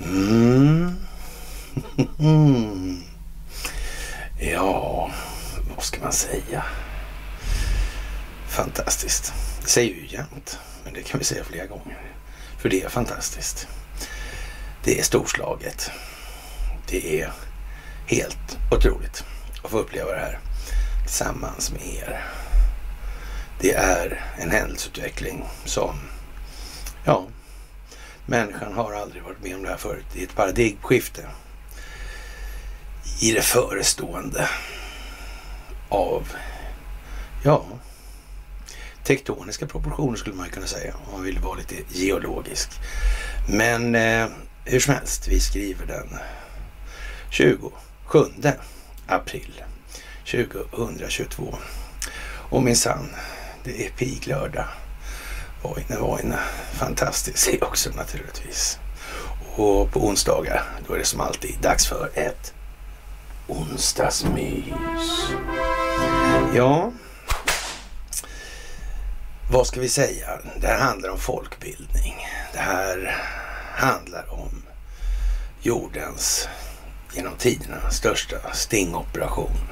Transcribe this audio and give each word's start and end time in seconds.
Mm. 0.00 0.96
ja, 4.38 5.10
vad 5.76 5.84
ska 5.84 6.00
man 6.00 6.12
säga? 6.12 6.64
Fantastiskt. 8.48 9.32
Det 9.62 9.68
säger 9.68 9.94
ju 9.94 10.06
jämt, 10.06 10.58
men 10.84 10.94
det 10.94 11.02
kan 11.02 11.18
vi 11.18 11.24
säga 11.24 11.44
flera 11.44 11.66
gånger. 11.66 11.98
För 12.58 12.68
det 12.68 12.82
är 12.82 12.88
fantastiskt. 12.88 13.68
Det 14.84 14.98
är 14.98 15.02
storslaget. 15.02 15.90
Det 16.86 17.22
är 17.22 17.32
helt 18.06 18.58
otroligt 18.70 19.24
att 19.64 19.70
få 19.70 19.78
uppleva 19.78 20.10
det 20.10 20.20
här 20.20 20.38
tillsammans 21.02 21.72
med 21.72 21.82
er. 21.82 22.24
Det 23.60 23.72
är 23.72 24.24
en 24.36 24.50
händelseutveckling 24.50 25.44
som, 25.64 25.98
ja, 27.04 27.26
människan 28.26 28.74
har 28.74 28.92
aldrig 28.92 29.22
varit 29.22 29.42
med 29.42 29.56
om 29.56 29.62
det 29.62 29.68
här 29.68 29.76
förut. 29.76 30.04
Det 30.12 30.20
är 30.20 30.24
ett 30.24 30.34
paradigmskifte 30.34 31.26
i 33.20 33.32
det 33.32 33.42
förestående 33.42 34.48
av, 35.88 36.32
ja, 37.44 37.64
tektoniska 39.04 39.66
proportioner 39.66 40.16
skulle 40.16 40.36
man 40.36 40.48
kunna 40.48 40.66
säga 40.66 40.94
om 41.06 41.12
man 41.12 41.22
vill 41.22 41.38
vara 41.38 41.58
lite 41.58 41.74
geologisk. 41.88 42.70
Men 43.48 43.94
eh, 43.94 44.28
hur 44.64 44.80
som 44.80 44.94
helst, 44.94 45.28
vi 45.28 45.40
skriver 45.40 45.86
den 45.86 46.08
27 47.30 47.70
april 49.06 49.62
2022. 50.24 51.54
Och 52.50 52.62
minsann, 52.62 53.08
det 53.68 53.86
är 53.86 53.90
piglördag. 53.90 54.64
Vojne, 55.62 55.98
vojne. 56.00 56.38
Fantastiskt 56.72 57.50
det 57.50 57.62
också 57.62 57.90
naturligtvis. 57.90 58.78
Och 59.56 59.92
på 59.92 60.06
onsdagar, 60.06 60.64
då 60.86 60.94
är 60.94 60.98
det 60.98 61.04
som 61.04 61.20
alltid 61.20 61.58
dags 61.60 61.86
för 61.86 62.10
ett 62.14 62.54
onsdagsmys. 63.46 65.30
Ja, 66.54 66.92
vad 69.50 69.66
ska 69.66 69.80
vi 69.80 69.88
säga? 69.88 70.38
Det 70.60 70.66
här 70.66 70.78
handlar 70.78 71.08
om 71.08 71.18
folkbildning. 71.18 72.14
Det 72.52 72.58
här 72.58 73.16
handlar 73.74 74.32
om 74.32 74.62
jordens 75.60 76.48
genom 77.12 77.36
tiderna 77.36 77.90
största 77.90 78.36
stingoperation. 78.52 79.68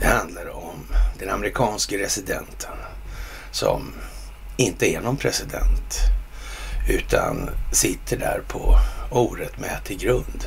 Det 0.00 0.06
handlar 0.06 0.48
om 0.48 0.86
den 1.18 1.30
amerikanske 1.30 1.98
residenten 1.98 2.72
som 3.58 3.94
inte 4.56 4.86
är 4.86 5.00
någon 5.00 5.16
president 5.16 5.94
utan 6.88 7.50
sitter 7.72 8.16
där 8.16 8.42
på 8.48 8.78
orättmätig 9.10 9.98
grund. 10.00 10.44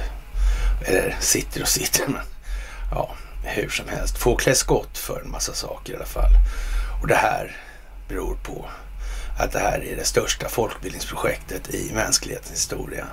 Eller 0.86 1.16
sitter 1.20 1.62
och 1.62 1.67
sitter, 1.67 2.08
men 2.08 2.22
ja, 2.92 3.16
hur 3.44 3.70
som 3.70 3.88
helst. 3.88 4.17
Får 4.17 4.38
klä 4.38 4.56
skott 4.56 4.98
för 4.98 5.22
en 5.22 5.32
massa 5.32 5.54
saker 5.54 5.94
i 5.94 5.95
alla 5.95 6.06
fall. 6.06 6.32
Och 7.02 7.08
det 7.08 7.16
här 7.16 7.58
beror 8.08 8.36
på 8.36 8.66
att 9.39 9.52
det 9.52 9.59
här 9.59 9.84
är 9.84 9.95
det 9.95 10.06
största 10.06 10.50
folkbildningsprojektet 10.50 11.73
i 11.73 11.92
mänsklighetens 11.94 12.52
historia. 12.52 13.08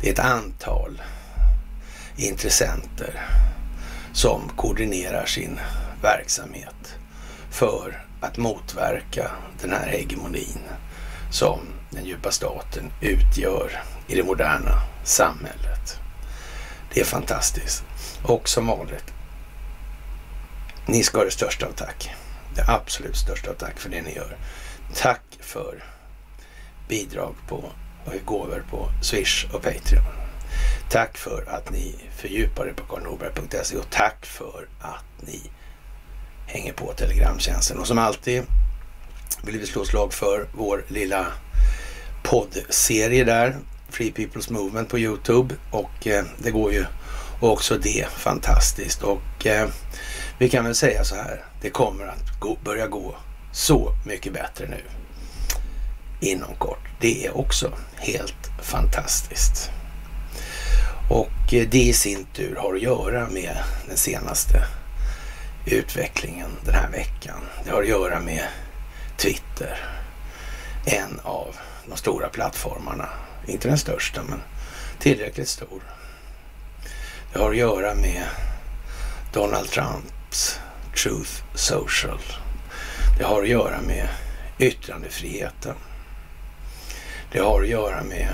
Det 0.00 0.08
är 0.08 0.12
ett 0.12 0.18
antal 0.18 1.02
intressenter 2.16 3.28
som 4.12 4.48
koordinerar 4.56 5.26
sin 5.26 5.60
verksamhet 6.02 6.94
för 7.50 8.11
att 8.22 8.36
motverka 8.36 9.30
den 9.60 9.72
här 9.72 9.86
hegemonin 9.86 10.58
som 11.30 11.60
den 11.90 12.04
djupa 12.04 12.30
staten 12.30 12.92
utgör 13.00 13.82
i 14.06 14.14
det 14.14 14.22
moderna 14.22 14.82
samhället. 15.04 15.98
Det 16.94 17.00
är 17.00 17.04
fantastiskt. 17.04 17.84
Och 18.22 18.48
som 18.48 18.66
vanligt, 18.66 19.12
ni 20.86 21.02
ska 21.02 21.18
ha 21.18 21.24
det 21.24 21.30
största 21.30 21.66
av 21.66 21.72
tack. 21.72 22.10
Det 22.54 22.64
absolut 22.68 23.16
största 23.16 23.50
av 23.50 23.54
tack 23.54 23.78
för 23.78 23.90
det 23.90 24.02
ni 24.02 24.14
gör. 24.14 24.36
Tack 24.94 25.22
för 25.40 25.84
bidrag 26.88 27.34
på 27.48 27.72
och 28.04 28.14
gåvor 28.24 28.64
på 28.70 28.88
Swish 29.02 29.44
och 29.52 29.62
Patreon. 29.62 30.04
Tack 30.90 31.16
för 31.16 31.44
att 31.48 31.70
ni 31.70 31.94
fördjupar 32.16 32.66
er 32.66 32.72
på 32.72 32.84
karlnorberg.se 32.84 33.76
och 33.76 33.90
tack 33.90 34.26
för 34.26 34.68
att 34.80 35.26
ni 35.26 35.50
hänger 36.52 36.72
på 36.72 36.92
Telegramtjänsten. 36.92 37.78
Och 37.78 37.86
som 37.86 37.98
alltid 37.98 38.42
vill 39.44 39.58
vi 39.58 39.66
slå 39.66 39.84
slag 39.84 40.12
för 40.12 40.46
vår 40.54 40.84
lilla 40.88 41.26
poddserie 42.22 43.24
där, 43.24 43.56
Free 43.90 44.12
People's 44.12 44.52
Movement 44.52 44.88
på 44.88 44.98
Youtube. 44.98 45.54
Och 45.70 46.06
eh, 46.06 46.24
det 46.38 46.50
går 46.50 46.72
ju 46.72 46.84
också 47.40 47.78
det 47.78 48.06
fantastiskt. 48.16 49.02
Och 49.02 49.46
eh, 49.46 49.68
vi 50.38 50.48
kan 50.48 50.64
väl 50.64 50.74
säga 50.74 51.04
så 51.04 51.14
här, 51.14 51.44
det 51.62 51.70
kommer 51.70 52.06
att 52.06 52.40
gå, 52.40 52.58
börja 52.64 52.86
gå 52.86 53.14
så 53.52 53.92
mycket 54.06 54.32
bättre 54.32 54.68
nu 54.68 54.82
inom 56.20 56.54
kort. 56.54 56.88
Det 57.00 57.26
är 57.26 57.36
också 57.36 57.72
helt 57.96 58.50
fantastiskt. 58.62 59.70
Och 61.10 61.54
eh, 61.54 61.68
det 61.70 61.82
i 61.82 61.92
sin 61.92 62.24
tur 62.24 62.56
har 62.56 62.74
att 62.74 62.82
göra 62.82 63.28
med 63.28 63.56
den 63.88 63.96
senaste 63.96 64.66
utvecklingen 65.66 66.50
den 66.64 66.74
här 66.74 66.90
veckan. 66.90 67.40
Det 67.64 67.70
har 67.70 67.82
att 67.82 67.88
göra 67.88 68.20
med 68.20 68.44
Twitter. 69.16 69.78
En 70.84 71.20
av 71.22 71.56
de 71.86 71.96
stora 71.96 72.28
plattformarna. 72.28 73.08
Inte 73.46 73.68
den 73.68 73.78
största, 73.78 74.22
men 74.22 74.42
tillräckligt 74.98 75.48
stor. 75.48 75.82
Det 77.32 77.38
har 77.38 77.50
att 77.50 77.56
göra 77.56 77.94
med 77.94 78.22
Donald 79.32 79.68
Trumps 79.68 80.60
Truth 81.02 81.42
Social. 81.54 82.18
Det 83.18 83.24
har 83.24 83.42
att 83.42 83.48
göra 83.48 83.80
med 83.80 84.08
yttrandefriheten. 84.58 85.74
Det 87.32 87.38
har 87.38 87.62
att 87.62 87.68
göra 87.68 88.02
med 88.02 88.28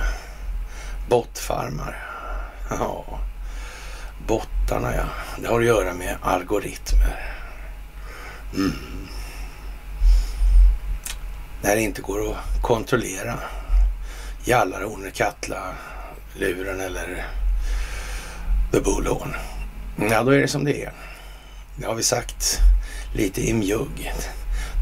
bottfarmar. 1.08 2.04
Ja, 2.70 3.20
bottarna 4.28 4.94
ja. 4.94 5.04
Det 5.42 5.48
har 5.48 5.60
att 5.60 5.66
göra 5.66 5.94
med 5.94 6.16
algoritmer. 6.22 7.34
Mm. 8.54 8.72
När 11.62 11.76
det 11.76 11.82
inte 11.82 12.02
går 12.02 12.30
att 12.30 12.62
kontrollera 12.62 13.38
Jallarhornet, 14.44 15.14
Katla, 15.14 15.74
luren 16.34 16.80
eller 16.80 17.26
The 18.72 18.80
Bullhorn. 18.80 19.34
Ja, 20.10 20.22
då 20.22 20.30
är 20.30 20.40
det 20.40 20.48
som 20.48 20.64
det 20.64 20.82
är. 20.82 20.92
Det 21.76 21.86
har 21.86 21.94
vi 21.94 22.02
sagt 22.02 22.58
lite 23.14 23.48
i 23.48 23.52
mjugg. 23.54 24.12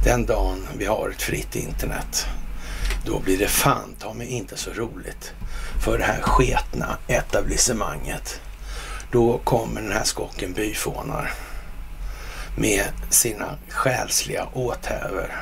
Den 0.04 0.26
dagen 0.26 0.66
vi 0.78 0.86
har 0.86 1.10
ett 1.10 1.22
fritt 1.22 1.56
internet, 1.56 2.26
då 3.04 3.20
blir 3.20 3.38
det 3.38 3.48
fan 3.48 3.94
ta 3.98 4.14
mig 4.14 4.26
inte 4.26 4.56
så 4.56 4.70
roligt 4.70 5.32
för 5.84 5.98
det 5.98 6.04
här 6.04 6.22
sketna 6.22 6.98
etablissemanget. 7.06 8.40
Då 9.12 9.38
kommer 9.38 9.82
den 9.82 9.92
här 9.92 10.04
skocken 10.04 10.52
byfånar 10.52 11.32
med 12.56 12.84
sina 13.10 13.58
själsliga 13.68 14.46
åthävor 14.52 15.32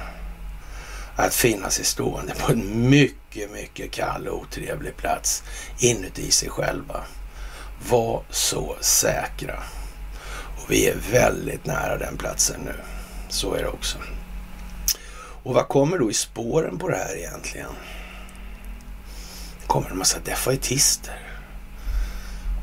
att 1.16 1.34
finna 1.34 1.70
sig 1.70 1.84
stående 1.84 2.34
på 2.34 2.52
en 2.52 2.91
mycket, 2.91 3.50
mycket 3.50 3.92
kall 3.92 4.28
och 4.28 4.41
otrevlig 4.41 4.97
plats 4.97 5.42
inuti 5.78 6.30
sig 6.30 6.48
själva. 6.48 7.00
Var 7.88 8.22
så 8.30 8.76
säkra. 8.80 9.62
Och 10.56 10.70
vi 10.70 10.88
är 10.88 10.96
väldigt 11.12 11.66
nära 11.66 11.98
den 11.98 12.16
platsen 12.16 12.60
nu. 12.64 12.75
Så 13.28 13.54
är 13.54 13.62
det 13.62 13.69
också. 13.69 13.98
Och 15.44 15.55
vad 15.55 15.69
kommer 15.69 15.99
då 15.99 16.10
i 16.10 16.14
spåren 16.14 16.78
på 16.78 16.88
det 16.88 16.96
här 16.96 17.17
egentligen? 17.17 17.70
Det 19.60 19.67
kommer 19.67 19.90
en 19.90 19.99
massa 19.99 20.19
defaitister. 20.19 21.24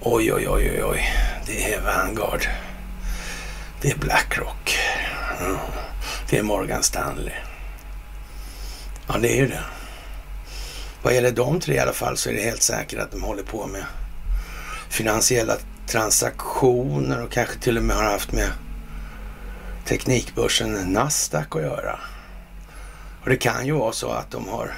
Oj, 0.03 0.33
oj, 0.33 0.48
oj, 0.50 0.71
oj, 0.71 0.83
oj. 0.83 1.13
Det 1.45 1.74
är 1.74 1.81
Vanguard. 1.81 2.45
Det 3.81 3.92
är 3.92 3.98
Blackrock. 3.98 4.77
Mm. 5.39 5.57
Det 6.30 6.38
är 6.38 6.44
Morgan 6.44 6.83
Stanley. 6.83 7.33
Ja, 9.07 9.18
det 9.18 9.33
är 9.33 9.36
ju 9.36 9.48
det. 9.48 9.63
Vad 11.03 11.13
gäller 11.13 11.31
de 11.31 11.59
tre 11.59 11.75
i 11.75 11.80
alla 11.80 11.94
fall 11.94 12.18
så 12.18 12.30
är 12.30 12.33
det 12.33 12.42
helt 12.42 12.62
säkert 12.62 13.00
att 13.00 13.12
de 13.12 13.24
håller 13.24 13.44
på 13.44 13.68
med 13.68 13.83
finansiella 14.89 15.57
transaktioner 15.88 17.24
och 17.24 17.31
kanske 17.31 17.59
till 17.59 17.77
och 17.77 17.83
med 17.83 17.95
har 17.95 18.04
haft 18.04 18.31
med 18.31 18.50
teknikbörsen 19.86 20.74
Nasdaq 20.74 21.56
att 21.56 21.62
göra. 21.62 22.00
Och 23.24 23.30
det 23.30 23.38
kan 23.38 23.65
ju 23.65 23.71
vara 23.71 23.92
så 23.92 24.09
att 24.09 24.31
de 24.31 24.47
har 24.47 24.74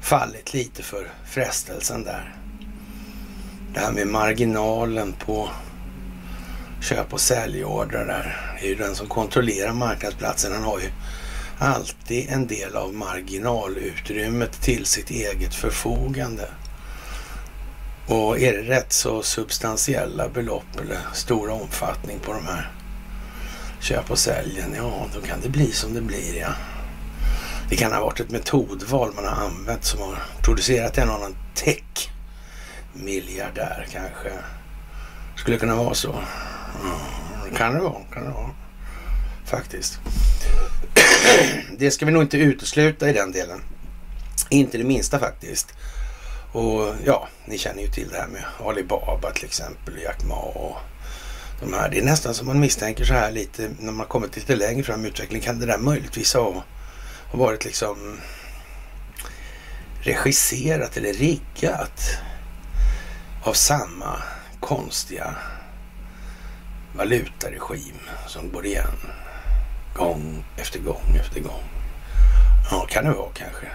fallit 0.00 0.54
lite 0.54 0.82
för 0.82 1.12
frestelsen 1.26 2.04
där. 2.04 2.43
Det 3.74 3.80
här 3.80 3.92
med 3.92 4.06
marginalen 4.06 5.12
på 5.12 5.48
köp 6.80 7.12
och 7.12 7.20
säljordrar 7.20 8.06
där. 8.06 8.56
Det 8.60 8.66
är 8.66 8.68
ju 8.68 8.74
den 8.74 8.94
som 8.94 9.06
kontrollerar 9.06 9.72
marknadsplatsen. 9.72 10.52
Han 10.52 10.62
har 10.62 10.78
ju 10.78 10.90
alltid 11.58 12.28
en 12.30 12.46
del 12.46 12.76
av 12.76 12.94
marginalutrymmet 12.94 14.62
till 14.62 14.86
sitt 14.86 15.10
eget 15.10 15.54
förfogande. 15.54 16.48
Och 18.06 18.40
är 18.40 18.52
det 18.52 18.62
rätt 18.62 18.92
så 18.92 19.22
substantiella 19.22 20.28
belopp 20.28 20.80
eller 20.80 20.98
stora 21.12 21.52
omfattning 21.52 22.18
på 22.18 22.32
de 22.32 22.46
här 22.46 22.70
köp 23.80 24.10
och 24.10 24.18
säljen, 24.18 24.74
ja 24.76 25.06
då 25.14 25.20
kan 25.20 25.40
det 25.40 25.48
bli 25.48 25.72
som 25.72 25.94
det 25.94 26.00
blir 26.00 26.36
ja. 26.40 26.52
Det 27.70 27.76
kan 27.76 27.92
ha 27.92 28.00
varit 28.00 28.20
ett 28.20 28.30
metodval 28.30 29.12
man 29.14 29.24
har 29.24 29.44
använt 29.44 29.84
som 29.84 30.00
har 30.00 30.22
producerat 30.42 30.98
en 30.98 31.10
annan 31.10 31.36
tech 31.54 32.13
miljardär 32.94 33.86
kanske. 33.92 34.32
Skulle 35.36 35.58
kunna 35.58 35.76
vara 35.76 35.94
så. 35.94 36.14
Kan 37.56 37.74
det 37.74 37.80
vara, 37.80 38.02
kan 38.12 38.24
det 38.24 38.30
vara. 38.30 38.50
Faktiskt. 39.44 40.00
det 41.78 41.90
ska 41.90 42.06
vi 42.06 42.12
nog 42.12 42.22
inte 42.22 42.36
utesluta 42.36 43.10
i 43.10 43.12
den 43.12 43.32
delen. 43.32 43.60
Inte 44.50 44.78
det 44.78 44.84
minsta 44.84 45.18
faktiskt. 45.18 45.74
Och 46.52 46.94
ja, 47.04 47.28
ni 47.46 47.58
känner 47.58 47.82
ju 47.82 47.88
till 47.88 48.08
det 48.08 48.16
här 48.16 48.26
med 48.26 48.44
Alibaba 48.66 49.30
till 49.30 49.44
exempel, 49.44 49.94
Jack 50.02 50.24
Ma 50.24 50.34
och 50.34 50.76
de 51.60 51.72
här. 51.72 51.90
Det 51.90 51.98
är 51.98 52.04
nästan 52.04 52.34
som 52.34 52.46
man 52.46 52.60
misstänker 52.60 53.04
så 53.04 53.14
här 53.14 53.32
lite 53.32 53.70
när 53.78 53.92
man 53.92 54.06
kommit 54.06 54.36
lite 54.36 54.56
längre 54.56 54.82
fram 54.82 55.04
i 55.04 55.08
utvecklingen. 55.08 55.44
Kan 55.44 55.58
det 55.58 55.66
där 55.66 55.78
möjligtvis 55.78 56.34
ha, 56.34 56.64
ha 57.32 57.38
varit 57.38 57.64
liksom 57.64 58.18
regisserat 60.00 60.96
eller 60.96 61.12
riggat 61.12 62.18
av 63.44 63.52
samma 63.52 64.22
konstiga 64.60 65.34
valutaregim 66.96 67.96
som 68.26 68.52
går 68.52 68.66
igen 68.66 68.96
gång 69.94 70.44
efter 70.56 70.78
gång 70.78 71.16
efter 71.20 71.40
gång. 71.40 71.62
Ja, 72.70 72.86
kan 72.88 73.04
det 73.04 73.10
vara 73.10 73.32
kanske. 73.34 73.66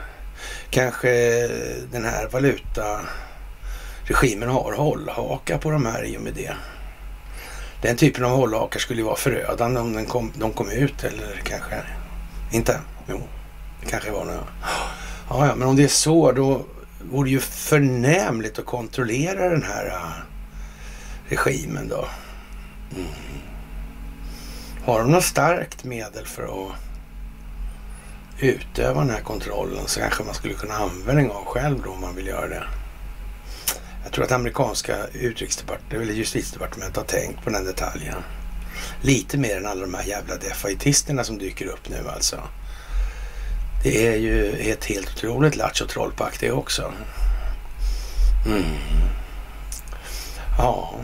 Kanske 0.70 1.10
den 1.92 2.06
här 2.06 2.28
valutaregimen 2.32 4.50
har 4.50 4.74
hållhaka 4.74 5.58
på 5.58 5.72
de 5.72 5.86
här 5.86 6.06
i 6.06 6.18
och 6.18 6.22
med 6.22 6.34
det. 6.34 6.54
Den 7.82 7.98
typen 7.98 8.26
av 8.26 8.32
hållhakar 8.32 8.80
skulle 8.80 9.02
ju 9.02 9.06
vara 9.06 9.16
förödande 9.16 9.80
om 9.80 9.94
den 9.94 10.06
kom, 10.06 10.32
de 10.36 10.54
kom 10.54 10.70
ut 10.70 11.04
eller 11.04 11.42
kanske 11.44 11.76
inte. 12.52 12.80
Jo, 13.08 13.22
det 13.82 13.88
kanske 13.90 14.12
var 14.12 14.26
något. 14.26 14.48
Ja, 15.30 15.48
ja, 15.48 15.56
men 15.56 15.68
om 15.68 15.76
det 15.76 15.84
är 15.84 15.88
så 15.88 16.32
då 16.32 16.66
vore 17.02 17.30
ju 17.30 17.40
förnämligt 17.40 18.60
att 18.60 18.66
kontrollera 18.66 19.50
den 19.50 19.64
här 19.64 19.86
uh, 19.86 20.12
regimen 21.30 21.88
då. 21.88 22.08
Mm. 22.96 23.08
Har 24.86 25.00
de 25.00 25.12
något 25.12 25.24
starkt 25.24 25.84
medel 25.84 26.26
för 26.26 26.44
att 26.44 26.76
utöva 28.40 29.00
den 29.00 29.10
här 29.10 29.22
kontrollen 29.22 29.88
så 29.88 30.00
kanske 30.00 30.24
man 30.24 30.34
skulle 30.34 30.54
kunna 30.54 30.74
använda 30.74 31.22
den 31.22 31.32
av 31.32 31.46
själv 31.46 31.82
då 31.84 31.92
om 31.92 32.02
man 32.02 32.16
vill 32.16 32.28
göra 32.28 32.48
det. 32.48 32.64
Jag 34.04 34.12
tror 34.12 34.26
att 34.26 34.32
amerikanska 34.32 34.96
utrikesdepartementet, 35.14 36.02
eller 36.02 36.14
justitiedepartementet 36.14 36.98
har 36.98 37.04
tänkt 37.04 37.44
på 37.44 37.50
den 37.50 37.66
detaljen. 37.66 38.24
Lite 39.02 39.38
mer 39.38 39.58
än 39.58 39.66
alla 39.66 39.82
de 39.82 39.94
här 39.94 40.04
jävla 40.04 40.36
defaitisterna 40.36 41.24
som 41.24 41.38
dyker 41.38 41.66
upp 41.66 41.90
nu 41.90 42.10
alltså. 42.10 42.40
Det 43.84 44.08
är 44.08 44.16
ju 44.16 44.72
ett 44.72 44.86
helt 44.86 45.10
otroligt 45.10 45.56
lattjo 45.56 45.86
trollpack 45.86 46.40
det 46.40 46.52
också. 46.52 46.94
Mm. 48.46 48.64
Ja. 50.58 50.96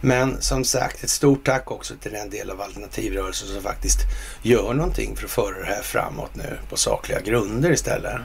Men 0.00 0.42
som 0.42 0.64
sagt, 0.64 1.04
ett 1.04 1.10
stort 1.10 1.46
tack 1.46 1.70
också 1.70 1.94
till 1.96 2.12
den 2.12 2.30
del 2.30 2.50
av 2.50 2.60
alternativrörelsen 2.60 3.48
som 3.48 3.62
faktiskt 3.62 3.98
gör 4.42 4.74
någonting 4.74 5.16
för 5.16 5.24
att 5.24 5.30
föra 5.30 5.58
det 5.58 5.66
här 5.66 5.82
framåt 5.82 6.34
nu 6.34 6.58
på 6.68 6.76
sakliga 6.76 7.20
grunder 7.20 7.72
istället. 7.72 8.20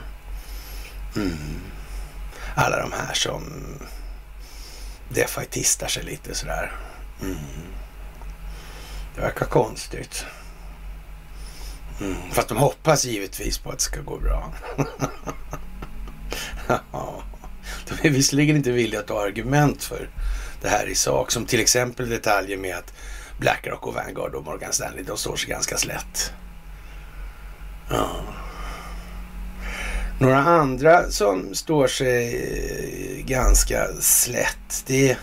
Mm. 1.16 1.60
Alla 2.54 2.76
de 2.80 2.92
här 2.92 3.14
som 3.14 3.42
defaitistar 5.08 5.88
sig 5.88 6.02
lite 6.02 6.34
sådär. 6.34 6.72
Mm. 7.22 7.36
Det 9.14 9.20
verkar 9.20 9.46
konstigt. 9.46 10.26
Mm. 12.00 12.14
Fast 12.32 12.48
de 12.48 12.58
hoppas 12.58 13.04
givetvis 13.04 13.58
på 13.58 13.70
att 13.70 13.78
det 13.78 13.84
ska 13.84 14.00
gå 14.00 14.18
bra. 14.18 14.52
de 17.88 18.08
är 18.08 18.10
visserligen 18.10 18.56
inte 18.56 18.70
villiga 18.70 19.00
att 19.00 19.06
ta 19.06 19.22
argument 19.22 19.84
för 19.84 20.10
det 20.62 20.68
här 20.68 20.86
i 20.86 20.94
sak. 20.94 21.30
Som 21.30 21.46
till 21.46 21.60
exempel 21.60 22.08
detaljer 22.08 22.56
med 22.56 22.76
att 22.76 22.92
Blackrock 23.38 23.86
och 23.86 23.94
Vanguard 23.94 24.34
och 24.34 24.44
Morgan 24.44 24.72
Stanley, 24.72 25.02
de 25.02 25.16
står 25.16 25.36
sig 25.36 25.50
ganska 25.50 25.76
slätt. 25.76 26.32
Ja. 27.90 28.20
Några 30.20 30.38
andra 30.38 31.10
som 31.10 31.54
står 31.54 31.86
sig 31.86 32.34
eh, 33.18 33.24
ganska 33.24 33.86
slätt, 34.00 34.84
det 34.86 35.16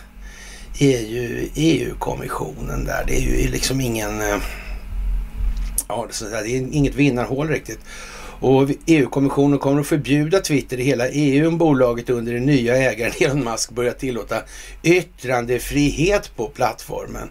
är 0.80 1.00
ju 1.00 1.50
EU-kommissionen 1.56 2.86
där. 2.86 3.04
Det 3.08 3.18
är 3.18 3.22
ju 3.22 3.48
liksom 3.48 3.82
ingen... 3.82 4.22
Eh, 4.22 4.38
Ja, 5.88 6.08
det 6.20 6.38
är 6.38 6.76
inget 6.76 6.96
vinnarhål 6.96 7.50
riktigt. 7.50 7.80
Och 8.40 8.70
EU-kommissionen 8.86 9.60
kommer 9.60 9.82
att 9.82 9.88
förbjuda 9.88 10.40
Twitter 10.40 10.80
i 10.80 10.84
hela 10.84 11.08
EU 11.10 11.48
om 11.48 11.58
bolaget 11.58 12.10
under 12.10 12.34
den 12.34 12.46
nya 12.46 12.76
ägaren 12.76 13.14
Elon 13.20 13.44
Musk 13.44 13.72
börjar 13.72 13.94
tillåta 13.94 14.42
yttrandefrihet 14.84 16.36
på 16.36 16.48
plattformen. 16.48 17.30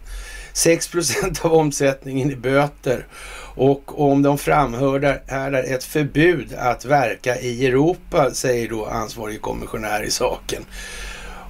6% 0.55 1.45
av 1.47 1.53
omsättningen 1.53 2.31
i 2.31 2.37
böter 2.37 3.07
och 3.55 4.11
om 4.11 4.23
de 4.23 4.39
framhärdar 4.39 5.63
ett 5.63 5.85
förbud 5.85 6.55
att 6.59 6.85
verka 6.85 7.41
i 7.41 7.67
Europa, 7.67 8.31
säger 8.31 8.69
då 8.69 8.87
ansvarig 8.87 9.41
kommissionär 9.41 10.03
i 10.03 10.11
saken. 10.11 10.65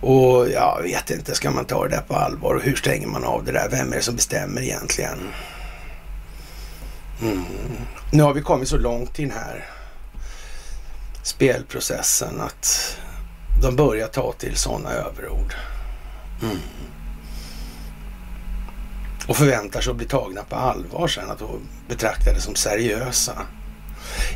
Och 0.01 0.49
jag 0.51 0.81
vet 0.83 1.11
inte, 1.11 1.35
ska 1.35 1.51
man 1.51 1.65
ta 1.65 1.83
det 1.85 1.97
där 1.97 2.03
på 2.09 2.15
allvar 2.15 2.55
och 2.55 2.63
hur 2.63 2.75
stänger 2.75 3.07
man 3.07 3.25
av 3.25 3.45
det 3.45 3.53
där? 3.53 3.69
Vem 3.71 3.93
är 3.93 3.97
det 3.97 4.03
som 4.03 4.17
bestämmer 4.17 4.63
egentligen? 4.63 5.19
Mm. 7.21 7.45
Nu 8.11 8.23
har 8.23 8.35
vi 8.35 8.43
kommit 8.43 8.69
så 8.69 8.77
långt 8.77 9.19
i 9.19 9.23
den 9.23 9.33
här 9.33 9.69
spelprocessen 11.23 12.41
att 12.41 12.97
de 13.63 13.77
börjar 13.77 14.09
ta 14.09 14.33
till 14.33 14.57
sådana 14.57 14.91
överord. 14.91 15.55
Mm. 16.43 16.59
Och 19.27 19.37
förväntar 19.37 19.81
sig 19.81 19.91
att 19.91 19.97
bli 19.97 20.07
tagna 20.07 20.43
på 20.43 20.57
allvar 20.57 21.09
sen, 21.09 21.31
att 21.31 21.43
betrakta 21.89 22.33
det 22.33 22.41
som 22.41 22.55
seriösa. 22.55 23.47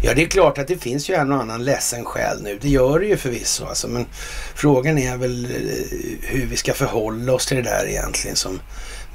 Ja, 0.03 0.15
det 0.15 0.23
är 0.23 0.27
klart 0.27 0.59
att 0.59 0.69
det 0.69 0.77
finns 0.77 1.11
ju 1.11 1.15
en 1.15 1.33
och 1.33 1.41
annan 1.41 1.65
ledsen 1.65 2.05
själ 2.05 2.43
nu. 2.43 2.59
Det 2.63 2.69
gör 2.69 3.01
det 3.01 3.07
ju 3.07 3.17
förvisso. 3.17 3.65
Alltså, 3.65 3.89
men 3.89 4.07
frågan 4.55 4.99
är 4.99 5.17
väl 5.17 5.45
eh, 5.45 6.29
hur 6.29 6.47
vi 6.47 6.57
ska 6.57 6.75
förhålla 6.75 7.33
oss 7.33 7.47
till 7.47 7.57
det 7.57 7.63
där 7.63 7.87
egentligen 7.87 8.37
som 8.37 8.61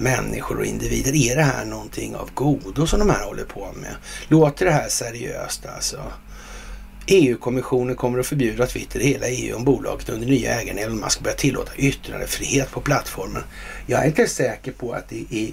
människor 0.01 0.57
och 0.57 0.65
individer. 0.65 1.31
Är 1.31 1.35
det 1.35 1.43
här 1.43 1.65
någonting 1.65 2.15
av 2.15 2.29
godo 2.33 2.87
som 2.87 2.99
de 2.99 3.09
här 3.09 3.25
håller 3.25 3.43
på 3.43 3.73
med? 3.75 3.95
Låter 4.27 4.65
det 4.65 4.71
här 4.71 4.89
seriöst 4.89 5.65
alltså? 5.65 5.99
EU-kommissionen 7.07 7.95
kommer 7.95 8.19
att 8.19 8.27
förbjuda 8.27 8.67
Twitter 8.67 8.99
i 8.99 9.07
hela 9.07 9.27
EU 9.27 9.55
om 9.55 9.63
bolaget 9.63 10.09
under 10.09 10.27
nya 10.27 10.61
ägaren 10.61 10.77
Elon 10.77 10.99
Musk 10.99 11.21
börjar 11.21 11.37
tillåta 11.37 11.75
yttrandefrihet 11.75 12.71
på 12.71 12.81
plattformen. 12.81 13.43
Jag 13.87 14.03
är 14.03 14.07
inte 14.07 14.27
säker 14.27 14.71
på 14.71 14.91
att 14.93 15.09
det 15.09 15.25
är 15.31 15.51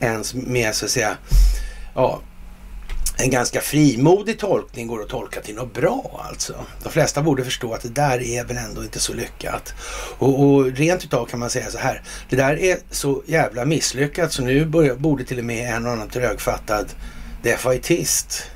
ens 0.00 0.34
med 0.34 0.74
så 0.74 0.84
att 0.84 0.90
säga 0.90 1.16
ja, 1.94 2.20
en 3.16 3.30
ganska 3.30 3.60
frimodig 3.60 4.38
tolkning 4.38 4.86
går 4.86 5.02
att 5.02 5.08
tolka 5.08 5.40
till 5.40 5.54
något 5.54 5.74
bra 5.74 6.26
alltså. 6.28 6.54
De 6.82 6.92
flesta 6.92 7.22
borde 7.22 7.44
förstå 7.44 7.74
att 7.74 7.82
det 7.82 7.88
där 7.88 8.22
är 8.22 8.44
väl 8.44 8.56
ändå 8.56 8.84
inte 8.84 9.00
så 9.00 9.14
lyckat. 9.14 9.74
Och, 10.18 10.44
och 10.44 10.64
rent 10.64 11.04
utav 11.04 11.26
kan 11.26 11.40
man 11.40 11.50
säga 11.50 11.70
så 11.70 11.78
här. 11.78 12.02
Det 12.30 12.36
där 12.36 12.60
är 12.60 12.78
så 12.90 13.22
jävla 13.26 13.64
misslyckat 13.64 14.32
så 14.32 14.42
nu 14.42 14.64
börjar, 14.64 14.94
borde 14.94 15.24
till 15.24 15.38
och 15.38 15.44
med 15.44 15.74
en 15.74 15.86
och 15.86 15.92
annan 15.92 16.08
trögfattad 16.08 16.86
defaitist 17.42 18.50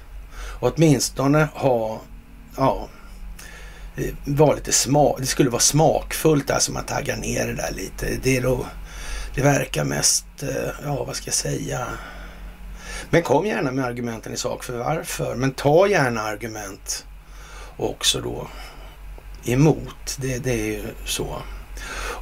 åtminstone 0.60 1.48
ha, 1.54 2.00
ja, 2.56 2.88
var 4.24 4.54
lite 4.54 4.72
smak. 4.72 5.20
Det 5.20 5.26
skulle 5.26 5.50
vara 5.50 5.60
smakfullt 5.60 6.50
alltså 6.50 6.72
man 6.72 6.84
taggar 6.84 7.16
ner 7.16 7.46
det 7.46 7.54
där 7.54 7.72
lite. 7.76 8.06
Det 8.22 8.36
är 8.36 8.42
då, 8.42 8.66
det 9.34 9.42
verkar 9.42 9.84
mest, 9.84 10.26
eh, 10.42 10.70
ja 10.84 11.04
vad 11.04 11.16
ska 11.16 11.26
jag 11.26 11.34
säga, 11.34 11.86
men 13.10 13.22
kom 13.22 13.46
gärna 13.46 13.72
med 13.72 13.84
argumenten 13.84 14.32
i 14.32 14.36
sak 14.36 14.64
för 14.64 14.78
varför. 14.78 15.34
Men 15.34 15.52
ta 15.52 15.88
gärna 15.88 16.22
argument 16.22 17.06
också 17.76 18.20
då 18.20 18.48
emot. 19.44 20.16
Det, 20.20 20.38
det 20.38 20.52
är 20.52 20.66
ju 20.66 20.82
så. 21.04 21.42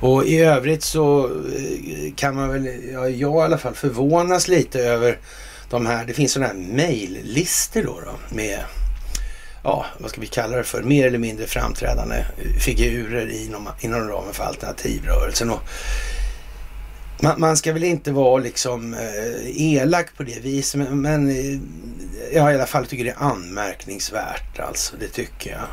Och 0.01 0.25
i 0.27 0.39
övrigt 0.41 0.83
så 0.83 1.25
eh, 1.27 2.15
kan 2.17 2.35
man 2.35 2.49
väl, 2.49 2.91
ja, 2.93 3.09
jag 3.09 3.35
i 3.35 3.45
alla 3.45 3.59
fall 3.59 3.75
förvånas 3.75 4.49
lite 4.49 4.81
över 4.81 5.19
de 5.71 5.87
här, 5.87 6.05
det 6.05 6.13
finns 6.13 6.33
sådana 6.33 6.53
här 6.53 6.59
mejllistor 6.59 7.83
då, 7.83 8.01
då 8.01 8.37
med, 8.37 8.61
ja 9.65 9.87
vad 9.99 10.11
ska 10.11 10.21
vi 10.21 10.27
kalla 10.27 10.57
det 10.57 10.65
för, 10.65 10.83
mer 10.83 11.07
eller 11.07 11.19
mindre 11.19 11.47
framträdande 11.47 12.25
figurer 12.65 13.45
inom, 13.45 13.69
inom 13.81 14.09
ramen 14.09 14.33
för 14.33 14.45
alternativrörelsen. 14.45 15.51
Och 15.51 15.61
man, 17.21 17.41
man, 17.41 17.57
ska 17.57 17.73
väl 17.73 17.85
inte 17.85 18.13
vara 18.13 18.43
liksom 18.43 18.95
eh, 18.95 19.63
elak 19.63 20.17
på 20.17 20.23
det 20.23 20.41
viset, 20.41 20.81
men, 20.81 21.01
men 21.01 21.31
eh, 21.31 21.61
jag 22.33 22.53
i 22.53 22.55
alla 22.55 22.67
fall 22.67 22.87
tycker 22.87 23.05
det 23.05 23.11
är 23.11 23.23
anmärkningsvärt 23.23 24.59
alltså. 24.59 24.97
Det 25.01 25.09
tycker 25.09 25.51
jag. 25.51 25.69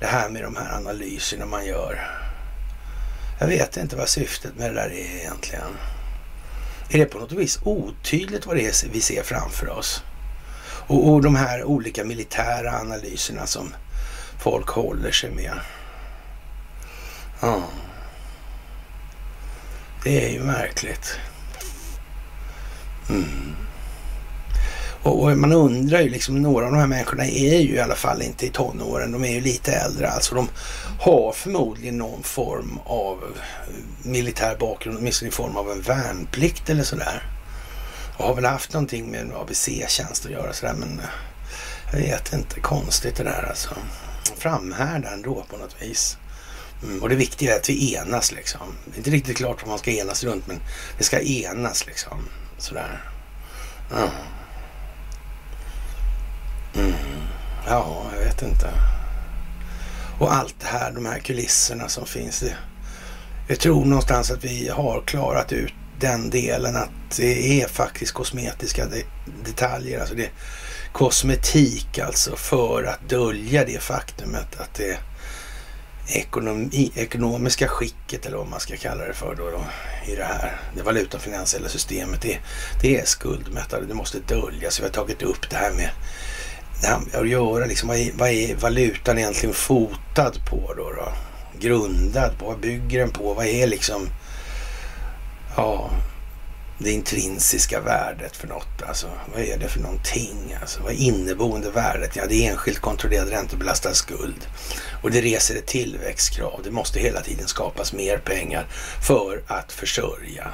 Det 0.00 0.06
här 0.06 0.28
med 0.28 0.42
de 0.42 0.56
här 0.56 0.76
analyserna 0.76 1.46
man 1.46 1.66
gör. 1.66 2.08
Jag 3.40 3.46
vet 3.46 3.76
inte 3.76 3.96
vad 3.96 4.08
syftet 4.08 4.58
med 4.58 4.70
det 4.70 4.74
där 4.74 4.90
är 4.90 5.20
egentligen. 5.20 5.76
Är 6.90 6.98
det 6.98 7.04
på 7.04 7.18
något 7.18 7.32
vis 7.32 7.58
otydligt 7.64 8.46
vad 8.46 8.56
det 8.56 8.66
är 8.66 8.88
vi 8.92 9.00
ser 9.00 9.22
framför 9.22 9.68
oss? 9.68 10.02
Och, 10.86 11.08
och 11.08 11.22
de 11.22 11.36
här 11.36 11.64
olika 11.64 12.04
militära 12.04 12.80
analyserna 12.80 13.46
som 13.46 13.74
folk 14.38 14.68
håller 14.68 15.10
sig 15.10 15.30
med. 15.30 15.52
Ja. 17.40 17.62
Det 20.04 20.26
är 20.26 20.32
ju 20.32 20.40
märkligt. 20.40 21.18
Mm. 23.10 23.54
Och, 25.02 25.22
och, 25.22 25.38
man 25.38 25.52
undrar 25.52 26.00
ju 26.00 26.08
liksom, 26.08 26.42
några 26.42 26.66
av 26.66 26.72
de 26.72 26.78
här 26.78 26.86
människorna 26.86 27.26
är 27.26 27.60
ju 27.60 27.74
i 27.74 27.80
alla 27.80 27.94
fall 27.94 28.22
inte 28.22 28.46
i 28.46 28.50
tonåren. 28.50 29.12
De 29.12 29.24
är 29.24 29.32
ju 29.32 29.40
lite 29.40 29.72
äldre 29.72 30.08
alltså. 30.08 30.34
De 30.34 30.48
har 31.00 31.32
förmodligen 31.32 31.98
någon 31.98 32.22
form 32.22 32.78
av 32.84 33.18
eh, 33.22 33.74
militär 34.02 34.56
bakgrund, 34.60 34.98
åtminstone 34.98 35.28
i 35.28 35.32
form 35.32 35.56
av 35.56 35.70
en 35.70 35.80
värnplikt 35.80 36.70
eller 36.70 36.84
sådär. 36.84 37.22
Och 38.16 38.24
har 38.24 38.34
väl 38.34 38.44
haft 38.44 38.72
någonting 38.72 39.10
med 39.10 39.20
en 39.20 39.32
ABC-tjänst 39.32 40.24
att 40.26 40.32
göra 40.32 40.52
sådär 40.52 40.74
men 40.78 41.00
eh, 41.00 41.06
jag 41.92 41.98
vet 41.98 42.32
inte. 42.32 42.60
Konstigt 42.60 43.16
det 43.16 43.24
där 43.24 43.46
alltså. 43.48 43.70
Framhärdar 44.38 45.12
ändå 45.12 45.44
på 45.50 45.56
något 45.56 45.76
vis. 45.82 46.16
Mm, 46.82 47.02
och 47.02 47.08
det 47.08 47.14
viktiga 47.14 47.54
är 47.54 47.58
att 47.58 47.68
vi 47.68 47.94
enas 47.94 48.32
liksom. 48.32 48.74
Det 48.84 48.94
är 48.94 48.98
inte 48.98 49.10
riktigt 49.10 49.36
klart 49.36 49.62
vad 49.62 49.68
man 49.68 49.78
ska 49.78 49.90
enas 49.90 50.24
runt 50.24 50.46
men 50.46 50.60
det 50.98 51.04
ska 51.04 51.20
enas 51.20 51.86
liksom. 51.86 52.28
Sådär. 52.58 53.04
Ja. 53.90 54.10
Mm. 56.74 56.92
Ja, 57.66 58.06
jag 58.12 58.24
vet 58.24 58.42
inte. 58.42 58.70
Och 60.18 60.34
allt 60.34 60.54
det 60.60 60.66
här, 60.66 60.92
de 60.92 61.06
här 61.06 61.18
kulisserna 61.18 61.88
som 61.88 62.06
finns. 62.06 62.40
Det, 62.40 62.56
jag 63.48 63.60
tror 63.60 63.84
någonstans 63.84 64.30
att 64.30 64.44
vi 64.44 64.68
har 64.68 65.02
klarat 65.06 65.52
ut 65.52 65.72
den 66.00 66.30
delen 66.30 66.76
att 66.76 67.16
det 67.16 67.62
är 67.62 67.68
faktiskt 67.68 68.12
kosmetiska 68.12 68.86
de 68.86 69.04
detaljer. 69.44 70.00
Alltså 70.00 70.14
det 70.14 70.24
är 70.24 70.32
kosmetik 70.92 71.98
alltså 71.98 72.36
för 72.36 72.84
att 72.84 73.08
dölja 73.08 73.64
det 73.64 73.82
faktumet 73.82 74.60
att 74.60 74.74
det 74.74 74.98
ekonomi, 76.08 76.92
ekonomiska 76.94 77.68
skicket 77.68 78.26
eller 78.26 78.36
vad 78.36 78.48
man 78.48 78.60
ska 78.60 78.76
kalla 78.76 79.04
det 79.04 79.14
för 79.14 79.34
då, 79.34 79.50
då 79.50 79.64
i 80.12 80.16
det 80.16 80.24
här 80.24 80.60
det 80.76 80.82
valutafinansiella 80.82 81.68
systemet. 81.68 82.22
Det, 82.22 82.38
det 82.82 83.00
är 83.00 83.04
skuldmättade, 83.04 83.86
det 83.86 83.94
måste 83.94 84.18
döljas. 84.20 84.80
Vi 84.80 84.84
har 84.84 84.90
tagit 84.90 85.22
upp 85.22 85.50
det 85.50 85.56
här 85.56 85.72
med 85.72 85.90
det 86.80 86.86
här 86.86 87.20
att 87.22 87.28
göra 87.28 87.66
liksom, 87.66 87.88
vad 87.88 87.98
är, 87.98 88.12
vad 88.14 88.28
är 88.28 88.54
valutan 88.54 89.18
egentligen 89.18 89.54
fotad 89.54 90.32
på 90.50 90.74
då, 90.76 90.92
då? 90.92 91.12
Grundad 91.58 92.38
på, 92.38 92.46
vad 92.46 92.60
bygger 92.60 92.98
den 92.98 93.10
på? 93.10 93.34
Vad 93.34 93.46
är 93.46 93.66
liksom, 93.66 94.08
ja, 95.56 95.90
det 96.82 96.90
intrinsiska 96.90 97.80
värdet 97.80 98.36
för 98.36 98.48
något. 98.48 98.82
Alltså, 98.88 99.06
vad 99.32 99.42
är 99.42 99.58
det 99.58 99.68
för 99.68 99.80
någonting? 99.80 100.56
Alltså, 100.60 100.82
vad 100.82 100.92
är 100.92 100.96
inneboende 100.96 101.70
värdet? 101.70 102.16
Ja, 102.16 102.26
det 102.28 102.46
är 102.46 102.50
enskilt 102.50 102.78
kontrollerad 102.78 103.28
räntebelastad 103.28 103.94
skuld. 103.94 104.46
Och 105.02 105.10
det 105.10 105.20
reser 105.20 105.56
ett 105.56 105.66
tillväxtkrav. 105.66 106.60
Det 106.64 106.70
måste 106.70 107.00
hela 107.00 107.20
tiden 107.20 107.48
skapas 107.48 107.92
mer 107.92 108.18
pengar 108.18 108.66
för 109.02 109.42
att 109.46 109.72
försörja 109.72 110.48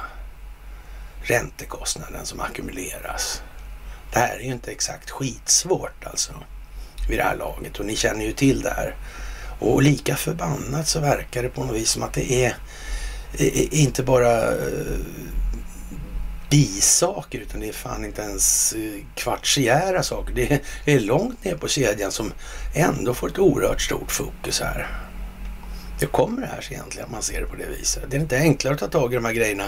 räntekostnaden 1.23 2.25
som 2.25 2.39
ackumuleras. 2.39 3.41
Det 4.13 4.19
här 4.19 4.35
är 4.35 4.43
ju 4.43 4.51
inte 4.51 4.71
exakt 4.71 5.09
skitsvårt 5.09 6.05
alltså 6.05 6.33
vid 7.09 7.19
det 7.19 7.23
här 7.23 7.35
laget 7.35 7.79
och 7.79 7.85
ni 7.85 7.95
känner 7.95 8.25
ju 8.25 8.31
till 8.33 8.61
det 8.61 8.69
här. 8.69 8.95
Och 9.59 9.83
lika 9.83 10.15
förbannat 10.15 10.87
så 10.87 10.99
verkar 10.99 11.43
det 11.43 11.49
på 11.49 11.63
något 11.63 11.75
vis 11.75 11.89
som 11.89 12.03
att 12.03 12.13
det 12.13 12.31
är 12.31 12.55
inte 13.71 14.03
bara 14.03 14.41
eh, 14.41 14.99
bisaker 16.49 17.39
utan 17.39 17.59
det 17.59 17.67
är 17.67 17.73
fan 17.73 18.05
inte 18.05 18.21
ens 18.21 18.73
eh, 18.73 19.03
kvartsiära 19.15 20.03
saker. 20.03 20.61
Det 20.85 20.93
är 20.93 20.99
långt 20.99 21.43
ner 21.43 21.55
på 21.55 21.67
kedjan 21.67 22.11
som 22.11 22.33
ändå 22.75 23.13
får 23.13 23.27
ett 23.27 23.39
oerhört 23.39 23.81
stort 23.81 24.11
fokus 24.11 24.61
här. 24.61 24.87
Hur 25.99 26.07
kommer 26.07 26.41
det 26.41 26.47
här 26.47 26.61
sig 26.61 26.73
egentligen 26.73 27.05
om 27.05 27.11
man 27.11 27.21
ser 27.21 27.41
det 27.41 27.47
på 27.47 27.55
det 27.55 27.65
viset? 27.65 28.03
Det 28.09 28.17
är 28.17 28.21
inte 28.21 28.37
enklare 28.37 28.73
att 28.73 28.79
ta 28.79 28.87
tag 28.87 29.13
i 29.13 29.15
de 29.15 29.25
här 29.25 29.33
grejerna 29.33 29.63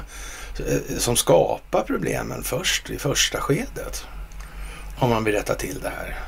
eh, 0.59 0.97
som 0.97 1.15
skapar 1.15 1.83
problemen 1.83 2.43
först 2.43 2.89
i 2.89 2.97
första 2.97 3.39
skedet. 3.39 4.05
Om 4.99 5.09
man 5.09 5.23
vill 5.23 5.33
rätta 5.33 5.55
till 5.55 5.79
det 5.81 5.89
här. 5.89 6.19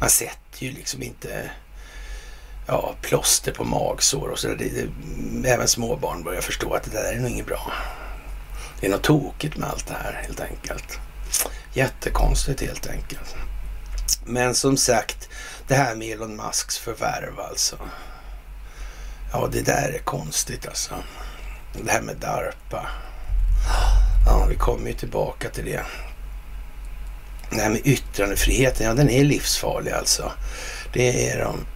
Man 0.00 0.10
sätter 0.10 0.64
ju 0.64 0.72
liksom 0.72 1.02
inte 1.02 1.50
ja, 2.66 2.94
plåster 3.02 3.52
på 3.52 3.64
magsår 3.64 4.28
och 4.28 4.38
sådär. 4.38 4.88
Även 5.44 5.68
småbarn 5.68 6.22
börjar 6.22 6.40
förstå 6.40 6.74
att 6.74 6.82
det 6.82 6.90
där 6.90 7.12
är 7.12 7.20
nog 7.20 7.30
inget 7.30 7.46
bra. 7.46 7.72
Det 8.82 8.88
är 8.88 8.90
något 8.90 9.02
tokigt 9.02 9.56
med 9.56 9.68
allt 9.68 9.86
det 9.86 9.94
här 9.94 10.22
helt 10.26 10.40
enkelt. 10.40 10.98
Jättekonstigt 11.72 12.60
helt 12.60 12.86
enkelt. 12.86 13.34
Men 14.26 14.54
som 14.54 14.76
sagt, 14.76 15.28
det 15.68 15.74
här 15.74 15.94
med 15.94 16.08
Elon 16.08 16.36
Musks 16.36 16.78
förvärv 16.78 17.40
alltså. 17.40 17.76
Ja, 19.32 19.48
det 19.52 19.60
där 19.60 19.92
är 19.94 19.98
konstigt 19.98 20.66
alltså. 20.66 20.94
Det 21.84 21.92
här 21.92 22.02
med 22.02 22.16
DARPA. 22.16 22.88
Ja, 24.26 24.46
vi 24.48 24.56
kommer 24.56 24.86
ju 24.86 24.94
tillbaka 24.94 25.48
till 25.48 25.64
det. 25.64 25.84
Det 27.50 27.60
här 27.60 27.70
med 27.70 27.80
yttrandefriheten, 27.84 28.86
ja 28.86 28.94
den 28.94 29.10
är 29.10 29.24
livsfarlig 29.24 29.92
alltså. 29.92 30.32
Det 30.92 31.30
är 31.30 31.44
de 31.44 31.66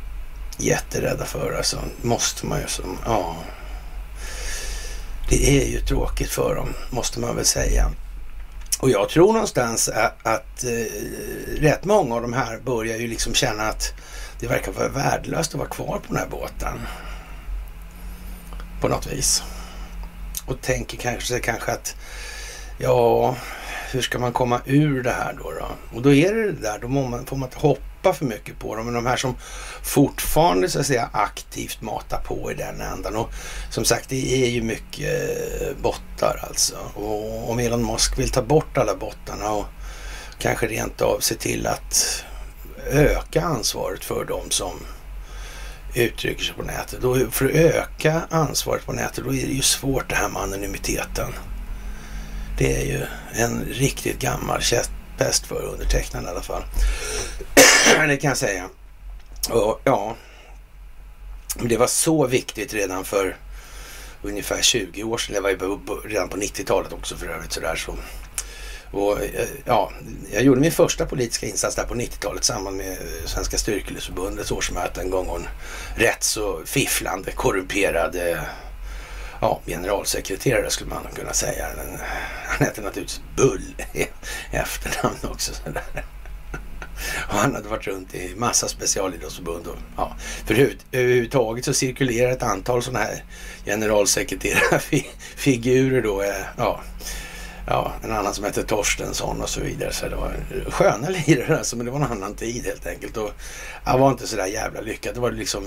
jätterädda 0.59 1.25
för 1.25 1.55
alltså. 1.57 1.79
Måste 2.03 2.47
man 2.47 2.61
ju 2.61 2.67
som, 2.67 2.99
ja. 3.05 3.37
Det 5.28 5.62
är 5.62 5.66
ju 5.66 5.80
tråkigt 5.80 6.30
för 6.30 6.54
dem, 6.54 6.68
måste 6.90 7.21
man 7.21 7.37
väl 7.37 7.45
säga. 7.45 7.90
Och 8.80 8.90
jag 8.90 9.09
tror 9.09 9.33
någonstans 9.33 9.88
att, 9.88 10.26
att 10.26 10.64
eh, 10.64 11.61
rätt 11.61 11.85
många 11.85 12.14
av 12.14 12.23
de 12.23 12.33
här 12.33 12.59
börjar 12.59 12.97
ju 12.97 13.09
liksom 13.09 13.35
känna 13.35 13.62
att 13.62 13.95
det 14.40 14.47
verkar 14.47 14.73
vara 14.73 14.88
värdelöst 14.88 15.54
att 15.54 15.59
vara 15.59 15.68
kvar 15.68 15.99
på 15.99 16.04
den 16.09 16.16
här 16.16 16.28
båten. 16.30 16.80
På 18.80 18.88
något 18.88 19.12
vis. 19.12 19.42
Och 20.47 20.61
tänker 20.61 20.97
kanske, 20.97 21.38
kanske 21.38 21.73
att 21.73 21.97
ja, 22.78 23.37
hur 23.90 24.02
ska 24.02 24.18
man 24.18 24.33
komma 24.33 24.61
ur 24.64 25.02
det 25.02 25.11
här 25.12 25.35
då? 25.38 25.50
då? 25.50 25.97
Och 25.97 26.02
då 26.02 26.14
är 26.14 26.35
det 26.35 26.52
det 26.52 26.62
där, 26.62 26.78
då 26.78 26.88
får 26.88 27.09
man, 27.09 27.26
får 27.26 27.37
man 27.37 27.49
hoppa 27.54 27.83
hoppa 28.07 28.19
för 28.19 28.25
mycket 28.25 28.59
på 28.59 28.77
dem. 28.77 28.85
Men 28.85 28.95
de 28.95 29.07
här 29.07 29.17
som 29.17 29.37
fortfarande 29.83 30.69
så 30.69 30.81
att 30.81 30.87
säga 30.87 31.11
aktivt 31.13 31.81
matar 31.81 32.19
på 32.19 32.53
i 32.53 32.55
den 32.55 32.81
ändan. 32.81 33.17
Och 33.17 33.31
som 33.71 33.85
sagt, 33.85 34.09
det 34.09 34.45
är 34.45 34.51
ju 34.51 34.63
mycket 34.63 35.61
eh, 35.61 35.83
bottar 35.83 36.45
alltså. 36.49 36.77
Och 36.95 37.51
om 37.51 37.59
Elon 37.59 37.87
Musk 37.87 38.19
vill 38.19 38.31
ta 38.31 38.43
bort 38.43 38.79
alla 38.79 38.95
bottarna 38.95 39.51
och 39.51 39.67
kanske 40.39 40.67
rent 40.67 41.01
av 41.01 41.21
se 41.21 41.35
till 41.35 41.67
att 41.67 42.25
öka 42.91 43.43
ansvaret 43.43 44.05
för 44.05 44.25
dem 44.25 44.51
som 44.51 44.81
uttrycker 45.95 46.45
sig 46.45 46.55
på 46.55 46.63
nätet. 46.63 47.01
Då, 47.03 47.17
för 47.31 47.45
att 47.45 47.55
öka 47.55 48.23
ansvaret 48.31 48.87
på 48.87 48.93
nätet, 48.93 49.25
då 49.25 49.31
är 49.31 49.47
det 49.47 49.53
ju 49.53 49.63
svårt 49.63 50.09
det 50.09 50.15
här 50.15 50.29
med 50.29 50.43
anonymiteten. 50.43 51.33
Det 52.59 52.77
är 52.77 52.85
ju 52.85 53.07
en 53.33 53.65
riktigt 53.65 54.19
gammal 54.19 54.63
käpphäst 55.18 55.46
för 55.46 55.62
undertecknaren 55.62 56.26
i 56.26 56.28
alla 56.28 56.42
fall. 56.42 56.62
det 58.08 58.16
kan 58.16 58.28
jag 58.28 58.38
säga. 58.38 58.68
Och 59.50 59.80
ja, 59.85 60.16
det 61.61 61.76
var 61.76 61.87
så 61.87 62.26
viktigt 62.26 62.75
redan 62.75 63.04
för 63.04 63.37
ungefär 64.23 64.62
20 64.62 65.02
år 65.02 65.18
sedan. 65.18 65.35
Det 65.35 65.40
var 65.40 65.50
ju 65.50 65.56
redan 66.04 66.28
på 66.28 66.37
90-talet 66.37 66.92
också 66.92 67.16
för 67.16 67.26
övrigt. 67.26 67.52
Sådär, 67.52 67.76
så. 67.76 67.94
Och, 68.90 69.20
eh, 69.20 69.49
ja, 69.64 69.92
jag 70.32 70.42
gjorde 70.42 70.61
min 70.61 70.73
första 70.73 71.06
politiska 71.06 71.46
insats 71.46 71.76
där 71.76 71.85
på 71.85 71.94
90-talet 71.94 72.42
i 72.42 72.44
samband 72.44 72.76
med 72.76 72.92
eh, 72.92 73.26
Svenska 73.26 73.58
Styrkelösförbundets 73.58 74.50
årsmöte 74.50 75.00
en 75.00 75.11
gång. 75.11 75.26
Och 75.26 75.37
en 75.37 75.49
rätt 75.96 76.23
så 76.23 76.61
fifflande, 76.64 77.32
korrumperad 77.32 78.16
ja, 79.40 79.61
generalsekreterare 79.66 80.71
skulle 80.71 80.90
man 80.90 81.07
kunna 81.14 81.33
säga. 81.33 81.66
Eh, 81.66 82.00
han 82.47 82.66
hette 82.66 82.81
naturligtvis 82.81 83.21
Bull 83.37 83.75
i 83.93 84.07
efternamn 84.50 85.19
också. 85.23 85.55
Sådär. 85.55 85.83
Och 87.28 87.35
han 87.35 87.55
hade 87.55 87.69
varit 87.69 87.87
runt 87.87 88.14
i 88.14 88.35
massa 88.37 88.69
specialidrottsförbund. 88.69 89.66
Och, 89.66 89.76
ja, 89.97 90.16
för 90.47 90.71
överhuvudtaget 90.93 91.64
så 91.64 91.75
cirkulerar 91.75 92.33
ett 92.33 92.43
antal 92.43 92.83
sådana 92.83 93.05
här 93.05 93.25
generalsekreterarfigurer 93.64 96.02
då. 96.02 96.23
Eh, 96.23 96.45
ja, 96.57 96.81
ja, 97.66 97.93
en 98.05 98.12
annan 98.12 98.35
som 98.35 98.45
hette 98.45 98.62
Torstensson 98.62 99.43
och 99.43 99.49
så 99.49 99.61
vidare. 99.61 99.93
Så 99.93 100.09
det 100.09 100.16
var 100.16 100.33
sköna 100.71 101.09
lirare 101.09 101.59
alltså, 101.59 101.76
men 101.76 101.87
det 101.87 101.93
var 101.93 102.00
en 102.00 102.12
annan 102.12 102.35
tid 102.35 102.64
helt 102.64 102.87
enkelt. 102.87 103.16
Och 103.16 103.31
jag 103.85 103.99
var 103.99 104.11
inte 104.11 104.26
sådär 104.26 104.47
jävla 104.47 104.81
lyckad. 104.81 105.14
Det 105.14 105.21
var 105.21 105.33
liksom 105.33 105.64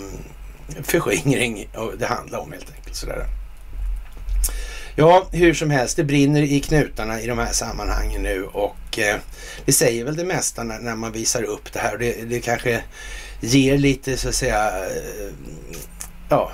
förskingring 0.83 1.69
det 1.97 2.05
handlade 2.05 2.43
om 2.43 2.51
helt 2.51 2.71
enkelt. 2.75 2.95
Sådär. 2.95 3.25
Ja, 4.99 5.27
hur 5.31 5.53
som 5.53 5.69
helst, 5.69 5.95
det 5.97 6.03
brinner 6.03 6.41
i 6.41 6.59
knutarna 6.59 7.21
i 7.21 7.27
de 7.27 7.37
här 7.37 7.51
sammanhangen 7.51 8.21
nu 8.21 8.43
och 8.43 8.99
eh, 8.99 9.15
det 9.65 9.71
säger 9.71 10.05
väl 10.05 10.15
det 10.15 10.23
mesta 10.23 10.63
när, 10.63 10.79
när, 10.79 10.95
man 10.95 11.11
visar 11.11 11.43
upp 11.43 11.73
det 11.73 11.79
här. 11.79 11.97
Det, 11.97 12.29
det 12.29 12.39
kanske 12.39 12.83
ger 13.41 13.77
lite 13.77 14.17
så 14.17 14.29
att 14.29 14.35
säga, 14.35 14.85
eh, 14.85 15.33
ja, 16.29 16.51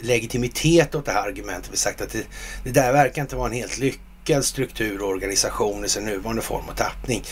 legitimitet 0.00 0.94
åt 0.94 1.04
det 1.04 1.12
här 1.12 1.28
argumentet. 1.28 1.72
Vi 1.72 1.76
sagt 1.76 2.00
att 2.00 2.10
det, 2.10 2.26
det 2.64 2.70
där 2.70 2.92
verkar 2.92 3.22
inte 3.22 3.36
vara 3.36 3.48
en 3.48 3.54
helt 3.54 3.78
lyckad 3.78 4.44
struktur 4.44 5.02
och 5.02 5.08
organisation 5.08 5.84
i 5.84 5.88
sin 5.88 6.04
nuvarande 6.04 6.42
form 6.42 6.64
och 6.68 6.76
tappning. 6.76 7.24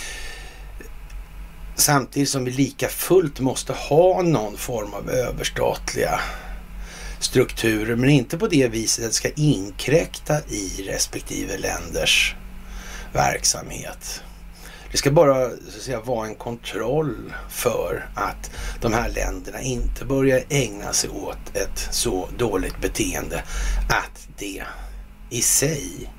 Samtidigt 1.75 2.29
som 2.29 2.45
vi 2.45 2.51
lika 2.51 2.89
fullt 2.89 3.41
måste 3.41 3.73
ha 3.73 4.23
någon 4.23 4.57
form 4.57 4.95
av 4.95 5.11
överstatliga 5.11 6.21
strukturer, 7.27 7.97
men 7.97 8.11
inte 8.11 8.39
på 8.39 8.47
det 8.47 8.69
viset 8.69 9.05
att 9.05 9.11
det 9.11 9.15
ska 9.15 9.31
inkräkta 9.37 10.41
i 10.49 10.85
respektive 10.89 11.59
länders 11.59 12.35
verksamhet. 13.13 14.23
Det 14.91 14.97
ska 14.97 15.11
bara 15.11 15.49
så 15.49 15.77
att 15.77 15.83
säga, 15.83 16.01
vara 16.01 16.27
en 16.27 16.35
kontroll 16.35 17.33
för 17.51 18.09
att 18.15 18.51
de 18.81 18.93
här 18.93 19.09
länderna 19.09 19.61
inte 19.61 20.05
börjar 20.05 20.43
ägna 20.49 20.93
sig 20.93 21.11
åt 21.11 21.57
ett 21.57 21.89
så 21.91 22.29
dåligt 22.39 22.81
beteende 22.81 23.43
att 23.89 24.29
det 24.39 24.63
i 25.31 25.43
sig 25.43 26.13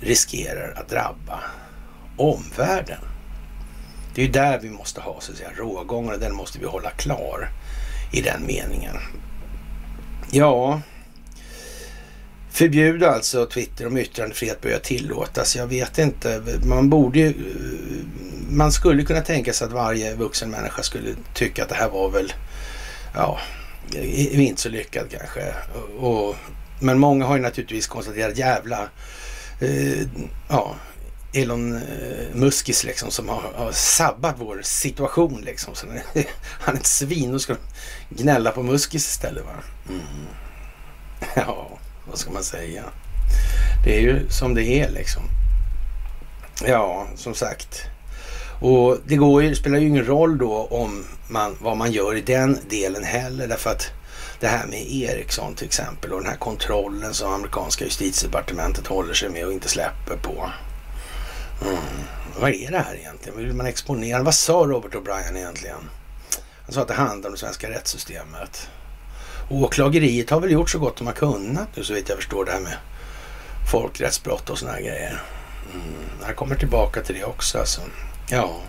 riskerar 0.00 0.74
att 0.76 0.88
drabba 0.88 1.40
omvärlden. 2.16 3.00
Det 4.14 4.22
är 4.22 4.26
ju 4.26 4.32
där 4.32 4.58
vi 4.58 4.70
måste 4.70 5.00
ha 5.00 5.20
så 5.20 5.32
att 5.32 5.38
säga 5.38 5.50
rågången 5.56 6.12
och 6.12 6.20
den 6.20 6.34
måste 6.34 6.58
vi 6.58 6.66
hålla 6.66 6.90
klar 6.90 7.50
i 8.12 8.20
den 8.20 8.46
meningen. 8.46 8.96
Ja, 10.30 10.80
förbjuda 12.50 13.10
alltså 13.10 13.46
Twitter 13.46 13.86
om 13.86 13.96
yttrandefrihet 13.96 14.60
börjar 14.60 14.78
tillåtas. 14.78 15.56
Jag 15.56 15.66
vet 15.66 15.98
inte. 15.98 16.42
Man 16.64 16.90
borde 16.90 17.18
ju... 17.18 17.34
Man 18.50 18.72
skulle 18.72 19.02
kunna 19.02 19.20
tänka 19.20 19.52
sig 19.52 19.66
att 19.66 19.72
varje 19.72 20.14
vuxen 20.14 20.50
människa 20.50 20.82
skulle 20.82 21.14
tycka 21.34 21.62
att 21.62 21.68
det 21.68 21.74
här 21.74 21.88
var 21.88 22.10
väl... 22.10 22.32
Ja, 23.14 23.38
inte 24.12 24.62
så 24.62 24.68
lyckat 24.68 25.06
kanske. 25.10 25.54
Och, 25.98 26.36
men 26.80 26.98
många 26.98 27.26
har 27.26 27.36
ju 27.36 27.42
naturligtvis 27.42 27.86
konstaterat 27.86 28.38
jävla... 28.38 28.88
Eh, 29.60 30.06
ja, 30.48 30.74
Elon 31.32 31.76
eh, 31.76 32.34
Muskis 32.34 32.84
liksom 32.84 33.10
som 33.10 33.28
har, 33.28 33.52
har 33.56 33.72
sabbat 33.72 34.34
vår 34.38 34.60
situation 34.62 35.40
liksom. 35.44 35.74
Så 35.74 35.86
han 36.42 36.74
är 36.74 36.78
ett 36.78 36.86
svin 36.86 37.34
och 37.34 37.40
ska 37.40 37.56
gnälla 38.08 38.50
på 38.50 38.62
Muskis 38.62 39.08
istället 39.08 39.44
va. 39.44 39.52
Mm. 39.88 40.00
Ja, 41.34 41.78
vad 42.08 42.18
ska 42.18 42.30
man 42.30 42.42
säga? 42.42 42.84
Det 43.84 43.96
är 43.96 44.00
ju 44.00 44.30
som 44.30 44.54
det 44.54 44.64
är 44.64 44.90
liksom. 44.90 45.22
Ja, 46.66 47.06
som 47.16 47.34
sagt. 47.34 47.82
Och 48.60 48.98
det 49.06 49.16
går 49.16 49.42
ju, 49.42 49.54
spelar 49.54 49.78
ju 49.78 49.88
ingen 49.88 50.06
roll 50.06 50.38
då 50.38 50.66
om 50.70 51.04
man, 51.28 51.56
vad 51.60 51.76
man 51.76 51.92
gör 51.92 52.16
i 52.16 52.20
den 52.20 52.58
delen 52.68 53.04
heller. 53.04 53.48
Därför 53.48 53.70
att 53.70 53.90
det 54.40 54.46
här 54.46 54.66
med 54.66 54.92
Ericsson 54.92 55.54
till 55.54 55.66
exempel 55.66 56.12
och 56.12 56.20
den 56.20 56.30
här 56.30 56.36
kontrollen 56.36 57.14
som 57.14 57.32
amerikanska 57.32 57.84
justitiedepartementet 57.84 58.86
håller 58.86 59.14
sig 59.14 59.28
med 59.28 59.46
och 59.46 59.52
inte 59.52 59.68
släpper 59.68 60.16
på. 60.22 60.50
Mm. 61.62 61.76
Vad 62.40 62.50
är 62.50 62.70
det 62.70 62.78
här 62.78 62.94
egentligen? 62.94 63.38
Vill 63.38 63.52
man 63.52 63.66
exponera? 63.66 64.22
Vad 64.22 64.34
sa 64.34 64.52
Robert 64.52 64.94
O'Brien 64.94 65.36
egentligen? 65.36 65.90
Han 66.64 66.72
sa 66.72 66.82
att 66.82 66.88
det 66.88 66.94
handlar 66.94 67.28
om 67.28 67.34
det 67.34 67.40
svenska 67.40 67.70
rättssystemet. 67.70 68.68
Åklageriet 69.50 70.30
har 70.30 70.40
väl 70.40 70.50
gjort 70.50 70.70
så 70.70 70.78
gott 70.78 70.96
de 70.96 71.06
har 71.06 71.14
kunnat 71.14 71.68
nu 71.76 71.84
så 71.84 71.94
vitt 71.94 72.08
jag 72.08 72.18
förstår 72.18 72.44
det 72.44 72.52
här 72.52 72.60
med 72.60 72.76
folkrättsbrott 73.70 74.50
och 74.50 74.58
såna 74.58 74.72
här 74.72 74.80
grejer. 74.80 75.22
Mm. 75.74 75.84
Jag 76.26 76.36
kommer 76.36 76.56
tillbaka 76.56 77.02
till 77.02 77.14
det 77.14 77.24
också 77.24 77.58
alltså. 77.58 77.80
Ja. 78.30 78.60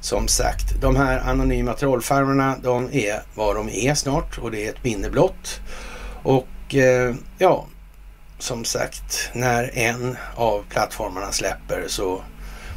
Som 0.00 0.28
sagt, 0.28 0.80
de 0.80 0.96
här 0.96 1.18
anonyma 1.18 1.74
trollfarmarna 1.74 2.56
de 2.62 2.88
är 2.92 3.22
vad 3.34 3.56
de 3.56 3.68
är 3.68 3.94
snart 3.94 4.38
och 4.38 4.50
det 4.50 4.66
är 4.66 4.70
ett 4.70 4.84
minne 4.84 5.10
blott. 5.10 5.60
Och 6.22 6.74
eh, 6.74 7.14
ja, 7.38 7.66
som 8.42 8.64
sagt, 8.64 9.30
när 9.32 9.70
en 9.78 10.16
av 10.34 10.64
plattformarna 10.68 11.32
släpper 11.32 11.84
så 11.88 12.22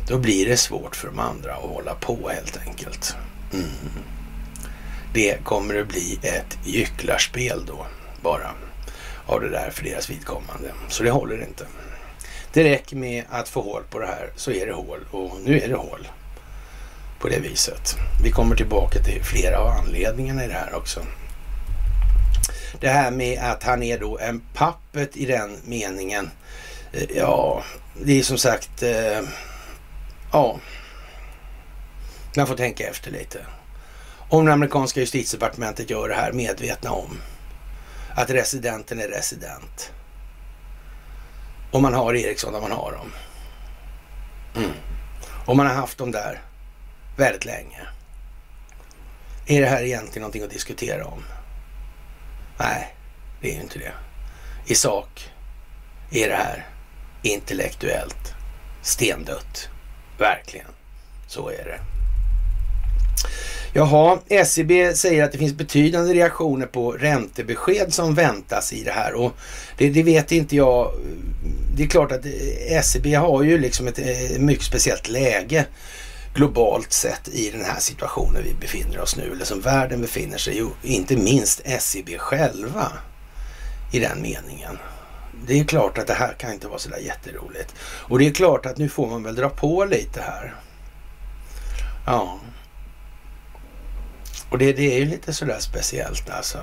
då 0.07 0.17
blir 0.17 0.49
det 0.49 0.57
svårt 0.57 0.95
för 0.95 1.07
de 1.07 1.19
andra 1.19 1.53
att 1.53 1.61
hålla 1.61 1.95
på 1.95 2.29
helt 2.29 2.59
enkelt. 2.67 3.15
Mm. 3.53 3.65
Det 5.13 5.43
kommer 5.43 5.81
att 5.81 5.87
bli 5.87 6.19
ett 6.21 6.57
gycklarspel 6.65 7.65
då 7.65 7.85
bara 8.21 8.51
av 9.25 9.41
det 9.41 9.49
där 9.49 9.69
för 9.69 9.83
deras 9.83 10.09
vidkommande. 10.09 10.71
Så 10.89 11.03
det 11.03 11.11
håller 11.11 11.41
inte. 11.41 11.65
Det 12.53 12.63
räcker 12.63 12.95
med 12.95 13.23
att 13.29 13.49
få 13.49 13.61
hål 13.61 13.83
på 13.89 13.99
det 13.99 14.07
här 14.07 14.29
så 14.35 14.51
är 14.51 14.65
det 14.65 14.73
hål 14.73 14.99
och 15.11 15.31
nu 15.43 15.59
är 15.59 15.67
det 15.67 15.75
hål 15.75 16.07
på 17.19 17.27
det 17.27 17.39
viset. 17.39 17.95
Vi 18.23 18.31
kommer 18.31 18.55
tillbaka 18.55 18.99
till 19.03 19.23
flera 19.23 19.59
av 19.59 19.67
anledningarna 19.67 20.45
i 20.45 20.47
det 20.47 20.53
här 20.53 20.75
också. 20.75 20.99
Det 22.79 22.89
här 22.89 23.11
med 23.11 23.39
att 23.39 23.63
han 23.63 23.83
är 23.83 23.99
då 23.99 24.19
en 24.19 24.41
pappet 24.53 25.17
i 25.17 25.25
den 25.25 25.57
meningen. 25.65 26.29
Eh, 26.91 27.11
ja, 27.15 27.63
det 28.01 28.19
är 28.19 28.23
som 28.23 28.37
sagt, 28.37 28.83
eh, 28.83 29.21
ja, 30.31 30.59
man 32.37 32.47
får 32.47 32.55
tänka 32.55 32.89
efter 32.89 33.11
lite. 33.11 33.45
Om 34.29 34.45
det 34.45 34.53
amerikanska 34.53 34.99
justitiedepartementet 34.99 35.89
gör 35.89 36.09
det 36.09 36.15
här 36.15 36.31
medvetna 36.31 36.91
om 36.91 37.21
att 38.15 38.29
residenten 38.29 38.99
är 38.99 39.07
resident. 39.07 39.91
Och 41.71 41.81
man 41.81 41.93
har 41.93 42.15
Ericsson 42.15 42.53
där 42.53 42.61
man 42.61 42.71
har 42.71 42.91
dem. 42.91 43.11
Mm. 44.55 44.71
Och 45.45 45.55
man 45.55 45.65
har 45.65 45.73
haft 45.73 45.97
dem 45.97 46.11
där 46.11 46.41
väldigt 47.17 47.45
länge. 47.45 47.81
Är 49.45 49.61
det 49.61 49.67
här 49.67 49.83
egentligen 49.83 50.21
någonting 50.21 50.43
att 50.43 50.49
diskutera 50.49 51.05
om? 51.05 51.23
Nej, 52.63 52.95
det 53.41 53.51
är 53.51 53.55
ju 53.55 53.61
inte 53.61 53.79
det. 53.79 53.91
I 54.65 54.75
sak 54.75 55.29
är 56.11 56.29
det 56.29 56.35
här 56.35 56.67
intellektuellt 57.21 58.33
stendött. 58.81 59.69
Verkligen. 60.17 60.67
Så 61.27 61.49
är 61.49 61.65
det. 61.65 61.79
Jaha, 63.73 64.19
SEB 64.45 64.71
säger 64.95 65.23
att 65.23 65.31
det 65.31 65.37
finns 65.37 65.53
betydande 65.53 66.13
reaktioner 66.13 66.65
på 66.65 66.91
räntebesked 66.91 67.93
som 67.93 68.15
väntas 68.15 68.73
i 68.73 68.83
det 68.83 68.91
här 68.91 69.13
och 69.13 69.31
det, 69.77 69.89
det 69.89 70.03
vet 70.03 70.31
inte 70.31 70.55
jag. 70.55 70.93
Det 71.75 71.83
är 71.83 71.87
klart 71.87 72.11
att 72.11 72.25
SEB 72.85 73.05
har 73.15 73.43
ju 73.43 73.57
liksom 73.57 73.87
ett, 73.87 73.99
ett 73.99 74.41
mycket 74.41 74.65
speciellt 74.65 75.09
läge 75.09 75.65
globalt 76.33 76.91
sett 76.91 77.27
i 77.27 77.51
den 77.51 77.65
här 77.65 77.79
situationen 77.79 78.43
vi 78.43 78.53
befinner 78.53 78.99
oss 78.99 79.15
nu, 79.15 79.31
eller 79.31 79.45
som 79.45 79.61
världen 79.61 80.01
befinner 80.01 80.37
sig 80.37 80.57
i, 80.57 80.93
inte 80.95 81.17
minst 81.17 81.61
SEB 81.79 82.09
själva 82.17 82.91
i 83.91 83.99
den 83.99 84.21
meningen. 84.21 84.77
Det 85.47 85.59
är 85.59 85.63
klart 85.63 85.97
att 85.97 86.07
det 86.07 86.13
här 86.13 86.33
kan 86.33 86.53
inte 86.53 86.67
vara 86.67 86.79
sådär 86.79 86.97
jätteroligt. 86.97 87.75
Och 87.81 88.19
det 88.19 88.27
är 88.27 88.31
klart 88.31 88.65
att 88.65 88.77
nu 88.77 88.89
får 88.89 89.07
man 89.07 89.23
väl 89.23 89.35
dra 89.35 89.49
på 89.49 89.85
lite 89.85 90.21
här. 90.21 90.55
Ja. 92.05 92.39
Och 94.49 94.57
det, 94.57 94.73
det 94.73 94.95
är 94.95 94.99
ju 94.99 95.05
lite 95.05 95.33
sådär 95.33 95.59
speciellt 95.59 96.29
alltså. 96.29 96.57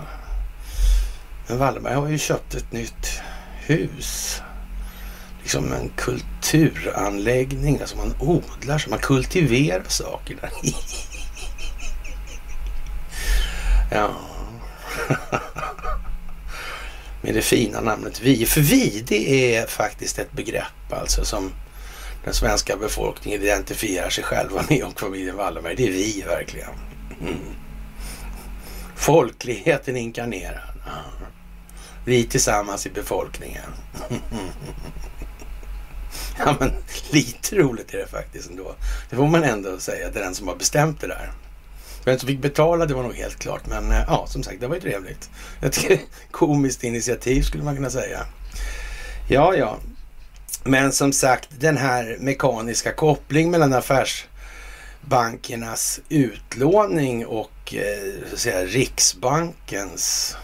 Men 1.48 1.58
Wallenberg 1.58 1.94
har 1.94 2.08
ju 2.08 2.18
köpt 2.18 2.54
ett 2.54 2.72
nytt 2.72 3.20
hus 3.66 4.42
liksom 5.50 5.72
en 5.72 5.88
kulturanläggning. 5.96 7.80
Alltså 7.80 7.96
man 7.96 8.14
odlar, 8.18 8.78
så 8.78 8.90
man 8.90 8.98
kultiverar 8.98 9.84
saker 9.88 10.36
där. 10.40 10.50
ja. 13.96 14.10
Med 17.22 17.34
det 17.34 17.42
fina 17.42 17.80
namnet 17.80 18.20
vi. 18.20 18.46
För 18.46 18.60
vi, 18.60 19.04
det 19.06 19.54
är 19.56 19.66
faktiskt 19.66 20.18
ett 20.18 20.32
begrepp 20.32 20.92
alltså 20.92 21.24
som 21.24 21.52
den 22.24 22.34
svenska 22.34 22.76
befolkningen 22.76 23.42
identifierar 23.42 24.10
sig 24.10 24.24
själva 24.24 24.64
med 24.68 24.84
och 24.84 25.00
familjen 25.00 25.36
Wallenberg. 25.36 25.76
Det 25.76 25.86
är 25.86 25.92
vi 25.92 26.24
verkligen. 26.26 26.70
Mm. 27.20 27.38
Folkligheten 28.96 29.96
inkarnerad. 29.96 30.80
Vi 32.04 32.24
tillsammans 32.24 32.86
i 32.86 32.90
befolkningen. 32.90 33.70
Ja, 36.38 36.56
men 36.60 36.72
lite 37.10 37.56
roligt 37.56 37.94
är 37.94 37.98
det 37.98 38.06
faktiskt 38.06 38.50
ändå. 38.50 38.74
Det 39.10 39.16
får 39.16 39.28
man 39.28 39.44
ändå 39.44 39.78
säga 39.78 40.10
till 40.10 40.20
den 40.20 40.34
som 40.34 40.48
har 40.48 40.56
bestämt 40.56 41.00
det 41.00 41.06
där. 41.06 41.32
Vem 42.04 42.18
som 42.18 42.26
fick 42.26 42.40
betala 42.40 42.86
det 42.86 42.94
var 42.94 43.02
nog 43.02 43.14
helt 43.14 43.38
klart. 43.38 43.66
Men 43.66 43.92
eh, 43.92 44.02
ja, 44.06 44.26
som 44.28 44.42
sagt, 44.42 44.60
det 44.60 44.66
var 44.66 44.74
ju 44.74 44.80
trevligt. 44.80 45.30
Ett 45.62 46.00
komiskt 46.30 46.84
initiativ 46.84 47.42
skulle 47.42 47.64
man 47.64 47.76
kunna 47.76 47.90
säga. 47.90 48.26
Ja, 49.28 49.54
ja. 49.54 49.78
Men 50.64 50.92
som 50.92 51.12
sagt, 51.12 51.48
den 51.58 51.76
här 51.76 52.16
mekaniska 52.20 52.92
koppling 52.92 53.50
mellan 53.50 53.72
affärsbankernas 53.72 56.00
utlåning 56.08 57.26
och 57.26 57.74
eh, 57.74 58.12
så 58.28 58.34
att 58.34 58.40
säga, 58.40 58.64
Riksbankens 58.64 60.36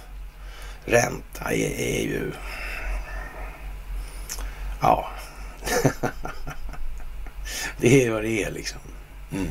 ränta 0.84 1.52
är, 1.52 1.80
är 1.80 2.02
ju... 2.02 2.32
Ja. 4.80 5.10
det 7.80 8.04
är 8.04 8.10
vad 8.10 8.22
det 8.22 8.42
är 8.42 8.50
liksom. 8.50 8.80
Mm. 9.32 9.50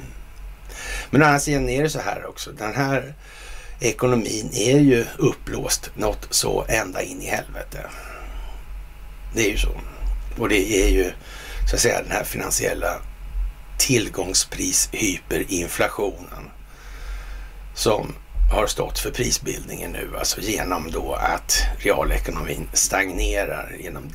Men 1.10 1.22
å 1.22 1.26
andra 1.26 1.40
sidan 1.40 1.70
är 1.70 1.84
det 1.84 1.90
så 1.90 2.00
här 2.00 2.26
också. 2.26 2.52
Den 2.52 2.76
här 2.76 3.14
ekonomin 3.80 4.50
är 4.54 4.80
ju 4.80 5.06
upplåst 5.18 5.92
något 5.96 6.28
så 6.30 6.66
ända 6.68 7.02
in 7.02 7.22
i 7.22 7.26
helvete. 7.26 7.86
Det 9.34 9.48
är 9.48 9.52
ju 9.52 9.58
så. 9.58 9.82
Och 10.38 10.50
det 10.50 10.84
är 10.84 10.90
ju 10.90 11.12
så 11.70 11.76
att 11.76 11.82
säga 11.82 12.02
den 12.02 12.12
här 12.12 12.24
finansiella 12.24 13.02
tillgångsprishyperinflationen 13.78 16.50
som 17.74 18.16
har 18.50 18.68
stått 18.68 19.00
för 19.00 19.12
prisbildningen 19.12 19.92
nu, 19.92 20.10
alltså 20.18 20.42
genom 20.42 20.92
då 20.92 21.14
att 21.14 21.64
realekonomin 21.78 22.70
stagnerar, 22.74 23.76
genom 23.80 24.10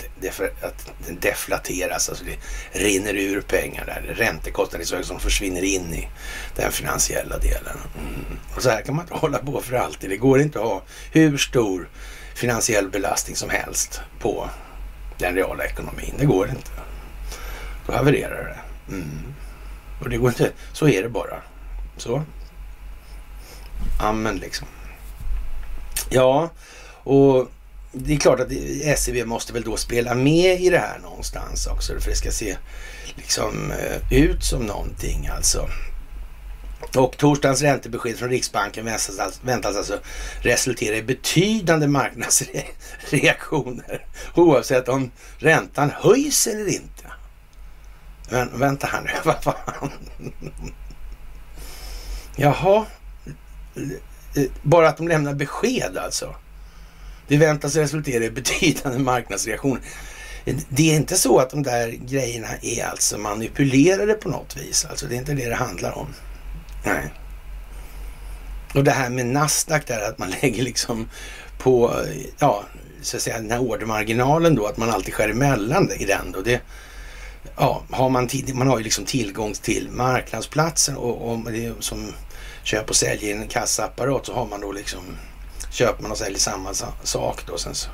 att 0.62 0.92
den 1.06 1.18
deflateras, 1.20 2.08
alltså 2.08 2.24
det 2.24 2.38
rinner 2.78 3.14
ur 3.14 3.40
pengar 3.40 3.86
där, 3.86 4.14
räntekostnader 4.14 5.02
som 5.02 5.20
försvinner 5.20 5.62
in 5.62 5.94
i 5.94 6.08
den 6.56 6.72
finansiella 6.72 7.38
delen. 7.38 7.78
Mm. 7.98 8.38
Och 8.56 8.62
så 8.62 8.70
här 8.70 8.82
kan 8.82 8.94
man 8.94 9.04
inte 9.04 9.14
hålla 9.18 9.38
på 9.38 9.60
för 9.60 9.76
alltid. 9.76 10.10
Det 10.10 10.16
går 10.16 10.40
inte 10.40 10.58
att 10.58 10.64
ha 10.64 10.82
hur 11.12 11.38
stor 11.38 11.88
finansiell 12.34 12.88
belastning 12.90 13.36
som 13.36 13.50
helst 13.50 14.00
på 14.20 14.50
den 15.18 15.34
reala 15.34 15.64
ekonomin. 15.64 16.14
Det 16.18 16.26
går 16.26 16.48
inte. 16.48 16.70
Då 17.86 17.92
havererar 17.92 18.44
det. 18.44 18.94
Mm. 18.94 19.34
Och 20.00 20.10
det 20.10 20.16
går 20.16 20.28
inte. 20.28 20.50
Så 20.72 20.88
är 20.88 21.02
det 21.02 21.08
bara. 21.08 21.42
Så. 21.96 22.22
Amen 24.00 24.36
liksom. 24.36 24.68
Ja, 26.10 26.50
och 27.02 27.50
det 27.92 28.14
är 28.14 28.18
klart 28.18 28.40
att 28.40 28.48
SEB 28.98 29.26
måste 29.26 29.52
väl 29.52 29.62
då 29.62 29.76
spela 29.76 30.14
med 30.14 30.60
i 30.60 30.70
det 30.70 30.78
här 30.78 30.98
någonstans 30.98 31.66
också 31.66 32.00
för 32.00 32.10
det 32.10 32.16
ska 32.16 32.30
se 32.30 32.56
liksom 33.16 33.72
eh, 33.72 34.12
ut 34.12 34.44
som 34.44 34.66
någonting 34.66 35.26
alltså. 35.26 35.68
Och 36.96 37.16
torsdagens 37.16 37.62
räntebesked 37.62 38.18
från 38.18 38.28
Riksbanken 38.28 38.84
väntas, 38.84 39.18
alltså, 39.18 39.40
väntas 39.44 39.76
alltså 39.76 39.98
resultera 40.42 40.96
i 40.96 41.02
betydande 41.02 41.86
marknadsreaktioner 41.86 44.06
oavsett 44.34 44.88
om 44.88 45.10
räntan 45.38 45.90
höjs 45.90 46.46
eller 46.46 46.68
inte. 46.68 47.12
Men 48.30 48.58
vänta 48.58 48.86
här 48.86 49.00
nu, 49.00 49.10
vad 49.24 49.42
fan? 49.42 49.90
Jaha, 52.36 52.86
bara 54.62 54.88
att 54.88 54.96
de 54.96 55.08
lämnar 55.08 55.34
besked 55.34 55.96
alltså. 55.96 56.34
Det 57.28 57.36
väntas 57.36 57.76
resultera 57.76 58.24
i 58.24 58.30
betydande 58.30 58.98
marknadsreaktioner. 59.12 59.80
Det 60.68 60.90
är 60.90 60.96
inte 60.96 61.16
så 61.16 61.38
att 61.38 61.50
de 61.50 61.62
där 61.62 61.88
grejerna 61.88 62.48
är 62.62 62.84
alltså 62.84 63.18
manipulerade 63.18 64.14
på 64.14 64.28
något 64.28 64.56
vis. 64.56 64.84
Alltså 64.90 65.06
det 65.06 65.14
är 65.14 65.18
inte 65.18 65.34
det 65.34 65.48
det 65.48 65.54
handlar 65.54 65.98
om. 65.98 66.06
Nej. 66.84 67.12
Och 68.74 68.84
det 68.84 68.90
här 68.90 69.10
med 69.10 69.26
Nasdaq 69.26 69.86
där 69.86 70.08
att 70.08 70.18
man 70.18 70.30
lägger 70.42 70.62
liksom 70.62 71.08
på, 71.58 72.04
ja, 72.38 72.64
så 73.02 73.16
att 73.16 73.22
säga 73.22 73.36
den 73.36 73.50
här 73.50 73.62
ordermarginalen 73.62 74.54
då, 74.54 74.66
att 74.66 74.76
man 74.76 74.90
alltid 74.90 75.14
skär 75.14 75.28
emellan 75.28 75.90
i 75.90 76.04
den 76.04 76.32
då. 76.32 76.40
Det, 76.40 76.60
ja, 77.56 77.82
har 77.90 78.08
man, 78.08 78.28
man 78.54 78.68
har 78.68 78.78
ju 78.78 78.84
liksom 78.84 79.04
tillgång 79.04 79.52
till 79.52 79.90
marknadsplatsen 79.90 80.96
och, 80.96 81.32
och 81.32 81.52
det 81.52 81.72
som 81.80 82.12
köp 82.62 82.90
och 82.90 82.96
sälj 82.96 83.26
i 83.26 83.32
en 83.32 83.48
kassaapparat 83.48 84.26
så 84.26 84.34
har 84.34 84.46
man 84.46 84.60
då 84.60 84.72
liksom 84.72 85.02
köper 85.70 86.02
man 86.02 86.10
och 86.10 86.18
säljer 86.18 86.38
samma 86.38 86.74
sak 87.02 87.46
då. 87.46 87.58
Sen 87.58 87.74
så 87.74 87.90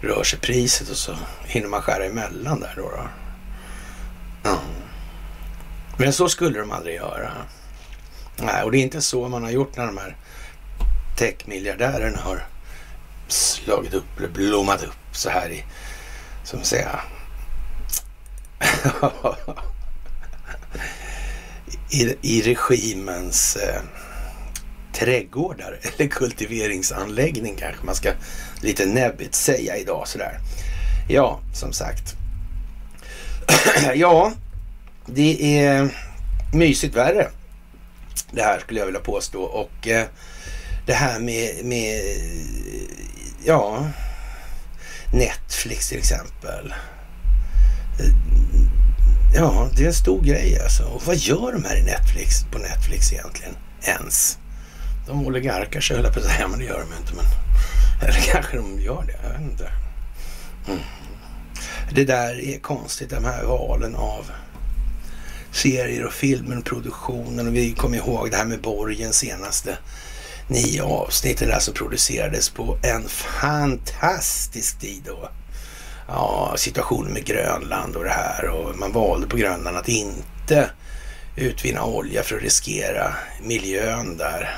rör 0.00 0.24
sig 0.24 0.38
priset 0.38 0.90
och 0.90 0.96
så 0.96 1.16
hinner 1.44 1.68
man 1.68 1.82
skära 1.82 2.04
emellan 2.04 2.60
där 2.60 2.74
då. 2.76 2.90
då. 2.90 3.08
Mm. 4.50 4.60
Men 5.96 6.12
så 6.12 6.28
skulle 6.28 6.58
de 6.58 6.72
aldrig 6.72 6.94
göra. 6.94 7.32
Nej, 8.36 8.62
och 8.62 8.72
det 8.72 8.78
är 8.78 8.82
inte 8.82 9.00
så 9.00 9.28
man 9.28 9.42
har 9.42 9.50
gjort 9.50 9.76
när 9.76 9.86
de 9.86 9.98
här 9.98 10.16
techmiljardärerna 11.18 12.20
har 12.20 12.46
slagit 13.28 13.94
upp 13.94 14.18
eller 14.18 14.28
blommat 14.28 14.82
upp 14.82 15.16
så 15.16 15.30
här 15.30 15.50
i, 15.50 15.64
som 16.44 16.62
säga, 16.62 17.00
i, 21.92 22.16
i 22.22 22.42
regimens 22.42 23.56
eh, 23.56 23.82
trädgårdar 24.92 25.78
eller 25.98 26.10
kultiveringsanläggning 26.10 27.56
kanske 27.56 27.86
man 27.86 27.94
ska 27.94 28.12
lite 28.60 28.86
näbbigt 28.86 29.34
säga 29.34 29.76
idag 29.76 30.08
sådär. 30.08 30.38
Ja, 31.08 31.40
som 31.54 31.72
sagt. 31.72 32.14
ja, 33.94 34.32
det 35.06 35.58
är 35.64 35.88
mysigt 36.52 36.96
värre. 36.96 37.28
Det 38.30 38.42
här 38.42 38.58
skulle 38.58 38.80
jag 38.80 38.86
vilja 38.86 39.00
påstå 39.00 39.42
och 39.42 39.88
eh, 39.88 40.06
det 40.86 40.94
här 40.94 41.20
med, 41.20 41.64
med 41.64 42.00
ja, 43.44 43.86
Netflix 45.12 45.88
till 45.88 45.98
exempel. 45.98 46.74
Ja, 49.34 49.70
det 49.76 49.82
är 49.82 49.86
en 49.86 49.94
stor 49.94 50.22
grej 50.22 50.60
alltså. 50.62 50.84
Och 50.84 51.02
vad 51.06 51.16
gör 51.16 51.52
de 51.52 51.64
här 51.64 51.76
i 51.76 51.82
Netflix, 51.82 52.44
på 52.52 52.58
Netflix 52.58 53.12
egentligen 53.12 53.54
ens? 53.82 54.38
De 55.06 55.26
oligarkar 55.26 55.80
sig 55.80 55.96
höll 55.96 56.04
jag 56.04 56.14
på 56.14 56.20
att 56.20 56.26
säga, 56.26 56.48
men 56.48 56.58
det 56.58 56.64
gör 56.64 56.80
de 56.80 57.00
inte. 57.00 57.14
Men, 57.14 57.24
eller 58.02 58.20
kanske 58.32 58.56
de 58.56 58.80
gör 58.80 59.04
det, 59.06 59.16
jag 59.22 59.30
vet 59.30 59.50
inte. 59.50 59.70
Mm. 60.68 60.80
Det 61.94 62.04
där 62.04 62.40
är 62.40 62.58
konstigt, 62.58 63.10
de 63.10 63.24
här 63.24 63.44
valen 63.44 63.94
av 63.94 64.30
serier 65.52 66.04
och 66.04 66.12
filmer 66.12 66.58
och 66.58 66.64
produktionen. 66.64 67.46
Och 67.46 67.56
vi 67.56 67.72
kommer 67.72 67.96
ihåg 67.96 68.30
det 68.30 68.36
här 68.36 68.44
med 68.44 68.60
Borgen 68.60 69.12
senaste 69.12 69.78
nio 70.48 70.82
avsnitten 70.82 71.48
där 71.48 71.58
som 71.58 71.74
producerades 71.74 72.50
på 72.50 72.78
en 72.82 73.08
fantastisk 73.08 74.78
tid 74.78 75.02
då 75.06 75.28
ja, 76.08 76.54
situationen 76.56 77.12
med 77.12 77.24
Grönland 77.24 77.96
och 77.96 78.04
det 78.04 78.10
här 78.10 78.48
och 78.48 78.78
man 78.78 78.92
valde 78.92 79.26
på 79.26 79.36
Grönland 79.36 79.76
att 79.76 79.88
inte 79.88 80.70
utvinna 81.36 81.84
olja 81.84 82.22
för 82.22 82.36
att 82.36 82.42
riskera 82.42 83.14
miljön 83.42 84.16
där 84.16 84.54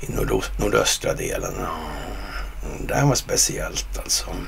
i 0.00 0.06
nordöstra 0.58 1.14
delen. 1.14 1.54
Det 2.86 2.94
här 2.94 3.06
var 3.06 3.14
speciellt 3.14 3.98
alltså. 3.98 4.30
Mm. 4.30 4.44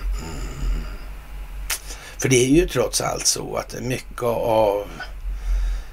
För 2.18 2.28
det 2.28 2.44
är 2.44 2.48
ju 2.48 2.68
trots 2.68 3.00
allt 3.00 3.26
så 3.26 3.56
att 3.56 3.74
mycket 3.80 4.22
av 4.22 4.86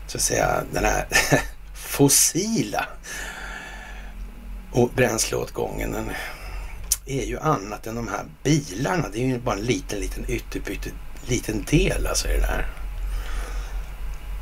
så 0.08 0.18
att 0.18 0.24
säga 0.24 0.64
den 0.72 0.86
här 0.86 1.08
fossila 1.74 2.86
och 4.72 4.90
bränsleåtgången 4.90 6.12
är 7.06 7.24
ju 7.24 7.40
annat 7.40 7.88
än 7.88 7.96
de 7.96 8.08
här 8.08 8.26
bilarna. 8.44 9.10
Det 9.14 9.20
är 9.20 9.28
ju 9.28 9.40
bara 9.40 9.56
en 9.56 9.66
liten, 9.66 10.00
liten 10.00 10.26
ytterpytte 10.28 10.90
liten 11.28 11.64
del 11.64 12.08
alltså 12.08 12.28
i 12.28 12.32
det 12.32 12.40
där. 12.40 12.68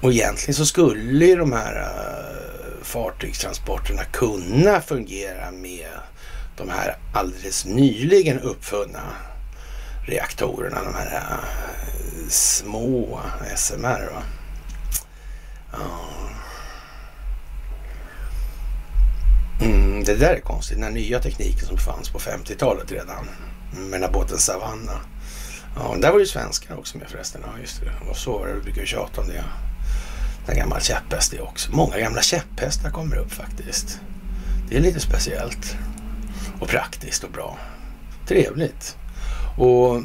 Och 0.01 0.11
egentligen 0.11 0.53
så 0.53 0.65
skulle 0.65 1.25
ju 1.25 1.35
de 1.35 1.51
här 1.51 1.75
uh, 1.75 2.83
fartygstransporterna 2.83 4.03
kunna 4.03 4.81
fungera 4.81 5.51
med 5.51 5.89
de 6.57 6.69
här 6.69 6.97
alldeles 7.13 7.65
nyligen 7.65 8.39
uppfunna 8.39 9.01
reaktorerna, 10.07 10.83
de 10.83 10.93
här 10.93 11.15
uh, 11.15 12.29
små 12.29 13.19
SMR. 13.55 14.09
Va? 14.13 14.23
Uh. 15.73 16.50
Mm, 19.61 20.03
det 20.03 20.15
där 20.15 20.33
är 20.33 20.39
konstigt. 20.39 20.77
Den 20.77 20.83
här 20.83 20.91
nya 20.91 21.19
tekniken 21.19 21.65
som 21.65 21.77
fanns 21.77 22.09
på 22.09 22.19
50-talet 22.19 22.91
redan. 22.91 23.25
Med 23.71 23.91
den 23.91 24.03
här 24.03 24.11
båten 24.11 24.37
Savanna. 24.37 24.99
Ja, 25.75 25.95
där 26.01 26.11
var 26.11 26.19
ju 26.19 26.25
svenskar 26.25 26.77
också 26.77 26.97
med 26.97 27.07
förresten. 27.09 27.41
Ja, 27.45 27.59
just 27.61 27.81
det. 27.81 28.09
Och 28.09 28.17
så 28.17 28.37
var 28.37 28.47
det. 28.47 28.53
Vi 28.53 28.61
brukar 28.61 28.85
tjata 28.85 29.21
om 29.21 29.27
det. 29.27 29.43
En 30.47 30.57
gammal 30.57 30.81
käpphäst 30.81 31.31
det 31.31 31.41
också. 31.41 31.71
Många 31.71 31.97
gamla 31.97 32.21
käpphästar 32.21 32.89
kommer 32.89 33.15
upp 33.15 33.31
faktiskt. 33.31 33.99
Det 34.69 34.77
är 34.77 34.81
lite 34.81 34.99
speciellt. 34.99 35.77
Och 36.59 36.67
praktiskt 36.67 37.23
och 37.23 37.31
bra. 37.31 37.57
Trevligt. 38.27 38.97
Och 39.57 40.01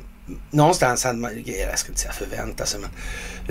någonstans 0.50 1.04
hade 1.04 1.18
man, 1.18 1.30
jag 1.44 1.78
ska 1.78 1.88
inte 1.88 2.00
säga 2.00 2.12
förvänta 2.12 2.66
sig, 2.66 2.80
men 2.80 2.90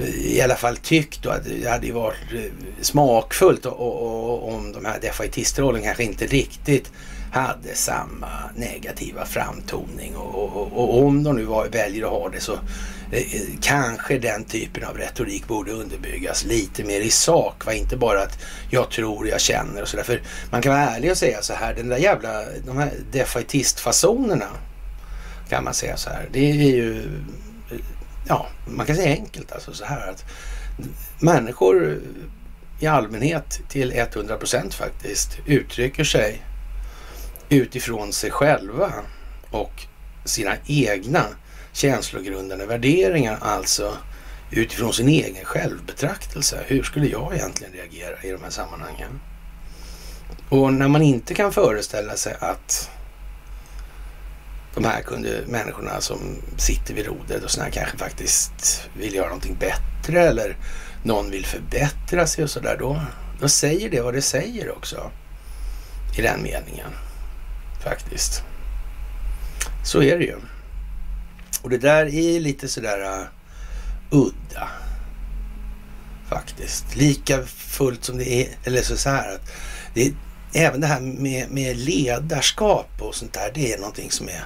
eh, 0.05 0.15
i 0.15 0.41
alla 0.41 0.55
fall 0.55 0.77
tyckt 0.77 1.25
att 1.25 1.45
det 1.45 1.69
hade 1.69 1.91
varit 1.91 2.33
eh, 2.33 2.41
smakfullt 2.81 3.65
och, 3.65 3.79
och, 3.79 4.23
och 4.23 4.53
om 4.53 4.71
de 4.71 4.85
här 4.85 4.99
defaitistrollen 4.99 5.83
kanske 5.83 6.03
inte 6.03 6.25
riktigt 6.25 6.91
hade 7.31 7.75
samma 7.75 8.29
negativa 8.55 9.25
framtoning 9.25 10.15
och, 10.15 10.35
och, 10.35 10.71
och, 10.73 11.03
om 11.03 11.23
de 11.23 11.35
nu 11.35 11.43
var, 11.43 11.67
väljer 11.67 12.03
att 12.03 12.11
ha 12.11 12.29
det 12.29 12.39
så 12.39 12.53
eh, 13.11 13.35
eh, 13.35 13.41
kanske 13.61 14.19
den 14.19 14.43
typen 14.43 14.83
av 14.83 14.97
retorik 14.97 15.47
borde 15.47 15.71
underbyggas 15.71 16.45
lite 16.45 16.83
mer 16.83 17.01
i 17.01 17.09
sak. 17.09 17.65
Va? 17.65 17.73
Inte 17.73 17.97
bara 17.97 18.21
att 18.21 18.39
jag 18.69 18.91
tror, 18.91 19.27
jag 19.27 19.41
känner 19.41 19.81
och 19.81 19.87
sådär. 19.87 20.03
För 20.03 20.21
man 20.51 20.61
kan 20.61 20.71
vara 20.71 20.89
ärlig 20.89 21.11
och 21.11 21.17
säga 21.17 21.41
så 21.41 21.53
här, 21.53 21.73
den 21.73 21.89
där 21.89 21.97
jävla, 21.97 22.43
de 22.65 22.77
här 22.77 22.91
defaitistfasonerna 23.11 24.47
kan 25.49 25.63
man 25.63 25.73
säga 25.73 25.97
så 25.97 26.09
här. 26.09 26.29
Det 26.31 26.51
är 26.51 26.53
ju, 26.53 27.09
ja, 28.27 28.47
man 28.67 28.85
kan 28.85 28.95
säga 28.95 29.15
enkelt 29.15 29.51
alltså 29.51 29.73
så 29.73 29.85
här 29.85 30.09
att 30.09 30.25
människor 31.19 32.01
i 32.79 32.87
allmänhet 32.87 33.59
till 33.69 33.91
100 33.91 34.37
procent 34.37 34.73
faktiskt 34.73 35.37
uttrycker 35.45 36.03
sig 36.03 36.41
utifrån 37.49 38.13
sig 38.13 38.31
själva 38.31 38.93
och 39.51 39.85
sina 40.25 40.53
egna 40.65 41.25
känslogrundande 41.73 42.65
värderingar, 42.65 43.37
alltså 43.41 43.97
utifrån 44.51 44.93
sin 44.93 45.09
egen 45.09 45.45
självbetraktelse. 45.45 46.63
Hur 46.67 46.83
skulle 46.83 47.07
jag 47.07 47.35
egentligen 47.35 47.73
reagera 47.73 48.23
i 48.23 48.31
de 48.31 48.43
här 48.43 48.49
sammanhangen? 48.49 49.19
Och 50.49 50.73
när 50.73 50.87
man 50.87 51.01
inte 51.01 51.33
kan 51.33 51.51
föreställa 51.53 52.15
sig 52.15 52.35
att 52.39 52.89
de 54.75 54.85
här 54.85 55.01
kunde, 55.01 55.43
människorna 55.47 56.01
som 56.01 56.41
sitter 56.57 56.93
vid 56.93 57.05
rodret 57.05 57.43
och 57.43 57.51
sådär 57.51 57.69
kanske 57.69 57.97
faktiskt 57.97 58.89
vill 58.97 59.15
göra 59.15 59.27
någonting 59.27 59.57
bättre 59.59 60.21
eller 60.21 60.57
någon 61.03 61.31
vill 61.31 61.45
förbättra 61.45 62.27
sig 62.27 62.43
och 62.43 62.49
sådär. 62.49 62.77
Då, 62.79 63.01
då 63.39 63.49
säger 63.49 63.89
det 63.89 64.01
vad 64.01 64.13
det 64.13 64.21
säger 64.21 64.71
också. 64.71 65.11
I 66.17 66.21
den 66.21 66.43
meningen. 66.43 66.91
Faktiskt. 67.83 68.43
Så 69.83 70.03
är 70.03 70.17
det 70.17 70.23
ju. 70.23 70.35
Och 71.61 71.69
det 71.69 71.77
där 71.77 72.05
är 72.05 72.39
lite 72.39 72.67
sådär 72.67 73.19
uh, 73.19 73.25
udda. 74.09 74.69
Faktiskt. 76.29 76.95
Lika 76.95 77.43
fullt 77.45 78.03
som 78.03 78.17
det 78.17 78.33
är, 78.33 78.47
eller 78.63 78.81
så, 78.81 79.09
här 79.09 79.35
att 79.35 79.51
det, 79.93 80.13
även 80.55 80.81
det 80.81 80.87
här 80.87 80.99
med, 80.99 81.51
med 81.51 81.77
ledarskap 81.77 82.89
och 82.99 83.15
sånt 83.15 83.33
där, 83.33 83.51
det 83.53 83.73
är 83.73 83.77
någonting 83.77 84.11
som 84.11 84.27
är 84.27 84.45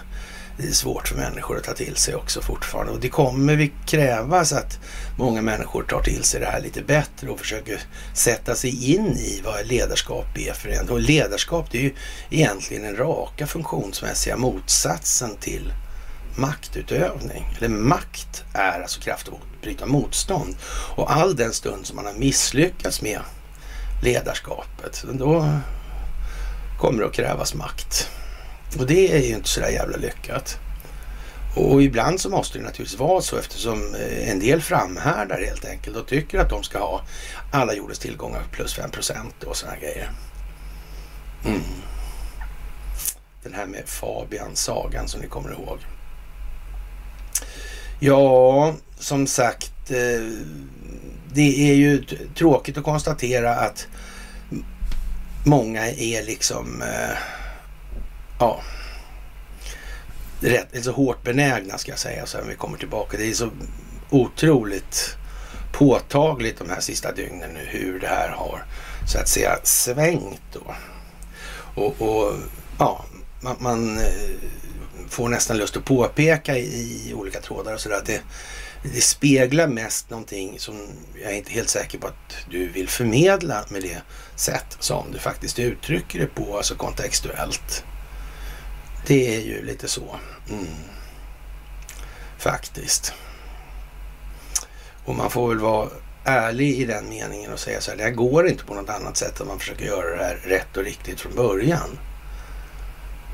är 0.67 0.71
svårt 0.71 1.07
för 1.07 1.15
människor 1.15 1.57
att 1.57 1.63
ta 1.63 1.73
till 1.73 1.95
sig 1.95 2.15
också 2.15 2.41
fortfarande. 2.41 2.91
Och 2.91 2.99
det 2.99 3.09
kommer 3.09 3.55
vi 3.55 3.71
krävas 3.85 4.53
att 4.53 4.79
många 5.17 5.41
människor 5.41 5.83
tar 5.83 6.01
till 6.01 6.23
sig 6.23 6.39
det 6.39 6.45
här 6.45 6.61
lite 6.61 6.81
bättre 6.81 7.29
och 7.29 7.39
försöker 7.39 7.81
sätta 8.13 8.55
sig 8.55 8.93
in 8.93 9.07
i 9.07 9.41
vad 9.45 9.67
ledarskap 9.67 10.37
är 10.37 10.53
för 10.53 10.69
en. 10.69 10.89
Och 10.89 10.99
ledarskap 10.99 11.71
det 11.71 11.77
är 11.77 11.81
ju 11.81 11.93
egentligen 12.29 12.83
den 12.83 12.95
raka 12.95 13.47
funktionsmässiga 13.47 14.37
motsatsen 14.37 15.35
till 15.39 15.73
maktutövning. 16.37 17.43
Eller 17.57 17.69
makt 17.69 18.43
är 18.53 18.81
alltså 18.81 19.01
kraft 19.01 19.27
att 19.27 19.61
bryta 19.61 19.85
motstånd. 19.85 20.55
Och 20.95 21.11
all 21.11 21.35
den 21.35 21.53
stund 21.53 21.85
som 21.85 21.95
man 21.95 22.05
har 22.05 22.13
misslyckats 22.13 23.01
med 23.01 23.19
ledarskapet, 24.03 25.05
då 25.13 25.59
kommer 26.79 26.99
det 27.01 27.07
att 27.07 27.13
krävas 27.13 27.53
makt. 27.53 28.09
Och 28.79 28.85
det 28.85 29.15
är 29.15 29.19
ju 29.19 29.35
inte 29.35 29.49
så 29.49 29.59
där 29.59 29.69
jävla 29.69 29.97
lyckat. 29.97 30.59
Och 31.55 31.83
ibland 31.83 32.21
så 32.21 32.29
måste 32.29 32.57
det 32.57 32.63
naturligtvis 32.63 32.99
vara 32.99 33.21
så 33.21 33.37
eftersom 33.37 33.95
eh, 33.95 34.29
en 34.29 34.39
del 34.39 34.61
framhärdar 34.61 35.41
helt 35.41 35.65
enkelt 35.65 35.97
och 35.97 36.07
tycker 36.07 36.39
att 36.39 36.49
de 36.49 36.63
ska 36.63 36.79
ha 36.79 37.01
alla 37.51 37.73
jordens 37.73 37.99
tillgångar 37.99 38.43
plus 38.51 38.73
5 38.73 38.91
procent 38.91 39.43
och 39.43 39.57
sådana 39.57 39.77
grejer. 39.77 40.11
Mm. 41.45 41.61
Den 43.43 43.53
här 43.53 43.65
med 43.65 43.83
Fabian-sagan 43.85 45.07
som 45.07 45.21
ni 45.21 45.27
kommer 45.27 45.51
ihåg. 45.51 45.79
Ja, 47.99 48.73
som 48.99 49.27
sagt, 49.27 49.91
eh, 49.91 50.31
det 51.33 51.71
är 51.71 51.75
ju 51.75 52.03
tråkigt 52.35 52.77
att 52.77 52.83
konstatera 52.83 53.55
att 53.55 53.87
många 55.43 55.91
är 55.91 56.23
liksom 56.23 56.81
eh, 56.81 57.17
ja, 58.39 58.61
rätt, 60.41 60.83
så 60.83 60.91
hårt 60.91 61.23
benägna 61.23 61.77
ska 61.77 61.91
jag 61.91 61.99
säga 61.99 62.25
så 62.25 62.37
här, 62.37 62.45
vi 62.45 62.55
kommer 62.55 62.77
tillbaka. 62.77 63.17
Det 63.17 63.29
är 63.29 63.33
så 63.33 63.49
otroligt 64.09 65.15
påtagligt 65.71 66.59
de 66.59 66.69
här 66.69 66.79
sista 66.79 67.11
dygnen 67.11 67.49
nu 67.53 67.59
hur 67.67 67.99
det 67.99 68.07
här 68.07 68.29
har 68.29 68.65
så 69.07 69.19
att 69.19 69.27
säga 69.27 69.59
svängt 69.63 70.41
då. 70.53 70.75
Och, 71.75 72.01
och 72.01 72.33
ja, 72.79 73.05
man, 73.41 73.55
man, 73.59 73.97
eh, 73.97 74.03
får 75.09 75.29
nästan 75.29 75.57
lust 75.57 75.77
att 75.77 75.85
påpeka 75.85 76.57
i, 76.57 77.09
i 77.09 77.13
olika 77.13 77.41
trådar 77.41 77.73
och 77.73 77.79
sådär 77.79 77.97
att 77.97 78.05
det, 78.05 78.21
det 78.83 79.01
speglar 79.01 79.67
mest 79.67 80.09
någonting 80.09 80.59
som 80.59 80.87
jag 81.21 81.31
är 81.31 81.35
inte 81.35 81.51
helt 81.51 81.69
säker 81.69 81.97
på 81.97 82.07
att 82.07 82.35
du 82.49 82.67
vill 82.67 82.89
förmedla 82.89 83.65
med 83.69 83.81
det 83.81 84.01
sätt 84.39 84.77
som 84.79 85.11
du 85.11 85.19
faktiskt 85.19 85.59
uttrycker 85.59 86.19
det 86.19 86.27
på, 86.27 86.57
alltså 86.57 86.75
kontextuellt. 86.75 87.83
Det 89.07 89.35
är 89.35 89.41
ju 89.41 89.65
lite 89.65 89.87
så. 89.87 90.15
Mm. 90.49 90.67
Faktiskt. 92.37 93.13
Och 95.05 95.15
man 95.15 95.29
får 95.29 95.49
väl 95.49 95.59
vara 95.59 95.89
ärlig 96.23 96.79
i 96.79 96.85
den 96.85 97.09
meningen 97.09 97.53
och 97.53 97.59
säga 97.59 97.81
så 97.81 97.91
här, 97.91 97.97
det 97.97 98.03
här 98.03 98.11
går 98.11 98.47
inte 98.47 98.63
på 98.63 98.73
något 98.73 98.89
annat 98.89 99.17
sätt 99.17 99.39
än 99.39 99.47
man 99.47 99.59
försöker 99.59 99.85
göra 99.85 100.15
det 100.15 100.23
här 100.23 100.35
rätt 100.35 100.77
och 100.77 100.83
riktigt 100.83 101.19
från 101.19 101.35
början. 101.35 101.99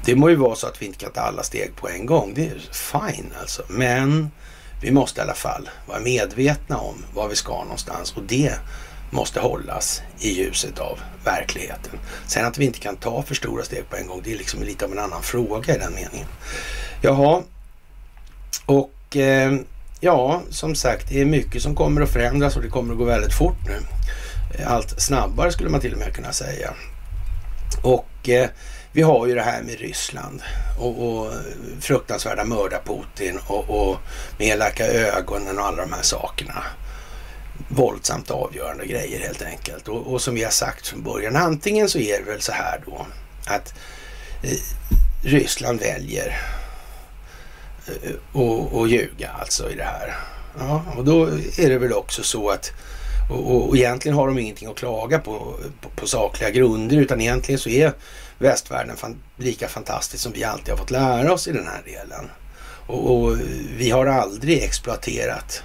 Det 0.05 0.15
må 0.15 0.29
ju 0.29 0.35
vara 0.35 0.55
så 0.55 0.67
att 0.67 0.81
vi 0.81 0.85
inte 0.85 0.97
kan 0.97 1.11
ta 1.11 1.21
alla 1.21 1.43
steg 1.43 1.75
på 1.75 1.89
en 1.89 2.05
gång. 2.05 2.33
Det 2.35 2.47
är 2.47 2.59
fine 2.71 3.33
alltså. 3.41 3.63
Men 3.69 4.31
vi 4.81 4.91
måste 4.91 5.21
i 5.21 5.23
alla 5.23 5.33
fall 5.33 5.69
vara 5.87 5.99
medvetna 5.99 6.77
om 6.77 7.05
var 7.13 7.27
vi 7.27 7.35
ska 7.35 7.63
någonstans 7.63 8.13
och 8.17 8.23
det 8.23 8.53
måste 9.15 9.39
hållas 9.39 10.01
i 10.19 10.29
ljuset 10.29 10.79
av 10.79 10.99
verkligheten. 11.25 11.99
Sen 12.27 12.45
att 12.45 12.57
vi 12.57 12.65
inte 12.65 12.79
kan 12.79 12.95
ta 12.95 13.23
för 13.23 13.35
stora 13.35 13.63
steg 13.63 13.89
på 13.89 13.95
en 13.95 14.07
gång, 14.07 14.21
det 14.23 14.33
är 14.33 14.37
liksom 14.37 14.63
lite 14.63 14.85
av 14.85 14.91
en 14.91 14.99
annan 14.99 15.23
fråga 15.23 15.75
i 15.75 15.77
den 15.77 15.93
meningen. 15.93 16.27
Jaha, 17.01 17.41
och 18.65 19.17
eh, 19.17 19.53
ja, 19.99 20.41
som 20.49 20.75
sagt, 20.75 21.09
det 21.09 21.21
är 21.21 21.25
mycket 21.25 21.61
som 21.61 21.75
kommer 21.75 22.01
att 22.01 22.09
förändras 22.09 22.55
och 22.55 22.61
det 22.61 22.69
kommer 22.69 22.93
att 22.93 22.99
gå 22.99 23.05
väldigt 23.05 23.33
fort 23.33 23.57
nu. 23.67 23.79
Eh, 24.57 24.71
allt 24.71 25.01
snabbare 25.01 25.51
skulle 25.51 25.69
man 25.69 25.81
till 25.81 25.93
och 25.93 25.99
med 25.99 26.13
kunna 26.13 26.31
säga. 26.31 26.73
Och 27.81 28.29
eh, 28.29 28.49
vi 28.91 29.01
har 29.01 29.27
ju 29.27 29.35
det 29.35 29.41
här 29.41 29.61
med 29.63 29.79
Ryssland 29.79 30.41
och, 30.79 31.07
och 31.07 31.31
fruktansvärda 31.79 32.43
mörda 32.43 32.79
Putin 32.85 33.39
och, 33.47 33.69
och 33.69 33.97
med 34.37 34.47
elaka 34.47 34.87
ögonen 34.87 35.59
och 35.59 35.65
alla 35.65 35.81
de 35.85 35.93
här 35.93 36.01
sakerna 36.01 36.63
våldsamt 37.69 38.31
avgörande 38.31 38.85
grejer 38.85 39.19
helt 39.19 39.41
enkelt. 39.41 39.87
Och, 39.87 40.13
och, 40.13 40.21
som 40.21 40.35
vi 40.35 40.43
har 40.43 40.51
sagt 40.51 40.87
från 40.87 41.03
början, 41.03 41.35
antingen 41.35 41.89
så 41.89 41.99
är 41.99 42.19
det 42.19 42.31
väl 42.31 42.41
så 42.41 42.51
här 42.51 42.81
då 42.85 43.05
att 43.45 43.73
eh, 44.43 44.57
Ryssland 45.23 45.79
väljer 45.79 46.41
eh, 47.87 48.81
att 48.81 48.89
ljuga 48.89 49.29
alltså 49.39 49.71
i 49.71 49.75
det 49.75 49.83
här. 49.83 50.15
Ja, 50.59 50.83
och 50.97 51.05
då 51.05 51.25
är 51.57 51.69
det 51.69 51.77
väl 51.77 51.93
också 51.93 52.23
så 52.23 52.49
att 52.49 52.71
och, 53.29 53.51
och, 53.51 53.69
och 53.69 53.77
egentligen 53.77 54.17
har 54.17 54.27
de 54.27 54.39
ingenting 54.39 54.69
att 54.69 54.75
klaga 54.75 55.19
på, 55.19 55.55
på, 55.81 55.89
på 55.89 56.07
sakliga 56.07 56.49
grunder 56.49 56.97
utan 56.97 57.21
egentligen 57.21 57.59
så 57.59 57.69
är 57.69 57.93
västvärlden 58.37 58.97
fan, 58.97 59.15
lika 59.37 59.67
fantastisk 59.67 60.23
som 60.23 60.31
vi 60.31 60.43
alltid 60.43 60.69
har 60.69 60.77
fått 60.77 60.91
lära 60.91 61.33
oss 61.33 61.47
i 61.47 61.51
den 61.51 61.67
här 61.67 61.81
delen. 61.85 62.29
Och, 62.87 63.15
och 63.15 63.37
vi 63.77 63.91
har 63.91 64.05
aldrig 64.05 64.63
exploaterat 64.63 65.63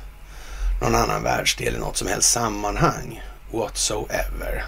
någon 0.80 0.94
annan 0.94 1.22
världsdel 1.22 1.74
i 1.74 1.78
något 1.78 1.96
som 1.96 2.08
helst 2.08 2.30
sammanhang 2.30 3.22
whatsoever. 3.52 4.64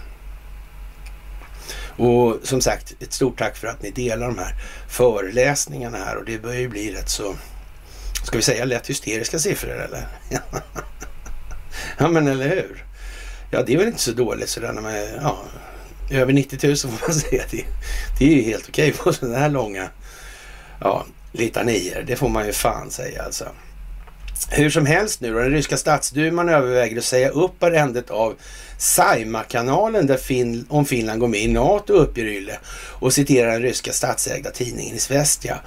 Och 1.96 2.38
som 2.42 2.60
sagt, 2.60 2.94
ett 3.02 3.12
stort 3.12 3.38
tack 3.38 3.56
för 3.56 3.68
att 3.68 3.82
ni 3.82 3.90
delar 3.90 4.26
de 4.26 4.38
här 4.38 4.54
föreläsningarna 4.88 5.98
här 5.98 6.16
och 6.16 6.24
det 6.24 6.38
börjar 6.38 6.60
ju 6.60 6.68
bli 6.68 6.94
rätt 6.94 7.08
så, 7.08 7.34
ska 8.24 8.36
vi 8.36 8.42
säga 8.42 8.64
lätt 8.64 8.90
hysteriska 8.90 9.38
siffror 9.38 9.80
eller? 9.80 10.06
ja 11.98 12.08
men 12.08 12.28
eller 12.28 12.48
hur? 12.48 12.84
Ja 13.50 13.62
det 13.62 13.74
är 13.74 13.78
väl 13.78 13.86
inte 13.86 14.02
så 14.02 14.12
dåligt 14.12 14.48
sådär 14.48 14.72
när 14.72 14.82
man, 14.82 14.94
ja, 15.22 15.44
över 16.10 16.32
90 16.32 16.66
000 16.66 16.76
får 16.76 16.88
man 16.88 17.14
säga. 17.20 17.42
Det, 17.50 17.64
det 18.18 18.24
är 18.24 18.36
ju 18.36 18.42
helt 18.42 18.68
okej 18.68 18.90
okay 18.90 19.02
på 19.02 19.12
sådana 19.12 19.38
här 19.38 19.50
långa, 19.50 19.88
ja, 20.80 21.06
litanier. 21.32 22.04
Det 22.06 22.16
får 22.16 22.28
man 22.28 22.46
ju 22.46 22.52
fan 22.52 22.90
säga 22.90 23.22
alltså. 23.22 23.48
Hur 24.50 24.70
som 24.70 24.86
helst 24.86 25.20
nu 25.20 25.32
då, 25.32 25.38
den 25.38 25.50
ryska 25.50 25.76
statsduman 25.76 26.48
överväger 26.48 26.98
att 26.98 27.04
säga 27.04 27.28
upp 27.28 27.62
arrendet 27.62 28.10
av 28.10 28.34
Saima-kanalen 28.82 30.06
där 30.06 30.16
fin 30.16 30.66
om 30.68 30.84
Finland 30.86 31.20
går 31.20 31.28
med 31.28 31.40
i 31.40 31.48
NATO, 31.48 31.92
uppger 31.92 32.24
Yle 32.24 32.58
och 33.02 33.12
citerar 33.12 33.52
den 33.52 33.62
ryska 33.62 33.92
statsägda 33.92 34.50
tidningen 34.50 34.98
Svestia. 34.98 35.58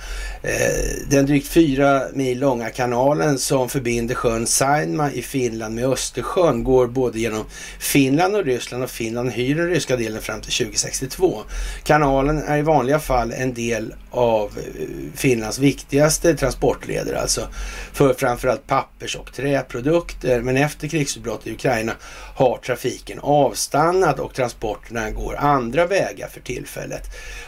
Eh, 0.43 1.07
den 1.09 1.25
drygt 1.25 1.47
fyra 1.47 2.03
mil 2.13 2.39
långa 2.39 2.69
kanalen 2.69 3.39
som 3.39 3.69
förbinder 3.69 4.15
sjön 4.15 4.47
Saima 4.47 5.11
i 5.11 5.21
Finland 5.21 5.75
med 5.75 5.85
Östersjön 5.85 6.63
går 6.63 6.87
både 6.87 7.19
genom 7.19 7.45
Finland 7.79 8.35
och 8.35 8.45
Ryssland 8.45 8.83
och 8.83 8.89
Finland 8.89 9.31
hyr 9.31 9.55
den 9.55 9.69
ryska 9.69 9.95
delen 9.95 10.21
fram 10.21 10.41
till 10.41 10.53
2062. 10.53 11.41
Kanalen 11.83 12.37
är 12.37 12.57
i 12.57 12.61
vanliga 12.61 12.99
fall 12.99 13.31
en 13.31 13.53
del 13.53 13.93
av 14.11 14.51
eh, 14.57 14.87
Finlands 15.15 15.59
viktigaste 15.59 16.35
transportleder, 16.35 17.13
alltså 17.13 17.47
för 17.93 18.13
framförallt 18.13 18.67
pappers 18.67 19.15
och 19.15 19.33
träprodukter. 19.33 20.41
Men 20.41 20.57
efter 20.57 20.87
krigsutbrottet 20.87 21.47
i 21.47 21.51
Ukraina 21.51 21.93
har 22.35 22.57
trafiken 23.05 23.19
avstannat 23.19 24.19
och 24.19 24.33
transporterna 24.33 25.11
går 25.11 25.35
andra 25.35 25.85
vägar 25.85 26.27
för 26.27 26.41
tillfället. 26.41 27.03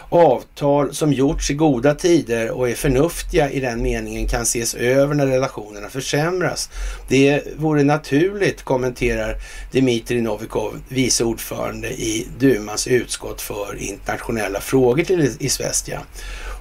Avtal 0.09 0.93
som 0.93 1.13
gjorts 1.13 1.51
i 1.51 1.53
goda 1.53 1.95
tider 1.95 2.51
och 2.51 2.69
är 2.69 2.75
förnuftiga 2.75 3.49
i 3.49 3.59
den 3.59 3.81
meningen 3.81 4.27
kan 4.27 4.41
ses 4.41 4.75
över 4.75 5.15
när 5.15 5.27
relationerna 5.27 5.89
försämras. 5.89 6.69
Det 7.09 7.43
vore 7.57 7.83
naturligt, 7.83 8.63
kommenterar 8.63 9.35
Dmitrij 9.71 10.21
Novikov, 10.21 10.79
vice 10.89 11.23
ordförande 11.23 11.87
i 11.87 12.27
Dumans 12.39 12.87
utskott 12.87 13.41
för 13.41 13.75
internationella 13.79 14.59
frågor 14.59 15.03
till 15.03 15.35
Isvestia. 15.39 16.01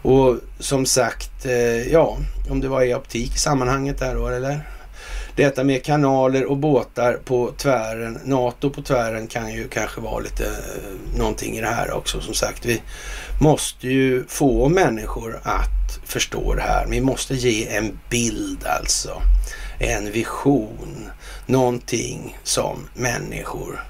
Och 0.03 0.37
som 0.59 0.87
sagt, 0.87 1.47
eh, 1.47 1.93
ja, 1.93 2.19
om 2.51 2.61
det 2.61 2.69
var 2.69 2.83
i 2.83 2.95
optik 2.95 3.35
i 3.35 3.39
sammanhanget 3.39 3.99
där 3.99 4.15
då, 4.15 4.29
eller? 4.29 4.76
Detta 5.37 5.65
med 5.65 5.85
kanaler 5.85 6.45
och 6.45 6.57
båtar 6.57 7.13
på 7.25 7.53
tvären, 7.57 8.19
NATO 8.25 8.71
på 8.71 8.83
tvären 8.83 9.27
kan 9.27 9.53
ju 9.53 9.69
kanske 9.69 10.01
vara 10.01 10.19
lite 10.19 10.45
eh, 10.45 11.19
någonting 11.19 11.57
i 11.57 11.61
det 11.61 11.67
här 11.67 11.93
också. 11.93 12.21
Som 12.21 12.35
sagt, 12.35 12.65
vi 12.65 12.83
måste 13.41 13.89
ju 13.89 14.25
få 14.29 14.69
människor 14.69 15.41
att 15.43 16.01
förstå 16.05 16.55
det 16.55 16.63
här. 16.63 16.87
Vi 16.87 17.01
måste 17.01 17.35
ge 17.35 17.77
en 17.77 17.99
bild 18.11 18.65
alltså, 18.67 19.23
en 19.79 20.13
vision, 20.13 21.11
någonting 21.47 22.39
som 22.43 22.89
människor 22.95 23.85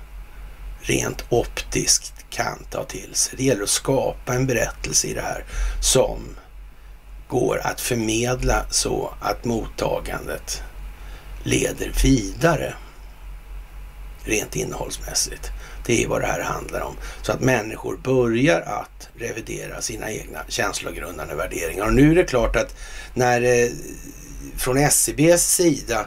rent 0.80 1.24
optiskt 1.28 2.24
kan 2.30 2.58
ta 2.70 2.84
till 2.84 3.14
sig. 3.14 3.34
Det 3.36 3.44
gäller 3.44 3.62
att 3.62 3.68
skapa 3.68 4.34
en 4.34 4.46
berättelse 4.46 5.06
i 5.06 5.14
det 5.14 5.22
här 5.22 5.44
som 5.80 6.18
går 7.28 7.60
att 7.64 7.80
förmedla 7.80 8.66
så 8.70 9.14
att 9.20 9.44
mottagandet 9.44 10.62
leder 11.46 11.92
vidare 12.02 12.74
rent 14.24 14.56
innehållsmässigt. 14.56 15.50
Det 15.86 16.04
är 16.04 16.08
vad 16.08 16.20
det 16.20 16.26
här 16.26 16.40
handlar 16.40 16.80
om. 16.80 16.94
Så 17.22 17.32
att 17.32 17.40
människor 17.40 17.96
börjar 17.96 18.60
att 18.60 19.08
revidera 19.18 19.82
sina 19.82 20.12
egna 20.12 20.38
känslogrundande 20.48 21.34
värderingar. 21.34 21.86
Och 21.86 21.92
nu 21.92 22.10
är 22.10 22.14
det 22.14 22.24
klart 22.24 22.56
att 22.56 22.76
när 23.14 23.42
eh, 23.42 23.70
från 24.56 24.76
SCBs 24.76 25.54
sida 25.54 26.06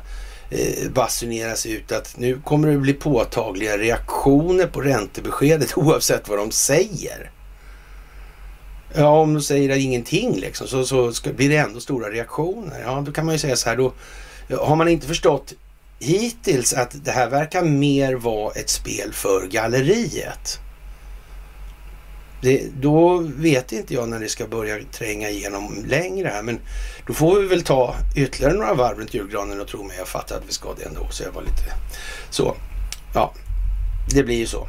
eh, 0.49 0.89
basuneras 0.89 1.65
ut 1.65 1.91
att 1.91 2.17
nu 2.17 2.41
kommer 2.43 2.67
det 2.67 2.77
bli 2.77 2.93
påtagliga 2.93 3.77
reaktioner 3.77 4.65
på 4.65 4.81
räntebeskedet 4.81 5.73
oavsett 5.77 6.27
vad 6.27 6.37
de 6.37 6.51
säger. 6.51 7.31
Ja, 8.93 9.07
om 9.07 9.33
de 9.33 9.41
säger 9.41 9.77
ingenting 9.77 10.39
liksom 10.39 10.67
så, 10.67 10.85
så 10.85 11.13
ska, 11.13 11.33
blir 11.33 11.49
det 11.49 11.57
ändå 11.57 11.79
stora 11.79 12.09
reaktioner. 12.09 12.81
Ja, 12.85 13.03
då 13.05 13.11
kan 13.11 13.25
man 13.25 13.35
ju 13.35 13.39
säga 13.39 13.55
så 13.55 13.69
här 13.69 13.77
då. 13.77 13.93
Har 14.57 14.75
man 14.75 14.87
inte 14.87 15.07
förstått 15.07 15.53
hittills 15.99 16.73
att 16.73 17.05
det 17.05 17.11
här 17.11 17.29
verkar 17.29 17.63
mer 17.63 18.13
vara 18.13 18.53
ett 18.53 18.69
spel 18.69 19.13
för 19.13 19.47
galleriet. 19.47 20.59
Det, 22.41 22.63
då 22.81 23.17
vet 23.17 23.71
inte 23.71 23.93
jag 23.93 24.09
när 24.09 24.19
det 24.19 24.29
ska 24.29 24.47
börja 24.47 24.79
tränga 24.91 25.29
igenom 25.29 25.85
längre 25.87 26.27
här. 26.27 26.43
Men 26.43 26.59
då 27.07 27.13
får 27.13 27.39
vi 27.39 27.47
väl 27.47 27.63
ta 27.63 27.95
ytterligare 28.15 28.53
några 28.53 28.73
varv 28.73 28.97
runt 28.97 29.13
julgranen 29.13 29.61
och 29.61 29.67
tro 29.67 29.83
mig, 29.83 29.97
jag 29.97 30.07
fattar 30.07 30.37
att 30.37 30.47
vi 30.47 30.53
ska 30.53 30.73
det 30.73 30.85
ändå. 30.85 31.07
Så 31.11 31.23
jag 31.23 31.31
var 31.31 31.41
lite 31.41 31.63
så. 32.29 32.55
Ja, 33.13 33.33
det 34.13 34.23
blir 34.23 34.37
ju 34.37 34.47
så. 34.47 34.67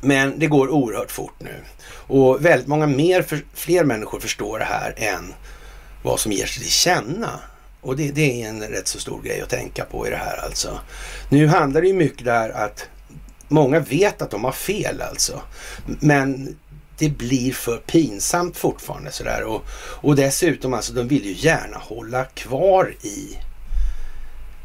Men 0.00 0.38
det 0.38 0.46
går 0.46 0.68
oerhört 0.68 1.10
fort 1.10 1.34
nu. 1.38 1.54
Och 1.88 2.44
väldigt 2.44 2.68
många 2.68 2.86
mer, 2.86 3.22
för, 3.22 3.44
fler 3.54 3.84
människor 3.84 4.20
förstår 4.20 4.58
det 4.58 4.64
här 4.64 4.94
än 4.96 5.34
vad 6.02 6.20
som 6.20 6.32
ger 6.32 6.46
sig 6.46 6.62
till 6.62 6.72
känna. 6.72 7.40
Och 7.86 7.96
det, 7.96 8.10
det, 8.10 8.42
är 8.42 8.48
en 8.48 8.62
rätt 8.62 8.88
så 8.88 8.98
stor 8.98 9.22
grej 9.22 9.40
att 9.40 9.48
tänka 9.48 9.84
på 9.84 10.06
i 10.06 10.10
det 10.10 10.16
här 10.16 10.44
alltså. 10.44 10.80
Nu 11.28 11.46
handlar 11.46 11.80
det 11.80 11.86
ju 11.86 11.94
mycket 11.94 12.24
där 12.24 12.50
att 12.50 12.88
många 13.48 13.80
vet 13.80 14.22
att 14.22 14.30
de 14.30 14.44
har 14.44 14.52
fel 14.52 15.00
alltså. 15.00 15.40
Men 16.00 16.56
det 16.98 17.08
blir 17.08 17.52
för 17.52 17.76
pinsamt 17.76 18.56
fortfarande 18.56 19.12
sådär. 19.12 19.42
Och, 19.42 19.64
och 19.78 20.16
dessutom 20.16 20.74
alltså, 20.74 20.92
de 20.92 21.08
vill 21.08 21.24
ju 21.24 21.32
gärna 21.32 21.78
hålla 21.78 22.24
kvar 22.24 22.94
i 23.02 23.38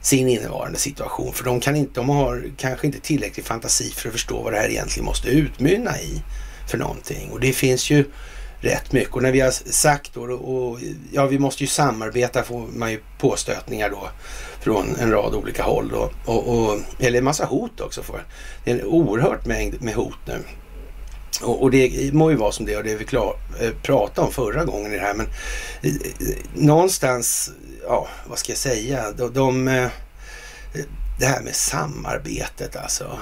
sin 0.01 0.29
innevarande 0.29 0.79
situation. 0.79 1.33
För 1.33 1.43
de, 1.43 1.59
kan 1.59 1.75
inte, 1.75 1.93
de 1.93 2.09
har 2.09 2.51
kanske 2.57 2.87
inte 2.87 2.99
tillräcklig 2.99 3.45
fantasi 3.45 3.91
för 3.91 4.09
att 4.09 4.13
förstå 4.13 4.41
vad 4.43 4.53
det 4.53 4.59
här 4.59 4.69
egentligen 4.69 5.05
måste 5.05 5.29
utmynna 5.29 5.99
i 5.99 6.21
för 6.67 6.77
någonting. 6.77 7.31
Och 7.31 7.39
det 7.39 7.53
finns 7.53 7.89
ju 7.89 8.05
rätt 8.61 8.91
mycket. 8.91 9.13
Och 9.13 9.23
när 9.23 9.31
vi 9.31 9.39
har 9.39 9.51
sagt 9.51 10.13
då, 10.13 10.21
och, 10.21 10.79
ja 11.11 11.25
vi 11.25 11.39
måste 11.39 11.63
ju 11.63 11.67
samarbeta 11.67 12.43
får 12.43 12.67
man 12.75 12.91
ju 12.91 12.99
påstötningar 13.19 13.89
då 13.89 14.09
från 14.61 14.95
en 14.99 15.11
rad 15.11 15.35
olika 15.35 15.63
håll 15.63 15.89
då. 15.89 16.11
Och, 16.25 16.47
och, 16.47 16.79
eller 16.99 17.17
en 17.17 17.23
massa 17.23 17.45
hot 17.45 17.81
också. 17.81 18.03
För. 18.03 18.23
Det 18.63 18.71
är 18.71 18.75
en 18.75 18.85
oerhört 18.85 19.45
mängd 19.45 19.81
med 19.81 19.93
hot 19.93 20.19
nu. 20.25 20.39
Och, 21.41 21.61
och 21.61 21.71
det 21.71 22.13
må 22.13 22.31
ju 22.31 22.37
vara 22.37 22.51
som 22.51 22.65
det 22.65 22.77
och 22.77 22.83
det 22.83 22.95
vi 22.95 23.05
klar, 23.05 23.35
eh, 23.61 23.69
pratade 23.83 24.27
om 24.27 24.33
förra 24.33 24.65
gången 24.65 24.93
i 24.93 24.95
det 24.95 25.01
här. 25.01 25.13
Men 25.13 25.27
eh, 25.81 25.91
någonstans, 26.53 27.51
ja 27.83 28.07
vad 28.25 28.39
ska 28.39 28.51
jag 28.51 28.59
säga, 28.59 29.11
de, 29.11 29.33
de 29.33 29.67
eh, 29.67 29.87
det 31.19 31.25
här 31.25 31.41
med 31.41 31.55
samarbetet 31.55 32.75
alltså. 32.75 33.19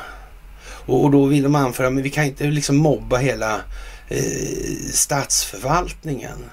Och, 0.61 1.03
och, 1.03 1.11
då 1.11 1.25
vill 1.25 1.43
de 1.43 1.55
anföra, 1.55 1.89
men 1.89 2.03
vi 2.03 2.09
kan 2.09 2.23
inte 2.23 2.43
liksom 2.43 2.75
mobba 2.77 3.17
hela 3.17 3.61
Eh, 4.09 4.91
statsförvaltningen. 4.91 6.49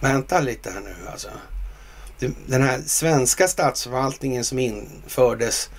Vänta 0.00 0.40
lite 0.40 0.70
här 0.70 0.80
nu 0.80 0.94
alltså. 1.12 1.28
Den 2.46 2.62
här 2.62 2.80
svenska 2.86 3.48
statsförvaltningen 3.48 4.44
som 4.44 4.58
infördes 4.58 5.70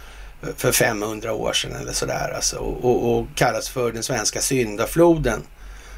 för 0.55 0.71
500 0.71 1.33
år 1.33 1.53
sedan 1.53 1.75
eller 1.75 1.93
sådär 1.93 2.33
alltså, 2.35 2.57
och, 2.57 2.85
och, 2.85 3.19
och 3.19 3.27
kallas 3.35 3.69
för 3.69 3.91
den 3.91 4.03
svenska 4.03 4.41
syndafloden 4.41 5.41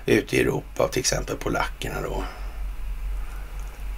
ute 0.06 0.36
i 0.36 0.40
Europa, 0.40 0.88
till 0.88 1.00
exempel 1.00 1.38
polackerna 1.38 2.02
då. 2.02 2.24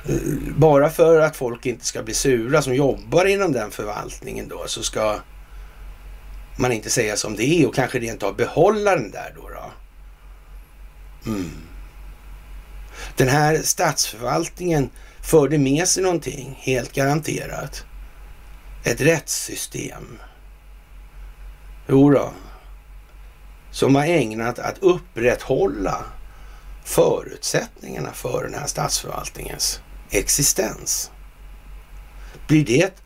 Eh, 0.10 0.56
bara 0.58 0.89
för 0.89 1.20
att 1.20 1.36
folk 1.36 1.65
inte 1.65 1.86
ska 1.86 2.04
bli 2.04 2.13
sura 2.13 2.62
som 2.62 2.76
jobbar 2.76 3.26
inom 3.26 3.52
den 3.52 3.72
förvaltningen 3.72 4.48
då 4.48 4.63
så 4.68 4.84
ska 4.84 5.20
man 6.56 6.72
inte 6.72 6.89
säga 6.89 7.15
som 7.18 7.36
det 7.36 7.44
är 7.44 7.68
och 7.68 7.76
kanske 7.76 8.00
rent 8.00 8.24
av 8.24 8.36
behålla 8.36 8.96
den 8.96 9.12
där 9.12 9.34
då. 9.36 9.50
då. 9.50 9.72
Mm. 11.32 11.52
Den 13.15 13.28
här 13.28 13.62
statsförvaltningen 13.63 14.89
förde 15.22 15.58
med 15.58 15.88
sig 15.88 16.04
någonting, 16.04 16.60
helt 16.60 16.94
garanterat. 16.94 17.86
Ett 18.84 19.02
rättssystem. 19.02 20.20
Jo 21.88 22.10
då. 22.10 22.34
Som 23.72 23.94
var 23.94 24.04
ägnat 24.04 24.60
att 24.60 24.78
upprätthålla 24.80 26.06
förutsättningarna 26.84 28.12
för 28.13 28.44
den 28.44 28.54
här 28.54 28.68
statsförvaltningens 28.68 29.80
existens. 30.10 31.12
Blir 32.48 32.65
det 32.65 32.82
ett 32.82 33.02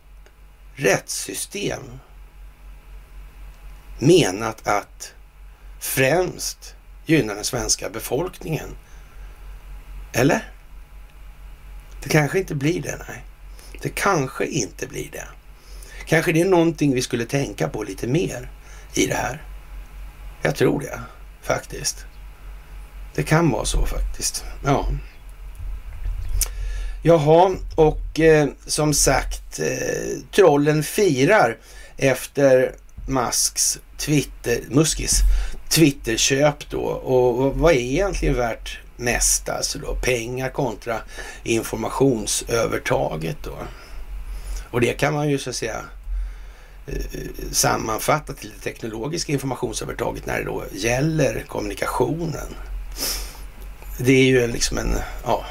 rättssystem 0.75 1.99
menat 3.99 4.67
att 4.67 5.13
främst 5.79 6.75
gynna 7.05 7.33
den 7.33 7.43
svenska 7.43 7.89
befolkningen. 7.89 8.69
Eller? 10.13 10.51
Det 12.03 12.09
kanske 12.09 12.39
inte 12.39 12.55
blir 12.55 12.81
det, 12.81 12.97
nej. 13.07 13.23
Det 13.81 13.89
kanske 13.89 14.45
inte 14.45 14.87
blir 14.87 15.09
det. 15.11 15.27
Kanske 16.05 16.31
det 16.31 16.41
är 16.41 16.45
någonting 16.45 16.93
vi 16.93 17.01
skulle 17.01 17.25
tänka 17.25 17.67
på 17.67 17.83
lite 17.83 18.07
mer 18.07 18.51
i 18.93 19.05
det 19.05 19.15
här. 19.15 19.43
Jag 20.41 20.55
tror 20.55 20.81
det 20.81 21.01
faktiskt. 21.41 22.05
Det 23.15 23.23
kan 23.23 23.49
vara 23.49 23.65
så 23.65 23.85
faktiskt. 23.85 24.45
Ja. 24.63 24.87
Jaha, 27.03 27.55
och 27.75 28.19
eh, 28.19 28.47
som 28.65 28.93
sagt, 28.93 29.59
eh, 29.59 30.21
trollen 30.31 30.83
firar 30.83 31.57
efter 31.97 32.75
Musks 33.09 33.79
Twitter, 33.97 34.61
Muskis 34.69 35.21
Twitterköp 35.69 36.69
då. 36.69 36.81
Och 36.81 37.55
vad 37.55 37.73
är 37.73 37.77
egentligen 37.77 38.35
värt 38.35 38.79
mest 38.97 39.49
alltså 39.49 39.79
då? 39.79 39.95
Pengar 39.95 40.49
kontra 40.49 40.97
informationsövertaget 41.43 43.37
då. 43.43 43.57
Och 44.71 44.81
det 44.81 44.93
kan 44.93 45.13
man 45.13 45.29
ju 45.29 45.37
så 45.37 45.49
att 45.49 45.55
säga 45.55 45.81
eh, 46.87 47.01
sammanfatta 47.51 48.33
till 48.33 48.51
det 48.55 48.63
teknologiska 48.63 49.31
informationsövertaget 49.31 50.25
när 50.25 50.39
det 50.39 50.45
då 50.45 50.63
gäller 50.71 51.43
kommunikationen. 51.47 52.55
Det 53.97 54.13
är 54.13 54.23
ju 54.23 54.47
liksom 54.47 54.77
en, 54.77 54.95
ja, 55.25 55.45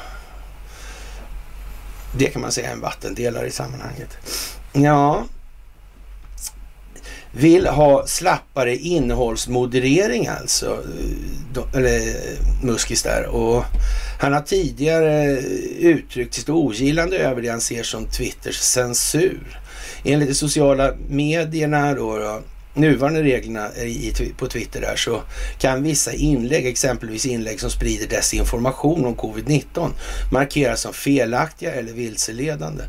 det 2.17 2.25
kan 2.25 2.41
man 2.41 2.51
säga 2.51 2.69
är 2.69 2.73
en 2.73 2.81
vattendelare 2.81 3.47
i 3.47 3.51
sammanhanget. 3.51 4.17
Ja, 4.73 5.25
vill 7.31 7.67
ha 7.67 8.07
slappare 8.07 8.75
innehållsmoderering 8.75 10.27
alltså. 10.27 10.83
Eh, 11.55 11.77
eller 11.77 11.97
eh, 11.97 12.63
Muskis 12.63 13.03
där. 13.03 13.25
Och 13.25 13.63
han 14.19 14.33
har 14.33 14.41
tidigare 14.41 15.37
uttryckt 15.79 16.33
sitt 16.33 16.49
ogillande 16.49 17.17
över 17.17 17.41
det 17.41 17.49
han 17.49 17.61
ser 17.61 17.83
som 17.83 18.05
Twitters 18.05 18.57
censur. 18.59 19.59
Enligt 20.03 20.29
de 20.29 20.35
sociala 20.35 20.93
medierna 21.09 21.93
då, 21.93 22.17
då 22.17 22.41
nuvarande 22.73 23.23
reglerna 23.23 23.75
i, 23.75 24.13
på 24.37 24.47
Twitter 24.47 24.81
där 24.81 24.95
så 24.95 25.21
kan 25.59 25.83
vissa 25.83 26.13
inlägg, 26.13 26.67
exempelvis 26.67 27.25
inlägg 27.25 27.59
som 27.59 27.69
sprider 27.69 28.07
desinformation 28.07 29.05
om 29.05 29.15
covid-19 29.15 29.89
markeras 30.31 30.81
som 30.81 30.93
felaktiga 30.93 31.73
eller 31.73 31.93
vilseledande. 31.93 32.83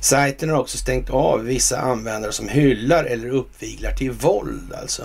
Sajten 0.00 0.50
har 0.50 0.58
också 0.58 0.78
stängt 0.78 1.10
av 1.10 1.44
vissa 1.44 1.80
användare 1.80 2.32
som 2.32 2.48
hyllar 2.48 3.04
eller 3.04 3.28
uppviglar 3.28 3.92
till 3.92 4.10
våld 4.10 4.72
alltså. 4.80 5.02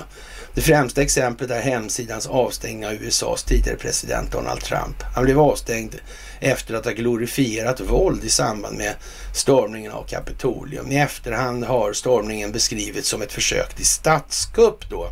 Det 0.54 0.62
främsta 0.62 1.02
exemplet 1.02 1.52
är 1.52 1.62
hemsidans 1.62 2.28
avstängning 2.28 2.86
av 2.86 2.94
USAs 2.94 3.44
tidigare 3.44 3.78
president 3.78 4.32
Donald 4.32 4.62
Trump. 4.62 5.04
Han 5.16 5.24
blev 5.24 5.40
avstängd 5.40 5.96
efter 6.40 6.74
att 6.74 6.86
ha 6.86 6.92
glorifierat 6.92 7.80
våld 7.80 8.24
i 8.24 8.30
samband 8.30 8.78
med 8.78 8.94
stormningen 9.34 9.92
av 9.92 10.04
Kapitolium. 10.04 10.92
I 10.92 10.98
efterhand 10.98 11.64
har 11.64 11.94
stormningen 11.94 12.52
beskrivits 12.52 13.10
som 13.10 13.22
ett 13.22 13.32
försök 13.32 13.74
till 13.74 13.86
statskupp 13.86 14.90
då. 14.90 15.08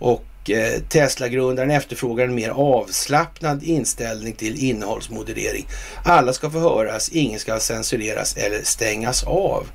Och 0.00 0.24
Eh, 0.50 0.80
Tesla-grundaren 0.88 1.70
efterfrågar 1.70 2.24
en 2.24 2.34
mer 2.34 2.50
avslappnad 2.50 3.62
inställning 3.62 4.32
till 4.32 4.64
innehållsmoderering. 4.64 5.66
Alla 6.04 6.32
ska 6.32 6.50
få 6.50 6.58
höras, 6.58 7.08
ingen 7.08 7.40
ska 7.40 7.60
censureras 7.60 8.36
eller 8.36 8.62
stängas 8.62 9.24
av. 9.24 9.66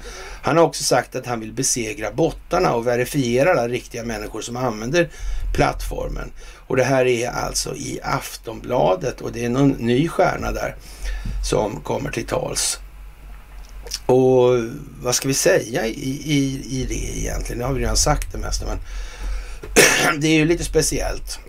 Han 0.41 0.57
har 0.57 0.63
också 0.63 0.83
sagt 0.83 1.15
att 1.15 1.25
han 1.25 1.39
vill 1.39 1.53
besegra 1.53 2.11
bottarna 2.11 2.73
och 2.73 2.87
verifiera 2.87 3.51
alla 3.51 3.67
riktiga 3.67 4.03
människor 4.03 4.41
som 4.41 4.57
använder 4.57 5.09
plattformen. 5.53 6.31
Och 6.67 6.75
det 6.75 6.83
här 6.83 7.05
är 7.05 7.29
alltså 7.29 7.75
i 7.75 7.99
Aftonbladet 8.03 9.21
och 9.21 9.31
det 9.31 9.45
är 9.45 9.49
någon 9.49 9.69
ny 9.69 10.07
stjärna 10.07 10.51
där 10.51 10.75
som 11.49 11.81
kommer 11.81 12.11
till 12.11 12.25
tals. 12.25 12.79
Och 14.05 14.49
vad 15.01 15.15
ska 15.15 15.27
vi 15.27 15.33
säga 15.33 15.85
i, 15.85 16.21
i, 16.25 16.65
i 16.69 16.85
det 16.89 17.19
egentligen? 17.19 17.59
Nu 17.59 17.65
har 17.65 17.73
vi 17.73 17.81
redan 17.81 17.97
sagt 17.97 18.31
det 18.31 18.37
mesta 18.37 18.65
men 18.65 18.77
det 20.17 20.27
är 20.27 20.35
ju 20.35 20.45
lite 20.45 20.63
speciellt. 20.63 21.39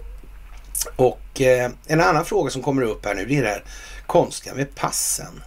Och 0.96 1.40
eh, 1.40 1.70
en 1.86 2.00
annan 2.00 2.24
fråga 2.24 2.50
som 2.50 2.62
kommer 2.62 2.82
upp 2.82 3.04
här 3.04 3.14
nu 3.14 3.26
det 3.26 3.36
är 3.36 3.42
det 3.42 3.48
här 3.48 3.64
konstiga 4.06 4.54
med 4.54 4.74
passen. 4.74 5.42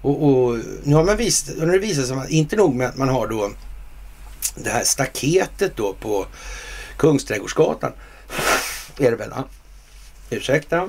Och, 0.00 0.28
och 0.28 0.58
nu 0.82 0.94
har 0.94 1.04
man 1.04 1.16
visat, 1.16 1.56
nu 1.56 1.66
har 1.66 1.72
det 1.72 1.78
visat 1.78 2.06
sig 2.06 2.16
att 2.16 2.30
inte 2.30 2.56
nog 2.56 2.74
med 2.74 2.88
att 2.88 2.96
man 2.96 3.08
har 3.08 3.26
då 3.26 3.50
det 4.54 4.70
här 4.70 4.84
staketet 4.84 5.76
då 5.76 5.94
på 5.94 6.26
Kungsträdgårdsgatan. 6.96 7.92
Är 8.98 9.10
det 9.10 9.16
väl 9.16 9.32
Ja. 9.36 9.44
Ursäkta. 10.30 10.88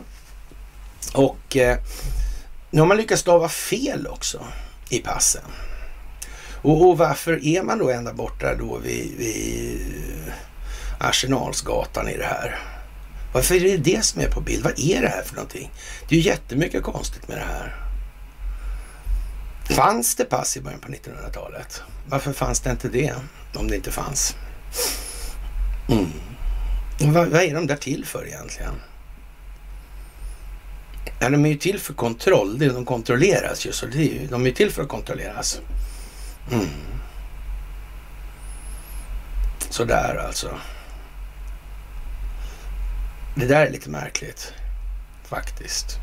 Och 1.13 1.57
eh, 1.57 1.77
nu 2.71 2.79
har 2.79 2.87
man 2.87 2.97
lyckats 2.97 3.21
stava 3.21 3.49
fel 3.49 4.07
också 4.07 4.45
i 4.89 4.99
passen. 4.99 5.43
Och, 6.61 6.89
och 6.89 6.97
varför 6.97 7.45
är 7.45 7.63
man 7.63 7.77
då 7.77 7.89
ända 7.89 8.13
borta 8.13 8.55
då 8.55 8.77
vid, 8.77 9.17
vid 9.17 9.81
Arsenalsgatan 10.99 12.09
i 12.09 12.17
det 12.17 12.25
här. 12.25 12.59
Varför 13.33 13.55
är 13.55 13.59
det 13.59 13.77
det 13.77 14.05
som 14.05 14.21
är 14.21 14.27
på 14.27 14.41
bild? 14.41 14.63
Vad 14.63 14.79
är 14.79 15.01
det 15.01 15.07
här 15.07 15.23
för 15.23 15.35
någonting? 15.35 15.71
Det 16.09 16.15
är 16.15 16.19
ju 16.19 16.25
jättemycket 16.25 16.83
konstigt 16.83 17.27
med 17.27 17.37
det 17.37 17.43
här. 17.43 17.75
Fanns 19.69 20.15
det 20.15 20.25
pass 20.25 20.57
i 20.57 20.61
början 20.61 20.79
på 20.79 20.87
1900-talet? 20.87 21.81
Varför 22.07 22.33
fanns 22.33 22.59
det 22.59 22.71
inte 22.71 22.89
det? 22.89 23.13
Om 23.55 23.67
det 23.67 23.75
inte 23.75 23.91
fanns. 23.91 24.35
Mm. 25.89 26.11
Vad, 26.99 27.27
vad, 27.27 27.41
är 27.41 27.53
de 27.53 27.67
där 27.67 27.75
till 27.75 28.05
för 28.05 28.27
egentligen? 28.27 28.73
Ja, 31.19 31.29
de 31.29 31.45
är 31.45 31.49
ju 31.49 31.57
till 31.57 31.79
för 31.79 31.93
kontroll. 31.93 32.59
De 32.59 32.85
kontrolleras 32.85 33.65
ju. 33.65 33.71
Så 33.71 33.85
det 33.85 33.97
är 33.97 34.21
ju, 34.21 34.27
de 34.27 34.41
är 34.41 34.45
ju 34.45 34.55
till 34.55 34.71
för 34.71 34.81
att 34.81 34.89
kontrolleras. 34.89 35.59
Mm. 36.51 36.67
Sådär 39.69 40.23
alltså. 40.27 40.49
Det 43.39 43.45
där 43.45 43.65
är 43.65 43.71
lite 43.71 43.89
märkligt 43.89 44.53
faktiskt. 45.23 45.97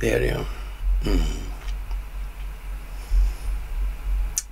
Det 0.00 0.12
är 0.12 0.20
det 0.20 0.26
ju. 0.26 0.32
Mm. 0.32 1.26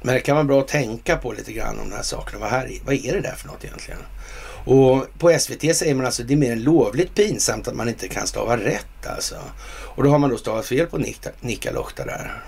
Men 0.03 0.14
det 0.14 0.20
kan 0.20 0.36
vara 0.36 0.45
bra 0.45 0.61
att 0.61 0.68
tänka 0.68 1.16
på 1.16 1.32
lite 1.32 1.53
grann 1.53 1.78
om 1.78 1.91
de 1.91 1.97
här 1.97 2.03
sakerna. 2.03 2.41
Vad, 2.41 2.51
här, 2.51 2.72
vad 2.84 2.95
är 2.95 3.12
det 3.12 3.20
där 3.20 3.34
för 3.34 3.49
något 3.49 3.64
egentligen? 3.64 4.01
Och 4.64 5.07
på 5.18 5.38
SVT 5.38 5.76
säger 5.76 5.95
man 5.95 6.07
alltså 6.07 6.22
att 6.22 6.28
det 6.28 6.34
är 6.34 6.38
mer 6.38 6.53
än 6.53 6.62
lovligt 6.62 7.14
pinsamt 7.14 7.68
att 7.68 7.74
man 7.74 7.88
inte 7.88 8.09
kan 8.09 8.26
stava 8.26 8.57
rätt 8.57 9.07
alltså. 9.07 9.36
Och 9.68 10.03
då 10.03 10.11
har 10.11 10.18
man 10.18 10.30
då 10.30 10.36
stavat 10.36 10.66
fel 10.66 10.86
på 10.86 11.01
Nikkaluokta 11.41 12.05
där. 12.05 12.43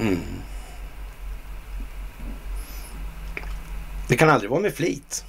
Mm. 0.00 0.22
Det 4.08 4.16
kan 4.16 4.30
aldrig 4.30 4.50
vara 4.50 4.60
med 4.60 4.74
flit. 4.74 5.24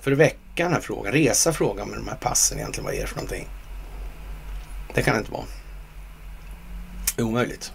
För 0.00 0.12
att 0.12 0.18
väcka 0.18 0.64
den 0.64 0.72
här 0.72 0.80
frågan, 0.80 1.12
resa 1.12 1.52
frågan 1.52 1.88
med 1.88 1.98
de 1.98 2.08
här 2.08 2.16
passen 2.16 2.58
egentligen. 2.58 2.84
Vad 2.84 2.94
är 2.94 3.00
det 3.00 3.06
för 3.06 3.16
någonting? 3.16 3.48
Det 4.94 5.02
kan 5.02 5.14
det 5.14 5.18
inte 5.18 5.32
vara. 5.32 5.44
Omöjligt. 7.18 7.72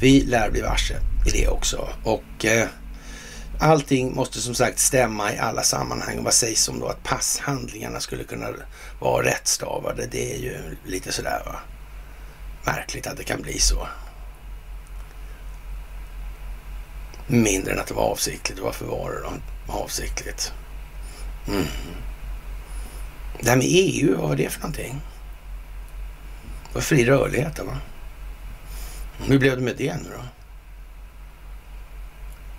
Vi 0.00 0.20
lär 0.20 0.50
bli 0.50 0.60
varse 0.60 0.94
i 1.26 1.30
det 1.30 1.48
också. 1.48 1.88
Och 2.04 2.44
eh, 2.44 2.68
allting 3.58 4.14
måste 4.14 4.40
som 4.40 4.54
sagt 4.54 4.78
stämma 4.78 5.32
i 5.32 5.38
alla 5.38 5.62
sammanhang. 5.62 6.18
Och 6.18 6.24
vad 6.24 6.34
sägs 6.34 6.68
om 6.68 6.80
då 6.80 6.86
att 6.86 7.02
passhandlingarna 7.02 8.00
skulle 8.00 8.24
kunna 8.24 8.48
vara 9.00 9.26
rättstavade? 9.26 10.06
Det 10.06 10.34
är 10.34 10.38
ju 10.38 10.76
lite 10.84 11.12
sådär 11.12 11.42
va. 11.46 11.60
Märkligt 12.64 13.06
att 13.06 13.16
det 13.16 13.24
kan 13.24 13.42
bli 13.42 13.58
så. 13.58 13.88
Mindre 17.26 17.72
än 17.72 17.80
att 17.80 17.86
det 17.86 17.94
var 17.94 18.10
avsiktligt. 18.10 18.60
Varför 18.60 18.86
var 18.86 19.10
det 19.10 19.20
då 19.20 19.32
avsiktligt? 19.72 20.52
Mm. 21.48 21.66
Det 23.40 23.50
här 23.50 23.56
med 23.56 23.66
EU, 23.68 24.16
vad 24.16 24.28
var 24.28 24.36
det 24.36 24.50
för 24.50 24.60
någonting? 24.60 25.00
Det 26.68 26.74
var 26.74 26.82
fri 26.82 27.04
rörlighet 27.04 27.58
va? 27.58 27.78
Hur 29.18 29.38
blev 29.38 29.56
det 29.56 29.62
med 29.62 29.76
det 29.76 29.96
nu 29.96 30.08
då? 30.16 30.24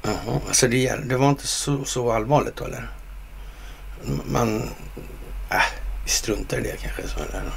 Jaha, 0.03 0.39
alltså 0.47 0.67
det, 0.67 0.95
det 0.95 1.17
var 1.17 1.29
inte 1.29 1.47
så, 1.47 1.85
så 1.85 2.11
allvarligt 2.11 2.55
då 2.55 2.65
eller? 2.65 2.89
Man, 4.25 4.69
äh, 5.49 5.57
vi 6.03 6.09
struntar 6.09 6.57
i 6.57 6.61
det 6.61 6.77
kanske. 6.77 7.07
Så, 7.07 7.19
eller? 7.19 7.51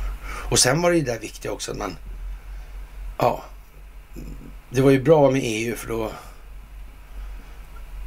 Och 0.50 0.58
sen 0.58 0.82
var 0.82 0.90
det 0.90 0.96
ju 0.96 1.04
det 1.04 1.12
där 1.12 1.20
viktiga 1.20 1.52
också 1.52 1.70
att 1.70 1.78
man, 1.78 1.96
ja, 3.18 3.44
det 4.70 4.80
var 4.80 4.90
ju 4.90 5.02
bra 5.02 5.30
med 5.30 5.40
EU 5.44 5.76
för 5.76 5.88
då 5.88 6.12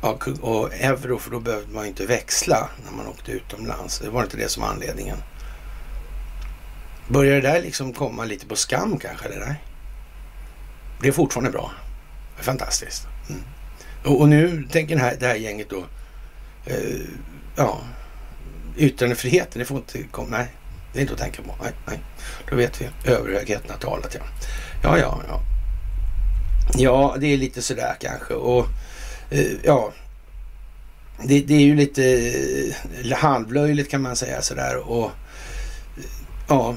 och 0.01 0.73
euro, 0.73 1.19
för 1.19 1.31
då 1.31 1.39
behövde 1.39 1.73
man 1.73 1.85
inte 1.85 2.05
växla 2.05 2.69
när 2.85 2.97
man 2.97 3.07
åkte 3.07 3.31
utomlands. 3.31 3.99
Det 3.99 4.09
var 4.09 4.23
inte 4.23 4.37
det 4.37 4.49
som 4.49 4.63
var 4.63 4.69
anledningen. 4.69 5.17
Börjar 7.07 7.35
det 7.35 7.41
där 7.41 7.61
liksom 7.61 7.93
komma 7.93 8.25
lite 8.25 8.45
på 8.45 8.55
skam 8.55 8.99
kanske? 8.99 9.29
Det 9.29 9.39
nej? 9.39 9.63
Det 11.01 11.07
är 11.07 11.11
fortfarande 11.11 11.51
bra. 11.51 11.71
Det 12.35 12.41
är 12.41 12.43
fantastiskt. 12.43 13.07
Mm. 13.29 13.41
Och, 14.05 14.21
och, 14.21 14.29
nu 14.29 14.67
tänker 14.71 14.95
det 14.95 15.01
här, 15.01 15.17
det 15.19 15.27
här 15.27 15.35
gänget 15.35 15.69
då, 15.69 15.83
eh, 16.65 16.99
ja, 17.55 17.79
yttrandefriheten, 18.77 19.59
det 19.59 19.65
får 19.65 19.77
inte 19.77 20.03
komma, 20.03 20.27
nej, 20.29 20.47
det 20.93 20.99
är 20.99 21.01
inte 21.01 21.13
att 21.13 21.19
tänka 21.19 21.41
på. 21.41 21.55
Nej, 21.63 21.71
nej. 21.87 21.99
Då 22.49 22.55
vet 22.55 22.81
vi. 22.81 23.11
Överhögheten 23.11 23.71
har 23.71 23.77
talat, 23.77 24.15
ja. 24.15 24.21
Ja, 24.83 24.97
ja, 24.97 25.21
ja. 25.27 25.41
Ja, 26.77 27.15
det 27.19 27.27
är 27.27 27.37
lite 27.37 27.61
sådär 27.61 27.95
kanske. 27.99 28.33
Och 28.33 28.65
Eh, 29.29 29.51
ja, 29.63 29.93
det, 31.23 31.39
det, 31.39 31.53
är 31.53 31.61
ju 31.61 31.75
lite 31.75 32.03
eh, 33.03 33.17
halvlöjligt 33.17 33.91
kan 33.91 34.01
man 34.01 34.15
säga 34.15 34.41
sådär. 34.41 34.89
Och 34.89 35.05
eh, 35.97 36.03
ja, 36.47 36.75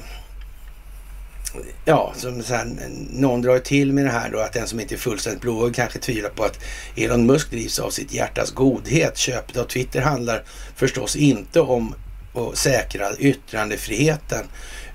ja, 1.85 2.13
som 2.15 2.43
så 2.43 2.53
här, 2.53 2.67
någon 3.09 3.41
drar 3.41 3.59
till 3.59 3.93
med 3.93 4.05
det 4.05 4.11
här 4.11 4.29
då 4.31 4.39
att 4.39 4.53
den 4.53 4.67
som 4.67 4.79
inte 4.79 4.95
är 4.95 4.97
fullständigt 4.97 5.41
blåögd 5.41 5.75
kanske 5.75 5.99
tvivlar 5.99 6.29
på 6.29 6.43
att 6.43 6.59
Elon 6.95 7.25
Musk 7.25 7.51
drivs 7.51 7.79
av 7.79 7.89
sitt 7.89 8.13
hjärtas 8.13 8.51
godhet. 8.51 9.17
Köpet 9.17 9.57
av 9.57 9.63
Twitter 9.63 10.01
handlar 10.01 10.43
förstås 10.75 11.15
inte 11.15 11.61
om 11.61 11.95
och 12.33 12.57
säkra 12.57 13.15
yttrandefriheten 13.17 14.45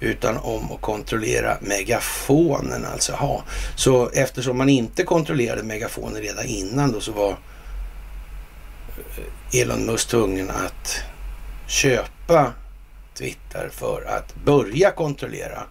utan 0.00 0.36
om 0.36 0.72
att 0.72 0.80
kontrollera 0.80 1.58
megafonen. 1.60 2.84
Alltså, 2.84 3.12
ha. 3.12 3.42
Så 3.76 4.10
eftersom 4.10 4.58
man 4.58 4.68
inte 4.68 5.04
kontrollerade 5.04 5.62
megafonen 5.62 6.22
redan 6.22 6.46
innan 6.46 6.92
då 6.92 7.00
så 7.00 7.12
var 7.12 7.30
eh, 9.50 9.60
Elon 9.60 9.86
Musk 9.86 10.08
tvungen 10.08 10.50
att 10.50 11.02
köpa 11.66 12.52
Twitter 13.14 13.70
för 13.72 14.04
att 14.08 14.34
börja 14.44 14.90
kontrollera 14.90 15.62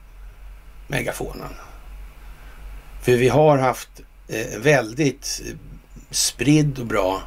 megafonen. 0.88 1.54
För 3.02 3.12
vi 3.12 3.30
har 3.30 3.58
haft 3.58 3.90
eh, 4.28 4.60
väldigt 4.60 5.42
eh, 5.46 5.56
spridd 6.12 6.80
och 6.80 6.86
bra 6.86 7.22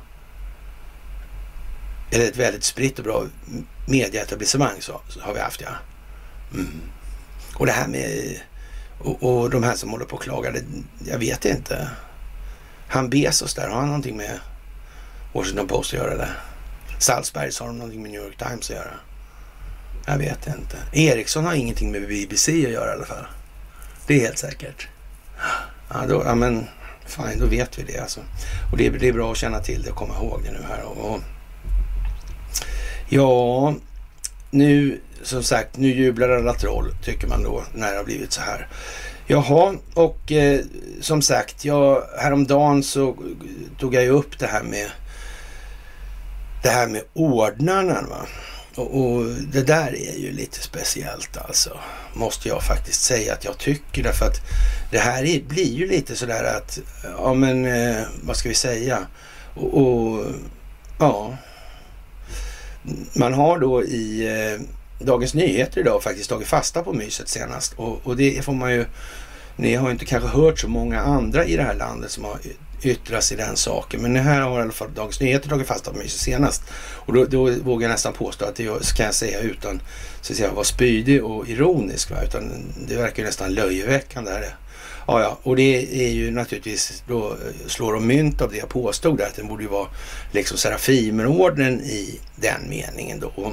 eller 2.11 2.25
ett 2.25 2.37
väldigt 2.37 2.65
spritt 2.65 2.99
och 2.99 3.05
bra 3.05 3.27
medieetablissemang 3.87 4.81
så, 4.81 5.01
så 5.09 5.21
har 5.21 5.35
vi 5.35 5.41
haft 5.41 5.61
ja. 5.61 5.71
Mm. 6.55 6.81
Och 7.55 7.67
det 7.67 7.73
här 7.73 7.89
med 7.89 8.41
och, 8.99 9.23
och, 9.23 9.51
de 9.51 9.63
här 9.63 9.75
som 9.75 9.91
håller 9.91 10.05
på 10.05 10.17
och 10.17 10.23
klagar, 10.23 10.53
det, 10.53 10.63
jag 11.11 11.19
vet 11.19 11.45
inte. 11.45 11.91
Han 12.89 13.11
Bezos 13.11 13.55
där, 13.55 13.69
har 13.69 13.77
han 13.77 13.87
någonting 13.87 14.17
med 14.17 14.39
Washington 15.33 15.69
Post 15.69 15.95
att 15.95 15.99
göra 15.99 16.17
där? 16.17 16.39
Salzbergs 16.99 17.61
har 17.61 17.67
de 17.67 17.79
någonting 17.79 18.03
med 18.03 18.11
New 18.11 18.23
York 18.23 18.39
Times 18.39 18.71
att 18.71 18.77
göra? 18.77 18.95
Jag 20.07 20.19
vet 20.19 20.47
inte. 20.47 20.77
Ericsson 20.93 21.45
har 21.45 21.55
ingenting 21.55 21.93
med 21.93 22.09
BBC 22.09 22.67
att 22.67 22.73
göra 22.73 22.91
i 22.91 22.95
alla 22.95 23.07
fall. 23.07 23.27
Det 24.07 24.17
är 24.17 24.21
helt 24.21 24.39
säkert. 24.39 24.89
Ja, 25.89 26.07
då, 26.09 26.23
ja 26.27 26.35
men 26.35 26.67
fine, 27.07 27.39
då 27.39 27.47
vet 27.47 27.79
vi 27.79 27.83
det 27.83 27.99
alltså. 27.99 28.21
Och 28.73 28.77
det, 28.77 28.91
det 28.91 29.09
är 29.09 29.13
bra 29.13 29.33
att 29.33 29.39
känna 29.39 29.61
till 29.61 29.83
det 29.83 29.91
och 29.91 29.97
komma 29.97 30.15
ihåg 30.15 30.41
det 30.45 30.51
nu 30.51 30.63
här. 30.69 30.83
Och, 30.83 31.21
ja, 33.11 33.75
nu 34.51 35.01
som 35.23 35.43
sagt, 35.43 35.77
nu 35.77 35.89
jublar 35.89 36.29
alla 36.29 36.55
troll 36.55 36.95
tycker 37.05 37.27
man 37.27 37.43
då 37.43 37.65
när 37.75 37.91
det 37.93 37.97
har 37.97 38.05
blivit 38.05 38.33
så 38.33 38.41
här. 38.41 38.69
Jaha, 39.27 39.75
och 39.95 40.33
eh, 40.33 40.61
som 41.01 41.23
sagt, 41.23 41.65
jag, 41.65 42.03
häromdagen 42.19 42.83
så 42.83 43.17
tog 43.79 43.95
jag 43.95 44.03
ju 44.03 44.11
upp 44.11 44.39
det 44.39 44.47
här 44.47 44.63
med 44.63 44.91
det 46.63 46.69
här 46.69 46.89
med 46.89 47.03
ordnarna. 47.13 48.03
Va? 48.11 48.27
Och, 48.75 49.01
och, 49.01 49.25
det 49.53 49.63
där 49.63 49.97
är 49.97 50.19
ju 50.19 50.33
lite 50.33 50.63
speciellt 50.63 51.37
alltså. 51.37 51.79
Måste 52.15 52.49
jag 52.49 52.63
faktiskt 52.63 53.03
säga 53.03 53.33
att 53.33 53.45
jag 53.45 53.59
tycker. 53.59 54.03
Därför 54.03 54.27
att 54.27 54.41
det 54.91 54.99
här 54.99 55.25
är, 55.25 55.43
blir 55.43 55.73
ju 55.73 55.87
lite 55.87 56.17
sådär 56.17 56.45
att, 56.57 56.79
ja 57.19 57.35
men 57.35 57.67
eh, 57.67 58.03
vad 58.23 58.37
ska 58.37 58.49
vi 58.49 58.55
säga? 58.55 58.99
Och, 59.55 59.75
och, 59.83 60.25
ja, 60.99 61.37
man 63.14 63.34
har 63.34 63.59
då 63.59 63.84
i 63.84 64.26
eh, 64.26 64.61
Dagens 65.07 65.34
Nyheter 65.34 65.80
idag 65.80 66.03
faktiskt 66.03 66.30
tagit 66.30 66.49
fasta 66.49 66.82
på 66.82 66.93
myset 66.93 67.28
senast. 67.28 67.72
Och, 67.76 68.01
och 68.07 68.16
det 68.16 68.45
får 68.45 68.53
man 68.53 68.72
ju, 68.72 68.84
ni 69.57 69.74
har 69.74 69.91
inte 69.91 70.05
kanske 70.05 70.28
hört 70.28 70.59
så 70.59 70.68
många 70.68 71.01
andra 71.01 71.45
i 71.45 71.57
det 71.57 71.62
här 71.62 71.74
landet 71.74 72.11
som 72.11 72.24
har 72.24 72.38
yttra 72.83 73.20
sig 73.20 73.37
i 73.37 73.41
den 73.41 73.57
saken. 73.57 74.03
Men 74.03 74.14
det 74.14 74.20
här 74.20 74.41
har 74.41 74.59
i 74.59 74.62
alla 74.62 74.72
fall 74.72 74.95
Dagens 74.95 75.20
Nyheter 75.20 75.49
tagit 75.49 75.66
fasta 75.66 75.91
på 75.91 75.97
mig 75.97 76.09
senast. 76.09 76.62
Och 76.72 77.12
då, 77.12 77.24
då 77.24 77.51
vågar 77.51 77.89
jag 77.89 77.93
nästan 77.93 78.12
påstå 78.12 78.45
att 78.45 78.57
det 78.57 78.95
kan 78.97 79.07
jag 79.07 79.14
säga 79.14 79.41
utan 79.41 79.83
så 80.20 80.33
att 80.33 80.37
säga, 80.37 80.53
vara 80.53 80.64
spydig 80.64 81.24
och 81.24 81.49
ironisk. 81.49 82.11
Va? 82.11 82.16
Utan 82.24 82.72
det 82.89 82.97
verkar 82.97 83.22
ju 83.22 83.26
nästan 83.26 83.55
löjeväckande. 83.55 84.31
Här. 84.31 84.57
Ja, 85.07 85.20
ja, 85.20 85.39
och 85.43 85.57
det 85.57 86.05
är 86.07 86.11
ju 86.11 86.31
naturligtvis, 86.31 87.03
då 87.09 87.31
eh, 87.31 87.66
slår 87.66 87.93
de 87.93 88.07
mynt 88.07 88.43
av 88.43 88.51
det 88.51 88.57
jag 88.57 88.68
påstod 88.68 89.18
där, 89.18 89.26
att 89.26 89.37
den 89.37 89.49
borde 89.49 89.62
ju 89.62 89.68
vara 89.68 89.89
liksom 90.33 90.59
Serafimerorden 90.59 91.81
i 91.81 92.20
den 92.37 92.68
meningen 92.68 93.20
då. 93.20 93.53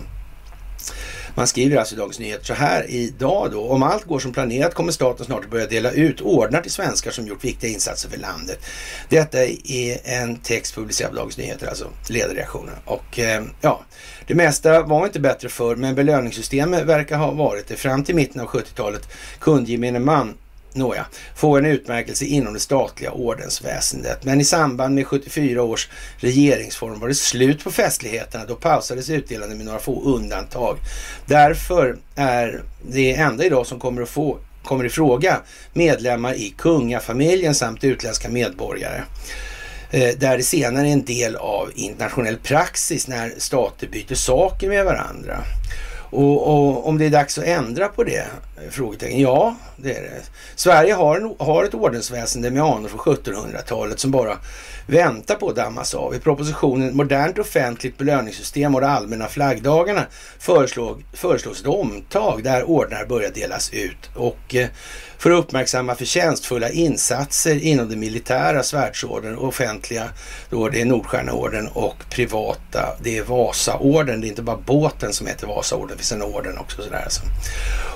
Man 1.37 1.47
skriver 1.47 1.77
alltså 1.77 1.95
i 1.95 1.97
Dagens 1.97 2.19
Nyheter 2.19 2.45
så 2.45 2.53
här 2.53 2.85
idag 2.89 3.51
då. 3.51 3.67
Om 3.67 3.83
allt 3.83 4.05
går 4.05 4.19
som 4.19 4.33
planerat 4.33 4.73
kommer 4.73 4.91
staten 4.91 5.25
snart 5.25 5.43
att 5.43 5.51
börja 5.51 5.65
dela 5.65 5.91
ut 5.91 6.21
ordnar 6.21 6.61
till 6.61 6.71
svenskar 6.71 7.11
som 7.11 7.27
gjort 7.27 7.43
viktiga 7.43 7.69
insatser 7.69 8.09
för 8.09 8.17
landet. 8.17 8.59
Detta 9.09 9.45
är 9.45 9.99
en 10.03 10.35
text 10.37 10.75
publicerad 10.75 11.11
på 11.11 11.17
Dagens 11.17 11.37
Nyheter, 11.37 11.67
alltså 11.67 11.87
ledarreaktionen. 12.09 12.75
Och 12.85 13.19
eh, 13.19 13.43
ja, 13.61 13.81
det 14.27 14.35
mesta 14.35 14.81
var 14.81 15.05
inte 15.05 15.19
bättre 15.19 15.49
för 15.49 15.75
men 15.75 15.95
belöningssystemet 15.95 16.85
verkar 16.85 17.17
ha 17.17 17.31
varit 17.31 17.67
det. 17.67 17.75
Fram 17.75 18.03
till 18.03 18.15
mitten 18.15 18.41
av 18.41 18.47
70-talet 18.47 19.09
kunde 19.39 19.71
gemene 19.71 19.99
man 19.99 20.33
Nåja, 20.73 21.05
få 21.35 21.57
en 21.57 21.65
utmärkelse 21.65 22.25
inom 22.25 22.53
det 22.53 22.59
statliga 22.59 23.11
ordensväsendet. 23.11 24.23
Men 24.23 24.41
i 24.41 24.43
samband 24.43 24.95
med 24.95 25.07
74 25.07 25.63
års 25.63 25.89
regeringsform 26.17 26.99
var 26.99 27.07
det 27.07 27.15
slut 27.15 27.63
på 27.63 27.71
festligheterna. 27.71 28.45
Då 28.45 28.55
pausades 28.55 29.09
utdelandet 29.09 29.57
med 29.57 29.65
några 29.65 29.79
få 29.79 30.03
undantag. 30.03 30.77
Därför 31.25 31.97
är 32.15 32.63
det 32.91 33.13
enda 33.13 33.45
idag 33.45 33.67
som 33.67 33.79
kommer 33.79 34.01
att 34.01 34.09
få 34.09 34.37
kommer 34.63 34.85
i 34.85 34.89
fråga 34.89 35.41
medlemmar 35.73 36.33
i 36.33 36.53
kungafamiljen 36.57 37.55
samt 37.55 37.83
utländska 37.83 38.29
medborgare. 38.29 39.01
Eh, 39.91 40.17
där 40.17 40.37
det 40.37 40.43
senare 40.43 40.87
är 40.87 40.93
en 40.93 41.05
del 41.05 41.35
av 41.35 41.71
internationell 41.75 42.37
praxis 42.37 43.07
när 43.07 43.33
stater 43.37 43.87
byter 43.87 44.15
saker 44.15 44.69
med 44.69 44.85
varandra. 44.85 45.43
Och, 46.09 46.47
och, 46.47 46.87
om 46.87 46.97
det 46.97 47.05
är 47.05 47.09
dags 47.09 47.37
att 47.37 47.43
ändra 47.43 47.87
på 47.87 48.03
det? 48.03 48.25
Eh, 48.57 48.69
frågetecken. 48.69 49.19
Ja, 49.19 49.55
det 49.75 49.93
är 49.93 50.01
det. 50.01 50.21
Sverige 50.55 50.93
har, 50.93 51.17
en, 51.17 51.35
har 51.39 51.63
ett 51.63 51.73
ordensväsende 51.73 52.51
med 52.51 52.63
anor 52.63 52.87
från 52.89 52.99
1700-talet 52.99 53.99
som 53.99 54.11
bara 54.11 54.37
väntar 54.87 55.35
på 55.35 55.49
att 55.49 55.55
dammas 55.55 55.93
av. 55.93 56.15
I 56.15 56.19
propositionen 56.19 56.95
Modernt 56.95 57.39
offentligt 57.39 57.97
belöningssystem 57.97 58.75
och 58.75 58.81
de 58.81 58.87
allmänna 58.87 59.27
flaggdagarna 59.27 60.05
föreslog, 60.39 61.03
föreslås 61.13 61.61
ett 61.61 61.67
omtag 61.67 62.43
där 62.43 62.63
ordnar 62.63 63.05
börjar 63.05 63.31
delas 63.31 63.73
ut. 63.73 64.09
Och 64.15 64.55
eh, 64.55 64.67
för 65.17 65.31
att 65.31 65.39
uppmärksamma 65.39 65.95
förtjänstfulla 65.95 66.69
insatser 66.69 67.63
inom 67.63 67.89
det 67.89 67.95
militära, 67.95 68.63
Svärdsorden, 68.63 69.37
offentliga, 69.37 70.09
då 70.49 70.69
det 70.69 70.81
är 70.81 70.85
Nordstjärneorden 70.85 71.67
och 71.67 71.95
privata, 72.09 72.97
det 73.03 73.17
är 73.17 73.23
Vasaorden. 73.23 74.21
Det 74.21 74.27
är 74.27 74.29
inte 74.29 74.41
bara 74.41 74.57
båten 74.57 75.13
som 75.13 75.27
heter 75.27 75.47
Vasaorden, 75.47 75.87
det 75.87 75.95
finns 75.95 76.11
en 76.11 76.23
orden 76.23 76.57
också. 76.57 76.81
Sådär. 76.81 77.01
Alltså. 77.03 77.21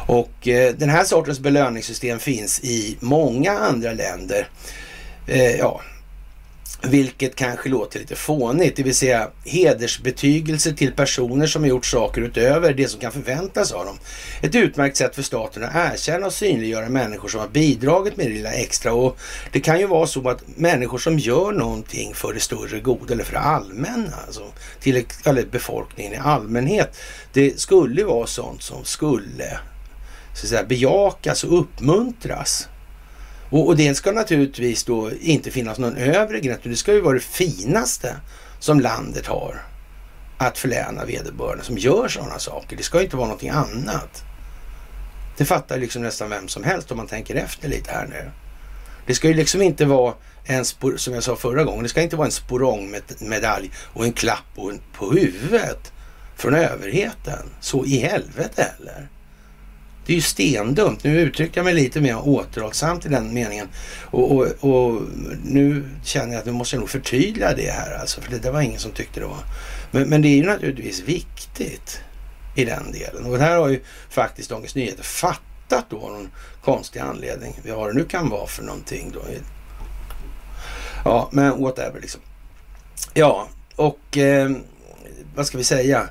Och 0.08 0.48
eh, 0.52 0.74
den 0.74 0.90
här 0.90 1.04
sortens 1.04 1.40
belöningssystem 1.40 2.20
finns 2.20 2.64
i 2.64 2.98
många 3.00 3.52
andra 3.52 3.94
länder. 3.94 4.48
Eh, 5.28 5.56
ja, 5.56 5.82
vilket 6.84 7.36
kanske 7.36 7.70
låter 7.70 8.00
lite 8.00 8.16
fånigt, 8.16 8.76
det 8.76 8.84
vill 8.84 8.96
säga 8.96 9.30
hedersbetygelse 9.46 10.74
till 10.74 10.92
personer 10.92 11.48
som 11.48 11.62
har 11.62 11.70
gjort 11.70 11.86
saker 11.86 12.22
utöver 12.22 12.74
det 12.74 12.88
som 12.88 13.00
kan 13.00 13.12
förväntas 13.12 13.72
av 13.72 13.86
dem. 13.86 13.98
Ett 14.42 14.56
utmärkt 14.56 14.98
sätt 14.98 15.16
för 15.16 15.22
staten 15.22 15.64
att 15.64 15.76
erkänna 15.76 16.26
och 16.26 16.34
synliggöra 16.34 16.90
människor 16.90 17.30
som 17.30 17.40
har 17.40 17.48
bidragit 17.48 18.18
med 18.18 18.26
det 18.26 18.34
lilla 18.34 18.52
extra. 18.52 18.94
Och 18.94 19.18
det 19.52 19.60
kan 19.60 19.80
ju 19.80 19.88
vara 19.88 20.08
så 20.08 20.30
att 20.30 20.44
människor 20.56 20.98
som 20.98 21.20
gör 21.20 21.52
någonting 21.52 22.14
för 22.14 22.34
det 22.34 22.40
större 22.40 22.80
goda 22.80 23.14
eller 23.14 23.24
för 23.24 23.34
det 23.34 23.40
allmänna, 23.40 24.14
alltså 24.28 24.44
till 24.80 25.06
eller 25.26 25.46
befolkningen 25.46 26.14
i 26.14 26.18
allmänhet. 26.18 26.98
Det 27.34 27.60
skulle 27.60 28.04
vara 28.04 28.28
sånt 28.28 28.64
som 28.64 28.86
skulle 28.86 29.60
så 30.34 30.46
att 30.46 30.50
säga, 30.50 30.64
bejakas 30.64 31.44
och 31.44 31.60
uppmuntras. 31.60 32.68
Och, 33.50 33.68
och 33.68 33.78
det 33.78 33.96
ska 33.96 34.12
naturligtvis 34.12 34.84
då 34.84 35.12
inte 35.22 35.52
finnas 35.52 35.80
någon 35.80 35.98
övre 35.98 36.40
gräns. 36.40 36.60
Det 36.64 36.76
ska 36.76 36.94
ju 36.94 37.02
vara 37.02 37.14
det 37.14 37.24
finaste 37.24 38.16
som 38.60 38.80
landet 38.80 39.28
har 39.28 39.62
att 40.38 40.58
förläna 40.58 41.06
vederbörande 41.06 41.64
som 41.64 41.78
gör 41.78 42.08
sådana 42.08 42.40
saker. 42.40 42.78
Det 42.78 42.84
ska 42.84 43.02
inte 43.02 43.16
vara 43.16 43.28
någonting 43.28 43.50
annat. 43.50 44.24
Det 45.38 45.46
fattar 45.46 45.78
liksom 45.78 46.02
nästan 46.02 46.30
vem 46.30 46.48
som 46.48 46.64
helst 46.64 46.92
om 46.92 46.98
man 46.98 47.08
tänker 47.08 47.36
efter 47.36 47.70
lite 47.70 47.92
här 47.92 48.08
nu. 48.08 48.32
Det 49.06 49.16
ska 49.16 49.28
ju 49.28 49.34
liksom 49.34 49.62
inte 49.62 49.86
vara 49.86 50.14
en, 50.46 50.66
som 50.98 51.14
jag 51.14 51.24
sa 51.24 51.36
förra 51.36 51.64
gången, 51.64 51.84
det 51.84 51.90
ska 51.90 52.02
inte 52.02 52.16
vara 52.16 52.26
en 52.26 52.32
sporongmedalj 52.32 53.72
och 53.94 54.06
en 54.06 54.14
klapp 54.14 54.58
på 54.94 55.12
huvudet 55.12 55.92
från 56.36 56.56
överheten. 56.56 57.50
Så 57.60 57.86
i 57.86 57.98
helvete 57.98 58.72
heller. 58.78 59.10
Det 60.12 60.16
är 60.16 60.18
ju 60.18 60.22
stendumt. 60.22 61.04
Nu 61.04 61.22
uttrycker 61.22 61.58
jag 61.58 61.66
mig 61.66 61.74
lite 61.74 62.02
mer 62.02 62.28
återhållsamt 62.28 63.06
i 63.06 63.10
den 63.10 63.34
meningen. 63.34 63.68
Och, 64.06 64.32
och, 64.32 64.46
och, 64.60 65.02
nu 65.46 65.90
känner 66.04 66.34
jag 66.34 66.40
att 66.40 66.46
nu 66.46 66.52
måste 66.52 66.76
jag 66.76 66.80
nog 66.80 66.90
förtydliga 66.90 67.54
det 67.54 67.72
här 67.72 68.00
alltså. 68.00 68.22
För 68.22 68.32
det, 68.32 68.38
det 68.38 68.52
var 68.52 68.62
ingen 68.62 68.80
som 68.80 68.92
tyckte 68.92 69.20
det 69.20 69.26
var. 69.26 69.44
Men, 69.92 70.10
men 70.10 70.22
det 70.22 70.28
är 70.28 70.36
ju 70.36 70.46
naturligtvis 70.46 71.00
viktigt 71.00 72.02
i 72.56 72.66
den 72.66 72.92
delen. 72.92 73.26
Och 73.26 73.38
det 73.38 73.44
här 73.44 73.58
har 73.58 73.70
ju 73.70 73.82
faktiskt 74.10 74.50
Dagens 74.50 74.76
Nyheter 74.76 75.04
fattat 75.04 75.86
då 75.90 76.00
av 76.00 76.12
någon 76.12 76.32
konstig 76.64 77.00
anledning. 77.00 77.60
Vad 77.66 77.90
det 77.90 77.94
nu 77.94 78.06
kan 78.06 78.30
vara 78.30 78.48
för 78.48 78.64
någonting 78.64 79.12
då. 79.14 79.22
Ja, 81.06 81.30
men 81.32 81.64
whatever 81.64 82.00
liksom. 82.02 82.22
Ja, 83.14 83.48
och 83.76 84.18
eh, 84.18 84.52
vad 85.36 85.48
ska 85.48 85.58
vi 85.58 85.64
säga? 85.64 86.10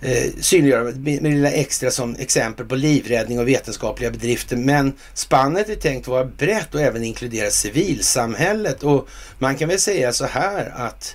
Eh, 0.00 0.32
synliggöra 0.40 0.84
med, 0.84 1.22
med 1.22 1.32
lilla 1.32 1.50
extra 1.50 1.90
som 1.90 2.16
exempel 2.16 2.66
på 2.66 2.74
livräddning 2.74 3.38
och 3.38 3.48
vetenskapliga 3.48 4.10
bedrifter. 4.10 4.56
Men 4.56 4.92
spannet 5.14 5.68
är 5.68 5.74
tänkt 5.74 6.04
att 6.04 6.08
vara 6.08 6.24
brett 6.24 6.74
och 6.74 6.80
även 6.80 7.04
inkludera 7.04 7.50
civilsamhället. 7.50 8.82
Och 8.82 9.08
man 9.38 9.56
kan 9.56 9.68
väl 9.68 9.80
säga 9.80 10.12
så 10.12 10.26
här 10.26 10.72
att 10.76 11.14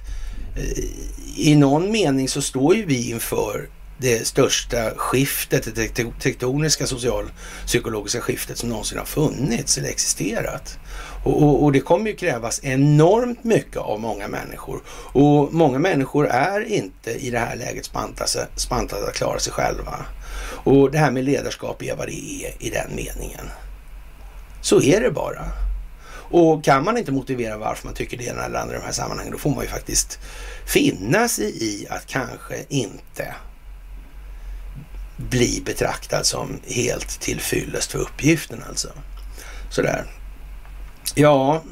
eh, 0.56 0.84
i 1.38 1.56
någon 1.56 1.92
mening 1.92 2.30
så 2.30 2.42
står 2.42 2.76
ju 2.76 2.86
vi 2.86 3.10
inför 3.10 3.70
det 4.02 4.28
största 4.28 4.92
skiftet, 4.96 5.76
det 5.76 5.88
tektoniska 6.20 6.88
socialpsykologiska 6.88 8.22
skiftet 8.22 8.58
som 8.58 8.70
någonsin 8.70 8.98
har 8.98 9.06
funnits 9.06 9.78
eller 9.78 9.90
existerat. 9.90 10.78
Och, 11.24 11.44
och, 11.44 11.64
och, 11.64 11.72
det 11.72 11.80
kommer 11.80 12.10
ju 12.10 12.16
krävas 12.16 12.60
enormt 12.64 13.44
mycket 13.44 13.78
av 13.78 14.00
många 14.00 14.28
människor. 14.28 14.82
Och 14.90 15.54
många 15.54 15.80
människor 15.80 16.28
är 16.28 16.62
inte 16.62 17.12
i 17.12 17.30
det 17.30 17.40
här 17.40 17.56
läget 17.56 17.86
spantade 18.56 19.08
att 19.08 19.14
klara 19.14 19.40
sig 19.40 19.54
själva. 19.54 20.06
Och 20.64 20.92
det 20.92 20.98
här 20.98 21.12
med 21.12 21.24
ledarskap 21.24 21.84
är 21.84 21.96
vad 21.96 22.08
det 22.08 22.46
är 22.46 22.54
i 22.60 22.70
den 22.70 22.96
meningen. 22.96 23.46
Så 24.62 24.82
är 24.82 25.02
det 25.02 25.12
bara. 25.12 25.46
Och 26.32 26.64
kan 26.64 26.84
man 26.84 26.98
inte 26.98 27.12
motivera 27.12 27.58
varför 27.58 27.88
man 27.88 27.96
tycker 27.96 28.18
det 28.18 28.26
ena 28.26 28.46
eller 28.46 28.60
andra 28.60 28.76
i 28.76 28.80
de 28.80 28.86
här 28.86 28.92
sammanhangen, 28.92 29.32
då 29.32 29.38
får 29.38 29.50
man 29.50 29.64
ju 29.64 29.70
faktiskt 29.70 30.20
finna 30.66 31.28
sig 31.28 31.64
i 31.64 31.88
att 31.90 32.06
kanske 32.06 32.56
inte 32.70 33.36
bli 35.18 35.62
betraktad 35.66 36.26
som 36.26 36.60
helt 36.68 37.22
tillfyllest 37.22 37.92
för 37.92 38.00
uppgiften 38.00 38.64
alltså. 38.70 38.90
Sådär. 39.70 40.06
Ja, 41.16 41.64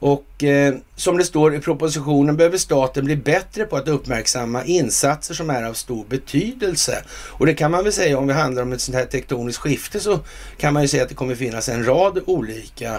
och 0.00 0.44
eh, 0.44 0.74
som 0.96 1.18
det 1.18 1.24
står 1.24 1.54
i 1.54 1.60
propositionen 1.60 2.36
behöver 2.36 2.58
staten 2.58 3.04
bli 3.04 3.16
bättre 3.16 3.64
på 3.64 3.76
att 3.76 3.88
uppmärksamma 3.88 4.64
insatser 4.64 5.34
som 5.34 5.50
är 5.50 5.62
av 5.62 5.74
stor 5.74 6.04
betydelse. 6.08 7.04
Och 7.10 7.46
det 7.46 7.54
kan 7.54 7.70
man 7.70 7.84
väl 7.84 7.92
säga 7.92 8.18
om 8.18 8.26
det 8.26 8.34
handlar 8.34 8.62
om 8.62 8.72
ett 8.72 8.80
sånt 8.80 8.96
här 8.96 9.06
tektoniskt 9.06 9.58
skifte 9.58 10.00
så 10.00 10.20
kan 10.56 10.74
man 10.74 10.82
ju 10.82 10.88
säga 10.88 11.02
att 11.02 11.08
det 11.08 11.14
kommer 11.14 11.34
finnas 11.34 11.68
en 11.68 11.84
rad 11.84 12.20
olika 12.26 12.94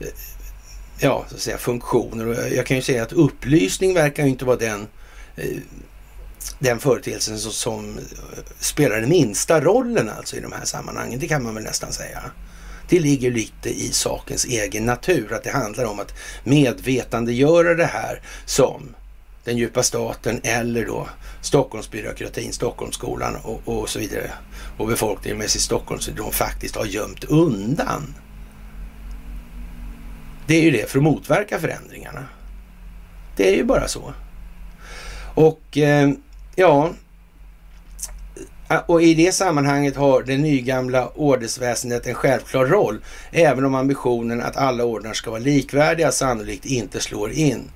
eh, 0.00 0.06
ja, 0.98 1.24
så 1.28 1.34
att 1.34 1.40
säga, 1.40 1.58
funktioner. 1.58 2.26
Och 2.26 2.36
jag 2.56 2.66
kan 2.66 2.76
ju 2.76 2.82
säga 2.82 3.02
att 3.02 3.12
upplysning 3.12 3.94
verkar 3.94 4.22
ju 4.22 4.28
inte 4.28 4.44
vara 4.44 4.56
den 4.56 4.86
eh, 5.36 5.58
den 6.58 6.78
företeelsen 6.78 7.38
som, 7.38 7.52
som, 7.52 7.98
eh, 7.98 8.04
spelar 8.58 9.00
den 9.00 9.08
minsta 9.08 9.60
rollen 9.60 10.10
alltså 10.10 10.36
i 10.36 10.40
de 10.40 10.52
här 10.52 10.64
sammanhangen. 10.64 11.18
Det 11.18 11.28
kan 11.28 11.42
man 11.42 11.54
väl 11.54 11.64
nästan 11.64 11.92
säga. 11.92 12.22
Det 12.88 13.00
ligger 13.00 13.30
lite 13.30 13.70
i 13.70 13.92
sakens 13.92 14.44
egen 14.44 14.84
natur 14.84 15.32
att 15.32 15.44
det 15.44 15.50
handlar 15.50 15.84
om 15.84 16.00
att 16.00 16.14
medvetandegöra 16.44 17.74
det 17.74 17.86
här 17.86 18.20
som 18.46 18.94
den 19.44 19.56
djupa 19.56 19.82
staten 19.82 20.40
eller 20.42 20.86
då 20.86 21.08
Stockholmsbyråkratin, 21.40 22.52
Stockholmsskolan 22.52 23.36
och, 23.36 23.60
och 23.64 23.88
så 23.88 23.98
vidare 23.98 24.30
och 24.78 24.86
befolkningen 24.86 25.38
med 25.38 25.50
sitt 25.50 25.62
Stockholmssyndrom 25.62 26.32
faktiskt 26.32 26.76
har 26.76 26.84
gömt 26.84 27.24
undan. 27.24 28.14
Det 30.46 30.54
är 30.54 30.62
ju 30.62 30.70
det 30.70 30.90
för 30.90 30.98
att 30.98 31.04
motverka 31.04 31.58
förändringarna. 31.58 32.24
Det 33.36 33.52
är 33.52 33.56
ju 33.56 33.64
bara 33.64 33.88
så. 33.88 34.14
Och 35.34 35.78
eh, 35.78 36.10
ja, 36.54 36.90
Ah, 38.68 38.78
och 38.86 39.02
i 39.02 39.14
det 39.14 39.32
sammanhanget 39.34 39.96
har 39.96 40.22
det 40.22 40.36
nygamla 40.36 41.08
ordensväsendet 41.08 42.06
en 42.06 42.14
självklar 42.14 42.66
roll, 42.66 43.00
även 43.32 43.64
om 43.64 43.74
ambitionen 43.74 44.42
att 44.42 44.56
alla 44.56 44.84
ordnar 44.84 45.12
ska 45.12 45.30
vara 45.30 45.40
likvärdiga 45.40 46.12
sannolikt 46.12 46.64
inte 46.64 47.00
slår 47.00 47.32
in. 47.32 47.70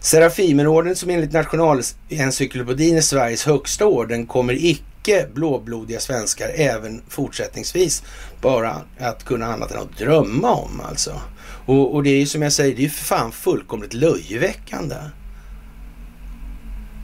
Serafimerorden 0.00 0.96
som 0.96 1.10
enligt 1.10 1.32
Nationalencyklopedin 1.32 2.96
är 2.96 3.00
Sveriges 3.00 3.44
högsta 3.44 3.86
orden 3.86 4.26
kommer 4.26 4.64
icke 4.64 5.26
blåblodiga 5.34 6.00
svenskar 6.00 6.50
även 6.54 7.02
fortsättningsvis 7.08 8.02
bara 8.40 8.76
att 8.98 9.24
kunna 9.24 9.46
annat 9.46 9.70
än 9.70 9.78
att 9.78 9.98
drömma 9.98 10.54
om 10.54 10.80
alltså. 10.88 11.20
Och, 11.66 11.94
och 11.94 12.02
det 12.02 12.10
är 12.10 12.18
ju 12.18 12.26
som 12.26 12.42
jag 12.42 12.52
säger, 12.52 12.76
det 12.76 12.80
är 12.80 12.84
ju 12.84 12.90
för 12.90 13.04
fan 13.04 13.32
fullkomligt 13.32 13.94
löjeväckande. 13.94 14.96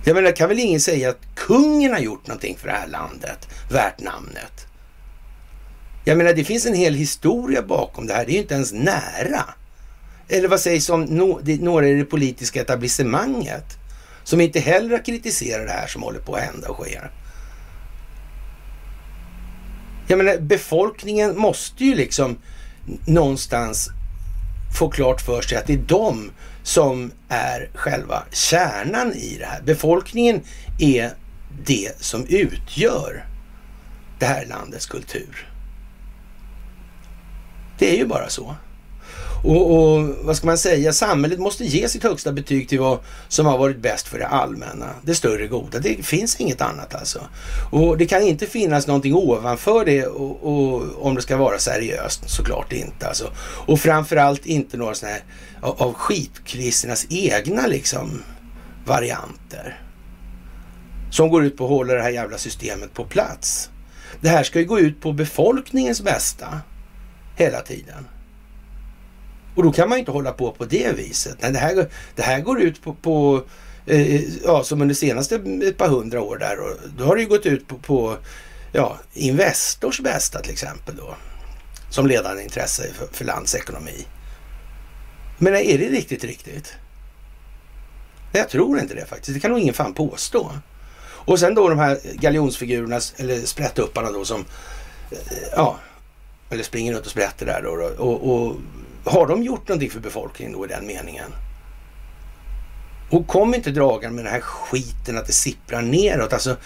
Jag 0.04 0.14
menar, 0.14 0.32
kan 0.32 0.48
väl 0.48 0.58
ingen 0.58 0.80
säga 0.80 1.10
att 1.10 1.34
kungen 1.34 1.92
har 1.92 1.98
gjort 1.98 2.26
någonting 2.26 2.56
för 2.56 2.68
det 2.68 2.74
här 2.74 2.86
landet 2.86 3.48
värt 3.70 4.00
namnet? 4.00 4.66
Jag 6.04 6.18
menar, 6.18 6.32
det 6.32 6.44
finns 6.44 6.66
en 6.66 6.74
hel 6.74 6.94
historia 6.94 7.62
bakom 7.62 8.06
det 8.06 8.14
här. 8.14 8.24
Det 8.24 8.30
är 8.30 8.34
ju 8.34 8.40
inte 8.40 8.54
ens 8.54 8.72
nära. 8.72 9.44
Eller 10.28 10.48
vad 10.48 10.60
sägs 10.60 10.90
om 10.90 11.02
no, 11.04 11.40
några 11.60 11.88
i 11.88 11.94
det 11.94 12.04
politiska 12.04 12.60
etablissemanget 12.60 13.64
som 14.24 14.40
inte 14.40 14.60
heller 14.60 15.04
kritiserar 15.04 15.64
det 15.64 15.72
här 15.72 15.86
som 15.86 16.02
håller 16.02 16.20
på 16.20 16.34
att 16.34 16.42
hända 16.42 16.68
och 16.68 16.76
sker? 16.76 17.10
Jag 20.08 20.16
menar, 20.16 20.38
befolkningen 20.38 21.38
måste 21.38 21.84
ju 21.84 21.94
liksom 21.94 22.38
någonstans 23.06 23.88
få 24.78 24.90
klart 24.90 25.20
för 25.20 25.42
sig 25.42 25.58
att 25.58 25.66
det 25.66 25.72
är 25.72 25.84
de 25.86 26.30
som 26.62 27.12
är 27.28 27.70
själva 27.74 28.24
kärnan 28.32 29.12
i 29.12 29.36
det 29.38 29.46
här. 29.46 29.62
Befolkningen 29.62 30.40
är 30.78 31.10
det 31.64 32.00
som 32.00 32.26
utgör 32.28 33.24
det 34.18 34.26
här 34.26 34.46
landets 34.46 34.86
kultur. 34.86 35.48
Det 37.78 37.94
är 37.94 37.96
ju 37.96 38.06
bara 38.06 38.28
så. 38.28 38.54
Och, 39.44 39.94
och, 39.94 40.08
vad 40.22 40.36
ska 40.36 40.46
man 40.46 40.58
säga, 40.58 40.92
samhället 40.92 41.38
måste 41.38 41.64
ge 41.64 41.88
sitt 41.88 42.02
högsta 42.02 42.32
betyg 42.32 42.68
till 42.68 42.80
vad 42.80 42.98
som 43.28 43.46
har 43.46 43.58
varit 43.58 43.78
bäst 43.78 44.08
för 44.08 44.18
det 44.18 44.26
allmänna, 44.26 44.86
det 45.02 45.14
större 45.14 45.46
goda. 45.46 45.78
Det 45.78 46.06
finns 46.06 46.40
inget 46.40 46.60
annat 46.60 46.94
alltså. 46.94 47.20
Och 47.72 47.98
det 47.98 48.06
kan 48.06 48.22
inte 48.22 48.46
finnas 48.46 48.86
någonting 48.86 49.14
ovanför 49.14 49.84
det 49.84 50.06
och, 50.06 50.42
och 50.42 51.06
om 51.06 51.14
det 51.14 51.22
ska 51.22 51.36
vara 51.36 51.58
seriöst, 51.58 52.30
såklart 52.30 52.72
inte 52.72 53.06
alltså. 53.06 53.30
Och 53.66 53.80
framförallt 53.80 54.46
inte 54.46 54.76
några 54.76 54.94
sådana 54.94 55.14
här 55.14 55.24
av, 55.60 55.82
av 55.82 55.92
skitklisternas 55.92 57.06
egna 57.10 57.66
liksom 57.66 58.22
varianter. 58.86 59.80
Som 61.10 61.28
går 61.28 61.44
ut 61.44 61.56
på 61.56 61.64
att 61.64 61.70
hålla 61.70 61.94
det 61.94 62.02
här 62.02 62.10
jävla 62.10 62.38
systemet 62.38 62.94
på 62.94 63.04
plats. 63.04 63.70
Det 64.20 64.28
här 64.28 64.42
ska 64.42 64.58
ju 64.58 64.64
gå 64.64 64.80
ut 64.80 65.00
på 65.00 65.12
befolkningens 65.12 66.02
bästa 66.02 66.60
hela 67.36 67.60
tiden. 67.60 68.06
Och 69.60 69.66
då 69.66 69.72
kan 69.72 69.88
man 69.88 69.98
inte 69.98 70.10
hålla 70.10 70.32
på 70.32 70.52
på 70.52 70.64
det 70.64 70.96
viset. 70.96 71.36
Nej, 71.40 71.52
det, 71.52 71.58
här, 71.58 71.88
det 72.14 72.22
här 72.22 72.40
går 72.40 72.60
ut 72.60 72.82
på, 72.82 72.94
på 72.94 73.42
eh, 73.86 74.22
ja, 74.44 74.64
som 74.64 74.82
under 74.82 74.94
senaste 74.94 75.36
mm, 75.36 75.62
ett 75.62 75.76
par 75.76 75.88
hundra 75.88 76.22
år 76.22 76.36
där. 76.36 76.60
Och 76.60 76.76
då 76.98 77.04
har 77.04 77.16
det 77.16 77.22
ju 77.22 77.28
gått 77.28 77.46
ut 77.46 77.68
på, 77.68 77.78
på 77.78 78.16
ja, 78.72 78.98
Investors 79.12 80.00
bästa 80.00 80.40
till 80.40 80.52
exempel 80.52 80.96
då. 80.96 81.14
Som 81.90 82.06
ledande 82.06 82.42
intresse 82.42 82.92
för, 82.92 83.06
för 83.12 83.24
landsekonomi. 83.24 84.06
Men 85.38 85.54
är 85.54 85.78
det 85.78 85.88
riktigt 85.88 86.24
riktigt? 86.24 86.74
Jag 88.32 88.48
tror 88.48 88.78
inte 88.78 88.94
det 88.94 89.06
faktiskt. 89.06 89.34
Det 89.34 89.40
kan 89.40 89.50
nog 89.50 89.60
ingen 89.60 89.74
fan 89.74 89.94
påstå. 89.94 90.52
Och 91.02 91.38
sen 91.38 91.54
då 91.54 91.68
de 91.68 91.78
här 91.78 91.98
galjonsfigurerna, 92.14 93.00
eller 93.16 93.40
sprättupparna 93.40 94.12
då 94.12 94.24
som, 94.24 94.44
eh, 95.10 95.18
ja, 95.56 95.76
eller 96.50 96.62
springer 96.62 96.92
runt 96.92 97.06
och 97.06 97.12
sprätter 97.12 97.46
där 97.46 97.62
då. 97.62 98.04
Och, 98.04 98.34
och 98.34 98.56
har 99.04 99.26
de 99.26 99.42
gjort 99.42 99.68
någonting 99.68 99.90
för 99.90 100.00
befolkningen 100.00 100.52
då 100.52 100.64
i 100.64 100.68
den 100.68 100.86
meningen? 100.86 101.32
Och 103.10 103.26
kom 103.26 103.54
inte 103.54 103.70
dragande 103.70 104.16
med 104.16 104.24
den 104.24 104.32
här 104.32 104.40
skiten 104.40 105.18
att 105.18 105.26
det 105.26 105.32
sipprar 105.32 105.82
neråt. 105.82 106.32
Alltså, 106.32 106.56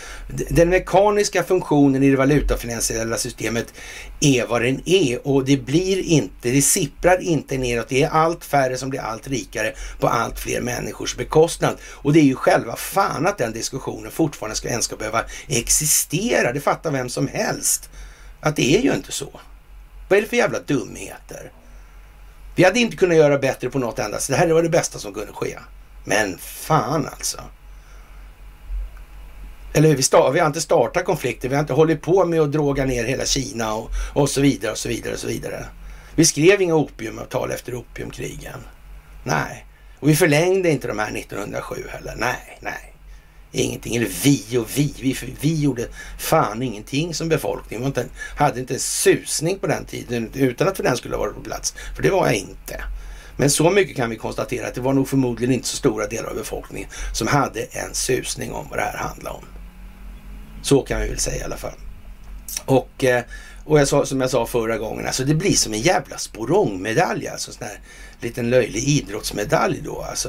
den 0.51 0.69
mekaniska 0.69 1.43
funktionen 1.43 2.03
i 2.03 2.11
det 2.11 2.17
valutafinansiella 2.17 3.17
systemet 3.17 3.75
är 4.21 4.47
vad 4.47 4.63
den 4.63 4.83
är 4.85 5.27
och 5.27 5.45
det 5.45 5.57
blir 5.57 5.99
inte, 5.99 6.51
det 6.51 6.63
sipprar 6.63 7.23
inte 7.23 7.59
neråt. 7.59 7.89
Det 7.89 8.03
är 8.03 8.09
allt 8.09 8.45
färre 8.45 8.77
som 8.77 8.91
blir 8.91 9.01
allt 9.01 9.29
rikare 9.29 9.75
på 10.01 10.09
allt 10.09 10.39
fler 10.39 10.61
människors 10.61 11.17
bekostnad. 11.17 11.77
Och 11.85 12.13
det 12.13 12.21
är 12.21 12.25
ju 12.25 12.35
själva 12.35 12.77
fan 12.77 13.27
att 13.27 13.39
den 13.39 13.53
diskussionen 13.53 14.11
fortfarande 14.11 14.57
ska, 14.57 14.69
ens 14.69 14.85
ska 14.85 14.97
behöva 14.97 15.25
existera. 15.49 16.53
Det 16.53 16.61
fattar 16.61 16.91
vem 16.91 17.09
som 17.09 17.29
helst. 17.29 17.91
Att 18.41 18.57
det 18.57 18.77
är 18.77 18.81
ju 18.81 18.95
inte 18.95 19.13
så. 19.13 19.41
Vad 20.09 20.19
är 20.19 20.23
det 20.23 20.29
för 20.29 20.37
jävla 20.37 20.61
dumheter? 20.61 21.51
Vi 22.55 22.65
hade 22.65 22.81
inte 22.81 22.97
kunnat 22.97 23.17
göra 23.17 23.39
bättre 23.39 23.71
på 23.71 23.79
något 23.79 23.99
enda, 23.99 24.19
så 24.19 24.33
det 24.33 24.39
här 24.39 24.49
var 24.49 24.63
det 24.63 24.69
bästa 24.69 24.99
som 24.99 25.15
kunde 25.15 25.33
ske. 25.33 25.59
Men 26.05 26.39
fan 26.39 27.09
alltså. 27.13 27.41
Eller 29.73 29.89
hur? 29.89 29.97
Vi, 29.97 30.03
start, 30.03 30.35
vi 30.35 30.41
har 30.41 30.47
inte 30.47 30.61
startat 30.61 31.05
konflikter, 31.05 31.49
vi 31.49 31.55
har 31.55 31.61
inte 31.61 31.73
hållit 31.73 32.03
på 32.03 32.25
med 32.25 32.41
att 32.41 32.53
droga 32.53 32.85
ner 32.85 33.05
hela 33.05 33.25
Kina 33.25 33.75
och, 33.75 33.91
och 34.13 34.31
så 34.31 34.41
vidare 34.41 34.73
och 34.73 34.79
så 34.79 34.89
vidare 34.89 35.13
och 35.13 35.21
så 35.21 35.27
vidare. 35.27 35.65
Vi 36.15 36.25
skrev 36.25 36.63
inga 36.63 36.75
opiumavtal 36.75 37.51
efter 37.51 37.75
opiumkrigen. 37.75 38.61
Nej. 39.25 39.67
Och 40.01 40.09
vi 40.09 40.17
förlängde 40.17 40.71
inte 40.71 40.89
de 40.89 40.99
här 40.99 41.17
1907 41.17 41.85
heller. 41.91 42.15
Nej, 42.17 42.59
nej 42.61 42.94
ingenting. 43.63 43.97
Eller 43.97 44.09
vi 44.25 44.59
och 44.59 44.69
vi. 44.75 44.95
Vi, 45.01 45.17
vi 45.41 45.61
gjorde 45.61 45.89
fan 46.19 46.63
ingenting 46.63 47.15
som 47.15 47.29
befolkning. 47.29 47.81
Vi 47.81 47.87
inte, 47.87 48.07
hade 48.37 48.61
inte 48.61 48.75
en 48.75 48.81
susning 48.81 49.59
på 49.59 49.67
den 49.67 49.85
tiden 49.85 50.31
utan 50.35 50.69
att 50.69 50.77
för 50.77 50.85
den 50.85 50.97
skulle 50.97 51.15
ha 51.15 51.21
varit 51.21 51.35
på 51.35 51.41
plats. 51.41 51.75
För 51.97 52.03
det 52.03 52.11
var 52.11 52.27
jag 52.27 52.37
inte. 52.37 52.85
Men 53.37 53.51
så 53.51 53.71
mycket 53.71 53.97
kan 53.97 54.11
vi 54.11 54.17
konstatera 54.17 54.67
att 54.67 54.75
det 54.75 54.81
var 54.81 54.93
nog 54.93 55.09
förmodligen 55.09 55.55
inte 55.55 55.69
så 55.69 55.77
stora 55.77 56.07
delar 56.07 56.31
av 56.31 56.37
befolkningen 56.37 56.89
som 57.13 57.27
hade 57.27 57.63
en 57.63 57.95
susning 57.95 58.53
om 58.53 58.67
vad 58.71 58.79
det 58.79 58.83
här 58.83 58.97
handlade 58.99 59.37
om. 59.37 59.45
Så 60.63 60.83
kan 60.83 61.01
vi 61.01 61.09
väl 61.09 61.19
säga 61.19 61.41
i 61.41 61.45
alla 61.45 61.57
fall. 61.57 61.75
Och, 62.65 63.05
eh, 63.05 63.25
och 63.65 63.81
jag 63.81 63.89
sa, 63.89 64.07
som 64.07 64.21
jag 64.21 64.31
sa 64.31 64.47
förra 64.47 64.79
gången, 64.79 65.07
alltså 65.07 65.25
det 65.25 65.35
blir 65.35 65.53
som 65.53 65.73
en 65.73 65.81
jävla 65.81 66.19
sporongmedalj, 66.19 67.29
alltså 67.29 67.51
en 67.51 67.55
sån 67.55 67.67
här 67.67 67.81
liten 68.21 68.51
löjlig 68.51 68.89
idrottsmedalj 68.89 69.81
då 69.85 70.03
alltså. 70.03 70.29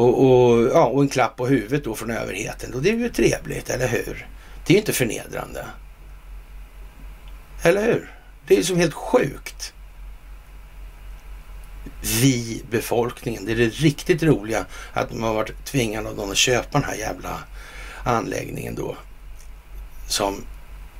Och, 0.00 0.24
och, 0.24 0.70
ja, 0.72 0.84
och 0.84 1.02
en 1.02 1.08
klapp 1.08 1.36
på 1.36 1.46
huvudet 1.46 1.84
då 1.84 1.94
från 1.94 2.10
överheten. 2.10 2.74
Och 2.74 2.82
det 2.82 2.90
är 2.90 2.96
ju 2.96 3.08
trevligt, 3.08 3.70
eller 3.70 3.88
hur? 3.88 4.28
Det 4.66 4.72
är 4.72 4.74
ju 4.74 4.78
inte 4.78 4.92
förnedrande. 4.92 5.66
Eller 7.62 7.84
hur? 7.84 8.14
Det 8.46 8.54
är 8.54 8.58
ju 8.58 8.64
som 8.64 8.76
helt 8.76 8.94
sjukt. 8.94 9.72
Vi, 12.02 12.62
befolkningen, 12.70 13.44
det 13.44 13.52
är 13.52 13.56
det 13.56 13.68
riktigt 13.68 14.22
roliga 14.22 14.66
att 14.92 15.12
man 15.12 15.28
har 15.28 15.34
varit 15.34 15.64
tvingad 15.64 16.06
av 16.06 16.16
någon 16.16 16.30
att 16.30 16.36
köpa 16.36 16.78
den 16.78 16.88
här 16.88 16.96
jävla 16.96 17.38
anläggningen 18.04 18.74
då. 18.74 18.96
Som 20.08 20.44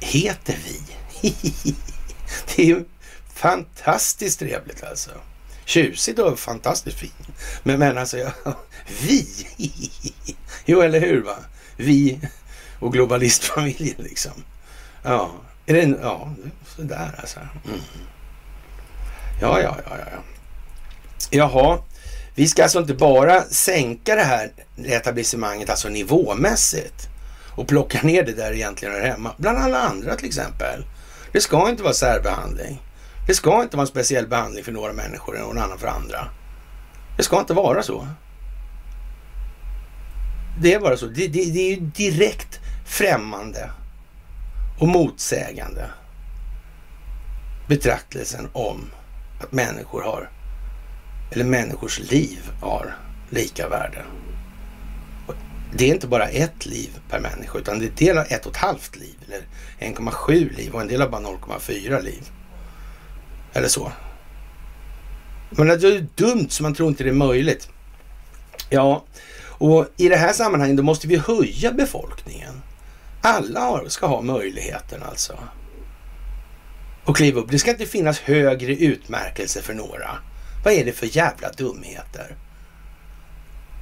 heter 0.00 0.56
vi. 0.64 0.80
det 2.56 2.62
är 2.62 2.66
ju 2.66 2.84
fantastiskt 3.34 4.38
trevligt 4.38 4.84
alltså. 4.84 5.10
tjusigt 5.64 6.18
och 6.18 6.38
fantastiskt 6.38 6.98
fint. 6.98 7.28
Men, 7.62 7.78
men 7.78 7.98
alltså, 7.98 8.18
jag 8.18 8.32
vi! 9.02 9.26
Jo, 10.64 10.80
eller 10.80 11.00
hur? 11.00 11.22
va? 11.22 11.36
Vi 11.76 12.20
och 12.78 12.92
globalistfamiljen 12.92 13.94
liksom. 13.98 14.32
Ja, 15.02 15.30
är 15.66 15.74
det 15.74 15.80
en, 15.80 15.98
ja, 16.02 16.32
sådär 16.76 17.14
alltså. 17.18 17.40
Mm. 17.40 17.80
Ja, 19.40 19.60
ja, 19.60 19.76
ja, 19.86 19.96
ja. 19.98 20.22
Jaha, 21.30 21.78
vi 22.34 22.48
ska 22.48 22.62
alltså 22.62 22.78
inte 22.78 22.94
bara 22.94 23.42
sänka 23.42 24.14
det 24.14 24.22
här 24.22 24.52
etablissemanget, 24.84 25.70
alltså 25.70 25.88
nivåmässigt 25.88 27.08
och 27.56 27.68
plocka 27.68 28.02
ner 28.02 28.22
det 28.22 28.32
där 28.32 28.52
egentligen 28.52 28.94
hör 28.94 29.06
hemma. 29.06 29.34
Bland 29.36 29.58
alla 29.58 29.78
andra 29.78 30.16
till 30.16 30.26
exempel. 30.26 30.84
Det 31.32 31.40
ska 31.40 31.68
inte 31.68 31.82
vara 31.82 31.94
särbehandling. 31.94 32.82
Det 33.26 33.34
ska 33.34 33.62
inte 33.62 33.76
vara 33.76 33.84
en 33.84 33.88
speciell 33.88 34.26
behandling 34.26 34.64
för 34.64 34.72
några 34.72 34.92
människor 34.92 35.42
och 35.42 35.52
en 35.52 35.58
annan 35.58 35.78
för 35.78 35.88
andra. 35.88 36.28
Det 37.16 37.22
ska 37.22 37.40
inte 37.40 37.54
vara 37.54 37.82
så. 37.82 38.08
Det 40.62 40.74
är 40.74 40.80
bara 40.80 40.96
så. 40.96 41.06
Det, 41.06 41.28
det, 41.28 41.52
det 41.52 41.60
är 41.60 41.70
ju 41.70 41.80
direkt 41.80 42.60
främmande 42.86 43.70
och 44.78 44.88
motsägande 44.88 45.90
betraktelsen 47.68 48.48
om 48.52 48.90
att 49.40 49.52
människor 49.52 50.02
har, 50.02 50.30
eller 51.30 51.44
människors 51.44 51.98
liv 51.98 52.50
har 52.60 52.96
lika 53.30 53.68
värde. 53.68 54.04
Det 55.74 55.84
är 55.84 55.94
inte 55.94 56.06
bara 56.06 56.28
ett 56.28 56.66
liv 56.66 56.98
per 57.10 57.20
människa, 57.20 57.58
utan 57.58 57.78
det 57.78 57.86
är 57.86 58.06
del 58.06 58.18
av 58.18 58.24
ett 58.28 58.46
och 58.46 58.52
ett 58.52 58.58
halvt 58.58 58.96
liv, 58.96 59.16
eller 59.26 59.40
1,7 59.94 60.56
liv 60.56 60.72
och 60.74 60.80
en 60.80 60.88
del 60.88 61.02
av 61.02 61.10
bara 61.10 61.22
0,4 61.22 62.02
liv. 62.02 62.30
Eller 63.52 63.68
så. 63.68 63.92
Men 65.50 65.66
det 65.66 65.74
är 65.74 66.06
dumt 66.14 66.46
så 66.48 66.62
man 66.62 66.74
tror 66.74 66.88
inte 66.88 67.04
det 67.04 67.10
är 67.10 67.14
möjligt. 67.14 67.68
Ja, 68.70 69.04
och 69.60 69.86
i 69.96 70.08
det 70.08 70.16
här 70.16 70.32
sammanhanget 70.32 70.76
då 70.76 70.82
måste 70.82 71.08
vi 71.08 71.16
höja 71.16 71.72
befolkningen. 71.72 72.62
Alla 73.22 73.82
ska 73.88 74.06
ha 74.06 74.20
möjligheten 74.20 75.02
alltså. 75.02 75.38
Och 77.04 77.16
kliva 77.16 77.40
upp. 77.40 77.50
Det 77.50 77.58
ska 77.58 77.70
inte 77.70 77.86
finnas 77.86 78.18
högre 78.18 78.74
utmärkelse 78.74 79.62
för 79.62 79.74
några. 79.74 80.10
Vad 80.64 80.74
är 80.74 80.84
det 80.84 80.92
för 80.92 81.16
jävla 81.16 81.52
dumheter? 81.52 82.36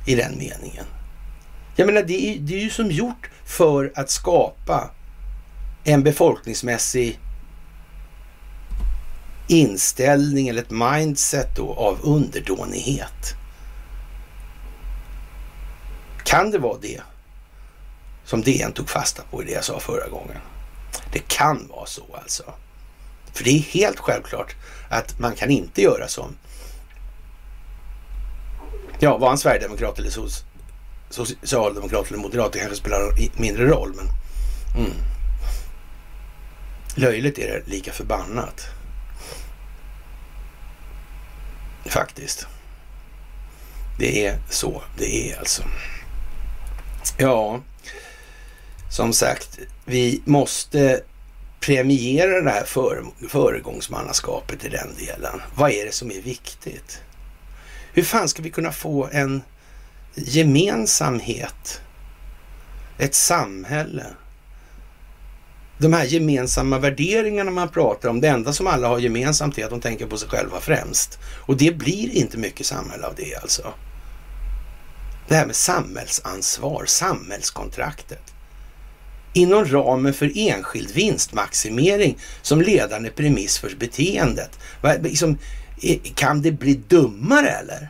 I 0.07 0.15
den 0.15 0.33
meningen. 0.39 0.85
Jag 1.77 1.87
menar, 1.87 2.03
det 2.03 2.35
är, 2.35 2.39
det 2.39 2.55
är 2.55 2.61
ju 2.61 2.71
som 2.71 2.91
gjort 2.91 3.31
för 3.45 3.93
att 3.95 4.11
skapa 4.11 4.91
en 5.85 6.03
befolkningsmässig 6.03 7.21
inställning 9.49 10.49
eller 10.49 10.63
ett 10.63 10.71
mindset 10.71 11.57
då 11.57 11.75
av 11.75 11.99
underdånighet. 12.03 13.35
Kan 16.29 16.51
det 16.51 16.59
vara 16.59 16.79
det 16.79 17.01
som 18.25 18.43
DN 18.43 18.73
tog 18.73 18.91
fasta 18.91 19.23
på 19.31 19.43
i 19.43 19.47
det 19.47 19.53
jag 19.53 19.65
sa 19.65 19.81
förra 19.81 20.09
gången? 20.09 20.37
Det 21.13 21.29
kan 21.29 21.69
vara 21.69 21.87
så 21.87 22.03
alltså. 22.23 22.43
För 23.33 23.45
det 23.45 23.51
är 23.51 23.61
helt 23.61 23.99
självklart 23.99 24.55
att 24.91 25.19
man 25.19 25.35
kan 25.35 25.51
inte 25.51 25.83
göra 25.83 26.09
som 26.09 26.37
Ja, 28.99 29.19
var 29.19 29.29
han 29.29 29.39
sverigedemokrat 29.39 29.99
eller 29.99 30.11
socialdemokrat 31.11 32.09
eller 32.09 32.19
moderat, 32.19 32.53
det 32.53 32.59
kanske 32.59 32.77
spelar 32.77 33.13
mindre 33.41 33.67
roll. 33.67 33.95
Men 33.97 34.09
mm. 34.85 34.97
Löjligt 36.95 37.39
är 37.39 37.49
det 37.49 37.71
lika 37.71 37.93
förbannat. 37.93 38.67
Faktiskt. 41.85 42.47
Det 43.99 44.27
är 44.27 44.39
så 44.51 44.83
det 44.99 45.33
är 45.33 45.39
alltså. 45.39 45.63
Ja, 47.17 47.61
som 48.91 49.13
sagt, 49.13 49.59
vi 49.85 50.23
måste 50.25 51.01
premiera 51.61 52.41
det 52.41 52.51
här 52.51 52.65
före, 52.65 53.05
föregångsmannaskapet 53.29 54.65
i 54.65 54.69
den 54.69 54.89
delen. 54.99 55.41
Vad 55.55 55.71
är 55.71 55.85
det 55.85 55.93
som 55.93 56.11
är 56.11 56.21
viktigt? 56.21 57.03
Hur 57.93 58.03
fan 58.03 58.29
ska 58.29 58.43
vi 58.43 58.51
kunna 58.51 58.73
få 58.73 59.09
en 59.13 59.43
gemensamhet, 60.15 61.81
ett 62.99 63.15
samhälle, 63.15 64.05
de 65.79 65.93
här 65.93 66.05
gemensamma 66.05 66.79
värderingarna 66.79 67.51
man 67.51 67.69
pratar 67.69 68.09
om, 68.09 68.21
det 68.21 68.29
enda 68.29 68.53
som 68.53 68.67
alla 68.67 68.89
har 68.89 68.99
gemensamt 68.99 69.59
är 69.59 69.65
att 69.65 69.71
de 69.71 69.81
tänker 69.81 70.07
på 70.07 70.19
sig 70.19 70.29
själva 70.29 70.61
främst. 70.61 71.19
Och 71.25 71.57
det 71.57 71.79
blir 71.79 72.11
inte 72.11 72.39
mycket 72.39 72.67
samhälle 72.67 73.07
av 73.07 73.15
det 73.15 73.35
alltså. 73.35 73.73
Det 75.29 75.35
här 75.35 75.47
med 75.47 75.57
samhällsansvar, 75.57 76.85
samhällskontraktet. 76.87 78.35
Inom 79.33 79.65
ramen 79.65 80.15
för 80.15 80.33
enskild 80.35 80.91
vinstmaximering 80.91 82.19
som 82.43 82.61
ledande 82.61 83.11
premiss 83.11 83.59
för 83.59 83.77
beteendet. 83.79 84.59
Liksom, 85.01 85.39
eh, 85.83 85.99
kan 86.15 86.43
det 86.43 86.53
bli 86.53 86.75
dummare 86.75 87.49
eller? 87.49 87.89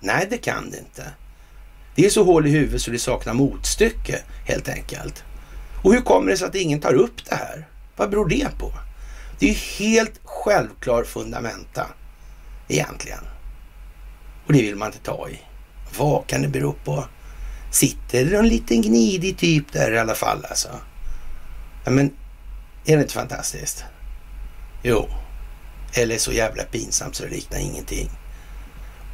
Nej, 0.00 0.26
det 0.30 0.38
kan 0.38 0.70
det 0.70 0.78
inte. 0.78 1.04
Det 1.94 2.06
är 2.06 2.10
så 2.10 2.24
hål 2.24 2.46
i 2.46 2.50
huvudet 2.50 2.82
så 2.82 2.90
det 2.90 2.98
saknar 2.98 3.34
motstycke 3.34 4.22
helt 4.46 4.68
enkelt. 4.68 5.24
Och 5.82 5.92
hur 5.92 6.00
kommer 6.00 6.30
det 6.30 6.36
sig 6.36 6.48
att 6.48 6.54
ingen 6.54 6.80
tar 6.80 6.94
upp 6.94 7.24
det 7.28 7.34
här? 7.34 7.68
Vad 7.96 8.10
beror 8.10 8.28
det 8.28 8.58
på? 8.58 8.72
Det 9.38 9.46
är 9.46 9.50
ju 9.50 9.86
helt 9.86 10.20
självklar 10.24 11.04
fundamenta 11.04 11.86
egentligen. 12.68 13.24
Och 14.46 14.52
det 14.52 14.62
vill 14.62 14.76
man 14.76 14.88
inte 14.88 15.04
ta 15.04 15.28
i. 15.28 15.49
Vad 15.98 16.26
kan 16.26 16.42
det 16.42 16.48
bero 16.48 16.72
på? 16.72 17.04
Sitter 17.70 18.24
det 18.24 18.36
någon 18.36 18.48
liten 18.48 18.82
gnidig 18.82 19.38
typ 19.38 19.72
där 19.72 19.92
i 19.92 19.98
alla 19.98 20.14
fall 20.14 20.44
alltså? 20.44 20.68
Ja, 21.84 21.90
men 21.90 22.06
är 22.84 22.96
det 22.96 23.02
inte 23.02 23.14
fantastiskt? 23.14 23.84
Jo. 24.82 25.08
Eller 25.94 26.18
så 26.18 26.32
jävla 26.32 26.62
pinsamt 26.62 27.14
så 27.14 27.22
det 27.22 27.30
liknar 27.30 27.58
ingenting. 27.58 28.10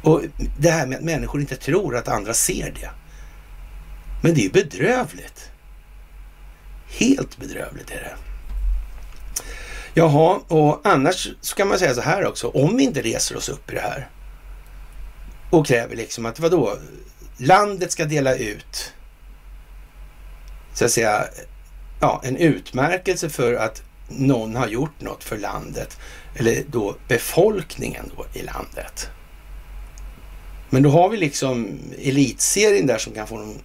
Och 0.03 0.21
det 0.59 0.71
här 0.71 0.87
med 0.87 0.97
att 0.97 1.03
människor 1.03 1.41
inte 1.41 1.55
tror 1.55 1.95
att 1.95 2.07
andra 2.07 2.33
ser 2.33 2.71
det. 2.71 2.89
Men 4.23 4.33
det 4.33 4.41
är 4.41 4.43
ju 4.43 4.51
bedrövligt. 4.51 5.51
Helt 6.87 7.37
bedrövligt 7.37 7.91
är 7.91 7.95
det. 7.95 8.15
Jaha, 9.93 10.39
och 10.47 10.81
annars 10.83 11.29
så 11.41 11.55
kan 11.55 11.67
man 11.67 11.79
säga 11.79 11.93
så 11.93 12.01
här 12.01 12.25
också. 12.25 12.47
Om 12.47 12.77
vi 12.77 12.83
inte 12.83 13.01
reser 13.01 13.37
oss 13.37 13.49
upp 13.49 13.71
i 13.71 13.75
det 13.75 13.81
här 13.81 14.09
och 15.49 15.65
kräver 15.65 15.95
liksom 15.95 16.25
att 16.25 16.39
vadå? 16.39 16.77
Landet 17.37 17.91
ska 17.91 18.05
dela 18.05 18.35
ut 18.35 18.93
så 20.73 20.85
att 20.85 20.91
säga 20.91 21.25
ja, 21.99 22.21
en 22.23 22.37
utmärkelse 22.37 23.29
för 23.29 23.53
att 23.53 23.83
någon 24.07 24.55
har 24.55 24.67
gjort 24.67 25.01
något 25.01 25.23
för 25.23 25.37
landet 25.37 25.97
eller 26.35 26.63
då 26.67 26.95
befolkningen 27.07 28.11
då 28.17 28.25
i 28.39 28.43
landet. 28.43 29.09
Men 30.69 30.83
då 30.83 30.89
har 30.89 31.09
vi 31.09 31.17
liksom 31.17 31.79
elitserien 32.01 32.87
där 32.87 32.97
som 32.97 33.13
kan 33.13 33.27
få 33.27 33.37
någon, 33.37 33.61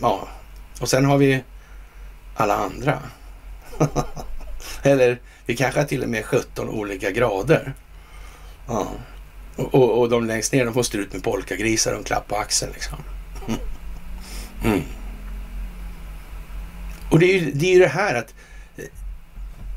ja, 0.00 0.28
och 0.80 0.88
sen 0.88 1.04
har 1.04 1.18
vi 1.18 1.42
alla 2.36 2.56
andra. 2.56 2.98
Eller 4.82 5.20
vi 5.46 5.56
kanske 5.56 5.80
har 5.80 5.86
till 5.86 6.02
och 6.02 6.08
med 6.08 6.24
17 6.24 6.68
olika 6.68 7.10
grader. 7.10 7.74
Ja. 8.68 8.88
Och, 9.56 10.00
och, 10.00 10.08
de 10.08 10.26
längst 10.26 10.52
ner 10.52 10.64
de 10.64 10.74
får 10.74 10.82
stå 10.82 10.98
ut 10.98 11.12
med 11.12 11.22
polkagrisar 11.22 11.92
och 11.92 11.98
en 11.98 12.04
klapp 12.04 12.28
på 12.28 12.36
axeln 12.36 12.72
liksom. 12.72 12.98
Mm. 13.48 13.60
mm. 14.64 14.82
Och 17.10 17.18
det 17.18 17.26
är, 17.26 17.38
ju, 17.38 17.52
det 17.52 17.66
är 17.66 17.72
ju 17.72 17.78
det 17.78 17.88
här 17.88 18.14
att 18.14 18.34
eh, 18.76 18.84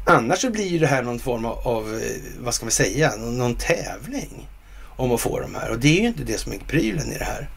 annars 0.05 0.39
så 0.39 0.49
blir 0.49 0.67
ju 0.67 0.79
det 0.79 0.87
här 0.87 1.03
någon 1.03 1.19
form 1.19 1.45
av, 1.45 1.67
av 1.67 1.93
eh, 1.93 2.21
vad 2.39 2.53
ska 2.53 2.65
man 2.65 2.71
säga, 2.71 3.15
någon, 3.15 3.37
någon, 3.37 3.55
tävling 3.55 4.49
om 4.83 5.11
att 5.11 5.21
få 5.21 5.39
de 5.39 5.55
här. 5.55 5.69
Och 5.69 5.79
det 5.79 5.97
är 5.97 6.01
ju 6.01 6.07
inte 6.07 6.23
det 6.23 6.37
som 6.37 6.51
är 6.51 6.57
prylen 6.57 7.11
i 7.11 7.17
det 7.17 7.25
här. 7.25 7.49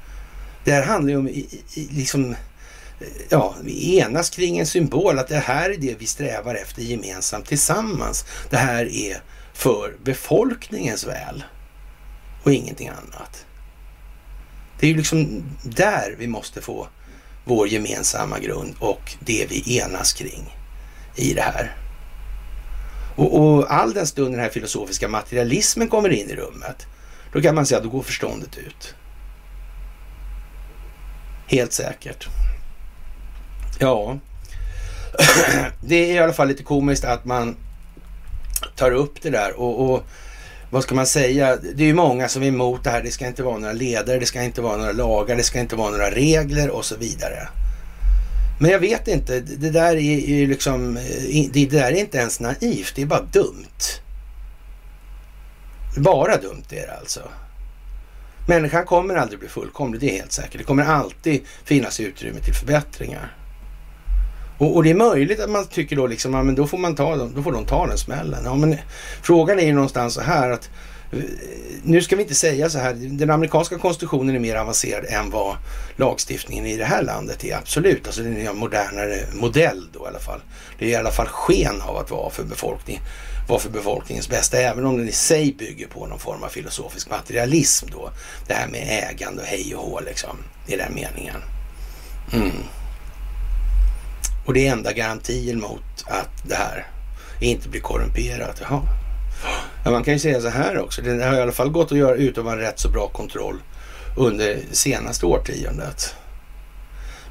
Det 0.65 0.73
här 0.73 0.83
handlar 0.83 1.11
ju 1.11 1.19
om 1.19 1.29
i, 1.29 1.61
i, 1.75 1.89
liksom 1.91 2.31
eh, 2.31 3.07
ja, 3.29 3.55
vi 3.65 3.99
enas 3.99 4.31
kring 4.31 4.59
en 4.59 4.67
symbol, 4.67 5.19
att 5.19 5.29
det 5.29 5.39
här 5.39 5.71
är 5.71 5.77
det 5.77 5.95
vi 5.99 6.07
strävar 6.07 6.55
efter 6.55 6.83
gemensamt 6.83 7.47
tillsammans. 7.47 8.25
Det 8.51 8.57
här 8.57 8.95
är 8.95 9.23
för 9.53 9.97
befolkningens 10.03 11.07
väl 11.07 11.45
och 12.43 12.53
ingenting 12.53 12.89
annat. 12.89 13.47
Det 14.79 14.87
är 14.87 14.91
ju 14.91 14.97
liksom 14.97 15.43
där 15.63 16.15
vi 16.19 16.27
måste 16.27 16.61
få 16.61 16.89
vår 17.45 17.69
gemensamma 17.69 18.39
grund 18.39 18.75
och 18.79 19.13
det 19.21 19.47
vi 19.51 19.79
enas 19.79 20.13
kring 20.13 20.57
i 21.17 21.35
det 21.35 21.43
här. 21.43 21.77
Och, 23.17 23.41
och 23.41 23.73
all 23.73 23.95
den 23.95 24.07
stund 24.07 24.35
den 24.35 24.41
här 24.41 24.51
filosofiska 24.51 25.09
materialismen 25.09 25.89
kommer 25.89 26.09
in 26.09 26.31
i 26.31 26.35
rummet, 26.35 26.87
då 27.33 27.43
kan 27.43 27.55
man 27.55 27.67
säga 27.67 27.79
att 27.79 27.85
då 27.85 27.91
går 27.91 28.03
förståndet 28.03 28.59
ut. 28.59 28.95
Helt 31.47 31.73
säkert. 31.73 32.29
Ja, 33.79 34.19
det 35.81 35.97
är 35.97 36.15
i 36.15 36.19
alla 36.19 36.33
fall 36.33 36.49
lite 36.49 36.63
komiskt 36.63 37.05
att 37.05 37.25
man 37.25 37.57
tar 38.77 38.91
upp 38.91 39.23
det 39.23 39.31
där 39.31 39.61
och, 39.61 39.91
och 39.91 40.05
vad 40.71 40.83
ska 40.83 40.95
man 40.95 41.07
säga? 41.07 41.57
Det 41.57 41.83
är 41.83 41.87
ju 41.87 41.95
många 41.95 42.29
som 42.29 42.43
är 42.43 42.47
emot 42.47 42.85
det 42.85 42.91
här. 42.91 43.03
Det 43.03 43.11
ska 43.11 43.27
inte 43.27 43.43
vara 43.43 43.59
några 43.59 43.73
ledare, 43.73 44.19
det 44.19 44.27
ska 44.27 44.43
inte 44.43 44.61
vara 44.61 44.77
några 44.77 44.93
lagar, 44.93 45.37
det 45.37 45.43
ska 45.43 45.61
inte 45.61 45.77
vara 45.77 45.91
några 45.91 46.11
regler 46.11 46.71
och 46.71 46.85
så 46.85 46.97
vidare. 46.97 47.49
Men 48.61 48.71
jag 48.71 48.79
vet 48.79 49.09
inte, 49.09 49.41
det 49.41 49.71
där 49.71 49.97
är 49.97 50.29
ju 50.29 50.47
liksom, 50.47 50.97
eh, 50.97 51.47
det 51.53 51.67
där 51.67 51.93
är 51.93 51.95
inte 51.95 52.19
ens 52.19 52.41
naivt, 52.41 52.93
det 52.95 53.03
är 53.03 53.07
bara 53.07 53.23
dumt. 53.23 54.03
Bara 55.97 56.37
dumt 56.37 56.65
är 56.71 56.87
det 56.87 56.97
alltså. 57.01 57.21
Människan 58.49 58.85
kommer 58.85 59.15
aldrig 59.15 59.41
bli 59.41 59.49
fullkomlig, 59.49 60.01
det 60.01 60.11
är 60.11 60.17
helt 60.17 60.33
säkert. 60.33 60.59
Det 60.59 60.65
kommer 60.65 60.85
alltid 60.85 61.41
finnas 61.65 62.01
utrymme 62.01 62.41
till 62.41 62.55
förbättringar. 62.55 63.40
Och, 64.61 64.77
och, 64.77 64.85
det 64.85 64.91
är 64.91 64.95
möjligt 64.95 65.41
att 65.41 65.51
man 65.51 65.67
tycker 65.67 65.97
då 65.97 66.07
liksom, 66.07 66.35
ja, 66.35 66.43
men 66.43 66.55
då 66.55 66.67
får 66.67 66.79
man 66.79 66.95
ta 66.95 67.17
då 67.17 67.43
får 67.43 67.53
de 67.53 67.65
ta 67.65 67.87
den 67.87 67.99
smällen. 67.99 68.41
Ja, 68.45 68.55
men 68.55 68.77
frågan 69.23 69.59
är 69.59 69.67
ju 69.67 69.73
någonstans 69.73 70.15
så 70.15 70.21
här 70.21 70.51
att 70.51 70.71
eh, 71.13 71.19
nu 71.83 72.03
ska 72.03 72.17
vi 72.17 72.23
inte 72.23 72.35
säga 72.35 72.71
så 72.71 72.79
här, 72.79 72.95
den 72.95 73.31
amerikanska 73.31 73.79
konstitutionen 73.79 74.35
är 74.35 74.39
mer 74.39 74.57
avancerad 74.57 75.05
än 75.09 75.31
vad 75.31 75.57
lagstiftningen 75.97 76.67
i 76.67 76.77
det 76.77 76.85
här 76.85 77.03
landet 77.03 77.45
är, 77.45 77.57
absolut. 77.57 78.07
Alltså 78.07 78.23
den 78.23 78.37
är 78.37 78.51
en 78.51 78.57
modernare 78.57 79.19
modell 79.35 79.89
då 79.93 80.05
i 80.05 80.09
alla 80.09 80.19
fall. 80.19 80.41
Det 80.79 80.85
är 80.85 80.89
i 80.89 80.95
alla 80.95 81.11
fall 81.11 81.27
sken 81.27 81.81
av 81.81 81.97
att 81.97 82.11
vara 82.11 82.31
för 82.31 82.45
befolkning, 82.45 83.01
vara 83.49 83.61
för 83.61 83.71
befolkningens 83.71 84.29
bästa, 84.29 84.59
även 84.59 84.87
om 84.87 84.97
den 84.97 85.09
i 85.09 85.13
sig 85.13 85.55
bygger 85.59 85.87
på 85.87 86.07
någon 86.07 86.19
form 86.19 86.43
av 86.43 86.49
filosofisk 86.49 87.11
materialism 87.11 87.87
då. 87.93 88.11
Det 88.47 88.55
här 88.55 88.69
med 88.69 89.09
ägande 89.11 89.43
och 89.43 89.49
hej 89.49 89.75
och 89.75 89.83
hå 89.83 90.01
liksom, 90.01 90.37
i 90.67 90.77
den 90.77 90.95
meningen. 90.95 91.41
Mm. 92.33 92.53
Och 94.51 94.55
det 94.55 94.67
är 94.67 94.73
enda 94.73 94.93
garantin 94.93 95.61
mot 95.61 96.05
att 96.07 96.49
det 96.49 96.55
här 96.55 96.87
inte 97.41 97.69
blir 97.69 97.81
korrumperat. 97.81 98.61
Jaha. 98.61 98.83
Ja, 99.85 99.91
man 99.91 100.05
kan 100.05 100.15
ju 100.15 100.21
säga 100.21 100.41
så 100.41 100.49
här 100.49 100.79
också. 100.79 101.03
Det 101.03 101.25
har 101.25 101.35
i 101.35 101.41
alla 101.41 101.53
fall 101.53 101.71
gått 101.71 101.93
att 101.93 101.99
göra 101.99 102.15
utöva 102.15 102.53
en 102.53 102.59
rätt 102.59 102.79
så 102.79 102.89
bra 102.89 103.09
kontroll 103.09 103.57
under 104.17 104.59
senaste 104.73 105.27
årtiondet. 105.27 106.15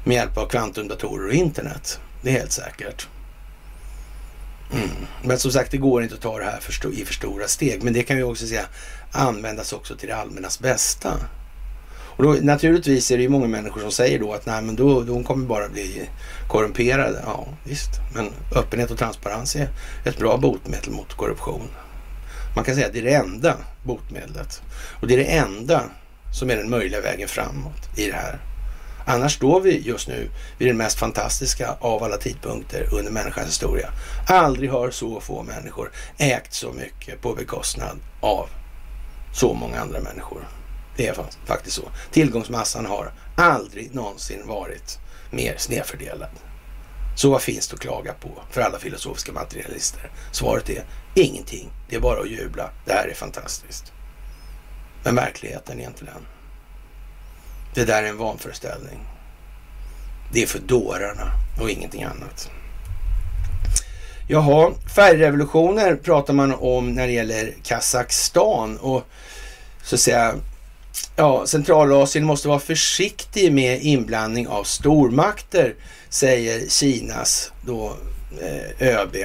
Med 0.04 0.14
hjälp 0.14 0.38
av 0.38 0.46
kvantumdatorer 0.46 1.26
och 1.26 1.34
internet. 1.34 2.00
Det 2.22 2.28
är 2.30 2.32
helt 2.32 2.52
säkert. 2.52 3.08
Mm. 4.72 4.88
Men 5.22 5.38
som 5.38 5.52
sagt, 5.52 5.70
det 5.70 5.78
går 5.78 6.02
inte 6.02 6.14
att 6.14 6.20
ta 6.20 6.38
det 6.38 6.44
här 6.44 6.60
för 6.60 6.92
i 6.92 7.04
för 7.04 7.14
stora 7.14 7.48
steg. 7.48 7.82
Men 7.82 7.92
det 7.92 8.02
kan 8.02 8.16
ju 8.16 8.22
också 8.22 8.46
säga 8.46 8.64
användas 9.12 9.72
också 9.72 9.96
till 9.96 10.08
det 10.08 10.16
allmännas 10.16 10.60
bästa. 10.60 11.12
Och 12.20 12.26
då, 12.26 12.36
naturligtvis 12.42 13.10
är 13.10 13.16
det 13.16 13.22
ju 13.22 13.28
många 13.28 13.46
människor 13.46 13.80
som 13.80 13.92
säger 13.92 14.18
då 14.18 14.32
att 14.32 14.46
nej, 14.46 14.62
men 14.62 14.76
då, 14.76 15.00
de 15.00 15.24
kommer 15.24 15.46
bara 15.46 15.68
bli 15.68 16.08
korrumperade. 16.48 17.22
Ja, 17.26 17.46
visst. 17.64 17.90
Men 18.14 18.30
öppenhet 18.56 18.90
och 18.90 18.98
transparens 18.98 19.56
är 19.56 19.68
ett 20.04 20.18
bra 20.18 20.36
botemedel 20.36 20.90
mot 20.90 21.14
korruption. 21.14 21.68
Man 22.56 22.64
kan 22.64 22.74
säga 22.74 22.86
att 22.86 22.92
det 22.92 22.98
är 22.98 23.02
det 23.02 23.14
enda 23.14 23.56
botemedlet. 23.84 24.62
Och 25.00 25.06
det 25.06 25.14
är 25.14 25.18
det 25.18 25.24
enda 25.24 25.82
som 26.38 26.50
är 26.50 26.56
den 26.56 26.70
möjliga 26.70 27.00
vägen 27.00 27.28
framåt 27.28 27.98
i 27.98 28.06
det 28.06 28.16
här. 28.16 28.38
Annars 29.06 29.34
står 29.34 29.60
vi 29.60 29.78
just 29.78 30.08
nu 30.08 30.30
vid 30.58 30.68
den 30.68 30.76
mest 30.76 30.98
fantastiska 30.98 31.76
av 31.80 32.02
alla 32.02 32.16
tidpunkter 32.16 32.88
under 32.92 33.12
människans 33.12 33.48
historia. 33.48 33.90
Aldrig 34.26 34.70
har 34.70 34.90
så 34.90 35.20
få 35.20 35.42
människor 35.42 35.90
ägt 36.18 36.54
så 36.54 36.72
mycket 36.72 37.22
på 37.22 37.34
bekostnad 37.34 37.98
av 38.20 38.48
så 39.34 39.54
många 39.54 39.80
andra 39.80 40.00
människor. 40.00 40.59
Det 40.96 41.08
är 41.08 41.14
faktiskt 41.44 41.76
så. 41.76 41.90
Tillgångsmassan 42.10 42.86
har 42.86 43.12
aldrig 43.36 43.94
någonsin 43.94 44.46
varit 44.46 44.98
mer 45.30 45.54
snedfördelad. 45.58 46.30
Så 47.16 47.30
vad 47.30 47.42
finns 47.42 47.68
det 47.68 47.74
att 47.74 47.80
klaga 47.80 48.12
på 48.12 48.42
för 48.50 48.60
alla 48.60 48.78
filosofiska 48.78 49.32
materialister? 49.32 50.10
Svaret 50.32 50.70
är 50.70 50.84
ingenting. 51.14 51.70
Det 51.88 51.96
är 51.96 52.00
bara 52.00 52.20
att 52.20 52.30
jubla. 52.30 52.70
Det 52.84 52.92
här 52.92 53.08
är 53.08 53.14
fantastiskt. 53.14 53.92
Men 55.04 55.14
verkligheten 55.14 55.80
är 55.80 55.86
inte 55.86 56.04
den. 56.04 56.26
Det 57.74 57.84
där 57.84 58.02
är 58.02 58.08
en 58.08 58.16
vanföreställning. 58.16 59.00
Det 60.32 60.42
är 60.42 60.46
för 60.46 60.58
dårarna 60.58 61.32
och 61.60 61.70
ingenting 61.70 62.02
annat. 62.02 62.50
Jaha, 64.28 64.72
färgrevolutioner 64.94 65.96
pratar 65.96 66.34
man 66.34 66.54
om 66.54 66.92
när 66.92 67.06
det 67.06 67.12
gäller 67.12 67.54
Kazakstan 67.62 68.78
och 68.78 69.04
så 69.82 69.94
att 69.94 70.00
säga 70.00 70.34
Ja, 71.16 71.46
Centralasien 71.46 72.24
måste 72.24 72.48
vara 72.48 72.58
försiktig 72.58 73.52
med 73.52 73.82
inblandning 73.82 74.48
av 74.48 74.64
stormakter, 74.64 75.74
säger 76.08 76.68
Kinas 76.68 77.52
då, 77.66 77.96
eh, 78.40 78.88
ÖB. 78.88 79.16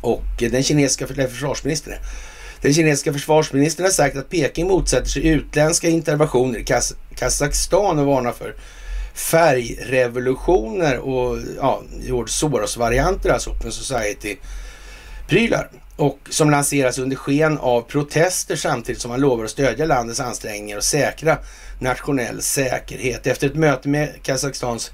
Och 0.00 0.24
den 0.38 0.62
kinesiska 0.62 1.06
försvarsministern 1.06 1.94
den 2.62 2.74
kinesiska 2.74 3.12
försvarsministern 3.12 3.84
har 3.84 3.90
sagt 3.90 4.16
att 4.16 4.30
Peking 4.30 4.68
motsätter 4.68 5.08
sig 5.08 5.26
utländska 5.28 5.88
interventioner 5.88 6.58
i 6.58 6.64
Kaz 6.64 6.94
Kazakstan 7.14 7.98
och 7.98 8.06
varnar 8.06 8.32
för 8.32 8.54
färgrevolutioner 9.14 10.98
och 10.98 11.38
ja, 11.56 11.82
George 12.00 12.32
Soros-varianter, 12.32 13.30
alltså 13.30 13.50
Open 13.50 13.72
Society-prylar 13.72 15.70
och 16.02 16.18
som 16.30 16.50
lanseras 16.50 16.98
under 16.98 17.16
sken 17.16 17.58
av 17.58 17.82
protester 17.82 18.56
samtidigt 18.56 19.00
som 19.00 19.10
man 19.10 19.20
lovar 19.20 19.44
att 19.44 19.50
stödja 19.50 19.84
landets 19.84 20.20
ansträngningar 20.20 20.76
och 20.76 20.84
säkra 20.84 21.38
nationell 21.80 22.42
säkerhet. 22.42 23.26
Efter 23.26 23.46
ett 23.46 23.54
möte 23.54 23.88
med 23.88 24.22
Kazakstans 24.22 24.92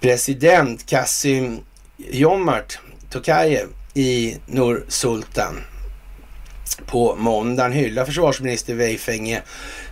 president 0.00 0.86
Kasim 0.86 1.60
Jomart 1.96 2.78
Tokajev 3.10 3.66
i 3.94 4.36
Nur 4.46 4.84
Sultan 4.88 5.60
på 6.86 7.16
måndagen 7.16 7.72
hyllar 7.72 8.04
försvarsminister 8.04 8.74
Weifenge 8.74 9.42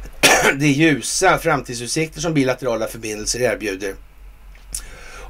de 0.58 0.66
ljusa 0.66 1.38
framtidsutsikter 1.38 2.20
som 2.20 2.34
bilaterala 2.34 2.86
förbindelser 2.86 3.40
erbjuder 3.40 3.94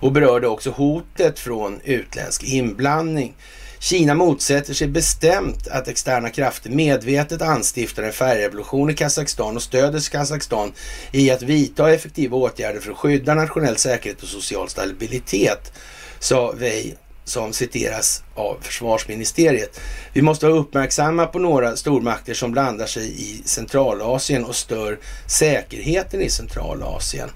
och 0.01 0.13
berörde 0.13 0.49
också 0.49 0.71
hotet 0.71 1.39
från 1.39 1.81
utländsk 1.85 2.45
inblandning. 2.45 3.35
Kina 3.81 4.15
motsätter 4.15 4.75
sig 4.75 4.89
bestämt 4.89 5.69
att 5.69 5.89
externa 5.89 6.31
krafter 6.31 6.71
medvetet 6.71 7.43
anstiftar 7.43 8.03
en 8.03 8.13
färgrevolution 8.13 8.91
i 8.91 8.95
Kazakstan 8.95 9.57
och 9.57 9.63
stöder 9.63 10.11
Kazakstan 10.11 10.73
i 11.13 11.31
att 11.31 11.43
vidta 11.43 11.93
effektiva 11.93 12.37
åtgärder 12.37 12.81
för 12.81 12.91
att 12.91 12.99
skydda 12.99 13.35
nationell 13.35 13.77
säkerhet 13.77 14.23
och 14.23 14.29
social 14.29 14.69
stabilitet, 14.69 15.73
sa 16.19 16.53
Wei 16.53 16.97
som 17.29 17.53
citeras 17.53 18.23
av 18.35 18.57
försvarsministeriet. 18.61 19.81
Vi 20.13 20.23
måste 20.23 20.47
vara 20.47 20.59
uppmärksamma 20.59 21.27
på 21.27 21.39
några 21.39 21.77
stormakter 21.77 22.35
som 22.35 22.53
blandar 22.53 22.87
sig 22.87 23.23
i 23.23 23.43
Centralasien 23.45 24.45
och 24.45 24.57
stör 24.57 24.99
säkerheten 25.27 26.21
i 26.21 26.31
Centralasien. 26.31 27.29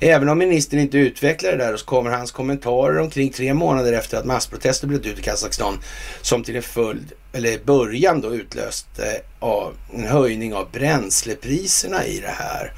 Även 0.00 0.28
om 0.28 0.38
ministern 0.38 0.80
inte 0.80 0.98
utvecklar 0.98 1.50
det 1.50 1.56
där 1.56 1.76
så 1.76 1.84
kommer 1.84 2.10
hans 2.10 2.32
kommentarer 2.32 2.98
omkring 2.98 3.30
tre 3.30 3.54
månader 3.54 3.92
efter 3.92 4.18
att 4.18 4.24
massprotester 4.24 4.86
bröt 4.86 5.06
ut 5.06 5.18
i 5.18 5.22
Kazakstan 5.22 5.78
som 6.22 6.44
till 6.44 6.56
en 6.56 6.62
följd, 6.62 7.12
eller 7.32 7.58
början 7.64 8.20
då 8.20 8.34
utlöste 8.34 9.06
eh, 9.06 9.48
av 9.48 9.74
en 9.94 10.06
höjning 10.06 10.54
av 10.54 10.70
bränslepriserna 10.72 12.06
i 12.06 12.20
det 12.20 12.34
här. 12.38 12.72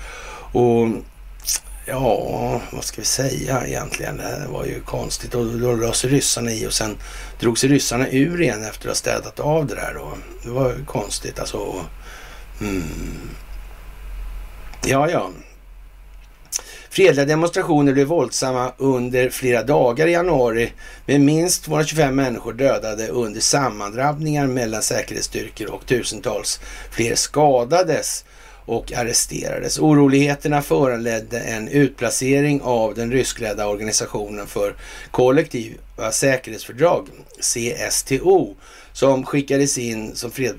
Och 0.53 0.89
Ja, 1.87 2.61
vad 2.72 2.85
ska 2.85 3.01
vi 3.01 3.07
säga 3.07 3.66
egentligen? 3.66 4.16
Det 4.16 4.47
var 4.51 4.64
ju 4.64 4.80
konstigt. 4.80 5.35
Och 5.35 5.47
då 5.47 5.76
lade 5.76 5.95
sig 5.95 6.11
ryssarna 6.11 6.53
i 6.53 6.66
och 6.66 6.72
sen 6.72 6.97
drog 7.41 7.59
sig 7.59 7.68
ryssarna 7.68 8.09
ur 8.09 8.43
igen 8.43 8.64
efter 8.64 8.80
att 8.80 8.91
ha 8.91 8.95
städat 8.95 9.41
av 9.41 9.66
det 9.66 9.74
där. 9.74 9.95
Då. 9.95 10.12
Det 10.45 10.51
var 10.51 10.74
konstigt 10.87 11.39
alltså. 11.39 11.85
Mm. 12.61 12.83
Ja, 14.85 15.11
ja. 15.11 15.30
Fredliga 16.91 17.26
demonstrationer 17.26 17.93
blev 17.93 18.07
våldsamma 18.07 18.72
under 18.78 19.30
flera 19.30 19.62
dagar 19.62 20.07
i 20.07 20.12
januari 20.12 20.72
med 21.07 21.20
minst 21.20 21.64
225 21.64 22.14
människor 22.14 22.53
dödade 22.53 23.09
under 23.09 23.41
sammandrabbningar 23.41 24.47
mellan 24.47 24.83
säkerhetsstyrkor 24.83 25.70
och 25.70 25.87
tusentals 25.87 26.61
fler 26.91 27.14
skadades 27.14 28.24
och 28.64 28.92
arresterades. 28.92 29.78
Oroligheterna 29.78 30.62
föranledde 30.62 31.40
en 31.40 31.68
utplacering 31.68 32.60
av 32.62 32.94
den 32.94 33.12
ryskledda 33.12 33.66
organisationen 33.66 34.46
för 34.46 34.74
kollektiva 35.10 36.12
säkerhetsfördrag, 36.12 37.08
CSTO, 37.40 38.54
som 38.92 39.26
skickades 39.26 39.78
in 39.78 40.14
som 40.14 40.30
fred, 40.30 40.54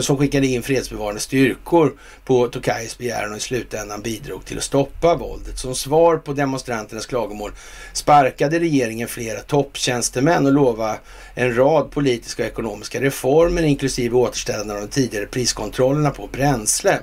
som 0.00 0.16
skickade 0.16 0.46
in 0.46 0.62
fredsbevarande 0.62 1.20
styrkor 1.20 1.92
på 2.24 2.48
Tokajs 2.48 2.98
begäran 2.98 3.30
och 3.30 3.36
i 3.36 3.40
slutändan 3.40 4.02
bidrog 4.02 4.44
till 4.44 4.58
att 4.58 4.64
stoppa 4.64 5.14
våldet. 5.14 5.58
Som 5.58 5.74
svar 5.74 6.16
på 6.16 6.32
demonstranternas 6.32 7.06
klagomål 7.06 7.52
sparkade 7.92 8.58
regeringen 8.58 9.08
flera 9.08 9.40
topptjänstemän 9.40 10.46
och 10.46 10.52
lovade 10.52 10.98
en 11.34 11.56
rad 11.56 11.90
politiska 11.90 12.42
och 12.42 12.48
ekonomiska 12.48 13.00
reformer 13.00 13.62
inklusive 13.62 14.16
återställande 14.16 14.74
av 14.74 14.80
de 14.80 14.88
tidigare 14.88 15.26
priskontrollerna 15.26 16.10
på 16.10 16.26
bränsle. 16.32 16.98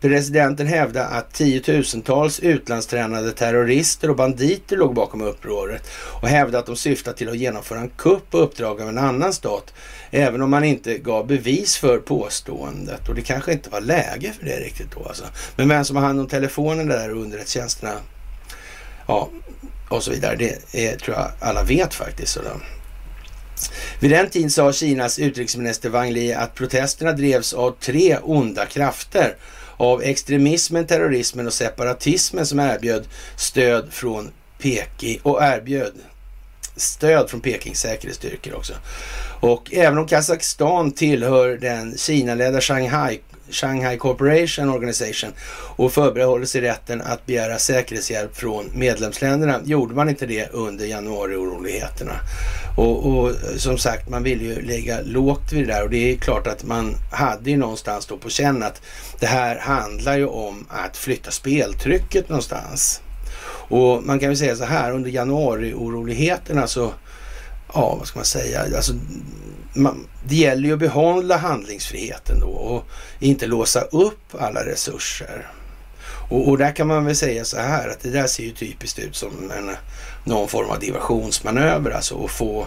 Presidenten 0.00 0.66
hävdade 0.66 1.06
att 1.06 1.32
tiotusentals 1.32 2.40
utlandstränade 2.40 3.32
terrorister 3.32 4.10
och 4.10 4.16
banditer 4.16 4.76
låg 4.76 4.94
bakom 4.94 5.22
upproret 5.22 5.82
och 6.22 6.28
hävdade 6.28 6.58
att 6.58 6.66
de 6.66 6.76
syftade 6.76 7.16
till 7.16 7.28
att 7.28 7.36
genomföra 7.36 7.80
en 7.80 7.88
kupp 7.88 8.30
på 8.30 8.38
uppdrag 8.38 8.82
av 8.82 8.88
en 8.88 8.98
annan 8.98 9.32
stat, 9.32 9.74
även 10.10 10.42
om 10.42 10.50
man 10.50 10.64
inte 10.64 10.98
gav 10.98 11.26
bevis 11.26 11.76
för 11.76 11.98
påståendet. 11.98 13.08
Och 13.08 13.14
det 13.14 13.22
kanske 13.22 13.52
inte 13.52 13.70
var 13.70 13.80
läge 13.80 14.32
för 14.38 14.46
det 14.46 14.60
riktigt 14.60 14.92
då 14.94 15.04
alltså. 15.08 15.24
Men 15.56 15.68
vem 15.68 15.84
som 15.84 15.96
har 15.96 16.02
hand 16.02 16.20
om 16.20 16.26
telefonen 16.26 16.88
där 16.88 17.10
och 17.10 17.22
underrättelsetjänsterna, 17.22 17.92
ja, 19.06 19.28
och 19.88 20.02
så 20.02 20.10
vidare, 20.10 20.36
det 20.36 20.86
är, 20.86 20.96
tror 20.96 21.16
jag 21.16 21.30
alla 21.40 21.62
vet 21.62 21.94
faktiskt. 21.94 22.32
Så 22.32 22.40
vid 24.00 24.10
den 24.10 24.30
tiden 24.30 24.50
sa 24.50 24.72
Kinas 24.72 25.18
utrikesminister 25.18 25.88
Wang 25.88 26.10
Li 26.10 26.32
att 26.32 26.54
protesterna 26.54 27.12
drevs 27.12 27.54
av 27.54 27.76
tre 27.80 28.18
onda 28.22 28.66
krafter. 28.66 29.36
Av 29.76 30.02
extremismen, 30.02 30.86
terrorismen 30.86 31.46
och 31.46 31.52
separatismen 31.52 32.46
som 32.46 32.60
erbjöd 32.60 33.04
stöd 33.36 33.92
från 33.92 34.30
Peking 34.58 35.20
och 35.22 35.42
erbjöd 35.42 35.92
stöd 36.76 37.30
från 37.30 37.40
Pekings 37.40 37.80
säkerhetsstyrkor 37.80 38.54
också. 38.54 38.72
Och 39.40 39.74
även 39.74 39.98
om 39.98 40.06
Kazakstan 40.06 40.92
tillhör 40.92 41.48
den 41.56 41.98
Kinaledda 41.98 42.60
Shanghai 42.60 43.20
Shanghai 43.50 43.96
Corporation 43.96 44.68
Organization 44.68 45.30
och 45.76 45.92
förbehåller 45.92 46.46
sig 46.46 46.60
rätten 46.60 47.02
att 47.02 47.26
begära 47.26 47.58
säkerhetshjälp 47.58 48.36
från 48.36 48.70
medlemsländerna. 48.74 49.60
Gjorde 49.64 49.94
man 49.94 50.08
inte 50.08 50.26
det 50.26 50.48
under 50.52 50.84
januarioroligheterna? 50.86 52.12
Och, 52.76 53.06
och 53.06 53.32
som 53.56 53.78
sagt, 53.78 54.08
man 54.08 54.22
ville 54.22 54.44
ju 54.44 54.62
lägga 54.62 55.00
lågt 55.04 55.52
vid 55.52 55.66
det 55.66 55.72
där 55.72 55.84
och 55.84 55.90
det 55.90 56.12
är 56.12 56.16
klart 56.16 56.46
att 56.46 56.64
man 56.64 56.94
hade 57.12 57.50
ju 57.50 57.56
någonstans 57.56 58.06
då 58.06 58.16
på 58.16 58.28
känn 58.28 58.62
att 58.62 58.82
det 59.20 59.26
här 59.26 59.58
handlar 59.58 60.16
ju 60.16 60.26
om 60.26 60.66
att 60.68 60.96
flytta 60.96 61.30
speltrycket 61.30 62.28
någonstans. 62.28 63.00
Och 63.68 64.02
man 64.02 64.18
kan 64.18 64.28
väl 64.28 64.38
säga 64.38 64.56
så 64.56 64.64
här, 64.64 64.92
under 64.92 65.10
januarioroligheterna 65.10 66.66
så, 66.66 66.92
ja 67.76 67.96
vad 67.98 68.08
ska 68.08 68.18
man 68.18 68.26
säga, 68.26 68.76
alltså 68.76 68.92
man, 69.74 70.06
det 70.28 70.34
gäller 70.34 70.68
ju 70.68 70.72
att 70.72 70.78
behålla 70.78 71.36
handlingsfriheten 71.36 72.40
då 72.40 72.48
och 72.48 72.84
inte 73.20 73.46
låsa 73.46 73.80
upp 73.80 74.34
alla 74.38 74.64
resurser. 74.64 75.50
Och, 76.30 76.48
och, 76.48 76.58
där 76.58 76.72
kan 76.76 76.86
man 76.86 77.04
väl 77.04 77.16
säga 77.16 77.44
så 77.44 77.56
här 77.56 77.88
att 77.88 78.00
det 78.00 78.10
där 78.10 78.26
ser 78.26 78.42
ju 78.42 78.50
typiskt 78.50 78.98
ut 78.98 79.16
som 79.16 79.50
en, 79.50 79.70
någon 80.24 80.48
form 80.48 80.70
av 80.70 80.80
diversionsmanöver. 80.80 81.90
alltså 81.90 82.24
att 82.24 82.30
få 82.30 82.66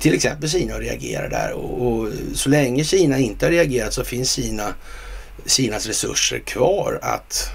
till 0.00 0.14
exempel 0.14 0.48
Kina 0.48 0.74
att 0.74 0.80
reagera 0.80 1.28
där. 1.28 1.52
Och, 1.52 1.86
och, 1.86 2.08
så 2.34 2.48
länge 2.48 2.84
Kina 2.84 3.18
inte 3.18 3.46
har 3.46 3.50
reagerat 3.50 3.92
så 3.92 4.04
finns 4.04 4.30
Kina, 4.30 4.74
Kinas 5.46 5.86
resurser 5.86 6.38
kvar 6.38 6.98
att 7.02 7.50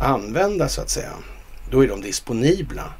använda 0.00 0.68
så 0.68 0.80
att 0.80 0.90
säga. 0.90 1.12
Då 1.70 1.84
är 1.84 1.88
de 1.88 2.02
disponibla. 2.02 2.92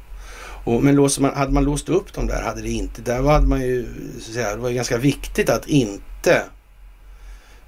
Och, 0.65 0.83
men 0.83 0.95
låser 0.95 1.21
man, 1.21 1.35
hade 1.35 1.51
man 1.51 1.63
låst 1.63 1.89
upp 1.89 2.13
dem 2.13 2.27
där 2.27 2.41
hade 2.41 2.61
det 2.61 2.69
inte, 2.69 3.01
där 3.01 3.23
hade 3.23 3.47
man 3.47 3.61
ju, 3.61 3.87
så 4.21 4.31
säga, 4.31 4.55
det 4.55 4.61
var 4.61 4.69
ju 4.69 4.75
ganska 4.75 4.97
viktigt 4.97 5.49
att 5.49 5.67
inte 5.67 6.43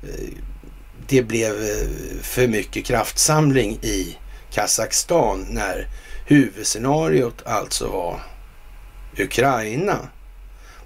eh, 0.04 0.34
det 1.08 1.24
blev 1.24 1.52
eh, 1.52 1.88
för 2.22 2.48
mycket 2.48 2.86
kraftsamling 2.86 3.80
i 3.82 4.18
Kazakstan 4.52 5.45
när 5.50 5.88
huvudscenariot 6.26 7.43
alltså 7.45 7.88
var 7.88 8.20
Ukraina 9.18 9.98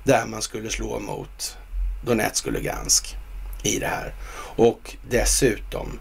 där 0.04 0.26
man 0.26 0.42
skulle 0.42 0.70
slå 0.70 1.00
mot 1.00 1.58
Donetsk 2.06 2.46
och 2.46 2.54
Lugansk 2.54 3.16
i 3.64 3.80
det 3.80 3.88
här. 3.88 4.14
Och 4.56 4.96
dessutom 5.10 6.00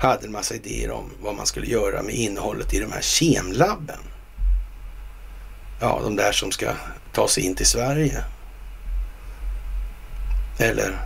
hade 0.00 0.26
en 0.26 0.32
massa 0.32 0.54
idéer 0.54 0.90
om 0.90 1.10
vad 1.22 1.34
man 1.34 1.46
skulle 1.46 1.66
göra 1.66 2.02
med 2.02 2.14
innehållet 2.14 2.74
i 2.74 2.80
de 2.80 2.92
här 2.92 3.00
kemlabben 3.00 3.98
ja, 5.80 6.00
de 6.02 6.16
där 6.16 6.32
som 6.32 6.52
ska 6.52 6.72
ta 7.12 7.28
sig 7.28 7.42
in 7.42 7.54
till 7.54 7.66
Sverige. 7.66 8.24
Eller 10.58 10.98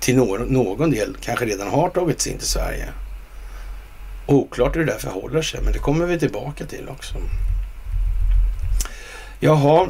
till 0.00 0.16
någon, 0.16 0.40
någon 0.40 0.90
del 0.90 1.16
kanske 1.20 1.44
redan 1.44 1.68
har 1.68 1.88
tagit 1.90 2.20
sig 2.20 2.32
in 2.32 2.38
till 2.38 2.48
Sverige. 2.48 2.88
Oklart 4.26 4.76
hur 4.76 4.84
det 4.84 4.92
där 4.92 4.98
förhåller 4.98 5.42
sig, 5.42 5.60
men 5.64 5.72
det 5.72 5.78
kommer 5.78 6.06
vi 6.06 6.18
tillbaka 6.18 6.66
till 6.66 6.88
också. 6.88 7.14
Jaha, 9.40 9.88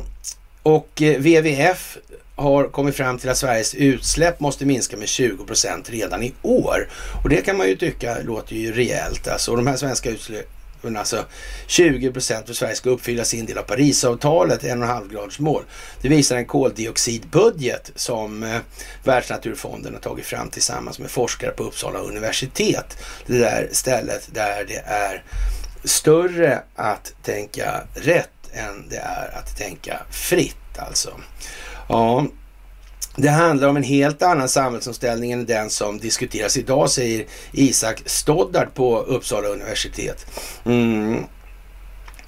och 0.63 1.03
eh, 1.03 1.17
WWF 1.17 1.99
har 2.35 2.65
kommit 2.65 2.97
fram 2.97 3.19
till 3.19 3.29
att 3.29 3.37
Sveriges 3.37 3.75
utsläpp 3.75 4.41
måste 4.41 4.67
minska 4.67 4.97
med 4.97 5.09
20 5.09 5.45
procent 5.45 5.91
redan 5.91 6.23
i 6.23 6.33
år. 6.43 6.89
Och 7.23 7.29
det 7.29 7.43
kan 7.43 7.57
man 7.57 7.69
ju 7.69 7.77
tycka 7.77 8.17
låter 8.25 8.57
ju 8.57 8.73
rejält. 8.73 9.29
Alltså, 9.29 9.51
och 9.51 9.57
de 9.57 9.67
här 9.67 9.77
svenska 9.77 10.11
utsläppen 10.11 10.62
men 10.83 10.97
alltså 10.97 11.25
20 11.67 12.13
procent 12.13 12.47
för 12.47 12.55
Sverige 12.55 12.75
ska 12.75 12.91
uppfylla 12.91 13.25
sin 13.25 13.47
del 13.47 13.59
av 13.59 13.63
Parisavtalet, 13.63 14.65
en 14.65 14.83
och 14.83 14.89
en 14.89 14.95
halv 14.95 15.09
graders 15.13 15.39
mål. 15.39 15.63
Det 16.03 16.09
visar 16.09 16.37
en 16.37 16.47
koldioxidbudget 16.47 17.91
som 17.95 18.43
eh, 18.43 18.59
Världsnaturfonden 19.05 19.95
har 19.95 20.01
tagit 20.01 20.27
fram 20.27 20.51
tillsammans 20.51 20.99
med 20.99 21.11
forskare 21.11 21.51
på 21.51 21.63
Uppsala 21.63 21.99
universitet. 21.99 22.99
Det 23.27 23.39
där 23.39 23.69
stället 23.73 24.29
där 24.35 24.65
det 24.65 24.83
är 24.87 25.23
större 25.85 26.63
att 26.75 27.13
tänka 27.23 27.83
rätt 27.95 28.29
än 28.53 28.89
det 28.89 28.97
är 28.97 29.39
att 29.39 29.57
tänka 29.57 30.01
fritt 30.11 30.79
alltså. 30.79 31.11
Ja, 31.89 32.27
det 33.17 33.29
handlar 33.29 33.69
om 33.69 33.77
en 33.77 33.83
helt 33.83 34.23
annan 34.23 34.49
samhällsomställning 34.49 35.33
än 35.33 35.47
den 35.47 35.71
som 35.71 35.99
diskuteras 35.99 36.57
idag, 36.57 36.91
säger 36.91 37.27
Isak 37.53 38.03
Stoddard 38.07 38.75
på 38.75 38.99
Uppsala 38.99 39.49
universitet. 39.49 40.27
Mm. 40.65 41.25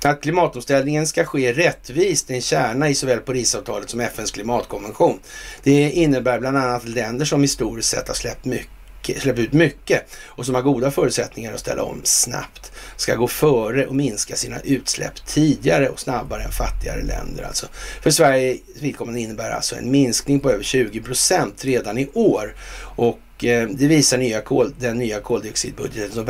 Att 0.05 0.22
klimatomställningen 0.22 1.07
ska 1.07 1.24
ske 1.24 1.53
rättvist 1.53 2.30
är 2.30 2.35
en 2.35 2.41
kärna 2.41 2.89
i 2.89 2.95
såväl 2.95 3.18
Parisavtalet 3.18 3.91
som 3.91 4.01
FNs 4.01 4.30
klimatkonvention. 4.30 5.18
Det 5.62 5.91
innebär 5.91 6.41
bland 6.41 6.57
annat 6.57 6.82
att 6.82 6.89
länder 6.89 7.24
som 7.24 7.43
historiskt 7.43 7.89
sett 7.89 8.09
har 8.09 8.14
släppt 8.14 8.45
mycket 8.45 8.70
släppt 9.18 9.39
ut 9.39 9.53
mycket 9.53 10.16
och 10.26 10.47
som 10.47 10.55
har 10.55 10.62
goda 10.62 10.91
förutsättningar 10.91 11.53
att 11.53 11.61
ställa 11.61 11.82
om 11.82 12.01
snabbt 12.05 12.72
ska 12.97 13.14
gå 13.14 13.28
före 13.28 13.86
och 13.86 13.95
minska 13.95 14.36
sina 14.36 14.61
utsläpp 14.61 15.26
tidigare 15.26 15.88
och 15.88 16.01
snabbare 16.01 16.42
än 16.42 16.53
fattigare 16.53 17.03
länder. 17.03 17.45
Alltså. 17.45 17.66
För 18.03 18.11
Sveriges 18.11 18.61
vidkommande 18.80 19.20
innebär 19.20 19.51
alltså 19.51 19.76
en 19.76 19.90
minskning 19.90 20.40
på 20.40 20.51
över 20.51 20.64
20 20.64 21.01
procent 21.01 21.64
redan 21.64 21.99
i 21.99 22.09
år. 22.14 22.55
Och 22.97 23.45
eh, 23.45 23.68
det 23.68 23.86
visar 23.86 24.18
nya 24.18 24.40
kol, 24.40 24.74
den 24.78 24.99
nya 24.99 25.20
koldioxidbudgeten 25.20 26.12
som 26.12 26.24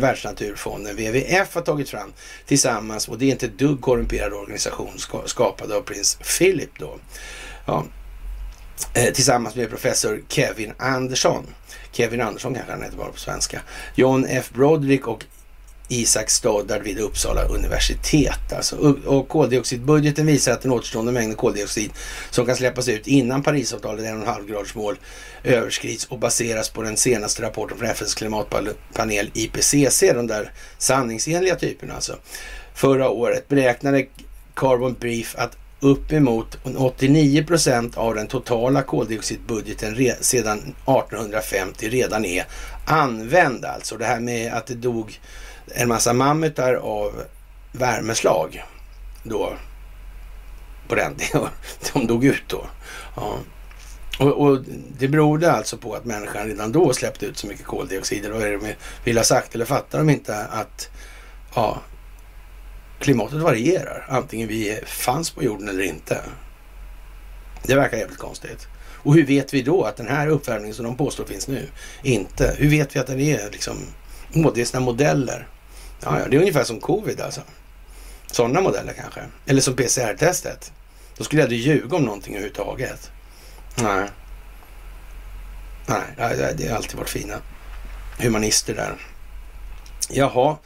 Världsnaturfonden, 0.00 0.96
WWF, 0.96 1.54
har 1.54 1.62
tagit 1.62 1.88
fram 1.88 2.12
tillsammans. 2.46 3.08
Och 3.08 3.18
det 3.18 3.24
är 3.24 3.30
inte 3.30 3.46
ett 3.46 3.58
dugg 3.58 3.80
korrumperad 3.80 4.32
organisation 4.32 4.92
skapad 5.26 5.72
av 5.72 5.80
prins 5.80 6.18
Philip 6.38 6.78
då. 6.78 6.98
Ja. 7.66 7.84
Eh, 8.94 9.12
tillsammans 9.12 9.56
med 9.56 9.70
professor 9.70 10.22
Kevin 10.28 10.72
Andersson. 10.76 11.46
Kevin 11.92 12.20
Andersson 12.20 12.54
kanske 12.54 12.72
han 12.72 12.82
heter 12.82 12.96
bara 12.96 13.12
på 13.12 13.18
svenska. 13.18 13.60
John 13.94 14.26
F. 14.28 14.50
Broderick 14.54 15.08
och 15.08 15.24
Isak 15.92 16.30
Stoddard 16.30 16.82
vid 16.82 16.98
Uppsala 16.98 17.44
universitet. 17.44 18.52
Alltså, 18.52 18.76
och 19.06 19.28
koldioxidbudgeten 19.28 20.26
visar 20.26 20.52
att 20.52 20.62
den 20.62 20.72
återstående 20.72 21.12
mängden 21.12 21.36
koldioxid 21.36 21.90
som 22.30 22.46
kan 22.46 22.56
släppas 22.56 22.88
ut 22.88 23.06
innan 23.06 23.42
Parisavtalet 23.42 24.04
1,5 24.04 24.48
graders 24.48 24.74
mål 24.74 24.96
överskrids 25.44 26.04
och 26.04 26.18
baseras 26.18 26.68
på 26.68 26.82
den 26.82 26.96
senaste 26.96 27.42
rapporten 27.42 27.78
från 27.78 27.88
FNs 27.88 28.14
klimatpanel 28.14 29.30
IPCC, 29.34 30.00
de 30.00 30.26
där 30.26 30.52
sanningsenliga 30.78 31.56
typerna 31.56 31.94
alltså. 31.94 32.16
Förra 32.74 33.08
året 33.08 33.48
beräknade 33.48 34.06
Carbon 34.54 34.96
Brief 35.00 35.34
att 35.38 35.56
uppemot 35.80 36.58
89 36.76 37.44
procent 37.44 37.96
av 37.96 38.14
den 38.14 38.26
totala 38.26 38.82
koldioxidbudgeten 38.82 39.96
sedan 40.20 40.58
1850 40.58 41.88
redan 41.88 42.24
är 42.24 42.44
använd. 42.86 43.64
Alltså 43.64 43.96
det 43.96 44.04
här 44.04 44.20
med 44.20 44.52
att 44.52 44.66
det 44.66 44.74
dog 44.74 45.20
en 45.74 45.88
massa 45.88 46.12
mammutar 46.12 46.74
av 46.74 47.22
värmeslag 47.72 48.64
då 49.22 49.52
på 50.88 50.94
den 50.94 51.14
tiden. 51.14 51.48
De 51.92 52.06
dog 52.06 52.24
ut 52.24 52.42
då. 52.46 52.66
Ja. 53.16 53.38
Och, 54.18 54.46
och, 54.46 54.64
det 54.98 55.08
berodde 55.08 55.52
alltså 55.52 55.76
på 55.76 55.94
att 55.94 56.04
människan 56.04 56.46
redan 56.46 56.72
då 56.72 56.92
släppte 56.92 57.26
ut 57.26 57.38
så 57.38 57.46
mycket 57.46 57.66
koldioxid. 57.66 58.30
Vad 58.32 58.42
är 58.42 58.50
det 58.50 58.58
de 58.58 58.74
vill 59.04 59.16
ha 59.16 59.24
sagt? 59.24 59.54
Eller 59.54 59.64
fattar 59.64 59.98
de 59.98 60.10
inte 60.10 60.44
att 60.44 60.90
ja, 61.54 61.82
klimatet 62.98 63.38
varierar, 63.38 64.06
antingen 64.08 64.48
vi 64.48 64.80
fanns 64.86 65.30
på 65.30 65.42
jorden 65.42 65.68
eller 65.68 65.82
inte. 65.82 66.20
Det 67.62 67.74
verkar 67.74 67.96
jävligt 67.96 68.18
konstigt. 68.18 68.66
Och 69.04 69.14
hur 69.14 69.26
vet 69.26 69.54
vi 69.54 69.62
då 69.62 69.84
att 69.84 69.96
den 69.96 70.08
här 70.08 70.28
uppvärmningen 70.28 70.74
som 70.74 70.84
de 70.84 70.96
påstår 70.96 71.24
finns 71.24 71.48
nu, 71.48 71.68
inte? 72.02 72.54
Hur 72.58 72.70
vet 72.70 72.96
vi 72.96 73.00
att 73.00 73.06
den 73.06 73.20
är 73.20 73.50
liksom, 73.50 73.76
det 74.54 74.60
är 74.60 74.64
sina 74.64 74.80
modeller. 74.80 75.48
Ja, 76.04 76.18
ja, 76.18 76.28
det 76.28 76.36
är 76.36 76.40
ungefär 76.40 76.64
som 76.64 76.80
covid 76.80 77.20
alltså. 77.20 77.40
Sådana 78.26 78.60
modeller 78.60 78.92
kanske. 78.92 79.20
Eller 79.46 79.60
som 79.60 79.76
PCR-testet. 79.76 80.72
Då 81.16 81.24
skulle 81.24 81.42
jag 81.42 81.46
aldrig 81.46 81.60
ljuga 81.60 81.96
om 81.96 82.04
någonting 82.04 82.34
överhuvudtaget. 82.34 83.10
Nej. 83.76 84.08
Nej, 85.86 86.54
det 86.56 86.68
har 86.68 86.76
alltid 86.76 86.98
varit 86.98 87.08
fina 87.08 87.34
humanister 88.18 88.74
där. 88.74 88.96
Jaha. 90.10 90.56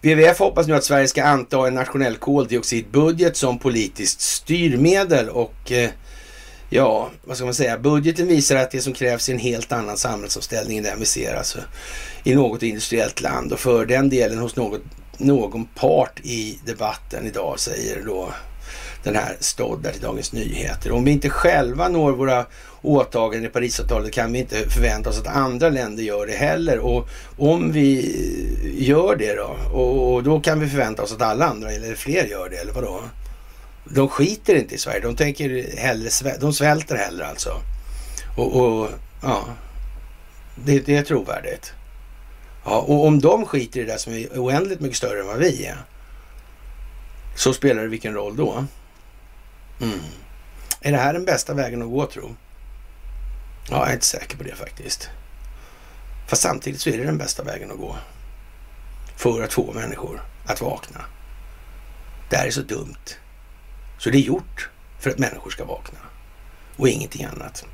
WWF 0.00 0.38
hoppas 0.38 0.66
nu 0.66 0.74
att 0.74 0.84
Sverige 0.84 1.08
ska 1.08 1.24
anta 1.24 1.66
en 1.66 1.74
nationell 1.74 2.16
koldioxidbudget 2.16 3.36
som 3.36 3.58
politiskt 3.58 4.20
styrmedel 4.20 5.28
och 5.28 5.72
eh, 5.72 5.90
ja, 6.70 7.10
vad 7.24 7.36
ska 7.36 7.44
man 7.44 7.54
säga, 7.54 7.78
budgeten 7.78 8.26
visar 8.26 8.56
att 8.56 8.70
det 8.70 8.80
som 8.80 8.92
krävs 8.92 9.28
är 9.28 9.32
en 9.32 9.38
helt 9.38 9.72
annan 9.72 9.96
samhällsomställning 9.96 10.78
än 10.78 10.84
den 10.84 10.98
vi 10.98 11.06
ser 11.06 11.34
alltså 11.34 11.58
i 12.24 12.34
något 12.34 12.62
industriellt 12.62 13.20
land 13.20 13.52
och 13.52 13.60
för 13.60 13.86
den 13.86 14.08
delen 14.08 14.38
hos 14.38 14.56
något, 14.56 14.80
någon 15.18 15.64
part 15.64 16.20
i 16.22 16.58
debatten 16.66 17.26
idag 17.26 17.60
säger 17.60 18.02
då 18.06 18.28
den 19.04 19.14
här 19.14 19.36
stoddar 19.40 19.92
till 19.92 20.00
Dagens 20.00 20.32
Nyheter. 20.32 20.92
Om 20.92 21.04
vi 21.04 21.10
inte 21.10 21.30
själva 21.30 21.88
når 21.88 22.12
våra 22.12 22.46
åtaganden 22.82 23.50
i 23.50 23.52
Parisavtalet 23.52 24.12
kan 24.12 24.32
vi 24.32 24.38
inte 24.38 24.70
förvänta 24.70 25.10
oss 25.10 25.20
att 25.20 25.36
andra 25.36 25.68
länder 25.68 26.02
gör 26.02 26.26
det 26.26 26.32
heller. 26.32 26.78
Och 26.78 27.08
om 27.36 27.72
vi 27.72 28.16
gör 28.78 29.16
det 29.16 29.34
då, 29.34 29.78
och 29.78 30.22
då 30.22 30.40
kan 30.40 30.60
vi 30.60 30.68
förvänta 30.68 31.02
oss 31.02 31.12
att 31.12 31.22
alla 31.22 31.46
andra 31.46 31.72
eller 31.72 31.94
fler 31.94 32.26
gör 32.26 32.48
det, 32.48 32.56
eller 32.56 32.72
vadå? 32.72 33.00
De 33.84 34.08
skiter 34.08 34.54
inte 34.54 34.74
i 34.74 34.78
Sverige, 34.78 35.00
de 35.00 35.16
tänker 35.16 35.76
hellre, 35.76 36.36
de 36.40 36.52
svälter 36.52 36.96
hellre 36.96 37.26
alltså. 37.26 37.62
Och, 38.36 38.56
och 38.56 38.90
ja, 39.22 39.44
det, 40.54 40.80
det 40.80 40.96
är 40.96 41.02
trovärdigt. 41.02 41.72
Ja, 42.64 42.78
och 42.78 43.06
om 43.06 43.20
de 43.20 43.46
skiter 43.46 43.80
i 43.80 43.84
det 43.84 43.98
som 43.98 44.12
är 44.12 44.28
oändligt 44.28 44.80
mycket 44.80 44.96
större 44.96 45.20
än 45.20 45.26
vad 45.26 45.38
vi 45.38 45.66
är, 45.66 45.76
så 47.36 47.54
spelar 47.54 47.82
det 47.82 47.88
vilken 47.88 48.14
roll 48.14 48.36
då? 48.36 48.64
Mm. 49.80 49.98
Är 50.80 50.92
det 50.92 50.98
här 50.98 51.12
den 51.12 51.24
bästa 51.24 51.54
vägen 51.54 51.82
att 51.82 51.90
gå 51.90 52.06
tro? 52.06 52.36
Ja, 53.70 53.76
jag 53.76 53.88
är 53.88 53.92
inte 53.92 54.06
säker 54.06 54.36
på 54.36 54.42
det 54.42 54.54
faktiskt. 54.54 55.10
Fast 56.26 56.42
samtidigt 56.42 56.80
så 56.80 56.90
är 56.90 56.98
det 56.98 57.04
den 57.04 57.18
bästa 57.18 57.42
vägen 57.42 57.70
att 57.70 57.78
gå. 57.78 57.96
För 59.16 59.42
att 59.42 59.52
få 59.52 59.72
människor 59.72 60.22
att 60.46 60.60
vakna. 60.60 61.00
Det 62.30 62.36
här 62.36 62.46
är 62.46 62.50
så 62.50 62.60
dumt. 62.60 63.14
Så 64.04 64.10
det 64.10 64.18
är 64.18 64.22
gjort 64.22 64.70
för 64.98 65.10
att 65.10 65.18
människor 65.18 65.50
ska 65.50 65.64
vakna. 65.64 65.98
Och 66.76 66.88
ingenting 66.88 67.24
annat. 67.24 67.64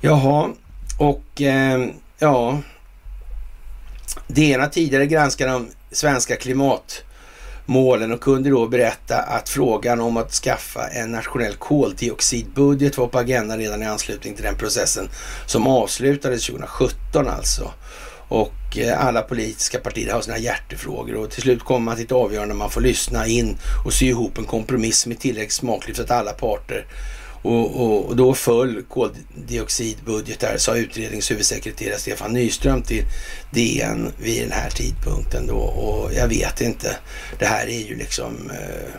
Jaha, 0.00 0.50
och 0.98 1.42
eh, 1.42 1.88
ja. 2.18 2.60
Det 4.26 4.40
ena 4.40 4.66
tidigare 4.66 5.06
granskade 5.06 5.52
de 5.52 5.68
svenska 5.90 6.36
klimatmålen 6.36 8.12
och 8.12 8.20
kunde 8.20 8.50
då 8.50 8.66
berätta 8.66 9.16
att 9.16 9.48
frågan 9.48 10.00
om 10.00 10.16
att 10.16 10.32
skaffa 10.32 10.88
en 10.88 11.12
nationell 11.12 11.54
koldioxidbudget 11.54 12.98
var 12.98 13.06
på 13.06 13.18
agendan 13.18 13.58
redan 13.58 13.82
i 13.82 13.86
anslutning 13.86 14.34
till 14.34 14.44
den 14.44 14.56
processen 14.56 15.08
som 15.46 15.66
avslutades 15.66 16.46
2017 16.46 17.28
alltså. 17.28 17.72
Och 18.28 18.78
eh, 18.78 19.06
alla 19.06 19.22
politiska 19.22 19.78
partier 19.78 20.12
har 20.12 20.20
sina 20.20 20.38
hjärtefrågor 20.38 21.14
och 21.14 21.30
till 21.30 21.42
slut 21.42 21.64
kommer 21.64 21.84
man 21.84 21.96
till 21.96 22.04
ett 22.04 22.12
avgörande 22.12 22.54
man 22.54 22.70
får 22.70 22.80
lyssna 22.80 23.26
in 23.26 23.58
och 23.84 23.92
sy 23.92 24.06
ihop 24.06 24.38
en 24.38 24.44
kompromiss 24.44 24.98
som 24.98 25.12
är 25.12 25.16
tillräckligt 25.16 25.52
smaklig 25.52 25.96
för 25.96 26.02
att 26.02 26.10
alla 26.10 26.32
parter 26.32 26.86
och, 27.42 27.80
och, 27.80 28.06
och, 28.08 28.16
då 28.16 28.34
föll 28.34 28.82
koldioxidbudgetar, 28.82 30.56
sa 30.56 30.76
utredningens 30.76 31.30
huvudsekreterare 31.30 31.98
Stefan 31.98 32.32
Nyström 32.32 32.82
till 32.82 33.04
DN 33.50 34.12
vid 34.18 34.42
den 34.42 34.52
här 34.52 34.70
tidpunkten 34.70 35.46
då. 35.46 35.56
Och 35.56 36.14
jag 36.14 36.28
vet 36.28 36.60
inte, 36.60 36.96
det 37.38 37.46
här 37.46 37.66
är 37.66 37.88
ju 37.88 37.96
liksom 37.96 38.50
eh, 38.50 38.90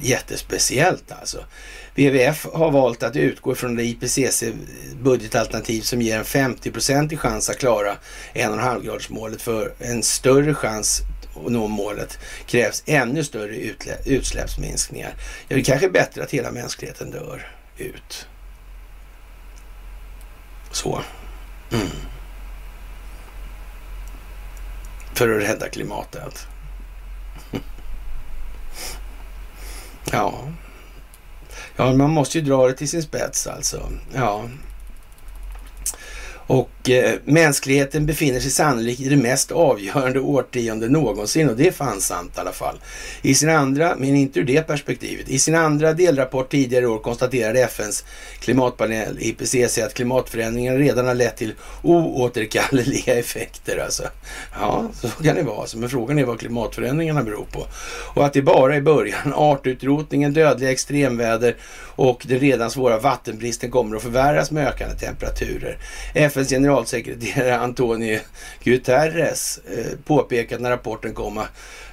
jättespeciellt 0.00 1.12
alltså. 1.12 1.44
WWF 1.94 2.46
har 2.52 2.70
valt 2.70 3.02
att 3.02 3.16
utgå 3.16 3.54
från 3.54 3.76
det 3.76 3.84
IPCC 3.84 4.44
budgetalternativ 5.02 5.80
som 5.80 6.02
ger 6.02 6.18
en 6.18 6.24
50 6.24 7.16
chans 7.16 7.50
att 7.50 7.58
klara 7.58 7.96
1,5-gradersmålet 8.34 9.42
för 9.42 9.74
en 9.78 10.02
större 10.02 10.54
chans 10.54 11.02
att 11.46 11.52
nå 11.52 11.68
målet 11.68 12.18
krävs 12.46 12.82
ännu 12.86 13.24
större 13.24 13.56
utsläppsminskningar. 14.04 15.14
Ja, 15.48 15.56
det 15.56 15.62
kanske 15.62 15.86
är 15.86 15.90
bättre 15.90 16.22
att 16.22 16.30
hela 16.30 16.50
mänskligheten 16.50 17.10
dör 17.10 17.48
ut. 17.78 18.26
Så. 20.70 21.02
Mm. 21.72 21.86
För 25.14 25.28
att 25.28 25.42
rädda 25.42 25.68
klimatet. 25.68 26.46
Ja. 30.12 30.34
Ja, 31.76 31.92
man 31.92 32.10
måste 32.10 32.38
ju 32.38 32.44
dra 32.44 32.66
det 32.66 32.74
till 32.74 32.88
sin 32.88 33.02
spets 33.02 33.46
alltså. 33.46 33.92
Ja. 34.14 34.44
Och 36.50 36.90
eh, 36.90 37.14
mänskligheten 37.24 38.06
befinner 38.06 38.40
sig 38.40 38.50
sannolikt 38.50 39.00
i 39.00 39.08
det 39.08 39.16
mest 39.16 39.52
avgörande 39.52 40.20
årtionde 40.20 40.88
någonsin 40.88 41.48
och 41.48 41.56
det 41.56 41.66
är 41.66 41.72
fan 41.72 42.00
sant 42.00 42.32
i 42.36 42.40
alla 42.40 42.52
fall. 42.52 42.76
I 43.22 43.34
sin 43.34 43.48
andra, 43.48 43.94
men 43.98 44.16
inte 44.16 44.40
ur 44.40 44.44
det 44.44 44.66
perspektivet, 44.66 45.28
i 45.28 45.38
sin 45.38 45.54
andra 45.54 45.92
delrapport 45.92 46.50
tidigare 46.50 46.84
i 46.84 46.88
år 46.88 46.98
konstaterade 46.98 47.60
FNs 47.60 48.04
klimatpanel 48.40 49.18
IPCC 49.20 49.78
att 49.78 49.94
klimatförändringarna 49.94 50.78
redan 50.78 51.06
har 51.06 51.14
lett 51.14 51.36
till 51.36 51.54
oåterkalleliga 51.82 53.14
effekter. 53.18 53.84
Alltså. 53.84 54.02
Ja, 54.60 54.90
så 54.94 55.08
kan 55.08 55.36
det 55.36 55.42
vara. 55.42 55.66
Men 55.76 55.88
frågan 55.88 56.18
är 56.18 56.24
vad 56.24 56.38
klimatförändringarna 56.38 57.22
beror 57.22 57.46
på. 57.52 57.66
Och 58.14 58.26
att 58.26 58.32
det 58.32 58.42
bara 58.42 58.76
är 58.76 58.80
början. 58.80 59.34
Artutrotningen, 59.34 60.32
dödliga 60.32 60.70
extremväder 60.70 61.56
och 62.00 62.24
den 62.28 62.38
redan 62.38 62.70
svåra 62.70 62.98
vattenbristen 62.98 63.70
kommer 63.70 63.96
att 63.96 64.02
förvärras 64.02 64.50
med 64.50 64.68
ökande 64.68 64.96
temperaturer. 64.96 65.78
FNs 66.40 66.50
generalsekreterare 66.50 67.58
Antonio 67.58 68.20
Guterres 68.62 69.58
eh, 69.58 69.98
påpekat 70.04 70.60
när 70.60 70.70
rapporten 70.70 71.14
kom 71.14 71.44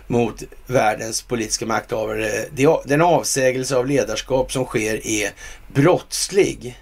mot 0.07 0.43
världens 0.67 1.21
politiska 1.21 1.65
makthavare. 1.65 2.45
Den 2.85 3.01
avsägelse 3.01 3.75
av 3.75 3.87
ledarskap 3.87 4.51
som 4.51 4.65
sker 4.65 5.07
är 5.07 5.31
brottslig. 5.73 6.79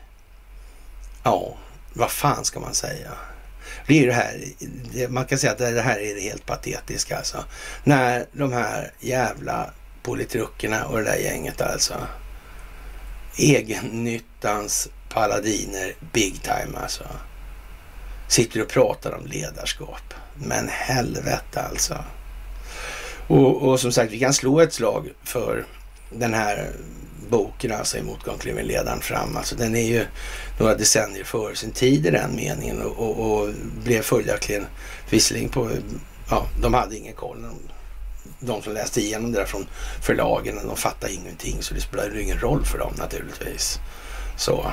Ja, 1.23 1.57
vad 1.93 2.11
fan 2.11 2.45
ska 2.45 2.59
man 2.59 2.73
säga? 2.73 3.11
Det 3.87 4.03
är 4.03 4.07
det 4.07 4.13
här, 4.13 5.07
man 5.07 5.25
kan 5.25 5.37
säga 5.37 5.51
att 5.51 5.57
det 5.57 5.81
här 5.81 5.99
är 5.99 6.15
det 6.15 6.21
helt 6.21 6.45
patetiska 6.45 7.17
alltså. 7.17 7.43
När 7.83 8.25
de 8.31 8.53
här 8.53 8.91
jävla 8.99 9.73
politruckerna 10.03 10.85
och 10.85 10.97
det 10.97 11.03
där 11.03 11.17
gänget 11.17 11.61
alltså 11.61 11.93
egennyttans 13.37 14.89
paladiner 15.09 15.95
big 16.13 16.41
time 16.41 16.77
alltså. 16.83 17.03
Sitter 18.27 18.61
och 18.61 18.67
pratar 18.67 19.11
om 19.11 19.25
ledarskap. 19.25 20.13
Men 20.35 20.67
helvete 20.67 21.61
alltså. 21.61 21.97
Och, 23.27 23.61
och 23.61 23.79
som 23.79 23.91
sagt, 23.91 24.11
vi 24.11 24.19
kan 24.19 24.33
slå 24.33 24.59
ett 24.59 24.73
slag 24.73 25.09
för 25.23 25.65
den 26.09 26.33
här 26.33 26.69
boken, 27.29 27.71
alltså 27.71 27.97
i 27.97 28.03
Motgång 28.03 28.39
ledaren 28.43 29.01
fram. 29.01 29.37
Alltså 29.37 29.55
den 29.55 29.75
är 29.75 29.87
ju 29.87 30.05
några 30.59 30.75
decennier 30.75 31.23
före 31.23 31.55
sin 31.55 31.71
tid 31.71 32.05
i 32.05 32.09
den 32.09 32.35
meningen 32.35 32.81
och, 32.81 32.97
och, 32.97 33.31
och 33.31 33.49
blev 33.83 34.01
följaktligen 34.01 34.65
visserligen 35.09 35.49
på, 35.49 35.69
ja, 36.29 36.45
de 36.61 36.73
hade 36.73 36.97
ingen 36.97 37.13
koll 37.13 37.45
de 38.39 38.61
som 38.61 38.73
läste 38.73 39.01
igenom 39.01 39.31
det 39.31 39.39
där 39.39 39.45
från 39.45 39.67
förlagen, 40.01 40.67
de 40.67 40.77
fattade 40.77 41.13
ingenting 41.13 41.61
så 41.61 41.73
det 41.73 41.81
spelade 41.81 42.21
ingen 42.21 42.39
roll 42.39 42.65
för 42.65 42.77
dem 42.77 42.93
naturligtvis. 42.97 43.79
Så. 44.37 44.71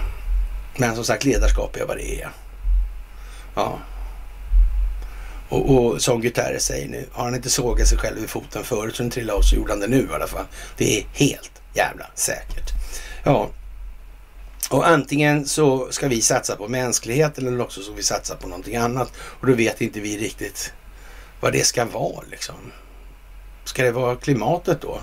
Men 0.77 0.95
som 0.95 1.05
sagt, 1.05 1.25
ledarskap 1.25 1.77
är 1.77 1.87
vad 1.87 1.97
det 1.97 2.23
är. 2.23 2.31
Ja. 3.55 3.79
Och, 5.49 5.71
och 5.71 6.03
som 6.03 6.21
Guterres 6.21 6.65
säger 6.65 6.89
nu, 6.89 7.07
har 7.13 7.25
han 7.25 7.35
inte 7.35 7.51
sågat 7.51 7.89
sig 7.89 7.99
själv 7.99 8.25
i 8.25 8.27
foten 8.27 8.65
förut 8.65 8.97
så 8.97 9.03
den 9.03 9.11
trillade 9.11 9.39
av 9.39 9.43
så 9.43 9.57
gjorde 9.57 9.73
han 9.73 9.81
det 9.81 9.89
nu 9.89 10.09
i 10.11 10.15
alla 10.15 10.27
fall. 10.27 10.45
Det 10.77 10.99
är 10.99 11.05
helt 11.13 11.63
jävla 11.75 12.07
säkert. 12.15 12.71
Ja, 13.25 13.51
och 14.71 14.89
antingen 14.89 15.47
så 15.47 15.91
ska 15.91 16.09
vi 16.09 16.21
satsa 16.21 16.57
på 16.57 16.69
mänskligheten 16.69 17.47
eller 17.47 17.61
också 17.61 17.83
ska 17.83 17.93
vi 17.93 18.03
satsa 18.03 18.37
på 18.37 18.49
någonting 18.49 18.77
annat. 18.77 19.13
Och 19.17 19.47
då 19.47 19.53
vet 19.55 19.81
inte 19.81 20.01
vi 20.01 20.19
riktigt 20.19 20.73
vad 21.41 21.53
det 21.53 21.67
ska 21.67 21.85
vara 21.85 22.25
liksom. 22.31 22.55
Ska 23.65 23.83
det 23.83 23.93
vara 23.93 24.17
klimatet 24.17 24.81
då? 24.81 25.01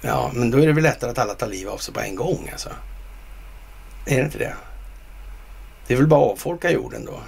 Ja, 0.00 0.30
men 0.34 0.50
då 0.50 0.58
är 0.58 0.66
det 0.66 0.72
väl 0.72 0.82
lättare 0.82 1.10
att 1.10 1.18
alla 1.18 1.34
tar 1.34 1.46
liv 1.46 1.68
av 1.68 1.78
sig 1.78 1.94
på 1.94 2.00
en 2.00 2.16
gång 2.16 2.48
alltså. 2.52 2.68
Är 4.06 4.16
det 4.16 4.24
inte 4.24 4.38
det? 4.38 4.54
Det 5.86 5.94
är 5.94 5.98
väl 5.98 6.06
bara 6.06 6.26
att 6.26 6.32
avfolka 6.32 6.70
jorden 6.70 7.04
då. 7.04 7.20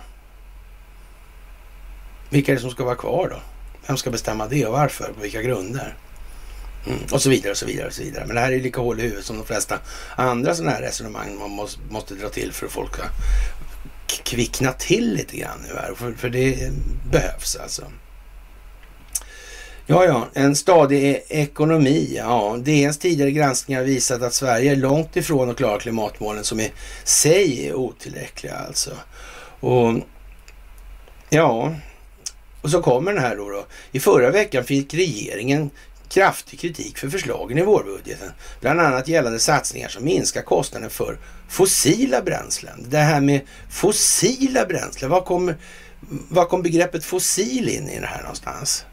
Vilka 2.31 2.53
är 2.53 2.57
det 2.57 2.63
som 2.63 2.71
ska 2.71 2.85
vara 2.85 2.97
kvar 2.97 3.29
då? 3.29 3.41
Vem 3.87 3.97
ska 3.97 4.11
bestämma 4.11 4.47
det 4.47 4.67
och 4.67 4.73
varför? 4.73 5.13
På 5.13 5.21
vilka 5.21 5.43
grunder? 5.43 5.97
Mm. 6.87 6.99
Och 7.13 7.23
så 7.23 7.31
vidare 7.31 7.51
och 7.51 7.57
så 7.57 7.67
vidare 7.67 7.87
och 7.87 7.93
så 7.93 8.03
vidare. 8.03 8.27
Men 8.27 8.35
det 8.35 8.41
här 8.41 8.53
är 8.53 8.61
lika 8.61 8.81
hål 8.81 9.01
i 9.01 9.03
huvudet 9.03 9.25
som 9.25 9.37
de 9.37 9.47
flesta 9.47 9.79
andra 10.17 10.55
sådana 10.55 10.73
här 10.73 10.83
resonemang 10.83 11.39
man 11.39 11.51
måste, 11.51 11.81
måste 11.91 12.15
dra 12.15 12.29
till 12.29 12.53
för 12.53 12.67
att 12.67 12.73
folk 12.73 12.95
ska 12.95 13.05
kvickna 14.07 14.73
till 14.73 15.15
lite 15.15 15.37
grann 15.37 15.59
nu 15.69 15.75
här. 15.75 15.95
För, 15.95 16.13
för 16.13 16.29
det 16.29 16.71
behövs 17.11 17.57
alltså. 17.57 17.83
Ja, 19.89 20.05
ja, 20.05 20.29
en 20.35 20.57
stadig 20.57 21.05
e- 21.05 21.23
ekonomi. 21.29 22.15
Ja, 22.17 22.57
DNs 22.59 22.99
tidigare 22.99 23.31
granskningar 23.31 23.81
har 23.81 23.87
visat 23.87 24.23
att 24.23 24.35
Sverige 24.35 24.73
är 24.73 24.77
långt 24.77 25.17
ifrån 25.17 25.51
att 25.51 25.57
klara 25.57 25.79
klimatmålen 25.79 26.45
som 26.45 26.61
i 26.61 26.73
sig 27.05 27.69
är 27.69 27.75
otillräckliga 27.75 28.55
alltså. 28.55 28.91
Och 29.61 29.95
ja, 31.29 31.75
Och 32.63 32.71
så 32.71 32.83
kommer 32.83 33.13
den 33.13 33.23
här 33.23 33.37
då, 33.37 33.51
då. 33.51 33.67
I 33.93 34.01
förra 34.01 34.31
veckan 34.31 34.65
fick 34.65 34.95
regeringen 34.95 35.71
kraftig 36.09 36.61
kritik 36.61 36.99
för 36.99 37.09
förslagen 37.09 37.59
i 37.59 37.63
vårbudgeten. 37.63 38.31
Bland 38.61 38.81
annat 38.81 39.09
gällande 39.09 39.39
satsningar 39.39 39.89
som 39.89 40.05
minskar 40.05 40.43
kostnaden 40.43 40.91
för 40.91 41.19
fossila 41.49 42.23
bränslen. 42.23 42.87
Det 42.89 42.99
här 42.99 43.21
med 43.21 43.41
fossila 43.71 44.65
bränslen, 44.65 45.11
var 45.11 45.21
kommer, 45.21 45.57
var 46.31 46.45
kom 46.45 46.63
begreppet 46.63 47.05
fossil 47.05 47.69
in 47.69 47.89
i 47.89 48.01
det 48.01 48.07
här 48.07 48.21
någonstans? 48.23 48.85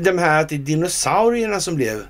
De 0.00 0.18
här 0.18 0.40
att 0.40 0.48
det 0.48 0.54
är 0.54 0.58
dinosaurierna 0.58 1.60
som 1.60 1.76
blev 1.76 2.06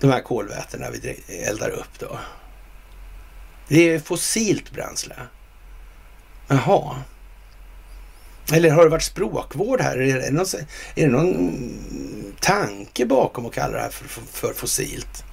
de 0.00 0.10
här 0.10 0.20
kolvätena 0.20 0.86
vi 0.90 1.22
eldar 1.46 1.70
upp 1.70 1.98
då. 1.98 2.18
Det 3.68 3.94
är 3.94 3.98
fossilt 3.98 4.70
bränsle. 4.70 5.16
Jaha. 6.48 6.96
Eller 8.52 8.70
har 8.70 8.84
det 8.84 8.90
varit 8.90 9.02
språkvård 9.02 9.80
här? 9.80 9.96
Är 9.96 10.20
det 10.20 10.30
någon, 10.30 10.46
är 10.94 11.06
det 11.06 11.06
någon 11.06 12.34
tanke 12.40 13.06
bakom 13.06 13.46
att 13.46 13.54
kalla 13.54 13.72
det 13.72 13.82
här 13.82 13.90
för, 13.90 14.08
för, 14.08 14.22
för, 14.22 14.54
fossilt? 14.54 15.24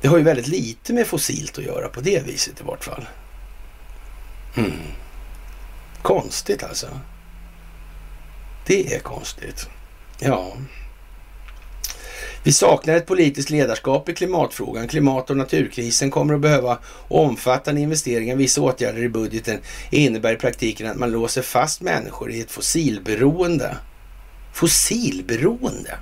Det 0.00 0.08
har 0.08 0.18
ju 0.18 0.24
väldigt 0.24 0.48
lite 0.48 0.92
med 0.92 1.06
fossilt 1.06 1.58
att 1.58 1.64
göra 1.64 1.88
på 1.88 2.00
det 2.00 2.26
viset 2.26 2.60
i 2.60 2.64
vart 2.64 2.84
fall. 2.84 3.06
Mm. 4.56 4.72
Konstigt 6.02 6.62
alltså. 6.62 6.86
Det 8.66 8.94
är 8.94 8.98
konstigt. 8.98 9.68
Ja. 10.24 10.52
Vi 12.42 12.52
saknar 12.52 12.94
ett 12.94 13.06
politiskt 13.06 13.50
ledarskap 13.50 14.08
i 14.08 14.14
klimatfrågan. 14.14 14.88
Klimat 14.88 15.30
och 15.30 15.36
naturkrisen 15.36 16.10
kommer 16.10 16.34
att 16.34 16.40
behöva 16.40 16.78
omfattande 17.08 17.80
investeringar. 17.80 18.36
Vissa 18.36 18.60
åtgärder 18.60 19.02
i 19.02 19.08
budgeten 19.08 19.58
innebär 19.90 20.32
i 20.32 20.36
praktiken 20.36 20.90
att 20.90 20.96
man 20.96 21.10
låser 21.10 21.42
fast 21.42 21.80
människor 21.80 22.30
i 22.30 22.40
ett 22.40 22.50
fossilberoende. 22.50 23.76
Fossilberoende? 24.52 25.98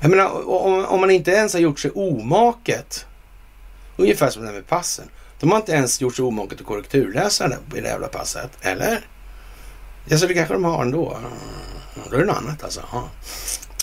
Jag 0.00 0.10
menar, 0.10 0.48
om, 0.48 0.84
om 0.84 1.00
man 1.00 1.10
inte 1.10 1.30
ens 1.30 1.52
har 1.52 1.60
gjort 1.60 1.80
sig 1.80 1.90
omaket, 1.90 3.06
ungefär 3.96 4.30
som 4.30 4.42
det 4.42 4.48
här 4.48 4.54
med 4.54 4.66
passen. 4.66 5.04
De 5.40 5.50
har 5.50 5.58
inte 5.58 5.72
ens 5.72 6.00
gjort 6.00 6.16
sig 6.16 6.24
omaket 6.24 6.60
att 6.60 6.66
korrekturläsa 6.66 7.48
det, 7.48 7.58
det 7.70 7.88
jävla 7.88 8.08
passet, 8.08 8.50
eller? 8.60 9.00
Ja, 10.04 10.18
så 10.18 10.26
det 10.26 10.34
kanske 10.34 10.54
de 10.54 10.64
har 10.64 10.82
ändå. 10.82 11.18
Då 12.10 12.16
är 12.16 12.20
det 12.20 12.26
något 12.26 12.36
annat 12.36 12.64
alltså. 12.64 12.82
Ja. 12.92 13.08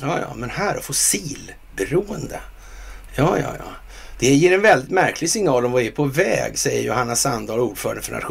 Ja, 0.02 0.20
ja, 0.20 0.34
men 0.36 0.50
här 0.50 0.76
då, 0.76 0.82
fossilberoende. 0.82 2.40
Ja, 3.16 3.38
ja, 3.38 3.54
ja. 3.60 3.66
Det 4.20 4.28
ger 4.28 4.54
en 4.54 4.62
väldigt 4.62 4.92
märklig 4.92 5.30
signal 5.30 5.66
om 5.66 5.72
vad 5.72 5.82
vi 5.82 5.88
är 5.88 5.92
på 5.92 6.04
väg, 6.04 6.60
säger 6.60 6.84
Johanna 6.84 7.16
Sandahl, 7.16 7.60
ordförande 7.60 8.02
för 8.02 8.22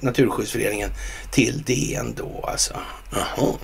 Naturskyddsföreningen, 0.00 0.90
till 1.30 1.62
DN 1.62 2.14
då 2.16 2.44
alltså. 2.48 2.74
Jaha. 3.12 3.54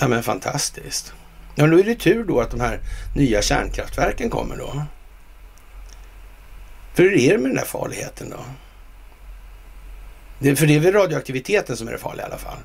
Ja, 0.00 0.08
men 0.08 0.22
fantastiskt. 0.22 1.12
Ja, 1.54 1.66
då 1.66 1.78
är 1.78 1.84
det 1.84 1.94
tur 1.94 2.24
då 2.24 2.40
att 2.40 2.50
de 2.50 2.60
här 2.60 2.80
nya 3.16 3.42
kärnkraftverken 3.42 4.30
kommer 4.30 4.56
då. 4.56 4.82
För 6.94 7.02
hur 7.02 7.18
är 7.18 7.32
det 7.32 7.38
med 7.38 7.50
den 7.50 7.56
där 7.56 7.64
farligheten 7.64 8.30
då? 8.30 8.44
Det, 10.38 10.56
för 10.56 10.66
det 10.66 10.74
är 10.74 10.80
väl 10.80 10.92
radioaktiviteten 10.92 11.76
som 11.76 11.88
är 11.88 11.92
det 11.92 11.98
farliga 11.98 12.26
i 12.26 12.28
alla 12.28 12.38
fall. 12.38 12.58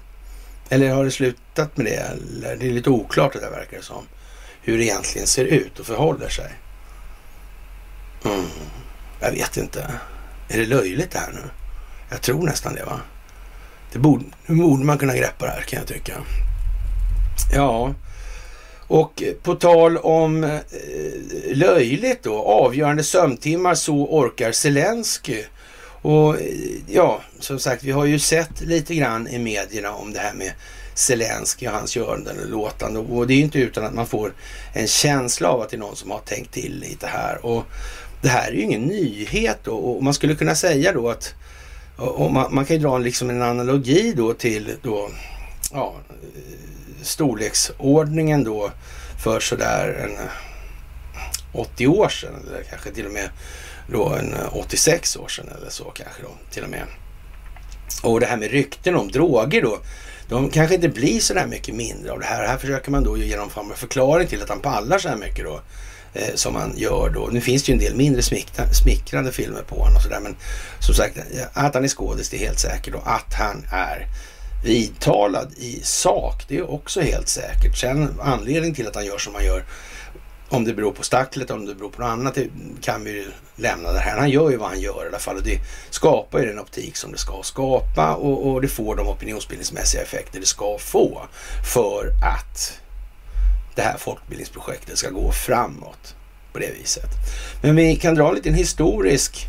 Eller 0.70 0.90
har 0.90 1.06
det 1.06 1.12
slutat 1.12 1.78
med 1.78 1.86
det? 1.86 1.96
Eller 1.96 2.56
det 2.56 2.68
är 2.68 2.72
lite 2.72 2.90
oklart 2.90 3.34
det 3.34 3.40
där 3.40 3.52
verkar 3.52 3.78
det 3.78 3.84
som. 3.84 4.08
Hur 4.62 4.78
det 4.78 4.84
egentligen 4.84 5.28
ser 5.28 5.46
ut 5.46 5.80
och 5.80 5.86
förhåller 5.86 6.30
sig. 6.30 6.52
Mm. 8.26 8.46
Jag 9.20 9.32
vet 9.32 9.58
inte. 9.58 9.92
Är 10.50 10.58
det 10.58 10.66
löjligt 10.66 11.12
det 11.12 11.20
här 11.20 11.32
nu? 11.32 11.50
Jag 12.10 12.22
tror 12.22 12.44
nästan 12.46 12.76
det 12.76 12.84
va? 12.84 13.00
Det 13.94 14.00
borde, 14.00 14.24
nu 14.46 14.56
borde 14.56 14.86
man 14.86 14.98
kunna 14.98 15.16
greppa 15.16 15.46
det 15.46 15.52
här 15.52 15.62
kan 15.62 15.80
jag 15.80 15.88
tycka. 15.88 16.14
Ja, 17.54 17.94
och 18.88 19.24
på 19.44 19.56
tal 19.56 19.98
om 19.98 20.44
eh, 20.44 20.60
löjligt 21.54 22.24
då, 22.24 22.44
avgörande 22.44 23.04
sömntimmar 23.04 23.76
så 23.76 23.96
orkar 23.96 24.52
Zelensky 24.52 25.44
och 26.04 26.36
ja, 26.88 27.22
som 27.40 27.60
sagt, 27.60 27.84
vi 27.84 27.92
har 27.92 28.06
ju 28.06 28.20
sett 28.20 28.62
lite 28.62 28.96
grann 28.96 29.28
i 29.28 29.40
medierna 29.40 29.92
om 29.92 30.14
det 30.14 30.20
här 30.20 30.34
med 30.34 30.52
Zelensky 30.96 31.68
och 31.68 31.74
hans 31.74 31.96
göranden 31.96 32.40
och 32.40 32.50
låtande. 32.50 33.00
Och 33.00 33.28
det 33.28 33.34
är 33.34 33.38
ju 33.38 33.44
inte 33.44 33.60
utan 33.60 33.86
att 33.86 33.94
man 33.94 34.08
får 34.08 34.34
en 34.74 34.88
känsla 34.88 35.50
av 35.50 35.62
att 35.62 35.70
det 35.70 35.76
är 35.76 35.80
någon 35.80 35.96
som 35.96 36.12
har 36.12 36.20
tänkt 36.20 36.54
till 36.54 36.80
lite 36.80 37.08
här. 37.08 37.46
Och 37.46 37.64
det 38.22 38.30
här 38.30 38.48
är 38.48 38.52
ju 38.52 38.62
ingen 38.62 38.82
nyhet 38.82 39.58
då. 39.64 39.76
Och 39.76 40.04
man 40.04 40.14
skulle 40.14 40.36
kunna 40.36 40.56
säga 40.56 40.92
då 40.94 41.10
att 41.10 41.34
och 41.98 42.32
man, 42.32 42.56
man 42.56 42.66
kan 42.66 42.76
ju 42.76 42.82
dra 42.82 42.96
en, 42.96 43.04
liksom 43.04 43.30
en 43.30 43.42
analogi 43.42 44.14
då 44.18 44.34
till 44.34 44.76
då, 44.82 45.10
ja, 45.74 45.96
storleksordningen 47.02 48.44
då 48.44 48.72
för 49.24 49.40
sådär 49.40 49.94
en 50.04 50.30
80 51.54 51.88
år 51.88 52.10
sedan 52.10 52.34
eller 52.48 52.64
kanske 52.64 52.92
till 52.92 53.06
och 53.06 53.12
med 53.12 53.30
då 53.92 54.10
en 54.10 54.34
eh, 54.34 54.58
86 54.58 55.18
år 55.18 55.28
sedan 55.28 55.50
eller 55.58 55.70
så 55.70 55.84
kanske 55.84 56.22
då 56.22 56.30
till 56.52 56.64
och 56.64 56.70
med. 56.70 56.84
Och 58.04 58.20
det 58.20 58.26
här 58.26 58.38
med 58.38 58.52
rykten 58.52 58.96
om 58.96 59.12
droger 59.12 59.62
då. 59.62 59.80
De 60.30 60.50
kanske 60.50 60.76
inte 60.76 60.90
blir 60.90 61.20
så 61.20 61.34
där 61.34 61.48
mycket 61.48 61.76
mindre 61.76 62.12
av 62.12 62.20
det 62.20 62.26
här. 62.26 62.48
Här 62.48 62.58
försöker 62.58 62.92
man 62.92 63.04
då 63.04 63.18
ge 63.18 63.38
någon 63.38 63.50
form 63.50 63.72
av 63.72 63.76
förklaring 63.76 64.28
till 64.28 64.42
att 64.42 64.50
han 64.50 64.60
pallar 64.60 64.98
så 64.98 65.10
här 65.10 65.18
mycket 65.18 65.46
då. 65.46 65.62
Eh, 66.14 66.36
som 66.36 66.56
han 66.56 66.74
gör 66.78 67.10
då. 67.10 67.30
Nu 67.32 67.42
finns 67.42 67.64
det 67.64 67.72
ju 67.72 67.74
en 67.74 67.80
del 67.80 67.96
mindre 67.96 68.22
smickrande 68.72 69.32
filmer 69.32 69.62
på 69.62 69.76
honom 69.76 69.96
och 69.96 70.02
sådär. 70.02 70.20
Men 70.20 70.36
som 70.80 70.96
sagt, 70.96 71.18
eh, 71.18 71.24
att 71.54 71.74
han 71.74 71.84
är 71.84 71.88
skådis 71.88 72.30
det 72.30 72.38
är 72.38 72.46
helt 72.46 72.60
säkert. 72.60 72.94
Och 72.94 73.12
att 73.12 73.34
han 73.34 73.66
är 73.72 74.08
vidtalad 74.64 75.54
i 75.58 75.80
sak, 75.84 76.46
det 76.48 76.58
är 76.58 76.72
också 76.72 77.02
helt 77.02 77.30
säkert. 77.30 77.78
Sen 77.78 78.20
anledningen 78.22 78.76
till 78.76 78.88
att 78.88 78.96
han 78.96 79.06
gör 79.06 79.18
som 79.18 79.36
han 79.36 79.46
gör 79.46 79.64
om 80.50 80.64
det 80.64 80.74
beror 80.74 80.92
på 80.92 81.04
stacklet, 81.04 81.52
om 81.52 81.66
det 81.66 81.76
beror 81.76 81.90
på 81.90 82.02
något 82.02 82.10
annat, 82.10 82.36
det 82.36 82.48
kan 82.82 83.04
vi 83.04 83.12
ju 83.12 83.26
lämna 83.56 83.92
det 83.92 84.00
här. 84.00 84.18
Han 84.18 84.30
gör 84.30 84.50
ju 84.50 84.58
vad 84.58 84.70
han 84.70 84.82
gör 84.82 85.06
i 85.06 85.08
alla 85.08 85.20
fall 85.20 85.36
och 85.36 85.44
det 85.44 85.60
skapar 85.90 86.40
ju 86.40 86.46
den 86.46 86.60
optik 86.60 86.98
som 86.98 87.12
det 87.12 87.18
ska 87.18 87.40
skapa 87.44 88.16
och, 88.16 88.52
och 88.52 88.62
det 88.62 88.68
får 88.68 88.96
de 88.96 89.08
opinionsbildningsmässiga 89.08 90.02
effekter 90.02 90.40
det 90.40 90.46
ska 90.46 90.78
få 90.80 91.22
för 91.74 92.08
att 92.38 92.80
det 93.76 93.82
här 93.82 93.98
folkbildningsprojektet 93.98 94.98
ska 94.98 95.10
gå 95.10 95.32
framåt 95.32 96.16
på 96.54 96.60
det 96.60 96.72
viset. 96.80 97.10
Men 97.62 97.76
vi 97.76 97.96
kan 97.96 98.16
dra 98.16 98.30
en 98.30 98.36
liten 98.36 98.54
historisk 98.54 99.48